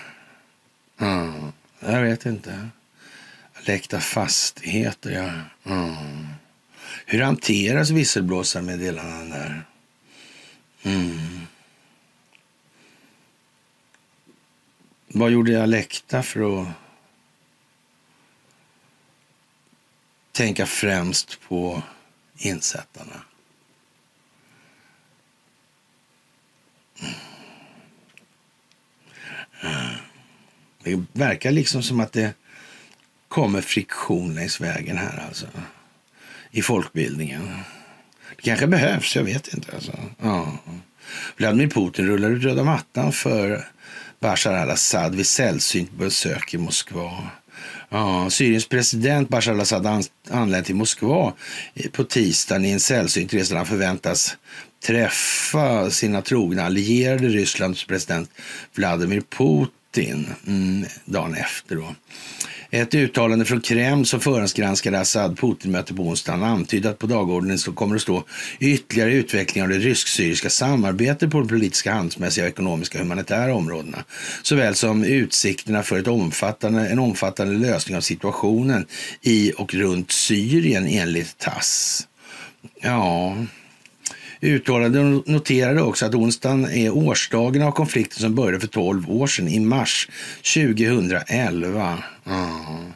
Mm. 1.01 1.53
Jag 1.81 2.03
vet 2.03 2.27
inte. 2.27 2.69
Alekta 3.55 4.01
Fastigheter, 4.01 5.11
ja. 5.11 5.31
Mm. 5.73 6.27
Hur 7.07 7.23
hanteras 7.23 7.91
visselblåsarmeddelanden 7.91 9.31
där? 9.31 9.65
Mm. 10.83 11.47
Vad 15.09 15.31
gjorde 15.31 15.63
Alekta 15.63 16.23
för 16.23 16.63
att 16.63 16.69
tänka 20.33 20.67
främst 20.67 21.41
på 21.41 21.83
insättarna? 22.37 23.23
Det 30.85 31.05
verkar 31.13 31.51
liksom 31.51 31.83
som 31.83 32.01
att 32.01 32.13
det 32.13 32.35
kommer 33.29 33.61
friktion 33.61 34.35
längs 34.35 34.61
vägen 34.61 34.99
här 34.99 35.25
alltså. 35.29 35.47
I 36.51 36.63
folkbildningen. 36.63 37.49
Det 38.37 38.43
kanske 38.43 38.67
behövs, 38.67 39.17
jag 39.17 39.25
vet 39.25 39.55
inte. 39.55 39.73
Alltså. 39.75 39.93
Ja. 40.21 40.59
Vladimir 41.37 41.67
Putin 41.67 42.07
rullar 42.07 42.31
ut 42.31 42.45
röda 42.45 42.65
mattan 42.65 43.13
för 43.13 43.65
Bashar 44.21 44.53
al-Assad 44.53 45.15
vid 45.15 45.27
sällsynt 45.27 45.93
besök 45.93 46.55
i 46.55 46.59
Moskva. 46.59 47.31
Ja, 47.93 48.31
Syriens 48.31 48.69
president 48.69 49.29
Bashar 49.29 49.53
al-Assad 49.53 50.05
anlände 50.31 50.67
till 50.67 50.75
Moskva 50.75 51.33
på 51.93 52.05
tisdagen 52.05 52.65
i 52.65 52.71
en 52.71 52.81
sällsynt 52.81 53.35
resa. 53.35 53.57
Han 53.57 53.67
förväntas 53.67 54.37
träffa 54.87 55.91
sina 55.91 56.23
trogna 56.23 56.63
allierade 56.63 57.29
Rysslands 57.29 57.85
president 57.85 58.31
Vladimir 58.75 59.21
Putin 59.21 59.71
Putin 59.93 60.35
mm, 60.47 60.85
dagen 61.05 61.35
efter. 61.35 61.77
Då. 61.77 61.95
Ett 62.73 62.95
uttalande 62.95 63.45
från 63.45 63.61
Kreml 63.61 64.07
som 64.07 64.21
förhandsgranskade 64.21 65.01
Assad-Putin-möte 65.01 65.95
på 65.95 66.03
onsdagen 66.03 66.43
antydde 66.43 66.91
att 66.91 66.99
på 66.99 67.07
dagordningen 67.07 67.59
så 67.59 67.73
kommer 67.73 67.97
att 67.97 68.03
stå 68.03 68.25
ytterligare 68.59 69.13
utveckling 69.13 69.63
av 69.63 69.69
det 69.69 69.79
rysk-syriska 69.79 70.51
samarbetet 70.51 71.31
på 71.31 71.39
de 71.39 71.49
politiska, 71.49 71.93
handelsmässiga, 71.93 72.49
ekonomiska 72.49 72.99
och 72.99 73.05
humanitära 73.05 73.55
områdena. 73.55 74.05
Såväl 74.43 74.75
som 74.75 75.05
utsikterna 75.05 75.83
för 75.83 75.99
ett 75.99 76.07
omfattande, 76.07 76.89
en 76.89 76.99
omfattande 76.99 77.69
lösning 77.69 77.97
av 77.97 78.01
situationen 78.01 78.87
i 79.23 79.53
och 79.57 79.75
runt 79.75 80.13
Syrien 80.13 80.87
enligt 80.87 81.39
TASS. 81.39 82.07
Ja, 82.81 83.37
Uttalade 84.41 85.03
noterade 85.03 85.83
också 85.83 86.07
att 86.07 86.15
onsdagen 86.15 86.65
är 86.65 86.91
årsdagen 86.91 87.63
av 87.63 87.73
konflikten 87.73 88.19
som 88.19 88.35
började 88.35 88.61
för 88.61 88.67
12 88.67 89.11
år 89.11 89.27
sedan, 89.27 89.49
i 89.49 89.61
mars 89.61 90.09
2011. 90.55 91.99
Mm. 92.27 92.93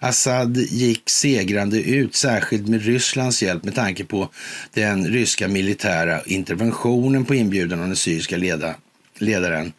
Assad 0.00 0.56
gick 0.56 1.10
segrande 1.10 1.82
ut, 1.82 2.14
särskilt 2.14 2.68
med 2.68 2.82
Rysslands 2.82 3.42
hjälp 3.42 3.64
med 3.64 3.74
tanke 3.74 4.04
på 4.04 4.28
den 4.74 5.06
ryska 5.08 5.48
militära 5.48 6.22
interventionen 6.22 7.24
på 7.24 7.34
inbjudan 7.34 7.80
av 7.80 7.86
den 7.86 7.96
syriska 7.96 8.36
leda, 8.36 8.74
ledaren 9.18 9.72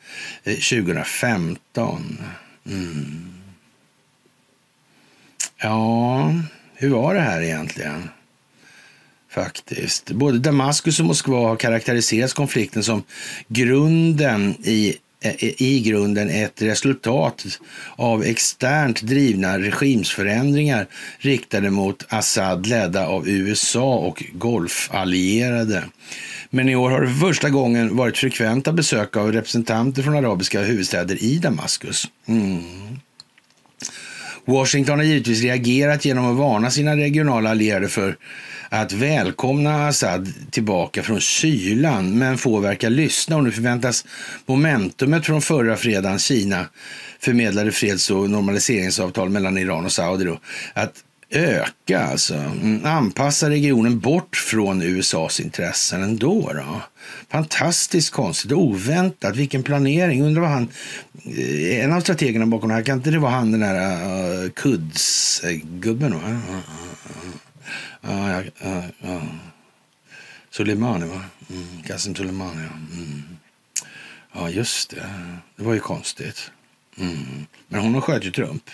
eh, 0.44 0.54
2015. 0.54 2.18
Mm. 2.66 3.34
Ja, 5.58 6.34
hur 6.74 6.90
var 6.90 7.14
det 7.14 7.22
här 7.22 7.42
egentligen? 7.42 8.10
Faktiskt. 9.30 10.12
Både 10.12 10.40
Damaskus 10.40 11.00
och 11.00 11.06
Moskva 11.06 11.48
har 11.48 11.56
karaktäriserat 11.56 12.34
konflikten 12.34 12.84
som 12.84 13.04
grunden 13.48 14.56
eh, 14.64 14.74
i 14.74 14.98
i 15.58 15.80
grunden 15.80 16.30
ett 16.30 16.62
resultat 16.62 17.46
av 17.96 18.24
externt 18.24 19.02
drivna 19.02 19.60
regimsförändringar 19.60 20.88
riktade 21.18 21.70
mot 21.70 22.06
Assad 22.10 22.68
ledda 22.68 23.08
av 23.08 23.30
USA 23.30 23.96
och 23.96 24.24
Golfallierade. 24.34 25.84
Men 26.50 26.70
i 26.70 26.76
år 26.76 26.90
har 26.90 27.02
det 27.02 27.08
för 27.08 27.28
första 27.28 27.50
gången 27.50 27.98
varit 27.98 28.18
frekventa 28.18 28.72
besök 28.72 29.18
av 29.18 29.32
representanter 29.32 30.04
från 30.04 30.16
arabiska 30.16 30.62
huvudstäder 30.62 31.24
i 31.24 31.38
Damaskus. 31.38 32.08
Mm. 32.28 32.62
Washington 34.46 35.00
har 35.00 35.06
givetvis 35.06 35.42
reagerat 35.42 36.06
genom 36.06 36.32
att 36.32 36.38
varna 36.38 36.72
sina 36.72 36.98
regionala 36.98 37.50
allierade 37.50 37.90
för 37.90 38.18
att 38.70 38.92
välkomna 38.92 39.88
Assad 39.88 40.34
tillbaka 40.52 41.04
från 41.04 41.20
kylan, 41.20 42.18
men 42.18 42.38
få 42.38 42.60
verkar 42.60 42.90
lyssna 42.90 43.36
och 43.36 43.44
nu 43.44 43.52
förväntas 43.52 44.06
momentumet 44.46 45.26
från 45.26 45.42
förra 45.42 45.78
fredagen 45.78 46.20
Kina 46.20 46.66
förmedlade 47.20 47.72
freds 47.72 48.12
och 48.12 48.30
normaliseringsavtal 48.30 49.30
mellan 49.30 49.58
Iran 49.58 49.86
och 49.86 49.92
Saudi 49.92 50.26
då, 50.26 50.40
att 50.74 51.04
öka, 51.32 52.00
alltså 52.00 52.34
mm, 52.36 52.86
anpassa 52.86 53.50
regionen 53.50 54.00
bort 54.00 54.36
från 54.36 54.82
USAs 54.82 55.40
intressen 55.40 56.04
ändå. 56.04 56.52
Då. 56.54 56.82
Fantastiskt 57.32 58.10
konstigt 58.10 58.52
och 58.52 58.64
oväntat. 58.64 59.36
Vilken 59.36 59.64
planering. 59.64 60.24
Undrar 60.24 60.42
vad 60.42 60.52
han, 60.52 60.68
eh, 61.26 61.84
en 61.84 61.94
av 61.94 62.02
strategerna 62.02 62.46
bakom 62.46 62.70
det 62.70 62.76
här, 62.76 62.84
kan 62.84 62.98
inte 62.98 63.12
det 63.12 63.20
vara 63.20 63.32
han 63.32 63.52
den 63.52 63.60
där 63.60 63.76
uh, 63.76 64.46
eh, 64.46 64.50
Kuds-gubben? 64.52 66.14
Uh, 66.14 66.20
uh, 66.20 66.60
Ja, 68.02 68.32
ja, 68.32 68.44
ja, 68.60 68.84
ja. 69.00 69.22
Soleimani, 70.50 71.06
va? 71.06 71.24
Mm. 71.50 71.84
Qasem 71.84 72.16
Soleimani, 72.16 72.64
ja. 72.64 72.72
Mm. 72.72 73.38
Ja, 74.34 74.50
just 74.50 74.90
det. 74.90 75.10
Det 75.56 75.64
var 75.64 75.74
ju 75.74 75.80
konstigt. 75.80 76.52
Mm. 76.98 77.46
Men 77.68 77.82
hon 77.82 78.02
sköt 78.02 78.26
ju 78.26 78.32
Trump. 78.32 78.70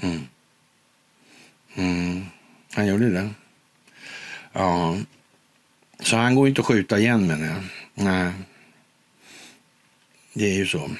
Mm. 0.00 0.28
Mm. 1.74 2.26
Han 2.74 2.86
gjorde 2.86 3.10
det. 3.10 3.30
Ja. 4.52 4.98
Så 6.00 6.16
han 6.16 6.34
går 6.34 6.48
inte 6.48 6.60
att 6.60 6.66
skjuta 6.66 6.98
igen 6.98 7.26
menar 7.26 7.46
jag. 7.46 7.62
Nej. 7.94 8.32
Det 10.32 10.44
är 10.44 10.54
ju 10.54 10.66
så. 10.66 10.90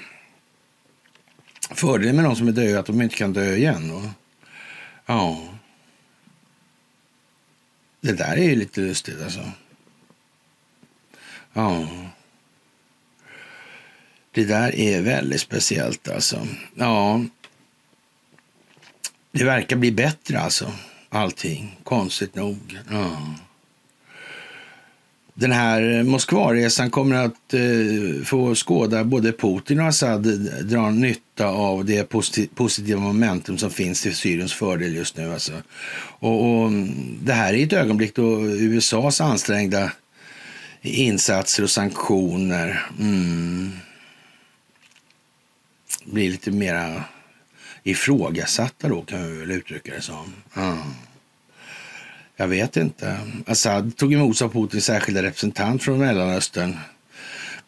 Fördelen 1.70 2.16
med 2.16 2.24
de 2.24 2.36
som 2.36 2.48
är 2.48 2.52
döda 2.52 2.70
är 2.70 2.78
att 2.78 2.86
de 2.86 3.02
inte 3.02 3.16
kan 3.16 3.32
dö 3.32 3.54
igen. 3.54 3.88
Då. 3.88 4.10
Ja. 5.06 5.51
Det 8.02 8.12
där 8.12 8.36
är 8.36 8.42
ju 8.42 8.54
lite 8.54 8.80
lustigt 8.80 9.22
alltså. 9.22 9.50
Ja. 11.52 11.88
Det 14.30 14.44
där 14.44 14.74
är 14.74 15.02
väldigt 15.02 15.40
speciellt 15.40 16.08
alltså. 16.08 16.46
Ja. 16.74 17.24
Det 19.32 19.44
verkar 19.44 19.76
bli 19.76 19.92
bättre 19.92 20.40
alltså. 20.40 20.72
Allting. 21.08 21.76
Konstigt 21.84 22.34
nog. 22.34 22.78
Ja. 22.90 23.34
Den 25.34 25.52
här 25.52 26.02
Moskvaresan 26.02 26.90
kommer 26.90 27.16
att 27.16 27.54
eh, 27.54 28.24
få 28.24 28.54
skåda 28.54 29.04
både 29.04 29.32
Putin 29.32 29.80
och 29.80 29.86
Assad 29.86 30.22
dra 30.62 30.90
nytta 30.90 31.46
av 31.46 31.84
det 31.84 32.08
positiva 32.54 33.00
momentum 33.00 33.58
som 33.58 33.70
finns 33.70 34.02
till 34.02 34.16
Syriens 34.16 34.52
fördel 34.52 34.94
just 34.94 35.16
nu. 35.16 35.32
Alltså. 35.32 35.52
Och, 36.18 36.40
och, 36.40 36.68
mm, 36.68 37.18
det 37.22 37.32
här 37.32 37.54
är 37.54 37.64
ett 37.64 37.72
ögonblick 37.72 38.14
då 38.14 38.46
USAs 38.46 39.20
ansträngda 39.20 39.92
insatser 40.82 41.62
och 41.62 41.70
sanktioner 41.70 42.86
mm, 42.98 43.72
blir 46.04 46.30
lite 46.30 46.50
mera 46.50 47.04
ifrågasatta 47.82 48.88
då 48.88 49.02
kan 49.02 49.30
vi 49.30 49.38
väl 49.38 49.50
uttrycka 49.50 49.94
det 49.94 50.00
som. 50.00 50.32
Mm. 50.56 50.78
Jag 52.42 52.48
vet 52.48 52.76
inte. 52.76 53.18
Assad 53.46 53.96
tog 53.96 54.12
emot 54.12 54.42
av 54.42 54.48
Putins 54.48 54.84
särskilda 54.84 55.22
representant 55.22 55.82
från 55.82 55.98
Mellanöstern. 55.98 56.76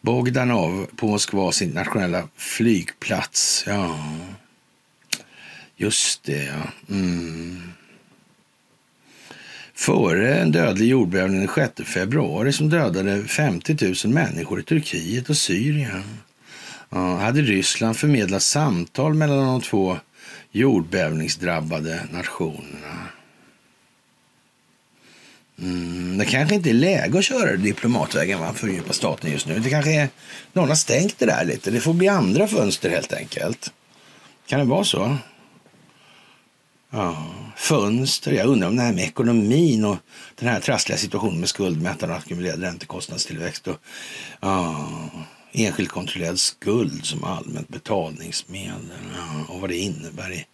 Bogdanov 0.01 0.87
på 0.95 1.07
Moskvas 1.07 1.61
internationella 1.61 2.27
flygplats. 2.37 3.63
Ja, 3.67 3.99
just 5.75 6.23
det. 6.23 6.43
Ja. 6.43 6.93
Mm. 6.95 7.71
Före 9.73 10.35
en 10.35 10.51
dödlig 10.51 10.87
jordbävning 10.87 11.39
den 11.39 11.69
6 11.75 11.89
februari 11.89 12.53
som 12.53 12.69
dödade 12.69 13.23
50 13.23 13.77
000 14.05 14.13
människor 14.13 14.59
i 14.59 14.63
Turkiet 14.63 15.29
och 15.29 15.37
Syrien 15.37 16.03
ja, 16.89 17.17
hade 17.17 17.41
Ryssland 17.41 17.97
förmedlat 17.97 18.43
samtal 18.43 19.13
mellan 19.13 19.45
de 19.45 19.61
två 19.61 19.97
jordbävningsdrabbade 20.51 21.99
nationerna. 22.11 23.14
Mm, 25.59 26.17
det 26.17 26.25
kanske 26.25 26.55
inte 26.55 26.69
är 26.69 26.73
läge 26.73 27.19
att 27.19 27.25
köra 27.25 27.55
diplomatvägen 27.55 28.39
va, 28.39 28.53
för 28.53 28.67
djupa 28.67 28.93
staten 28.93 29.31
just 29.31 29.47
nu. 29.47 29.59
Det 29.59 29.69
kanske 29.69 29.91
är, 29.91 30.09
någon 30.53 30.69
har 30.69 30.75
stängt 30.75 31.19
det 31.19 31.25
där 31.25 31.45
lite. 31.45 31.71
Det 31.71 31.79
får 31.79 31.93
bli 31.93 32.07
andra 32.07 32.47
fönster 32.47 32.89
helt 32.89 33.13
enkelt. 33.13 33.73
Kan 34.47 34.59
det 34.59 34.65
vara 34.65 34.83
så? 34.83 35.17
Ja, 36.89 37.33
fönster. 37.55 38.31
Jag 38.31 38.47
undrar 38.47 38.67
om 38.67 38.75
det 38.75 38.81
här 38.81 38.93
med 38.93 39.03
ekonomin 39.03 39.85
och 39.85 39.97
den 40.35 40.49
här 40.49 40.59
trassliga 40.59 40.97
situationen 40.97 41.39
med 41.39 41.49
skuldmätaren 41.49 42.11
och 42.11 42.17
ackumulerad 42.17 42.61
räntekostnadstillväxt 42.61 43.67
och 43.67 43.77
ja, 44.41 44.89
enskilt 45.51 45.89
kontrollerad 45.89 46.39
skuld 46.39 47.05
som 47.05 47.23
allmänt 47.23 47.67
betalningsmedel 47.67 48.91
ja, 49.15 49.53
och 49.53 49.61
vad 49.61 49.69
det 49.69 49.77
innebär 49.77 50.31
i 50.31 50.45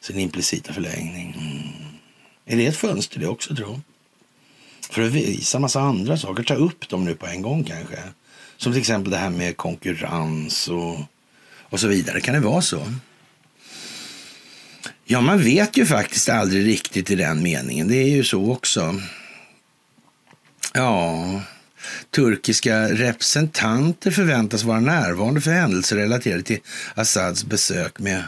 sin 0.00 0.18
implicita 0.18 0.72
förlängning. 0.72 1.36
Mm. 1.38 1.98
Är 2.46 2.56
det 2.56 2.66
ett 2.66 2.76
fönster 2.76 3.20
det 3.20 3.26
också 3.26 3.56
tror 3.56 3.68
jag? 3.68 3.80
För 4.90 5.02
att 5.02 5.12
visa 5.12 5.58
massa 5.58 5.80
andra 5.80 6.16
saker. 6.16 6.42
Ta 6.42 6.54
upp 6.54 6.88
dem 6.88 7.04
nu 7.04 7.14
på 7.14 7.26
en 7.26 7.42
gång 7.42 7.64
kanske. 7.64 7.98
Som 8.56 8.72
till 8.72 8.80
exempel 8.80 9.10
det 9.10 9.16
här 9.16 9.30
med 9.30 9.56
konkurrens 9.56 10.68
och, 10.68 10.96
och 11.60 11.80
så 11.80 11.88
vidare. 11.88 12.20
Kan 12.20 12.34
det 12.34 12.40
vara 12.40 12.62
så? 12.62 12.86
Ja, 15.04 15.20
man 15.20 15.42
vet 15.42 15.76
ju 15.76 15.86
faktiskt 15.86 16.28
aldrig 16.28 16.66
riktigt 16.66 17.10
i 17.10 17.14
den 17.14 17.42
meningen. 17.42 17.88
Det 17.88 17.96
är 17.96 18.08
ju 18.08 18.24
så 18.24 18.52
också. 18.52 19.00
Ja, 20.74 21.42
turkiska 22.14 22.88
representanter 22.88 24.10
förväntas 24.10 24.64
vara 24.64 24.80
närvarande 24.80 25.40
för 25.40 25.50
händelser 25.50 25.96
relaterade 25.96 26.42
till 26.42 26.60
Assads 26.94 27.44
besök 27.44 27.98
med 27.98 28.24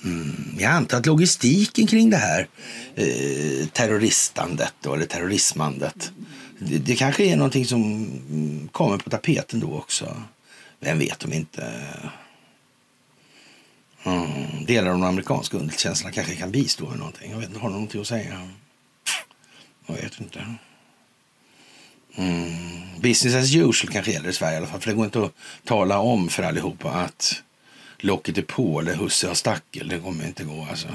Mm, 0.03 0.55
jag 0.57 0.71
antar 0.71 0.97
att 0.97 1.05
logistiken 1.05 1.87
kring 1.87 2.09
det 2.09 2.17
här 2.17 2.47
eh, 2.95 3.67
terroristandet 3.67 4.73
då, 4.81 4.93
eller 4.93 5.05
terrorismandet 5.05 6.11
det, 6.59 6.77
det 6.77 6.95
kanske 6.95 7.23
är 7.23 7.35
någonting 7.35 7.65
som 7.65 7.83
mm, 7.83 8.69
kommer 8.71 8.97
på 8.97 9.09
tapeten 9.09 9.59
då 9.59 9.77
också. 9.77 10.23
Vem 10.79 10.99
vet 10.99 11.25
om 11.25 11.33
inte 11.33 11.73
mm, 14.03 14.65
delar 14.65 14.91
av 14.91 14.97
den 14.97 15.07
amerikanska 15.07 15.57
underrättelsetjänsterna 15.57 16.11
kanske 16.11 16.35
kan 16.35 16.51
bistå 16.51 16.89
med 16.89 16.99
någonting. 16.99 17.31
Jag 17.31 17.37
vet 17.37 17.49
inte, 17.49 17.59
har 17.59 17.69
någonting 17.69 18.01
att 18.01 18.07
säga? 18.07 18.49
Jag 19.85 19.95
vet 19.95 20.19
inte. 20.19 20.55
Mm. 22.15 22.99
Business 23.01 23.35
as 23.35 23.55
usual 23.55 23.93
kanske 23.93 24.11
gäller 24.11 24.29
i 24.29 24.33
Sverige 24.33 24.53
i 24.53 24.57
alla 24.57 24.67
fall. 24.67 24.79
För 24.79 24.89
det 24.89 24.95
går 24.95 25.05
inte 25.05 25.23
att 25.23 25.33
tala 25.63 25.99
om 25.99 26.29
för 26.29 26.43
allihopa 26.43 26.91
att 26.91 27.43
locket 28.03 28.37
är 28.37 28.41
på 28.41 28.79
eller 28.79 28.95
husse 28.95 29.27
har 29.27 29.35
stackel. 29.35 29.87
Det 29.87 29.99
kommer 29.99 30.25
inte 30.27 30.43
gå. 30.43 30.67
Alltså. 30.69 30.87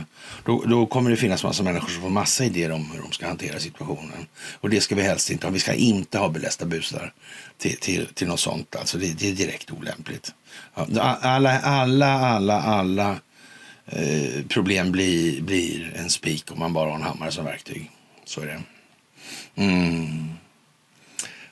Då, 0.44 0.64
då 0.66 0.86
kommer 0.86 1.10
det 1.10 1.16
finnas 1.16 1.44
massa 1.44 1.62
människor 1.62 1.88
som 1.88 2.02
får 2.02 2.10
massa 2.10 2.44
idéer 2.44 2.72
om 2.72 2.90
hur 2.90 3.02
de 3.02 3.12
ska 3.12 3.26
hantera 3.26 3.60
situationen. 3.60 4.26
Och 4.60 4.70
det 4.70 4.80
ska 4.80 4.94
vi 4.94 5.02
helst 5.02 5.30
inte 5.30 5.46
ha. 5.46 5.52
Vi 5.52 5.60
ska 5.60 5.74
inte 5.74 6.18
ha 6.18 6.28
belästa 6.28 6.66
busar 6.66 7.12
till, 7.58 7.76
till, 7.76 8.06
till 8.06 8.28
något 8.28 8.40
sånt. 8.40 8.76
Alltså 8.76 8.98
det, 8.98 9.18
det 9.18 9.28
är 9.28 9.32
direkt 9.32 9.70
olämpligt. 9.70 10.34
Alla, 10.74 11.60
alla, 11.60 11.60
alla, 11.60 12.62
alla 12.62 13.16
eh, 13.86 14.44
problem 14.48 14.92
blir, 14.92 15.42
blir 15.42 15.92
en 15.96 16.10
spik 16.10 16.52
om 16.52 16.58
man 16.58 16.72
bara 16.72 16.88
har 16.90 16.96
en 16.96 17.02
hammare 17.02 17.30
som 17.30 17.44
verktyg. 17.44 17.90
Så 18.24 18.40
är 18.40 18.46
det. 18.46 18.62
Mm. 19.62 20.28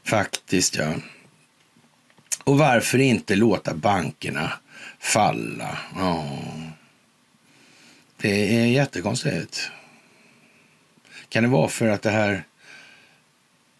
Faktiskt, 0.04 0.76
ja. 0.76 0.94
Och 2.44 2.58
varför 2.58 2.98
inte 2.98 3.36
låta 3.36 3.74
bankerna 3.74 4.52
falla? 5.02 5.78
Ja. 5.96 6.38
Det 8.16 8.56
är 8.56 8.66
jättekonstigt. 8.66 9.70
Kan 11.28 11.42
det 11.42 11.48
vara 11.48 11.68
för 11.68 11.88
att 11.88 12.02
det 12.02 12.10
här 12.10 12.44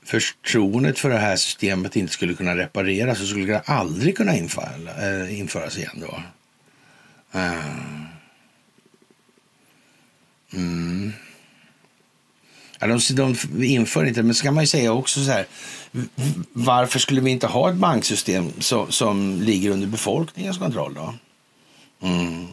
förtroendet 0.05 0.99
för 0.99 1.11
det 1.11 1.19
här 1.19 1.36
systemet 1.36 1.97
inte 1.97 2.12
skulle 2.12 2.35
kunna 2.35 2.57
repareras 2.57 3.20
och 3.20 3.27
skulle 3.27 3.47
det 3.47 3.61
aldrig 3.61 4.16
kunna 4.16 4.36
infalla, 4.36 5.23
äh, 5.23 5.39
införas 5.39 5.78
igen 5.78 6.01
då? 6.01 6.23
Uh. 7.39 8.03
Mm. 10.55 11.12
Ja, 12.78 12.86
de, 12.86 13.15
de 13.15 13.65
inför 13.65 14.05
inte 14.05 14.23
men 14.23 14.35
så 14.35 14.44
kan 14.44 14.55
man 14.55 14.62
ju 14.62 14.69
säga 14.69 14.93
också 14.93 15.24
så 15.24 15.31
här. 15.31 15.47
Varför 16.52 16.98
skulle 16.98 17.20
vi 17.20 17.31
inte 17.31 17.47
ha 17.47 17.70
ett 17.70 17.77
banksystem 17.77 18.52
som, 18.59 18.93
som 18.93 19.40
ligger 19.43 19.70
under 19.70 19.86
befolkningens 19.86 20.59
kontroll 20.59 20.94
då? 20.94 21.14
Mm. 22.09 22.47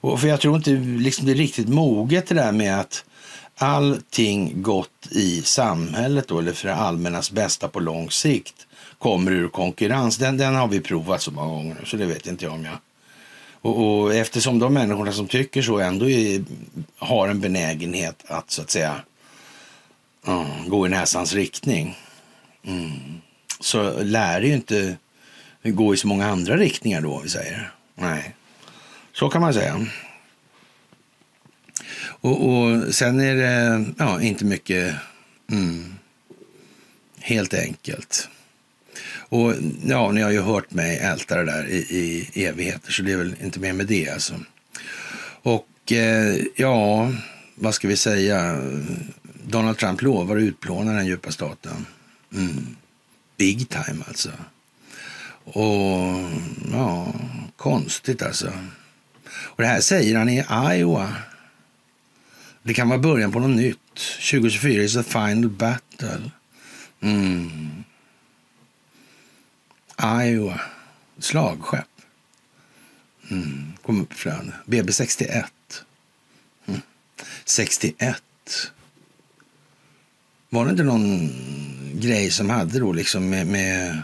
Och 0.00 0.20
för 0.20 0.28
jag 0.28 0.40
tror 0.40 0.56
inte 0.56 0.70
liksom 0.70 1.26
det 1.26 1.32
är 1.32 1.36
riktigt 1.36 1.68
moget 1.68 2.26
det 2.26 2.34
där 2.34 2.52
med 2.52 2.80
att 2.80 3.04
allting 3.56 4.62
gott 4.62 5.08
i 5.10 5.42
samhället 5.42 6.28
då, 6.28 6.38
eller 6.38 6.52
för 6.52 6.68
det 6.68 6.74
allmännas 6.74 7.30
bästa 7.30 7.68
på 7.68 7.80
lång 7.80 8.10
sikt 8.10 8.66
kommer 8.98 9.32
ur 9.32 9.48
konkurrens. 9.48 10.16
Den, 10.16 10.36
den 10.36 10.54
har 10.54 10.68
vi 10.68 10.80
provat 10.80 11.22
så 11.22 11.30
många 11.30 11.48
gånger 11.48 11.76
så 11.84 11.96
det 11.96 12.06
vet 12.06 12.26
inte 12.26 12.44
jag 12.44 12.54
om 12.54 12.64
jag... 12.64 12.76
Och, 13.60 14.00
och 14.00 14.14
eftersom 14.14 14.58
de 14.58 14.74
människorna 14.74 15.12
som 15.12 15.28
tycker 15.28 15.62
så 15.62 15.78
ändå 15.78 16.08
är, 16.08 16.44
har 16.98 17.28
en 17.28 17.40
benägenhet 17.40 18.24
att 18.26 18.50
så 18.50 18.62
att 18.62 18.70
säga 18.70 19.00
gå 20.66 20.86
i 20.86 20.90
näsans 20.90 21.34
riktning 21.34 21.96
mm, 22.68 23.20
så 23.60 24.02
lär 24.02 24.40
det 24.40 24.46
ju 24.46 24.54
inte 24.54 24.96
gå 25.62 25.94
i 25.94 25.96
så 25.96 26.06
många 26.06 26.26
andra 26.26 26.56
riktningar 26.56 27.00
då, 27.00 27.20
vi 27.20 27.28
säger. 27.28 27.72
Nej, 27.94 28.34
så 29.12 29.28
kan 29.28 29.40
man 29.40 29.54
säga. 29.54 29.86
Och, 32.00 32.48
och 32.48 32.94
sen 32.94 33.20
är 33.20 33.34
det 33.34 33.84
ja, 33.98 34.20
inte 34.20 34.44
mycket, 34.44 34.94
mm, 35.50 35.94
helt 37.20 37.54
enkelt. 37.54 38.28
Och 39.30 39.54
ja, 39.86 40.12
ni 40.12 40.20
har 40.20 40.30
ju 40.30 40.40
hört 40.40 40.70
mig 40.70 40.98
älta 40.98 41.36
det 41.36 41.44
där 41.44 41.66
i, 41.68 41.76
i 42.32 42.44
evigheter, 42.44 42.92
så 42.92 43.02
det 43.02 43.12
är 43.12 43.16
väl 43.16 43.34
inte 43.42 43.60
mer 43.60 43.72
med 43.72 43.86
det 43.86 44.08
alltså. 44.08 44.34
Och 45.42 45.92
eh, 45.92 46.36
ja, 46.56 47.12
vad 47.54 47.74
ska 47.74 47.88
vi 47.88 47.96
säga? 47.96 48.60
Donald 49.44 49.78
Trump 49.78 50.02
lovar 50.02 50.36
att 50.36 50.42
utplåna 50.42 50.92
den 50.92 51.06
djupa 51.06 51.32
staten. 51.32 51.86
Mm. 52.32 52.76
Big 53.36 53.68
time 53.68 54.04
alltså. 54.08 54.30
Och 55.44 56.30
ja, 56.72 57.14
konstigt 57.56 58.22
alltså. 58.22 58.52
Och 59.28 59.62
det 59.62 59.66
här 59.66 59.80
säger 59.80 60.18
han 60.18 60.28
i 60.28 60.44
Iowa. 60.78 61.14
Det 62.62 62.74
kan 62.74 62.88
vara 62.88 62.98
början 62.98 63.32
på 63.32 63.38
något 63.38 63.56
nytt. 63.56 63.94
2024 63.94 64.82
is 64.82 64.92
the 64.92 65.02
final 65.02 65.48
battle. 65.48 66.30
Mm. 67.00 67.84
Iowa. 70.02 70.60
Slagskepp. 71.18 71.88
Mm. 73.30 73.72
Kom 73.82 74.00
upp 74.00 74.12
i 74.12 74.16
flöde. 74.16 74.52
BB 74.66 74.92
61. 74.92 75.52
Mm. 76.66 76.80
61. 77.44 78.22
Var 80.48 80.64
det 80.64 80.70
inte 80.70 80.82
någon 80.82 81.30
grej 81.94 82.30
som 82.30 82.50
hade 82.50 82.78
då 82.78 82.92
liksom 82.92 83.30
med... 83.30 83.46
med 83.46 84.02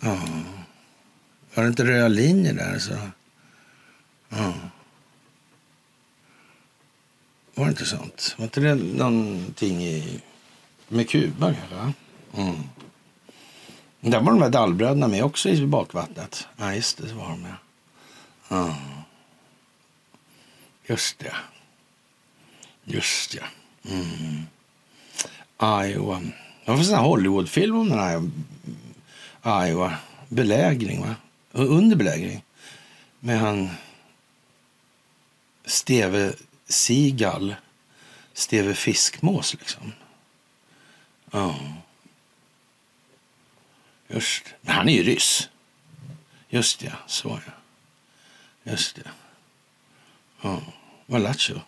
ja. 0.00 0.18
Var 1.54 1.62
det 1.62 1.68
inte 1.68 1.84
röda 1.84 2.08
linjer 2.08 2.54
där? 2.54 2.78
Så? 2.78 2.98
Ja. 4.28 4.54
Var 7.54 7.64
det 7.64 7.70
inte 7.70 7.86
sånt? 7.86 8.34
Var 8.38 8.44
inte 8.44 8.60
det 8.60 8.74
någonting 8.74 9.84
i, 9.84 10.20
med 10.88 11.08
Kuba 11.08 11.54
kanske? 11.54 11.92
Mm. 12.36 12.56
Där 14.00 14.20
var 14.20 14.32
de 14.32 14.40
där 14.40 14.50
dallbröderna 14.50 15.08
med 15.08 15.24
också 15.24 15.48
i 15.48 15.66
bakvattnet. 15.66 16.48
Ja, 16.56 16.74
just 16.74 16.98
det, 16.98 17.08
så 17.08 17.14
var 17.14 17.28
de 17.28 17.42
med. 17.42 17.54
Ja. 18.48 18.76
Just 20.86 21.18
det. 21.18 21.34
Just 22.84 23.34
ja. 23.34 23.42
Mm. 23.90 24.46
Iowa. 25.62 26.20
Det 26.64 26.70
var 26.70 26.78
en 26.78 26.84
sån 26.84 26.94
här 26.94 27.02
Hollywoodfilm 27.02 27.76
om 27.76 27.88
den 27.88 27.98
här 27.98 28.30
Iowa. 29.66 29.98
Belägring, 30.28 31.00
va? 31.00 31.14
Under 31.52 31.96
belägring. 31.96 32.44
Med 33.20 33.38
han 33.38 33.70
Steve 35.64 36.32
Seagull. 36.68 37.54
Steve 38.32 38.74
Fiskmås, 38.74 39.54
liksom. 39.54 39.92
Ja. 41.30 41.58
Just 44.08 44.44
Men 44.60 44.74
han 44.74 44.88
är 44.88 44.92
ju 44.92 45.02
ryss. 45.02 45.48
Just 46.48 46.82
ja, 46.82 46.92
så 47.06 47.40
ja. 47.46 47.52
Just 48.72 48.96
det. 48.96 49.10
Ja, 50.40 50.62
vad 51.06 51.22
lattjo. 51.22 51.60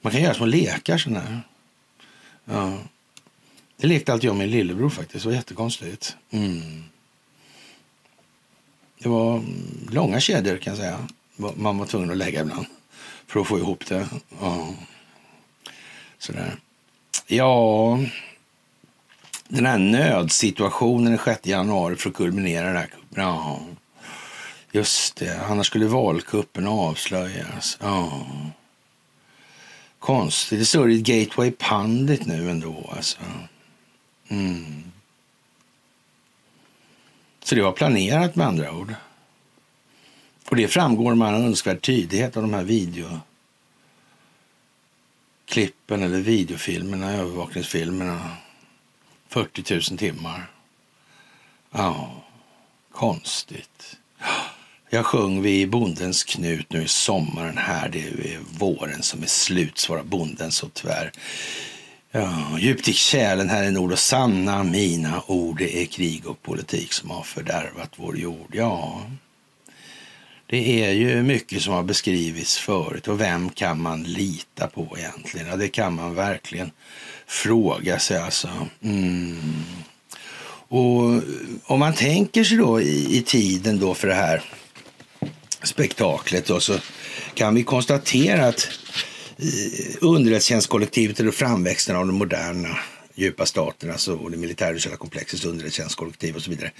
Man 0.00 0.12
kan 0.12 0.22
göra 0.22 0.34
små 0.34 0.46
lekar 0.46 0.98
sådana 0.98 1.20
här. 1.20 1.40
Ja. 2.44 2.78
Det 3.76 3.86
lekte 3.86 4.12
alltid 4.12 4.28
jag 4.28 4.36
med 4.36 4.48
min 4.48 4.56
lillebror 4.56 4.90
faktiskt. 4.90 5.24
Det 5.24 5.28
var 5.28 5.36
jättekonstigt. 5.36 6.16
Mm. 6.30 6.84
Det 8.98 9.08
var 9.08 9.36
mm, 9.36 9.88
långa 9.90 10.20
kedjor 10.20 10.56
kan 10.56 10.70
jag 10.70 10.78
säga. 10.78 11.08
Man 11.56 11.78
var 11.78 11.86
tvungen 11.86 12.10
att 12.10 12.16
lägga 12.16 12.40
ibland 12.40 12.66
för 13.26 13.40
att 13.40 13.46
få 13.46 13.58
ihop 13.58 13.86
det. 13.86 14.08
Ja. 14.40 14.74
Sådär. 16.18 16.56
Ja, 17.26 17.98
den 19.48 19.66
här 19.66 19.78
nödsituationen 19.78 21.12
den 21.12 21.18
6 21.24 21.46
januari 21.46 21.96
för 21.96 22.10
att 22.10 22.16
kulminera 22.16 22.72
det 22.72 22.78
här. 22.78 22.90
Ja, 23.14 23.60
just 24.72 25.16
det. 25.16 25.40
Annars 25.40 25.66
skulle 25.66 25.86
valkuppen 25.86 26.66
avslöjas. 26.66 27.78
Ja. 27.80 28.26
Konstigt. 29.98 30.58
Det 30.58 30.64
står 30.64 30.90
i 30.90 31.00
Gateway 31.00 31.50
Pundit 31.50 32.26
nu 32.26 32.50
ändå 32.50 32.90
alltså. 32.96 33.18
Mm. 34.28 34.92
Så 37.42 37.54
det 37.54 37.62
var 37.62 37.72
planerat 37.72 38.36
med 38.36 38.46
andra 38.46 38.72
ord. 38.72 38.94
Och 40.48 40.56
det 40.56 40.68
framgår 40.68 41.14
med 41.14 41.28
all 41.28 41.34
önskvärd 41.42 41.82
tydlighet 41.82 42.36
av 42.36 42.42
de 42.42 42.54
här 42.54 42.64
videoklippen 42.64 43.22
eller 46.02 46.20
videofilmerna, 46.20 47.12
övervakningsfilmerna. 47.12 48.36
40 49.28 49.74
000 49.90 49.98
timmar. 49.98 50.50
Ja, 51.70 52.24
konstigt. 52.92 53.96
Jag 54.90 55.06
sjöng 55.06 55.42
vid 55.42 55.70
Bondens 55.70 56.24
knut 56.24 56.72
nu 56.72 56.82
i 56.82 56.88
sommaren 56.88 57.58
här. 57.58 57.88
Det 57.88 58.08
är 58.08 58.38
våren 58.58 59.02
som 59.02 59.22
är 59.22 59.26
slut, 59.26 59.78
svarar 59.78 60.02
bonden 60.02 60.52
så 60.52 60.68
tvär. 60.68 61.12
Ja, 62.18 62.58
djupt 62.58 62.88
i 62.88 62.92
kärlen 62.92 63.48
här 63.48 63.64
i 63.64 63.70
nord 63.70 63.92
och 63.92 63.98
sanna 63.98 64.62
mina 64.62 65.22
ord. 65.26 65.58
Det 65.58 65.82
är 65.82 65.86
krig 65.86 66.26
och 66.26 66.42
politik 66.42 66.92
som 66.92 67.10
har 67.10 67.22
fördärvat 67.22 67.92
vår 67.96 68.18
jord. 68.18 68.48
Ja, 68.52 69.02
det 70.46 70.84
är 70.84 70.92
ju 70.92 71.22
mycket 71.22 71.62
som 71.62 71.72
har 71.74 71.82
beskrivits 71.82 72.58
förut 72.58 73.08
och 73.08 73.20
vem 73.20 73.50
kan 73.50 73.82
man 73.82 74.02
lita 74.02 74.66
på 74.66 74.96
egentligen? 74.98 75.46
Ja, 75.46 75.56
det 75.56 75.68
kan 75.68 75.94
man 75.94 76.14
verkligen 76.14 76.70
fråga 77.26 77.98
sig 77.98 78.18
alltså. 78.18 78.48
Mm. 78.82 79.64
Och 80.68 81.22
om 81.64 81.78
man 81.78 81.94
tänker 81.94 82.44
sig 82.44 82.56
då 82.56 82.80
i, 82.80 83.18
i 83.18 83.22
tiden 83.22 83.78
då 83.78 83.94
för 83.94 84.08
det 84.08 84.14
här 84.14 84.42
spektaklet 85.62 86.46
då, 86.46 86.60
så 86.60 86.74
kan 87.34 87.54
vi 87.54 87.62
konstatera 87.62 88.46
att 88.46 88.68
Eh, 89.38 89.96
underrättelsetjänstkollektivet 90.00 91.20
eller 91.20 91.30
framväxten 91.30 91.96
av 91.96 92.06
den 92.06 92.14
moderna 92.14 92.78
djupa 93.18 93.46
staterna 93.46 93.92
alltså, 93.92 94.14
och 94.14 94.30
det 94.30 94.36
militärindustriella 94.36 94.96
komplexets 94.96 95.44
underrättelsetjänstkollektiv 95.44 96.36
och 96.36 96.42
så 96.42 96.50
vidare. 96.50 96.70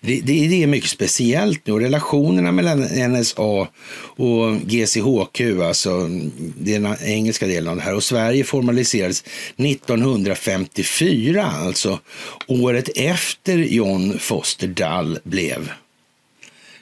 Det, 0.00 0.20
det, 0.20 0.48
det, 0.48 0.62
är 0.62 0.66
mycket 0.66 0.90
speciellt 0.90 1.66
nu 1.66 1.72
och 1.72 1.80
relationerna 1.80 2.52
mellan 2.52 2.80
NSA 3.12 3.68
och 4.16 4.56
GCHQ, 4.66 5.40
alltså 5.62 6.08
den 6.56 6.96
engelska 7.04 7.46
delen 7.46 7.68
av 7.68 7.76
det 7.76 7.82
här, 7.82 7.94
och 7.94 8.04
Sverige 8.04 8.44
formaliserades 8.44 9.24
1954, 9.56 11.44
alltså 11.44 12.00
året 12.46 12.88
efter 12.94 13.58
John 13.58 14.18
Foster 14.18 14.66
Dull 14.66 15.18
blev 15.24 15.70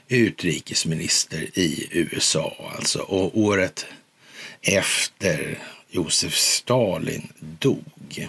utrikesminister 0.09 1.59
i 1.59 1.89
USA, 1.91 2.73
alltså, 2.77 2.99
och 2.99 3.39
året 3.39 3.87
efter 4.65 5.59
Josef 5.91 6.35
Stalin 6.35 7.33
dog. 7.59 8.29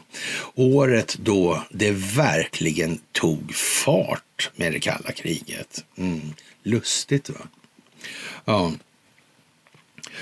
Året 0.55 1.17
då 1.19 1.63
det 1.71 1.91
verkligen 1.91 2.99
tog 3.11 3.55
fart 3.55 4.51
med 4.55 4.71
det 4.71 4.79
kalla 4.79 5.11
kriget. 5.11 5.85
Mm. 5.97 6.33
Lustigt 6.63 7.29
va? 7.29 7.47
Ja. 8.45 8.71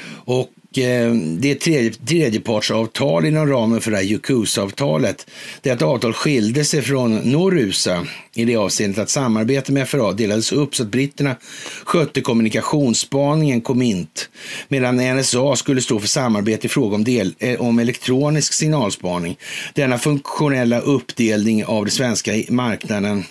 Och 0.06 0.52
Eh, 0.78 1.14
det 1.14 1.52
är 1.52 1.56
tredje, 1.56 1.92
tredjepartsavtal 1.92 3.26
inom 3.26 3.48
ramen 3.48 3.82
för 3.82 3.92
det 3.92 3.98
här 3.98 4.04
Yukusa-avtalet. 4.04 5.28
Det 5.62 5.70
är 5.70 5.76
ett 5.76 5.82
avtal 5.82 6.14
skilde 6.14 6.66
sig 6.66 6.82
från 6.82 7.16
Norusa 7.16 8.08
i 8.36 8.46
det 8.46 8.56
avseendet 8.56 9.00
att 9.00 9.10
samarbete 9.10 9.72
med 9.72 9.90
FRA 9.90 10.12
delades 10.12 10.52
upp 10.52 10.76
så 10.76 10.84
att 10.84 10.90
britterna 10.90 11.36
skötte 11.84 12.22
kommunikationsspaningen 12.22 13.62
Komint 13.62 14.30
medan 14.68 15.18
NSA 15.18 15.56
skulle 15.56 15.82
stå 15.82 16.00
för 16.00 16.08
samarbete 16.08 16.68
i 16.68 16.70
fråga 16.70 16.96
om, 16.96 17.04
del, 17.04 17.36
eh, 17.40 17.62
om 17.62 17.80
elektronisk 17.80 18.54
signalspaning. 18.54 19.38
Denna 19.74 19.98
funktionella 19.98 20.80
uppdelning 20.80 21.66
av 21.66 21.86
den 21.86 21.92
svenska 21.92 22.32
marknaden 22.50 23.24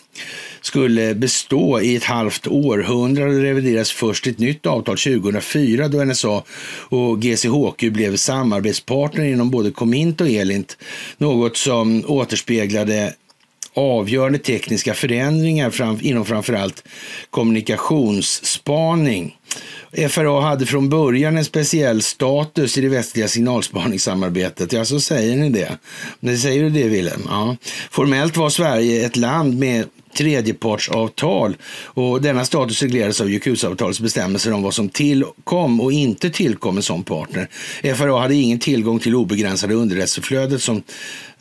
skulle 0.62 1.14
bestå 1.14 1.80
i 1.80 1.97
ett 1.97 2.05
halvt 2.05 2.47
århundrade 2.47 3.34
och 3.34 3.43
revideras 3.43 3.93
först 3.93 4.26
ett 4.26 4.39
nytt 4.39 4.66
avtal 4.66 4.98
2004 4.98 5.89
då 5.89 6.05
NSA 6.05 6.43
och 6.89 7.22
GCHQ 7.22 7.93
blev 7.93 8.16
samarbetspartner 8.16 9.24
inom 9.24 9.51
både 9.51 9.70
Comint 9.70 10.20
och 10.20 10.28
Elint. 10.28 10.76
Något 11.18 11.56
som 11.56 12.05
återspeglade 12.06 13.14
avgörande 13.74 14.39
tekniska 14.39 14.94
förändringar 14.94 15.70
fram, 15.70 15.98
inom 16.01 16.24
framförallt 16.24 16.84
kommunikationsspaning. 17.30 19.36
FRA 20.09 20.40
hade 20.40 20.66
från 20.66 20.89
början 20.89 21.36
en 21.36 21.44
speciell 21.44 22.02
status 22.02 22.78
i 22.78 22.80
det 22.80 22.89
västliga 22.89 23.28
signalspaningssamarbetet. 23.28 24.72
Ja, 24.72 24.84
så 24.84 25.01
säger 25.01 25.36
ni 25.36 25.51
det. 25.51 25.78
Men 26.20 26.39
säger 26.39 26.62
du 26.62 26.70
det, 26.70 26.89
Willem? 26.89 27.22
Ja. 27.28 27.56
Formellt 27.90 28.36
var 28.36 28.51
Sverige 28.51 29.06
ett 29.06 29.16
land 29.16 29.59
med 29.59 29.84
tredjepartsavtal 30.14 31.56
och 31.84 32.22
denna 32.22 32.44
status 32.44 32.82
regleras 32.82 33.20
av 33.20 33.30
Yakuza-avtalets 33.30 34.01
bestämmelser 34.01 34.52
om 34.52 34.62
vad 34.62 34.74
som 34.74 34.89
tillkom 34.89 35.80
och 35.80 35.93
inte 35.93 36.30
tillkom 36.30 36.76
en 36.76 36.82
sån 36.82 37.02
partner. 37.02 37.48
FRA 37.94 38.20
hade 38.20 38.34
ingen 38.34 38.59
tillgång 38.59 38.98
till 38.98 39.14
obegränsade 39.14 39.74
underrättelseflödet 39.74 40.62
som 40.62 40.82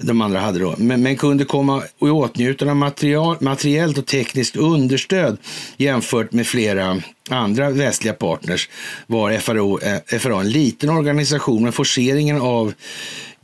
de 0.01 0.21
andra 0.21 0.39
hade 0.39 0.59
då, 0.59 0.75
men, 0.77 1.01
men 1.01 1.17
kunde 1.17 1.45
komma 1.45 1.83
i 2.01 2.05
åtnjutande 2.09 2.71
av 2.71 2.77
material, 2.77 3.37
materiellt 3.39 3.97
och 3.97 4.05
tekniskt 4.05 4.55
understöd 4.55 5.37
jämfört 5.77 6.31
med 6.31 6.47
flera 6.47 7.01
andra 7.29 7.69
västliga 7.69 8.13
partners 8.13 8.69
var 9.07 9.37
FRA, 9.37 9.91
eh, 9.91 10.19
FRA 10.19 10.39
en 10.39 10.49
liten 10.49 10.89
organisation, 10.89 11.63
men 11.63 11.71
forceringen 11.71 12.41
av 12.41 12.73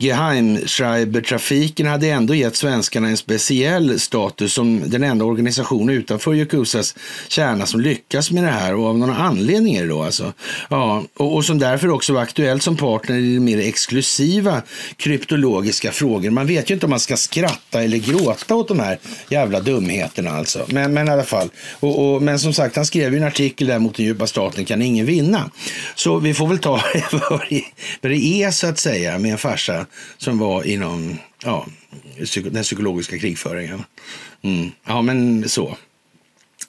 Geheimschreiber-trafiken 0.00 1.86
hade 1.86 2.08
ändå 2.08 2.34
gett 2.34 2.56
svenskarna 2.56 3.08
en 3.08 3.16
speciell 3.16 4.00
status 4.00 4.52
som 4.52 4.82
den 4.86 5.04
enda 5.04 5.24
organisation 5.24 5.90
utanför 5.90 6.34
Yakuzas 6.34 6.94
kärna 7.28 7.66
som 7.66 7.80
lyckas 7.80 8.30
med 8.30 8.44
det 8.44 8.50
här 8.50 8.74
och 8.74 8.86
av 8.86 8.98
någon 8.98 9.10
anledning 9.10 9.74
är 9.74 9.82
det 9.82 9.88
då 9.88 10.02
alltså. 10.02 10.32
Ja, 10.70 11.04
och, 11.16 11.34
och 11.34 11.44
som 11.44 11.58
därför 11.58 11.90
också 11.90 12.12
var 12.12 12.22
aktuellt 12.22 12.62
som 12.62 12.76
partner 12.76 13.16
i 13.16 13.40
mer 13.40 13.58
exklusiva 13.58 14.62
kryptologiska 14.96 15.92
frågor. 15.92 16.30
Man 16.30 16.46
vet 16.48 16.70
ju 16.70 16.74
inte 16.74 16.86
om 16.86 16.90
man 16.90 17.00
ska 17.00 17.16
skratta 17.16 17.82
eller 17.82 17.98
gråta 17.98 18.54
åt 18.54 18.68
de 18.68 18.80
här 18.80 18.98
jävla 19.28 19.60
dumheterna 19.60 20.30
alltså. 20.30 20.66
Men, 20.68 20.94
men 20.94 21.08
i 21.08 21.10
alla 21.10 21.24
fall. 21.24 21.50
Och, 21.80 22.14
och, 22.14 22.22
men 22.22 22.38
som 22.38 22.54
sagt, 22.54 22.76
han 22.76 22.86
skrev 22.86 23.12
ju 23.12 23.18
en 23.18 23.26
artikel 23.26 23.66
där 23.66 23.78
mot 23.78 23.96
den 23.96 24.06
djupa 24.06 24.26
staten 24.26 24.64
kan 24.64 24.82
ingen 24.82 25.06
vinna. 25.06 25.50
Så 25.94 26.18
vi 26.18 26.34
får 26.34 26.46
väl 26.46 26.58
ta 26.58 26.82
vad 27.12 28.10
det 28.10 28.42
är 28.42 28.50
så 28.50 28.66
att 28.66 28.78
säga 28.78 29.18
med 29.18 29.32
en 29.32 29.38
farsa 29.38 29.86
som 30.18 30.38
var 30.38 30.66
inom 30.66 31.18
ja, 31.44 31.66
den 32.50 32.62
psykologiska 32.62 33.18
krigföringen. 33.18 33.84
Mm. 34.42 34.70
Ja, 34.86 35.02
men 35.02 35.48
så. 35.48 35.76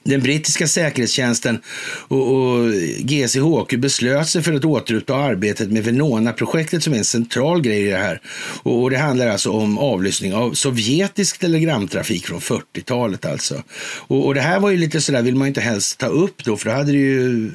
Den 0.09 0.21
brittiska 0.21 0.67
säkerhetstjänsten 0.67 1.59
och, 2.07 2.31
och 2.31 2.73
GCHQ 2.99 3.77
beslöt 3.77 4.29
sig 4.29 4.43
för 4.43 4.53
att 4.53 4.65
återuppta 4.65 5.15
arbetet 5.15 5.71
med 5.71 5.83
Venona-projektet 5.83 6.83
som 6.83 6.93
är 6.93 6.97
en 6.97 7.05
central 7.05 7.61
grej 7.61 7.87
i 7.87 7.89
det 7.89 7.97
här. 7.97 8.21
Och, 8.63 8.83
och 8.83 8.89
det 8.89 8.97
handlar 8.97 9.27
alltså 9.27 9.51
om 9.51 9.77
avlyssning 9.77 10.33
av 10.33 10.53
sovjetisk 10.53 11.37
telegramtrafik 11.37 12.27
från 12.27 12.39
40-talet 12.39 13.25
alltså. 13.25 13.63
Och, 14.07 14.25
och, 14.25 14.33
det 14.33 14.41
här 14.41 14.59
var 14.59 14.69
ju 14.69 14.77
lite 14.77 15.01
sådär, 15.01 15.21
vill 15.21 15.35
man 15.35 15.47
inte 15.47 15.61
helst 15.61 15.97
ta 15.97 16.07
upp 16.07 16.43
då, 16.43 16.57
för 16.57 16.69
då 16.69 16.75
hade 16.75 16.91
det 16.91 16.97
ju 16.97 17.51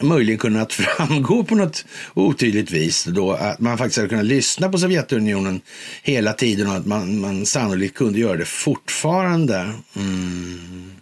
möjligen 0.00 0.38
kunnat 0.38 0.72
framgå 0.72 1.44
på 1.44 1.54
något 1.54 1.84
otydligt 2.14 2.70
vis 2.70 3.04
då 3.04 3.32
att 3.32 3.60
man 3.60 3.78
faktiskt 3.78 3.96
hade 3.96 4.08
kunnat 4.08 4.24
lyssna 4.24 4.68
på 4.68 4.78
Sovjetunionen 4.78 5.60
hela 6.02 6.32
tiden 6.32 6.66
och 6.66 6.74
att 6.74 6.86
man, 6.86 7.20
man 7.20 7.46
sannolikt 7.46 7.96
kunde 7.96 8.20
göra 8.20 8.36
det 8.36 8.44
fortfarande. 8.44 9.72
Mm. 9.96 11.01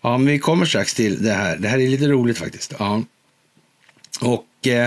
Ja, 0.00 0.18
men 0.18 0.26
vi 0.26 0.38
kommer 0.38 0.66
strax 0.66 0.94
till 0.94 1.22
det 1.22 1.32
här. 1.32 1.56
Det 1.56 1.68
här 1.68 1.78
är 1.78 1.88
lite 1.88 2.08
roligt 2.08 2.38
faktiskt. 2.38 2.74
Ja. 2.78 3.02
Och 4.20 4.66
eh, 4.66 4.86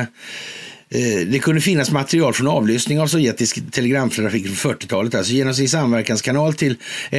eh 0.90 1.28
det 1.28 1.40
kunde 1.40 1.62
finnas 1.62 1.92
material 1.92 2.34
från 2.34 2.48
avlyssning 2.48 3.00
av 3.00 3.08
sovjetisk 3.08 3.72
telegramtrafik 3.72 4.58
från 4.58 4.74
40-talet. 4.74 5.16
Alltså 5.16 5.34
genom 5.34 5.54
sin 5.54 5.70
samverkanskanal 5.70 6.54
till 6.54 6.78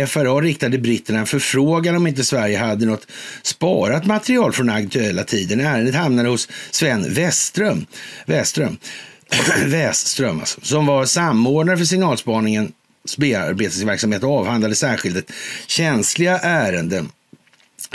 FRA 0.08 0.40
riktade 0.40 0.78
britterna 0.78 1.18
en 1.18 1.26
förfrågan 1.26 1.96
om 1.96 2.06
inte 2.06 2.24
Sverige 2.24 2.58
hade 2.58 2.86
något 2.86 3.06
sparat 3.42 4.06
material 4.06 4.52
från 4.52 4.66
den 4.66 4.76
aktuella 4.76 5.24
tiden. 5.24 5.60
Ärendet 5.60 5.94
hamnade 5.94 6.28
hos 6.28 6.48
Sven 6.70 7.14
Westström, 7.14 7.86
Westström, 8.26 8.76
Westström 9.66 10.40
alltså, 10.40 10.60
som 10.62 10.86
var 10.86 11.04
samordnare 11.06 11.76
för 11.76 11.84
signalspaningens 11.84 12.70
bearbetningsverksamhet 13.18 14.22
och 14.22 14.38
avhandlade 14.38 14.74
särskilt 14.74 15.32
känsliga 15.66 16.38
ärenden 16.38 17.08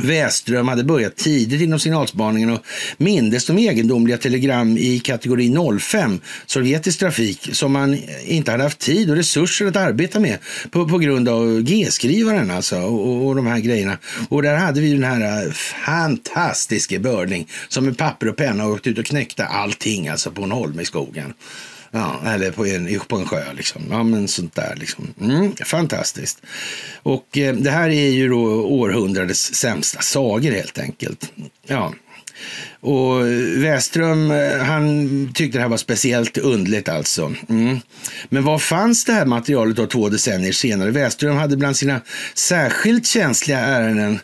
Väström 0.01 0.67
hade 0.67 0.83
börjat 0.83 1.15
tidigt 1.15 1.61
inom 1.61 1.79
signalspaningen 1.79 2.49
och 2.49 2.65
mindes 2.97 3.45
de 3.45 3.57
egendomliga 3.57 4.17
telegram 4.17 4.77
i 4.77 4.99
kategori 4.99 5.79
05, 5.79 6.19
sovjetisk 6.45 6.99
trafik, 6.99 7.49
som 7.51 7.71
man 7.71 7.97
inte 8.25 8.51
hade 8.51 8.63
haft 8.63 8.79
tid 8.79 9.09
och 9.09 9.15
resurser 9.15 9.65
att 9.65 9.75
arbeta 9.75 10.19
med 10.19 10.37
på, 10.71 10.87
på 10.87 10.97
grund 10.97 11.29
av 11.29 11.61
G-skrivaren 11.61 12.51
alltså 12.51 12.77
och, 12.77 13.27
och, 13.27 13.35
de 13.35 13.47
här 13.47 13.59
grejerna. 13.59 13.97
Och 14.29 14.41
där 14.41 14.55
hade 14.55 14.81
vi 14.81 14.91
den 14.91 15.03
här 15.03 15.45
äh, 15.45 15.51
fantastiske 15.85 16.99
Börling 16.99 17.47
som 17.67 17.85
med 17.85 17.97
papper 17.97 18.27
och 18.27 18.35
penna 18.35 18.67
åkte 18.67 18.89
ut 18.89 18.99
och 18.99 19.05
knäckte 19.05 19.45
allting 19.45 20.07
alltså 20.07 20.31
på 20.31 20.43
en 20.43 20.51
holme 20.51 20.81
i 20.81 20.85
skogen. 20.85 21.33
Ja, 21.95 22.21
eller 22.25 22.51
på 22.51 22.65
en, 22.65 22.99
på 23.07 23.15
en 23.15 23.25
sjö 23.25 23.53
liksom. 23.53 23.81
Ja, 23.89 24.03
men 24.03 24.27
sånt 24.27 24.55
där 24.55 24.75
liksom. 24.75 25.13
Mm, 25.21 25.55
fantastiskt. 25.55 26.41
Och 27.03 27.37
eh, 27.37 27.55
det 27.55 27.71
här 27.71 27.89
är 27.89 28.09
ju 28.09 28.29
då 28.29 28.43
århundradets 28.63 29.53
sämsta 29.53 30.01
sagor 30.01 30.51
helt 30.51 30.79
enkelt. 30.79 31.31
Ja, 31.67 31.93
och 32.85 33.27
Väström, 33.63 34.31
eh, 34.31 34.57
han 34.57 35.07
tyckte 35.33 35.57
det 35.57 35.61
här 35.61 35.69
var 35.69 35.77
speciellt 35.77 36.37
undligt 36.37 36.89
alltså. 36.89 37.33
Mm. 37.49 37.79
Men 38.29 38.43
var 38.43 38.59
fanns 38.59 39.05
det 39.05 39.13
här 39.13 39.25
materialet 39.25 39.75
då 39.75 39.87
två 39.87 40.09
decennier 40.09 40.51
senare? 40.51 40.91
Väström 40.91 41.37
hade 41.37 41.57
bland 41.57 41.77
sina 41.77 42.01
särskilt 42.33 43.07
känsliga 43.07 43.59
ärenden 43.59 44.19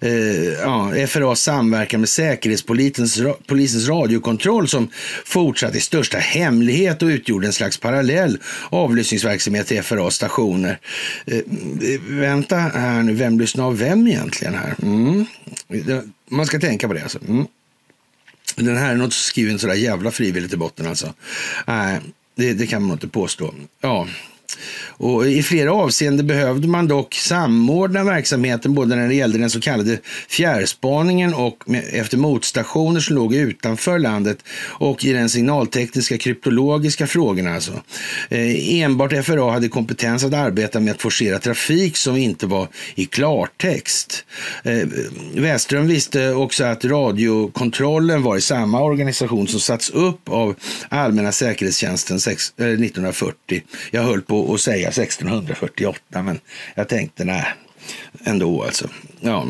eh, 0.00 0.44
ja, 0.44 0.92
FRAs 1.08 1.40
samverkan 1.40 2.00
med 2.00 2.08
Säkerhetspolisens 2.08 3.88
radiokontroll 3.88 4.68
som 4.68 4.88
fortsatte 5.24 5.78
i 5.78 5.80
största 5.80 6.18
hemlighet 6.18 7.02
och 7.02 7.06
utgjorde 7.06 7.46
en 7.46 7.52
slags 7.52 7.78
parallell 7.78 8.38
avlyssningsverksamhet 8.70 9.66
till 9.66 9.82
FRAs 9.82 10.14
stationer. 10.14 10.78
Eh, 11.26 11.38
eh, 11.38 12.00
vänta 12.08 12.56
här 12.56 13.02
nu, 13.02 13.12
vem 13.12 13.40
lyssnar 13.40 13.64
av 13.64 13.78
vem 13.78 14.06
egentligen 14.06 14.54
här? 14.54 14.74
Mm. 14.82 15.26
Man 16.30 16.46
ska 16.46 16.60
tänka 16.60 16.88
på 16.88 16.94
det 16.94 17.02
alltså. 17.02 17.18
Mm. 17.28 17.46
Den 18.56 18.76
här 18.76 18.90
är 18.90 18.96
nog 18.96 19.12
skriven 19.12 19.58
sådär 19.58 19.74
jävla 19.74 20.10
frivilligt 20.10 20.52
i 20.52 20.56
botten 20.56 20.86
alltså. 20.86 21.14
Nej, 21.66 22.00
det, 22.34 22.52
det 22.52 22.66
kan 22.66 22.82
man 22.82 22.92
inte 22.92 23.08
påstå. 23.08 23.54
Ja. 23.80 24.08
Och 24.96 25.26
I 25.26 25.42
flera 25.42 25.72
avseenden 25.72 26.26
behövde 26.26 26.68
man 26.68 26.88
dock 26.88 27.14
samordna 27.14 28.04
verksamheten 28.04 28.74
både 28.74 28.96
när 28.96 29.08
det 29.08 29.14
gällde 29.14 29.38
den 29.38 29.50
så 29.50 29.60
kallade 29.60 29.98
fjärrspaningen 30.28 31.34
och 31.34 31.64
efter 31.92 32.16
motstationer 32.16 33.00
som 33.00 33.16
låg 33.16 33.34
utanför 33.34 33.98
landet 33.98 34.38
och 34.62 35.04
i 35.04 35.12
den 35.12 35.28
signaltekniska 35.28 36.18
kryptologiska 36.18 37.06
frågorna. 37.06 37.54
Alltså. 37.54 37.72
Eh, 38.28 38.80
enbart 38.80 39.24
FRA 39.24 39.50
hade 39.50 39.68
kompetens 39.68 40.24
att 40.24 40.34
arbeta 40.34 40.80
med 40.80 40.94
att 40.94 41.02
forcera 41.02 41.38
trafik 41.38 41.96
som 41.96 42.16
inte 42.16 42.46
var 42.46 42.68
i 42.94 43.04
klartext. 43.04 44.24
Eh, 44.62 44.88
Väström 45.34 45.86
visste 45.86 46.32
också 46.32 46.64
att 46.64 46.84
radiokontrollen 46.84 48.22
var 48.22 48.36
i 48.36 48.40
samma 48.40 48.82
organisation 48.82 49.48
som 49.48 49.60
satts 49.60 49.90
upp 49.90 50.28
av 50.28 50.54
Allmänna 50.88 51.32
säkerhetstjänsten 51.32 52.16
1940. 52.16 53.34
Eh, 53.50 53.62
Jag 53.90 54.02
höll 54.02 54.22
på 54.22 54.54
att 54.54 54.60
säga 54.60 54.83
säga 54.92 55.04
1648, 55.04 56.22
men 56.22 56.40
jag 56.74 56.88
tänkte 56.88 57.24
nej, 57.24 57.44
ändå 58.24 58.62
alltså. 58.62 58.88
Ja. 59.20 59.46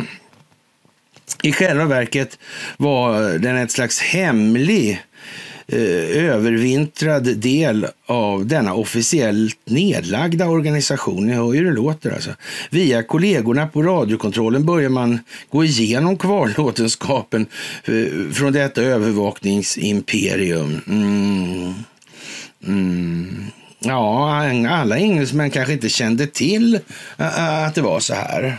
I 1.43 1.53
själva 1.53 1.85
verket 1.85 2.39
var 2.77 3.39
den 3.39 3.57
ett 3.57 3.71
slags 3.71 4.01
hemlig 4.01 5.03
eh, 5.67 6.25
övervintrad 6.25 7.37
del 7.37 7.87
av 8.07 8.47
denna 8.47 8.75
officiellt 8.75 9.59
nedlagda 9.65 10.49
organisation. 10.49 11.27
Ni 11.27 11.33
hör 11.33 11.53
ju 11.53 11.59
hur 11.59 11.67
det 11.67 11.73
låter 11.73 12.11
alltså. 12.11 12.31
Via 12.71 13.03
kollegorna 13.03 13.67
på 13.67 13.83
radiokontrollen 13.83 14.67
börjar 14.67 14.89
man 14.89 15.19
gå 15.51 15.65
igenom 15.65 16.19
kvarlåtenskapen 16.19 17.47
eh, 17.85 18.33
från 18.33 18.53
detta 18.53 18.83
övervakningsimperium. 18.83 20.81
Mm. 20.87 21.75
Mm. 22.67 23.51
Ja, 23.85 24.43
alla 24.69 24.99
engelsmän 24.99 25.51
kanske 25.51 25.73
inte 25.73 25.89
kände 25.89 26.27
till 26.27 26.81
att 27.17 27.75
det 27.75 27.83
var 27.83 28.01
så 28.01 28.15
här. 28.15 28.59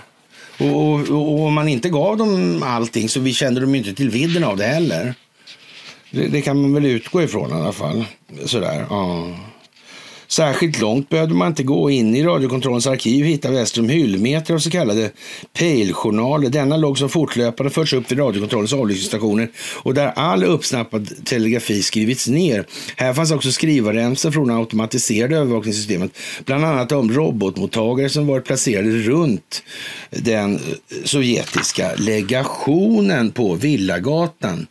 Och, 0.60 0.94
och, 0.94 1.10
och 1.10 1.40
om 1.40 1.54
man 1.54 1.68
inte 1.68 1.90
gav 1.90 2.18
dem 2.18 2.64
allting 2.64 3.10
så 3.10 3.20
vi 3.20 3.34
kände 3.34 3.62
de 3.62 3.76
inte 3.76 3.94
till 3.94 4.10
vidden 4.10 4.44
av 4.44 4.58
det 4.58 4.66
heller. 4.66 5.16
Det, 6.12 6.28
det, 6.28 6.42
kan 6.42 6.62
man 6.62 6.74
väl 6.74 6.86
utgå 6.86 7.22
ifrån 7.22 7.50
i 7.50 7.54
alla 7.54 7.72
fall. 7.72 8.06
Sådär, 8.46 8.86
ja. 8.90 9.28
Särskilt 10.28 10.82
långt 10.82 11.10
behövde 11.10 11.36
man 11.36 11.48
inte 11.48 11.64
gå 11.64 11.90
in 11.90 12.16
i 12.16 12.24
radiokontrollens 12.24 12.88
arkiv 12.88 13.26
hittade 13.26 13.56
Westrum 13.56 13.90
hyllmeter 13.90 14.54
av 14.54 14.60
så 14.60 14.70
kallade 14.70 15.12
pejljournaler. 15.54 16.50
Denna 16.50 16.78
låg 16.78 16.98
som 16.98 17.10
fortlöpande 17.10 17.70
förts 17.70 17.94
upp 17.94 18.12
vid 18.12 18.20
radiokontrollens 18.20 18.74
avlyssningsstationer 18.74 19.50
och 19.84 19.94
där 19.94 20.08
all 20.16 20.44
uppsnappad 20.44 21.26
telegrafi 21.26 21.82
skrivits 21.84 22.28
ner. 22.28 22.66
Här 22.96 23.14
fanns 23.14 23.32
också 23.32 23.52
skrivarremsor 23.52 24.32
från 24.32 24.52
automatiserade 24.52 25.38
övervakningssystemet, 25.38 26.12
bland 26.46 26.66
annat 26.66 26.92
om 26.92 27.12
robotmottagare 27.12 28.10
som 28.10 28.28
varit 28.28 28.46
placerade 28.46 28.90
runt 28.90 29.64
den 30.10 30.56
eh, 30.56 30.62
sovjetiska 31.04 31.92
legationen 31.98 33.32
på 33.32 33.54
Villagatan. 33.54 34.68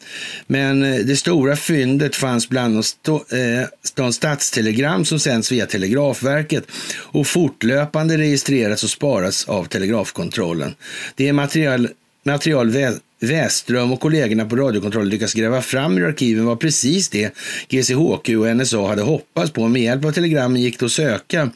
Men 0.47 0.82
eh, 0.82 0.98
det 0.98 1.16
stora 1.16 1.56
fyndet 1.56 2.16
fanns 2.16 2.48
bland 2.48 2.85
de, 3.02 3.14
eh, 3.14 3.68
de 3.94 4.12
statstelegram 4.12 5.05
som 5.05 5.18
sänds 5.18 5.43
via 5.52 5.66
Telegrafverket 5.66 6.64
och 6.96 7.26
fortlöpande 7.26 8.18
registreras 8.18 8.84
och 8.84 8.90
sparas 8.90 9.48
av 9.48 9.64
Telegrafkontrollen. 9.64 10.74
Det 11.14 11.28
är 11.28 11.32
material, 11.32 11.88
material 12.22 12.72
Väström 13.20 13.92
och 13.92 14.00
kollegorna 14.00 14.44
på 14.44 14.56
radiokontrollen 14.56 15.08
lyckas 15.08 15.34
gräva 15.34 15.62
fram 15.62 15.98
ur 15.98 16.06
arkiven 16.06 16.44
var 16.44 16.56
precis 16.56 17.08
det 17.08 17.34
GCHQ 17.68 18.28
och 18.28 18.56
NSA 18.56 18.86
hade 18.86 19.02
hoppats 19.02 19.52
på. 19.52 19.68
Med 19.68 19.82
hjälp 19.82 20.04
av 20.04 20.12
telegrammen 20.12 20.62
gick 20.62 20.78
det 20.78 20.84
att 20.86 20.92
söka 20.92 21.50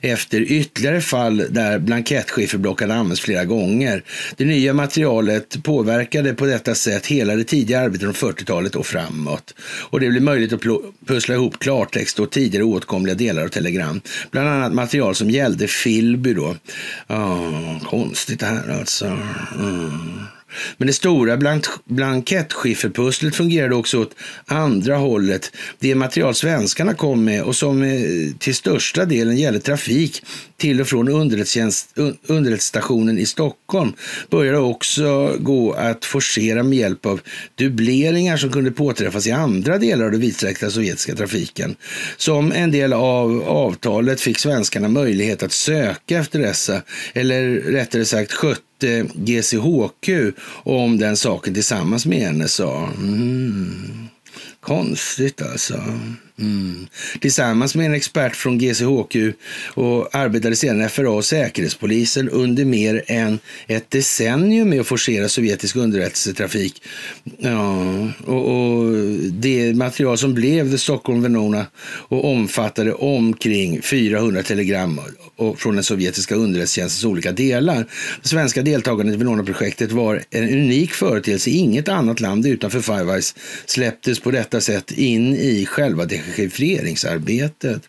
efter 0.00 0.40
ytterligare 0.40 1.00
fall 1.00 1.46
där 1.50 1.78
blankettskifferblock 1.78 2.82
använts 2.82 3.20
flera 3.20 3.44
gånger. 3.44 4.02
Det 4.36 4.44
nya 4.44 4.72
materialet 4.72 5.62
påverkade 5.62 6.34
på 6.34 6.46
detta 6.46 6.74
sätt 6.74 7.06
hela 7.06 7.36
det 7.36 7.44
tidiga 7.44 7.80
arbetet 7.80 8.18
från 8.18 8.32
40-talet 8.32 8.76
och 8.76 8.86
framåt. 8.86 9.54
Och 9.62 10.00
det 10.00 10.08
blev 10.08 10.22
möjligt 10.22 10.52
att 10.52 10.62
pussla 11.06 11.34
ihop 11.34 11.58
klartext 11.58 12.18
och 12.20 12.30
tidigare 12.30 12.64
oåtkomliga 12.64 13.14
delar 13.14 13.44
av 13.44 13.48
telegram. 13.48 14.00
Bland 14.30 14.48
annat 14.48 14.72
material 14.72 15.14
som 15.14 15.30
gällde 15.30 15.68
Filby 15.68 16.34
då. 16.34 16.56
Oh, 17.08 17.84
konstigt 17.84 18.40
det 18.40 18.46
här 18.46 18.78
alltså. 18.78 19.06
Mm. 19.58 20.20
Men 20.76 20.86
det 20.86 20.92
stora 20.92 21.36
blank 21.36 21.64
blankettskifferpusslet 21.84 23.36
fungerade 23.36 23.74
också 23.74 23.98
åt 23.98 24.14
andra 24.46 24.96
hållet. 24.96 25.52
Det 25.78 25.94
material 25.94 26.34
svenskarna 26.34 26.94
kom 26.94 27.24
med 27.24 27.42
och 27.42 27.56
som 27.56 27.82
eh, 27.82 28.00
till 28.38 28.54
största 28.54 29.04
delen 29.04 29.36
gällde 29.36 29.60
trafik 29.60 30.22
till 30.60 30.80
och 30.80 30.86
från 30.86 31.08
underrättelsestationen 31.08 33.18
i 33.18 33.26
Stockholm 33.26 33.92
började 34.30 34.58
också 34.58 35.36
gå 35.38 35.72
att 35.72 36.04
forcera 36.04 36.62
med 36.62 36.78
hjälp 36.78 37.06
av 37.06 37.20
dubbleringar 37.54 38.36
som 38.36 38.50
kunde 38.50 38.70
påträffas 38.70 39.26
i 39.26 39.30
andra 39.30 39.78
delar 39.78 40.04
av 40.04 40.10
den 40.10 40.20
vidsträckta 40.20 40.70
sovjetiska 40.70 41.14
trafiken. 41.14 41.76
Som 42.16 42.52
en 42.52 42.70
del 42.70 42.92
av 42.92 43.42
avtalet 43.42 44.20
fick 44.20 44.38
svenskarna 44.38 44.88
möjlighet 44.88 45.42
att 45.42 45.52
söka 45.52 46.18
efter 46.18 46.38
dessa, 46.38 46.82
eller 47.14 47.50
rättare 47.50 48.04
sagt 48.04 48.32
skötte 48.32 49.06
GCHQ 49.14 50.08
om 50.62 50.98
den 50.98 51.16
saken 51.16 51.54
tillsammans 51.54 52.06
med 52.06 52.34
NSA. 52.34 52.88
Mm. 52.98 54.08
Konstigt 54.60 55.42
alltså. 55.42 55.82
Mm. 56.40 56.86
Tillsammans 57.20 57.74
med 57.74 57.86
en 57.86 57.94
expert 57.94 58.36
från 58.36 58.58
GCHQ 58.58 59.16
och 59.74 60.14
arbetade 60.14 60.56
sedan 60.56 60.88
FRA 60.88 61.10
och 61.10 61.24
Säkerhetspolisen 61.24 62.28
under 62.28 62.64
mer 62.64 63.02
än 63.06 63.38
ett 63.66 63.90
decennium 63.90 64.68
med 64.68 64.80
att 64.80 64.86
forcera 64.86 65.28
sovjetisk 65.28 65.76
underrättelsetrafik. 65.76 66.82
Ja, 67.38 68.08
och, 68.26 68.48
och 68.48 68.92
det 69.30 69.76
material 69.76 70.18
som 70.18 70.34
blev 70.34 70.70
The 70.70 70.78
Stockholm 70.78 71.22
Venona 71.22 71.66
och 71.82 72.24
omfattade 72.24 72.92
omkring 72.92 73.82
400 73.82 74.42
telegram 74.42 75.00
från 75.56 75.74
den 75.74 75.84
sovjetiska 75.84 76.34
underrättelsetjänstens 76.34 77.04
olika 77.04 77.32
delar. 77.32 77.86
Det 78.22 78.28
svenska 78.28 78.62
deltagandet 78.62 79.14
i 79.14 79.18
Venona-projektet 79.18 79.92
var 79.92 80.22
en 80.30 80.44
unik 80.44 80.92
företeelse. 80.92 81.50
Inget 81.50 81.88
annat 81.88 82.20
land 82.20 82.46
utanför 82.46 82.80
Five 82.80 83.12
Eyes 83.12 83.34
släpptes 83.66 84.20
på 84.20 84.30
detta 84.30 84.60
sätt 84.60 84.90
in 84.90 85.36
i 85.36 85.66
själva 85.66 86.04
regeringsarbetet 86.38 87.82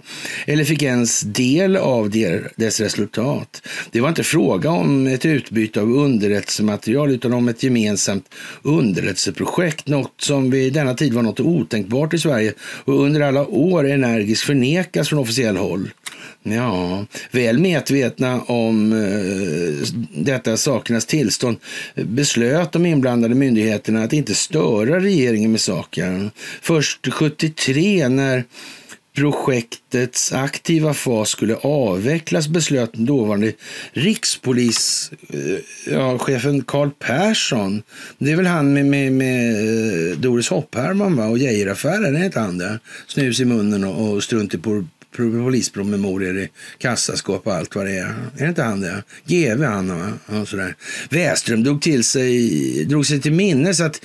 eller 0.46 0.64
fick 0.64 0.82
ens 0.84 1.22
del 1.22 1.78
av 1.78 2.10
dess 2.56 2.80
resultat. 2.80 3.68
Det 3.92 4.02
var 4.02 4.10
inte 4.10 4.24
fråga 4.24 4.70
om 4.70 5.08
ett 5.08 5.26
utbyte 5.26 5.82
av 5.82 5.92
underrättelsematerial 5.92 7.12
utan 7.12 7.34
om 7.34 7.48
ett 7.50 7.64
gemensamt 7.64 8.26
underrättelseprojekt, 8.62 9.88
något 9.88 10.14
som 10.22 10.52
vid 10.52 10.74
denna 10.74 10.94
tid 10.94 11.14
var 11.14 11.22
något 11.22 11.40
otänkbart 11.40 12.14
i 12.14 12.20
Sverige 12.20 12.54
och 12.62 13.04
under 13.04 13.22
alla 13.22 13.48
år 13.48 13.90
energiskt 13.90 14.44
förnekas 14.44 15.10
från 15.10 15.20
officiell 15.20 15.58
håll. 15.58 15.90
Ja, 16.44 17.06
väl 17.32 17.60
medvetna 17.60 18.42
om 18.42 18.94
eh, 18.94 19.88
detta 20.16 20.58
sakernas 20.58 21.06
tillstånd 21.06 21.58
beslöt 21.96 22.72
de 22.72 22.86
inblandade 22.86 23.36
myndigheterna 23.36 24.04
att 24.04 24.14
inte 24.14 24.36
störa 24.36 25.00
regeringen 25.00 25.52
med 25.52 25.62
saken. 25.62 26.32
Först 26.62 27.14
73 27.14 28.10
när 28.10 28.44
projektets 29.14 30.34
aktiva 30.34 30.94
fas 30.94 31.30
skulle 31.30 31.56
avvecklas 31.56 32.48
beslöt 32.48 32.94
dåvarande 32.94 33.54
rikspolischefen 33.92 36.54
eh, 36.54 36.58
ja, 36.58 36.64
Carl 36.68 36.90
Persson. 37.00 37.84
Det 38.18 38.32
är 38.32 38.36
väl 38.36 38.46
han 38.46 38.74
med, 38.74 38.86
med, 38.86 39.12
med 39.12 40.12
eh, 40.12 40.18
Doris 40.18 40.50
Hopp-Herman 40.50 41.20
och 41.20 41.38
Geijeraffären, 41.38 42.16
är 42.16 42.26
inte 42.26 42.40
han? 42.40 42.80
Snus 43.08 43.40
i 43.40 43.46
munnen 43.46 43.84
och, 43.84 44.14
och 44.14 44.24
strunt 44.24 44.54
i 44.54 44.58
polispromemorior 45.16 46.38
i 46.38 46.50
kassaskåp 46.78 47.48
och 47.48 47.54
allt 47.54 47.76
vad 47.76 47.86
det 47.86 47.98
är. 47.98 48.06
Är 48.06 48.44
det 48.44 48.48
inte 48.48 48.64
han 48.64 48.82
det? 48.82 49.04
GV 49.26 49.64
han 49.64 49.88
va? 49.88 50.40
och 50.42 50.48
sådär. 50.48 50.76
Väström 51.10 51.64
drog, 51.64 51.82
till 51.82 52.04
sig, 52.04 52.86
drog 52.86 53.06
sig 53.06 53.22
till 53.22 53.34
minnes 53.34 53.80
att 53.80 54.02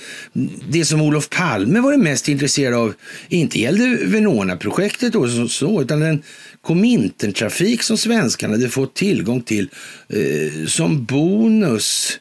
det 0.69 0.85
som 0.85 1.01
Olof 1.01 1.29
Palme 1.29 1.79
var 1.79 1.97
mest 1.97 2.29
intresserad 2.29 2.73
av 2.73 2.93
inte 3.29 3.59
gällde 3.59 3.97
Venona-projektet 4.05 5.15
och 5.15 5.29
så, 5.29 5.47
så, 5.47 5.81
utan 5.81 5.99
den 5.99 6.23
Komintertrafik 6.61 7.83
som 7.83 7.97
svenskarna 7.97 8.53
hade 8.53 8.69
fått 8.69 8.93
tillgång 8.93 9.41
till 9.41 9.69
eh, 10.09 10.65
som 10.67 11.05
bonus 11.05 12.19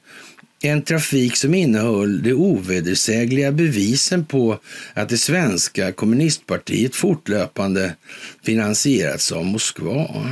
en 0.61 0.83
trafik 0.83 1.37
som 1.37 1.55
innehöll 1.55 2.23
de 2.23 2.33
ovedersägliga 2.33 3.53
bevisen 3.53 4.25
på 4.25 4.59
att 4.95 5.09
det 5.09 5.19
svenska 5.19 5.93
kommunistpartiet 5.93 6.95
fortlöpande 6.95 7.97
finansierats 8.43 9.33
av 9.33 9.45
Moskva. 9.45 10.27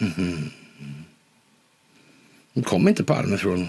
Mm. 0.00 0.50
Kom 2.64 2.88
inte 2.88 3.04
Palme 3.04 3.38
från 3.38 3.68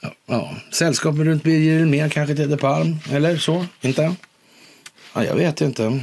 ja, 0.00 0.14
ja. 0.26 0.56
sällskapet 0.70 1.20
runt 1.20 1.42
Birger 1.42 1.80
Elmén 1.80 2.10
kanske 2.10 2.36
Tedde 2.36 2.56
Palm, 2.56 2.96
eller 3.10 3.36
så? 3.36 3.66
Inte? 3.80 4.14
Ja, 5.14 5.24
jag 5.24 5.34
vet 5.34 5.60
inte. 5.60 6.00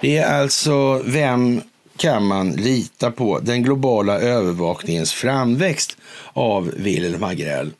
Det 0.00 0.16
är 0.16 0.40
alltså 0.40 1.02
vem 1.02 1.62
kan 2.00 2.26
man 2.26 2.52
lita 2.52 3.10
på 3.10 3.38
den 3.38 3.62
globala 3.62 4.20
övervakningens 4.20 5.12
framväxt 5.12 5.96
av 6.32 6.72
Wilhelm 6.76 7.24
Agrell. 7.24 7.70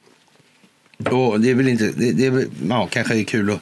Och 1.10 1.40
det 1.40 1.50
är 1.50 1.54
väl 1.54 1.68
inte, 1.68 1.92
det, 1.96 2.12
det 2.12 2.26
är, 2.26 2.46
ja, 2.68 2.88
kanske 2.90 3.20
är 3.20 3.24
kul 3.24 3.50
att 3.50 3.60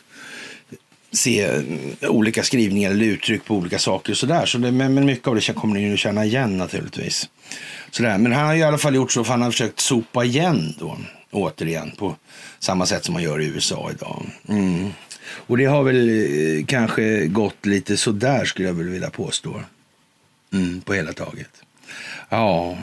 se 1.13 1.45
eh, 1.45 2.11
olika 2.11 2.43
skrivningar 2.43 2.91
eller 2.91 3.05
uttryck 3.05 3.45
på 3.45 3.55
olika 3.55 3.79
saker 3.79 4.13
och 4.13 4.17
sådär. 4.17 4.47
Så 4.47 4.59
det, 4.59 4.73
men, 4.73 4.95
men 4.95 5.07
mycket 5.07 5.29
av 5.29 5.35
det 5.35 5.55
kommer 5.55 5.75
ni 5.75 5.93
att 5.93 5.99
känna 5.99 6.25
igen 6.25 6.59
naturligtvis. 6.59 7.29
Sådär. 7.91 8.19
Men 8.19 8.33
han 8.33 8.47
har 8.47 8.55
i 8.55 8.63
alla 8.63 8.79
fall 8.79 8.95
gjort 8.95 9.13
så 9.13 9.25
för 9.25 9.31
han 9.31 9.43
har 9.43 9.51
försökt 9.51 9.81
sopa 9.81 10.25
igen 10.25 10.75
då, 10.79 10.99
återigen, 11.31 11.91
på 11.99 12.17
samma 12.59 12.87
sätt 12.87 13.05
som 13.05 13.13
man 13.13 13.23
gör 13.23 13.41
i 13.41 13.47
USA 13.47 13.91
idag. 13.91 14.27
Mm. 14.49 14.89
Och 15.31 15.59
det 15.59 15.65
har 15.65 15.83
väl 15.83 16.09
eh, 16.09 16.65
kanske 16.67 17.27
gått 17.27 17.67
lite 17.67 17.97
sådär 17.97 18.45
skulle 18.45 18.69
jag 18.69 18.75
vilja 18.75 19.11
påstå. 19.11 19.61
Mm, 20.53 20.81
på 20.81 20.95
hela 20.95 21.13
taget. 21.13 21.63
Ja. 22.29 22.79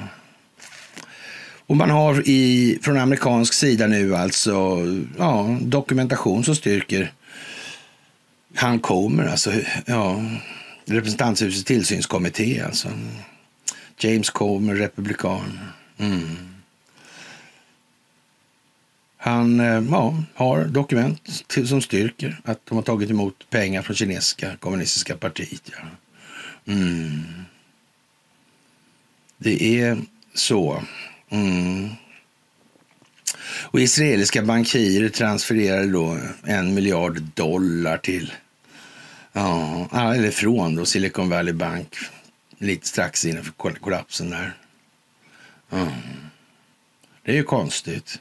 Och 1.68 1.78
man 1.78 1.90
har 1.90 2.24
i, 2.26 2.80
från 2.82 2.98
amerikansk 2.98 3.54
sida 3.54 3.88
nu 3.88 4.16
alltså 4.16 4.84
ja, 5.18 5.58
dokumentation 5.62 6.44
som 6.44 6.56
styrker 6.56 7.12
han 8.56 8.80
kommer, 8.80 9.26
alltså 9.26 9.54
ja, 9.86 10.24
representanthusets 10.86 11.64
tillsynskommitté 11.64 12.62
alltså. 12.62 12.90
James 13.98 14.30
Comer, 14.30 14.76
republikan. 14.76 15.60
Mm. 15.98 16.38
Han 19.18 19.60
eh, 19.60 19.84
ja, 19.92 20.24
har 20.34 20.66
dokument 20.66 21.48
till, 21.48 21.68
som 21.68 21.82
styrker 21.82 22.40
att 22.44 22.66
de 22.66 22.76
har 22.76 22.84
tagit 22.84 23.10
emot 23.10 23.50
pengar 23.50 23.82
från 23.82 23.96
kinesiska 23.96 24.58
kommunistiska 24.60 25.18
partiet. 25.18 25.72
Ja. 25.72 25.88
Mm. 26.74 27.24
Det 29.38 29.80
är 29.80 29.98
så. 30.34 30.84
Mm. 31.30 31.90
Och 33.62 33.80
israeliska 33.80 34.42
bankirer 34.42 35.10
transfererade 35.10 35.92
då 35.92 36.18
en 36.44 36.74
miljard 36.74 37.22
dollar 37.22 37.98
till, 37.98 38.34
ja, 39.34 39.88
ah, 39.92 40.14
eller 40.14 40.32
från 40.32 40.76
då 40.76 40.86
Silicon 40.86 41.30
Valley 41.30 41.54
Bank 41.54 41.96
lite 42.58 42.88
strax 42.88 43.26
innan 43.26 43.54
kollapsen 43.82 44.30
där. 44.30 44.54
Mm. 45.72 45.92
Det 47.24 47.32
är 47.32 47.36
ju 47.36 47.44
konstigt. 47.44 48.20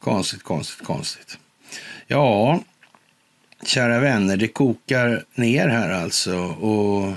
Konstigt, 0.00 0.42
konstigt, 0.42 0.86
konstigt. 0.86 1.38
Ja, 2.06 2.60
kära 3.64 4.00
vänner, 4.00 4.36
det 4.36 4.48
kokar 4.48 5.24
ner 5.34 5.68
här 5.68 5.90
alltså. 5.90 6.36
Och 6.44 7.12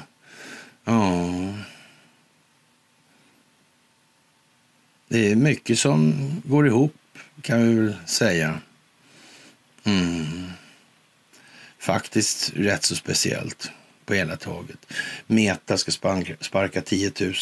ja... 0.86 1.24
Det 5.08 5.32
är 5.32 5.36
mycket 5.36 5.80
som 5.80 6.32
går 6.46 6.68
ihop, 6.68 6.96
kan 7.42 7.68
vi 7.68 7.76
väl 7.76 7.96
säga. 8.06 8.60
Mm. 9.84 10.52
Faktiskt 11.80 12.52
rätt 12.56 12.84
så 12.84 12.96
speciellt 12.96 13.72
på 14.06 14.14
hela 14.14 14.36
taget. 14.36 14.94
Meta 15.28 15.78
ska 15.78 15.92
sparka, 15.92 16.34
sparka 16.42 16.82
10 16.82 17.12
000. 17.20 17.34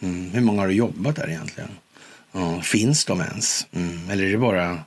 Mm. 0.00 0.30
Hur 0.30 0.40
många 0.40 0.60
har 0.60 0.68
du 0.68 0.74
jobbat 0.74 1.16
där 1.16 1.28
egentligen? 1.28 1.70
Ja, 2.32 2.62
finns 2.62 3.04
de 3.04 3.20
ens? 3.20 3.66
Mm. 3.72 4.10
Eller 4.10 4.24
är 4.24 4.30
det 4.30 4.38
bara 4.38 4.84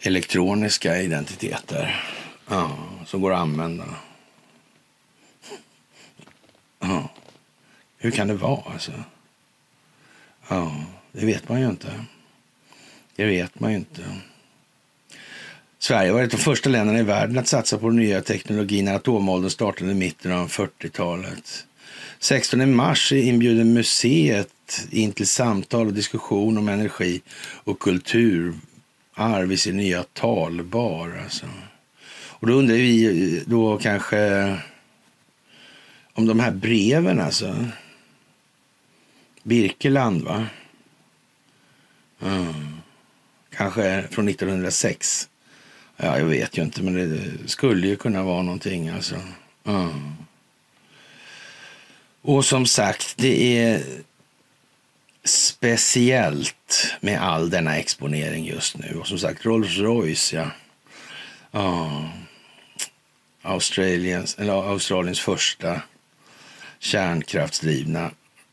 elektroniska 0.00 1.00
identiteter 1.00 2.04
ja, 2.48 2.78
som 3.06 3.20
går 3.20 3.32
att 3.32 3.40
använda? 3.40 3.84
Ja. 6.80 7.10
Hur 7.98 8.10
kan 8.10 8.28
det 8.28 8.34
vara 8.34 8.72
alltså? 8.72 8.92
Ja, 10.48 10.84
det 11.12 11.26
vet 11.26 11.48
man 11.48 11.60
ju 11.60 11.66
inte. 11.66 12.04
Det 13.16 13.24
vet 13.24 13.60
man 13.60 13.70
ju 13.70 13.76
inte. 13.76 14.02
Sverige 15.78 16.12
var 16.12 16.22
ett 16.22 16.34
av 16.34 16.38
de 16.38 16.44
första 16.44 16.70
länderna 16.70 16.98
i 16.98 17.02
världen 17.02 17.38
att 17.38 17.48
satsa 17.48 17.78
på 17.78 17.88
den 17.88 17.96
nya 17.96 18.22
teknologin 18.22 18.84
när 18.84 18.94
atomåldern 18.94 19.50
startade 19.50 19.90
i 19.90 19.94
mitten 19.94 20.32
av 20.32 20.48
40-talet. 20.48 21.66
16 22.18 22.74
mars 22.74 23.12
inbjuder 23.12 23.64
museet 23.64 24.86
in 24.90 25.12
till 25.12 25.26
samtal 25.26 25.86
och 25.86 25.92
diskussion 25.92 26.58
om 26.58 26.68
energi 26.68 27.22
och 27.64 27.78
kulturarv 27.78 29.52
i 29.52 29.56
sin 29.56 29.76
nya 29.76 30.02
talbar. 30.02 31.20
Alltså. 31.24 31.46
Och 32.12 32.46
då 32.46 32.52
undrar 32.52 32.74
vi 32.74 33.42
då 33.46 33.78
kanske 33.78 34.56
om 36.12 36.26
de 36.26 36.40
här 36.40 36.50
breven 36.50 37.20
alltså. 37.20 37.66
Birkeland 39.42 40.22
va? 40.22 40.46
Mm. 42.22 42.76
Kanske 43.56 44.04
från 44.10 44.28
1906. 44.28 45.28
Ja, 45.96 46.18
jag 46.18 46.26
vet 46.26 46.58
ju 46.58 46.62
inte, 46.62 46.82
men 46.82 46.94
det 46.94 47.48
skulle 47.48 47.86
ju 47.86 47.96
kunna 47.96 48.22
vara 48.22 48.42
någonting 48.42 48.88
alltså. 48.88 49.16
Mm. 49.64 50.12
Och 52.22 52.44
som 52.44 52.66
sagt, 52.66 53.14
det 53.16 53.58
är 53.58 53.82
speciellt 55.24 56.94
med 57.00 57.22
all 57.22 57.50
denna 57.50 57.76
exponering 57.76 58.44
just 58.44 58.78
nu. 58.78 58.96
Och 59.00 59.06
som 59.06 59.18
sagt, 59.18 59.46
Rolls 59.46 59.78
Royce, 59.78 60.32
ja. 60.32 60.50
ja. 61.50 62.08
Australiens, 63.42 64.38
eller 64.38 64.52
Australiens 64.52 65.20
första 65.20 65.82
kärnkraftsdrivna 66.78 68.10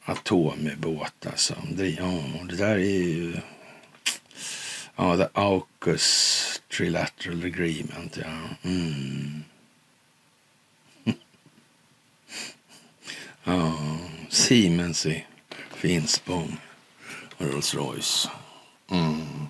Atomubåt, 0.10 1.26
Alltså. 1.26 1.56
Det, 1.72 1.90
ja, 1.90 2.24
det 2.50 2.56
där 2.56 2.76
är 2.76 3.04
ju... 3.04 3.38
Ja, 4.96 5.18
the 5.18 5.28
AUKUS 5.34 6.62
Trilateral 6.72 7.44
Agreement, 7.46 8.18
ja. 8.18 8.50
Mm. 8.64 9.44
ja, 13.44 13.78
Siemens 14.30 15.06
i 15.06 15.26
Finspång 15.76 16.58
och 17.38 17.46
Rolls 17.46 17.76
Royce. 17.76 18.30
Mm. 18.92 19.48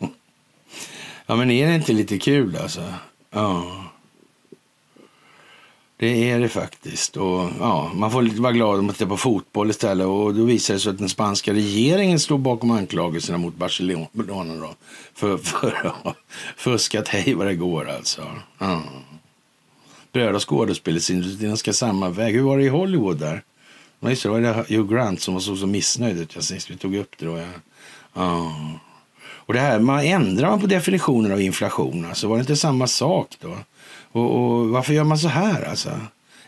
Ja, 1.26 1.36
men 1.36 1.50
är 1.50 1.68
det 1.68 1.74
inte 1.74 1.92
lite 1.92 2.18
kul 2.18 2.56
alltså? 2.56 2.94
Ja. 3.30 3.87
Det 5.98 6.30
är 6.30 6.40
det 6.40 6.48
faktiskt. 6.48 7.16
Och, 7.16 7.50
ja, 7.60 7.90
man 7.94 8.10
får 8.10 8.40
vara 8.40 8.52
glad 8.52 8.78
om 8.78 8.90
att 8.90 8.96
titta 8.96 9.08
på 9.08 9.16
fotboll 9.16 9.70
istället. 9.70 10.06
Och 10.06 10.34
då 10.34 10.44
visar 10.44 10.74
det 10.74 10.80
sig 10.80 10.90
att 10.90 10.98
den 10.98 11.08
spanska 11.08 11.52
regeringen 11.52 12.20
står 12.20 12.38
bakom 12.38 12.70
anklagelserna 12.70 13.38
mot 13.38 13.56
Barcelona 13.56 14.56
då, 14.60 14.74
för, 15.14 15.36
för 15.36 15.86
att 15.86 15.94
ha 15.94 16.14
fuskat 16.56 17.08
hej 17.08 17.34
vad 17.34 17.46
det 17.46 17.54
går 17.54 17.88
alltså. 17.90 18.26
Ja. 18.58 18.82
Bröd 20.12 20.34
och 20.34 20.48
skådespelsindustrin 20.48 21.56
ska 21.56 21.72
samma 21.72 22.08
väg. 22.08 22.34
Hur 22.34 22.42
var 22.42 22.58
det 22.58 22.64
i 22.64 22.68
Hollywood 22.68 23.18
där? 23.18 23.42
Ja, 24.00 24.10
just 24.10 24.22
det, 24.22 24.28
var 24.28 24.40
det 24.40 24.64
Hugh 24.68 24.94
Grant 24.94 25.20
som 25.20 25.34
var 25.34 25.40
så, 25.40 25.56
så 25.56 25.66
missnöjd 25.66 26.18
ut. 26.18 26.34
Jag 26.34 26.44
sist 26.44 26.70
vi 26.70 26.76
tog 26.76 26.96
upp 26.96 27.18
det 27.18 27.26
då. 27.26 27.38
Ja. 27.38 27.46
ja. 28.14 28.52
Och 29.20 29.54
det 29.54 29.60
här, 29.60 29.78
man 29.78 30.00
ändrar 30.00 30.50
man 30.50 30.60
på 30.60 30.66
definitionen 30.66 31.32
av 31.32 31.40
inflation, 31.40 32.04
alltså 32.04 32.28
var 32.28 32.36
det 32.36 32.40
inte 32.40 32.56
samma 32.56 32.86
sak 32.86 33.36
då? 33.40 33.56
Och, 34.12 34.36
och, 34.36 34.68
varför 34.68 34.92
gör 34.92 35.04
man 35.04 35.18
så 35.18 35.28
här 35.28 35.62
alltså? 35.62 36.00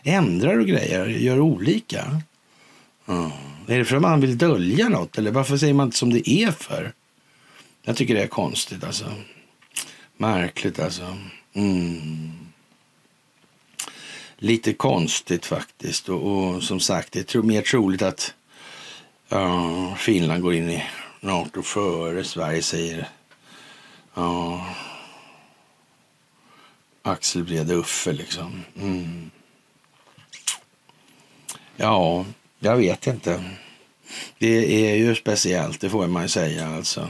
Ändrar 0.03 0.59
och 0.59 0.67
grejer, 0.67 1.05
gör 1.05 1.39
olika. 1.39 2.21
Mm. 3.07 3.31
Är 3.67 3.77
det 3.77 3.85
för 3.85 3.95
att 3.95 4.01
man 4.01 4.21
vill 4.21 4.37
dölja 4.37 4.89
något 4.89 5.17
eller 5.17 5.31
varför 5.31 5.57
säger 5.57 5.73
man 5.73 5.87
inte 5.87 5.97
som 5.97 6.13
det 6.13 6.29
är 6.29 6.51
för? 6.51 6.93
Jag 7.83 7.95
tycker 7.95 8.15
det 8.15 8.23
är 8.23 8.27
konstigt 8.27 8.83
alltså. 8.83 9.05
Märkligt 10.17 10.79
alltså. 10.79 11.17
Mm. 11.53 12.31
Lite 14.37 14.73
konstigt 14.73 15.45
faktiskt 15.45 16.09
och, 16.09 16.21
och 16.23 16.63
som 16.63 16.79
sagt 16.79 17.11
det 17.11 17.35
är 17.35 17.41
mer 17.41 17.61
troligt 17.61 18.01
att 18.01 18.33
uh, 19.33 19.95
Finland 19.95 20.41
går 20.43 20.53
in 20.53 20.69
i 20.69 20.83
Nato 21.19 21.61
före 21.61 22.23
Sverige 22.23 22.61
säger 22.61 23.09
uh, 24.17 24.71
Axel 27.01 27.43
Brede 27.43 27.73
Uffe 27.73 28.13
liksom. 28.13 28.63
Mm. 28.81 29.31
Ja, 31.75 32.25
jag 32.59 32.77
vet 32.77 33.07
inte. 33.07 33.43
Det 34.37 34.89
är 34.89 34.95
ju 34.95 35.15
speciellt, 35.15 35.81
det 35.81 35.89
får 35.89 36.07
man 36.07 36.21
ju 36.21 36.29
säga 36.29 36.67
alltså. 36.67 37.07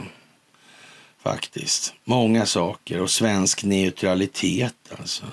Faktiskt. 1.22 1.94
Många 2.04 2.46
saker 2.46 3.00
och 3.00 3.10
svensk 3.10 3.64
neutralitet 3.64 4.74
alltså. 4.98 5.24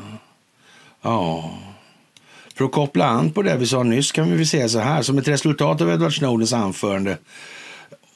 Ja. 1.01 1.57
För 2.55 2.65
att 2.65 2.71
koppla 2.71 3.05
an 3.05 3.31
på 3.31 3.41
det 3.41 3.57
vi 3.57 3.67
sa 3.67 3.83
nyss 3.83 4.11
kan 4.11 4.31
vi 4.31 4.37
väl 4.37 4.47
säga 4.47 4.69
så 4.69 4.79
här. 4.79 5.01
Som 5.01 5.17
ett 5.17 5.27
resultat 5.27 5.81
av 5.81 5.89
Edward 5.89 6.17
Snowdens 6.17 6.53
anförande 6.53 7.17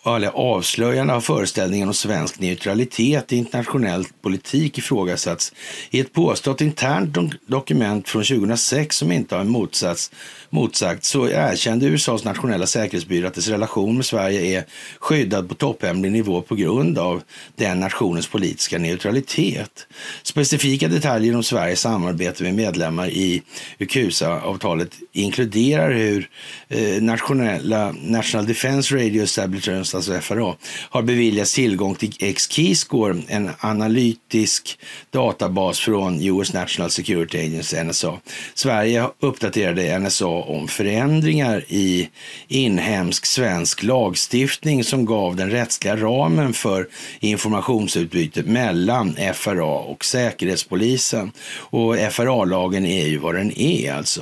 alla 0.06 0.30
avslöjande 0.30 1.14
av 1.14 1.22
föreställningen 1.22 1.88
om 1.88 1.94
svensk 1.94 2.40
neutralitet 2.40 3.34
i 3.34 3.38
internationell 3.38 4.06
politik 4.22 4.78
ifrågasatts 4.78 5.54
i 5.90 6.00
ett 6.00 6.14
påstått 6.14 6.62
internt 6.62 7.18
dokument 7.46 8.10
från 8.10 8.24
2006 8.24 8.96
som 8.96 9.12
inte 9.12 9.36
har 9.36 9.44
motsats, 9.44 10.12
motsagt 10.50 11.04
så 11.04 11.28
erkände 11.28 11.86
USAs 11.86 12.24
nationella 12.24 12.68
säkerhetsbyrå 12.68 13.28
att 13.28 13.34
dess 13.34 13.48
relation 13.48 13.96
med 13.96 14.06
Sverige 14.06 14.60
är 14.60 14.66
skyddad 15.00 15.50
på 15.50 15.56
topphemlig 15.56 16.12
nivå 16.12 16.42
på 16.42 16.56
grund 16.56 16.98
av 16.98 17.24
den 17.56 17.80
nationens 17.80 18.28
politiska 18.28 18.78
neutralitet. 18.78 19.88
Specifika 20.24 20.88
detaljer 20.88 21.36
om 21.36 21.44
Sveriges 21.44 21.82
samarbete 21.82 22.44
med 22.44 22.54
medlemmar 22.54 23.08
i 23.08 23.42
UKUSA-avtalet 23.80 24.92
inkluderar 25.12 25.92
hur 25.92 26.30
eh, 26.70 27.02
nationella 27.02 27.96
National 28.02 28.46
Defense 28.46 28.96
Radio 28.96 29.24
Establishment 29.24 29.93
Alltså 29.96 30.20
FRA, 30.22 30.56
har 30.90 31.02
beviljats 31.02 31.54
tillgång 31.54 31.96
till 31.96 32.14
X-Keyscore, 32.20 33.22
en 33.28 33.50
analytisk 33.60 34.80
databas 35.12 35.80
från 35.80 36.22
US 36.22 36.54
National 36.54 36.92
Security 36.92 37.38
Agency, 37.38 37.84
NSA. 37.84 38.20
Sverige 38.54 39.08
uppdaterade 39.20 40.00
NSA 40.00 40.26
om 40.28 40.68
förändringar 40.68 41.66
i 41.68 42.10
inhemsk 42.48 43.26
svensk 43.26 43.84
lagstiftning 43.84 44.84
som 44.84 45.06
gav 45.06 45.36
den 45.36 45.52
rättsliga 45.52 45.96
ramen 45.96 46.54
för 46.54 46.88
informationsutbyte 47.20 48.44
mellan 48.44 49.16
FRA 49.34 49.66
och 49.66 50.06
Säkerhetspolisen. 50.06 51.32
Och 51.56 51.96
FRA-lagen 52.12 52.86
är 52.86 53.08
ju 53.08 53.18
vad 53.18 53.36
den 53.36 53.58
är 53.58 53.94
alltså. 53.94 54.22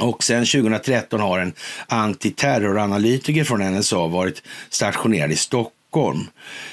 Och 0.00 0.24
sedan 0.24 0.46
2013 0.46 1.20
har 1.20 1.38
en 1.38 1.52
antiterroranalytiker 1.86 3.44
från 3.44 3.74
NSA 3.74 4.06
varit 4.06 4.42
stationerad 4.70 5.32
i 5.32 5.36
Stockholm. 5.36 6.28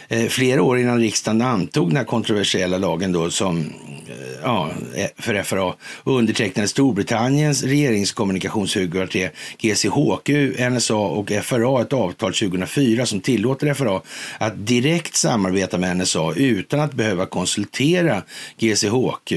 Eh, 0.07 0.27
flera 0.27 0.63
år 0.63 0.79
innan 0.79 0.99
riksdagen 0.99 1.41
antog 1.41 1.89
den 1.89 1.97
här 1.97 2.03
kontroversiella 2.03 2.77
lagen 2.77 3.11
då 3.11 3.29
som 3.29 3.59
eh, 3.59 4.15
ja, 4.43 4.71
eh, 4.95 5.07
för 5.17 5.43
FRA 5.43 5.73
undertecknade 6.03 6.67
Storbritanniens 6.67 7.63
regeringskommunikationshögkvarter 7.63 9.31
GCHQ, 9.57 10.29
NSA 10.71 10.95
och 10.95 11.31
FRA 11.43 11.81
ett 11.81 11.93
avtal 11.93 12.33
2004 12.33 13.05
som 13.05 13.21
tillåter 13.21 13.73
FRA 13.73 14.01
att 14.37 14.67
direkt 14.67 15.15
samarbeta 15.15 15.77
med 15.77 15.97
NSA 15.97 16.33
utan 16.35 16.79
att 16.79 16.93
behöva 16.93 17.25
konsultera 17.25 18.23
GCHQ. 18.57 19.33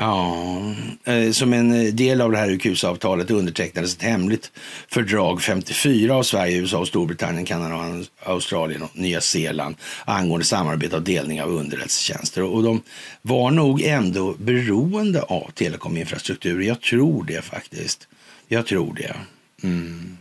Ja, 0.00 0.74
eh, 1.04 1.30
som 1.30 1.52
en 1.52 1.72
eh, 1.72 1.94
del 1.94 2.20
av 2.20 2.32
det 2.32 2.38
här 2.38 2.50
UQS-avtalet 2.50 3.30
undertecknades 3.30 3.96
ett 3.96 4.02
hemligt 4.02 4.52
fördrag 4.88 5.42
54 5.42 6.14
av 6.14 6.22
Sverige, 6.22 6.56
USA, 6.56 6.78
och 6.78 6.88
Storbritannien, 6.88 7.44
Kanada, 7.44 8.04
Australien 8.22 8.82
och 8.82 8.90
Nya 8.92 9.20
Zeeland 9.20 9.76
angående 10.04 10.46
samarbete 10.46 10.96
och 10.96 11.02
delning 11.02 11.42
av 11.42 11.50
underrättelsetjänster. 11.50 12.42
Och 12.42 12.62
de 12.62 12.82
var 13.22 13.50
nog 13.50 13.82
ändå 13.82 14.34
beroende 14.38 15.22
av 15.22 15.50
telekominfrastruktur. 15.54 16.60
Jag 16.60 16.80
tror 16.80 17.24
det 17.24 17.42
faktiskt. 17.42 18.08
Jag 18.48 18.66
tror 18.66 18.94
det. 18.94 19.14
Mm. 19.62 20.16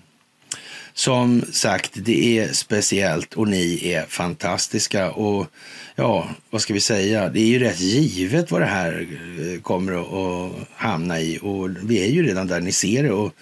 Som 0.97 1.43
sagt, 1.51 1.91
det 1.93 2.39
är 2.39 2.53
speciellt 2.53 3.33
och 3.33 3.47
ni 3.47 3.91
är 3.93 4.05
fantastiska. 4.05 5.11
Och 5.11 5.47
ja, 5.95 6.29
vad 6.49 6.61
ska 6.61 6.73
vi 6.73 6.79
säga? 6.79 7.29
Det 7.29 7.39
är 7.39 7.45
ju 7.45 7.59
rätt 7.59 7.79
givet 7.79 8.51
vad 8.51 8.61
det 8.61 8.65
här 8.65 9.07
eh, 9.39 9.61
kommer 9.61 9.93
att 9.93 10.53
hamna 10.75 11.19
i. 11.19 11.39
Och 11.41 11.69
vi 11.83 12.03
är 12.03 12.07
ju 12.07 12.27
redan 12.27 12.47
där 12.47 12.61
ni 12.61 12.71
ser 12.71 13.03
det. 13.03 13.11
Och 13.11 13.33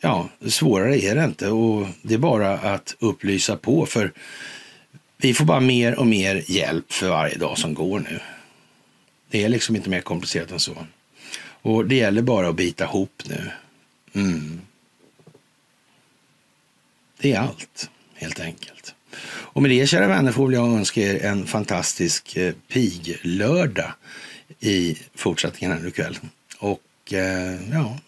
ja, 0.00 0.28
svårare 0.46 1.02
är 1.02 1.14
det 1.14 1.24
inte. 1.24 1.48
Och 1.48 1.86
det 2.02 2.14
är 2.14 2.18
bara 2.18 2.58
att 2.58 2.96
upplysa 2.98 3.56
på. 3.56 3.86
För 3.86 4.12
vi 5.16 5.34
får 5.34 5.44
bara 5.44 5.60
mer 5.60 5.98
och 5.98 6.06
mer 6.06 6.44
hjälp 6.46 6.92
för 6.92 7.08
varje 7.08 7.36
dag 7.36 7.58
som 7.58 7.74
går 7.74 8.00
nu. 8.00 8.20
Det 9.30 9.44
är 9.44 9.48
liksom 9.48 9.76
inte 9.76 9.90
mer 9.90 10.00
komplicerat 10.00 10.50
än 10.50 10.60
så. 10.60 10.86
Och 11.62 11.86
det 11.86 11.94
gäller 11.94 12.22
bara 12.22 12.48
att 12.48 12.56
bita 12.56 12.84
ihop 12.84 13.22
nu. 13.28 13.50
Mm. 14.14 14.60
Det 17.20 17.32
är 17.32 17.38
allt, 17.38 17.90
helt 18.14 18.40
enkelt. 18.40 18.94
Och 19.52 19.62
med 19.62 19.70
det, 19.70 19.86
kära 19.86 20.08
vänner, 20.08 20.32
får 20.32 20.52
jag 20.52 20.68
önska 20.68 21.00
er 21.00 21.24
en 21.24 21.46
fantastisk 21.46 22.36
eh, 22.36 22.54
piglördag 22.68 23.92
i 24.60 24.98
fortsättningen 25.14 25.78
här 25.78 25.88
ikväll. 25.88 26.18
Och 26.58 27.12
eh, 27.12 27.70
ja, 27.72 27.98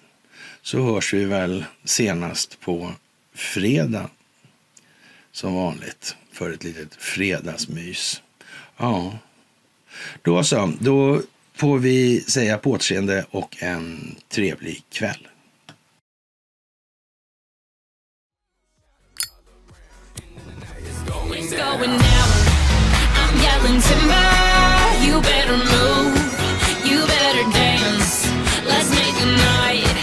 så 0.63 0.83
hörs 0.83 1.15
vi 1.15 1.25
väl 1.25 1.65
senast 1.85 2.61
på 2.61 2.93
fredag 3.35 4.11
som 5.33 5.55
vanligt 5.55 6.17
för 6.33 6.53
ett 6.53 6.65
litet 6.65 6.95
fredagsmys. 6.95 8.23
Ja, 8.77 9.19
då 10.23 10.45
så. 10.45 10.73
Då 10.81 11.23
får 11.55 11.79
vi 11.79 12.21
säga 12.21 12.59
på 12.59 12.71
återseende 12.71 13.25
och 13.31 13.57
en 13.59 14.17
trevlig 14.29 14.83
kväll. 14.91 15.29
Going 21.79 21.99
down. 21.99 22.29
I'm 23.21 23.35
yelling 23.41 23.81
timber. 23.81 24.29
You 25.07 25.21
better 25.23 25.57
move. 25.57 26.15
You 26.85 27.07
better 27.07 27.51
dance. 27.51 28.27
Let's 28.67 28.91
make 28.91 29.17
a 29.21 29.29
night 29.49 29.97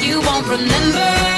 you 0.00 0.20
won't 0.20 0.46
remember. 0.46 1.37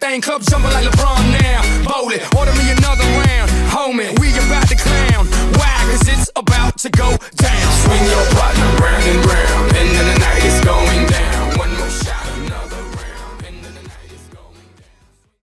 thing 0.00 0.20
club 0.22 0.42
jumping 0.42 0.72
like 0.72 0.84
LeBron 0.84 1.42
now. 1.42 1.60
Bowl 1.84 2.10
it, 2.10 2.22
order 2.34 2.52
me 2.52 2.70
another 2.72 3.04
round. 3.20 3.50
Homie, 3.68 4.08
we 4.18 4.32
about 4.32 4.66
to 4.68 4.76
clown. 4.76 5.26
Why? 5.60 5.76
Cause 5.92 6.08
it's 6.08 6.30
about 6.36 6.78
to 6.78 6.90
go 6.90 7.16
down. 7.36 7.72
Swing 7.84 8.04
your 8.08 8.24
partner 8.32 8.68
round 8.80 9.04
and 9.04 9.20
round. 9.26 9.76
End 9.76 9.92
of 10.00 10.06
the 10.08 10.18
night 10.18 10.44
is 10.44 10.60
going 10.64 11.09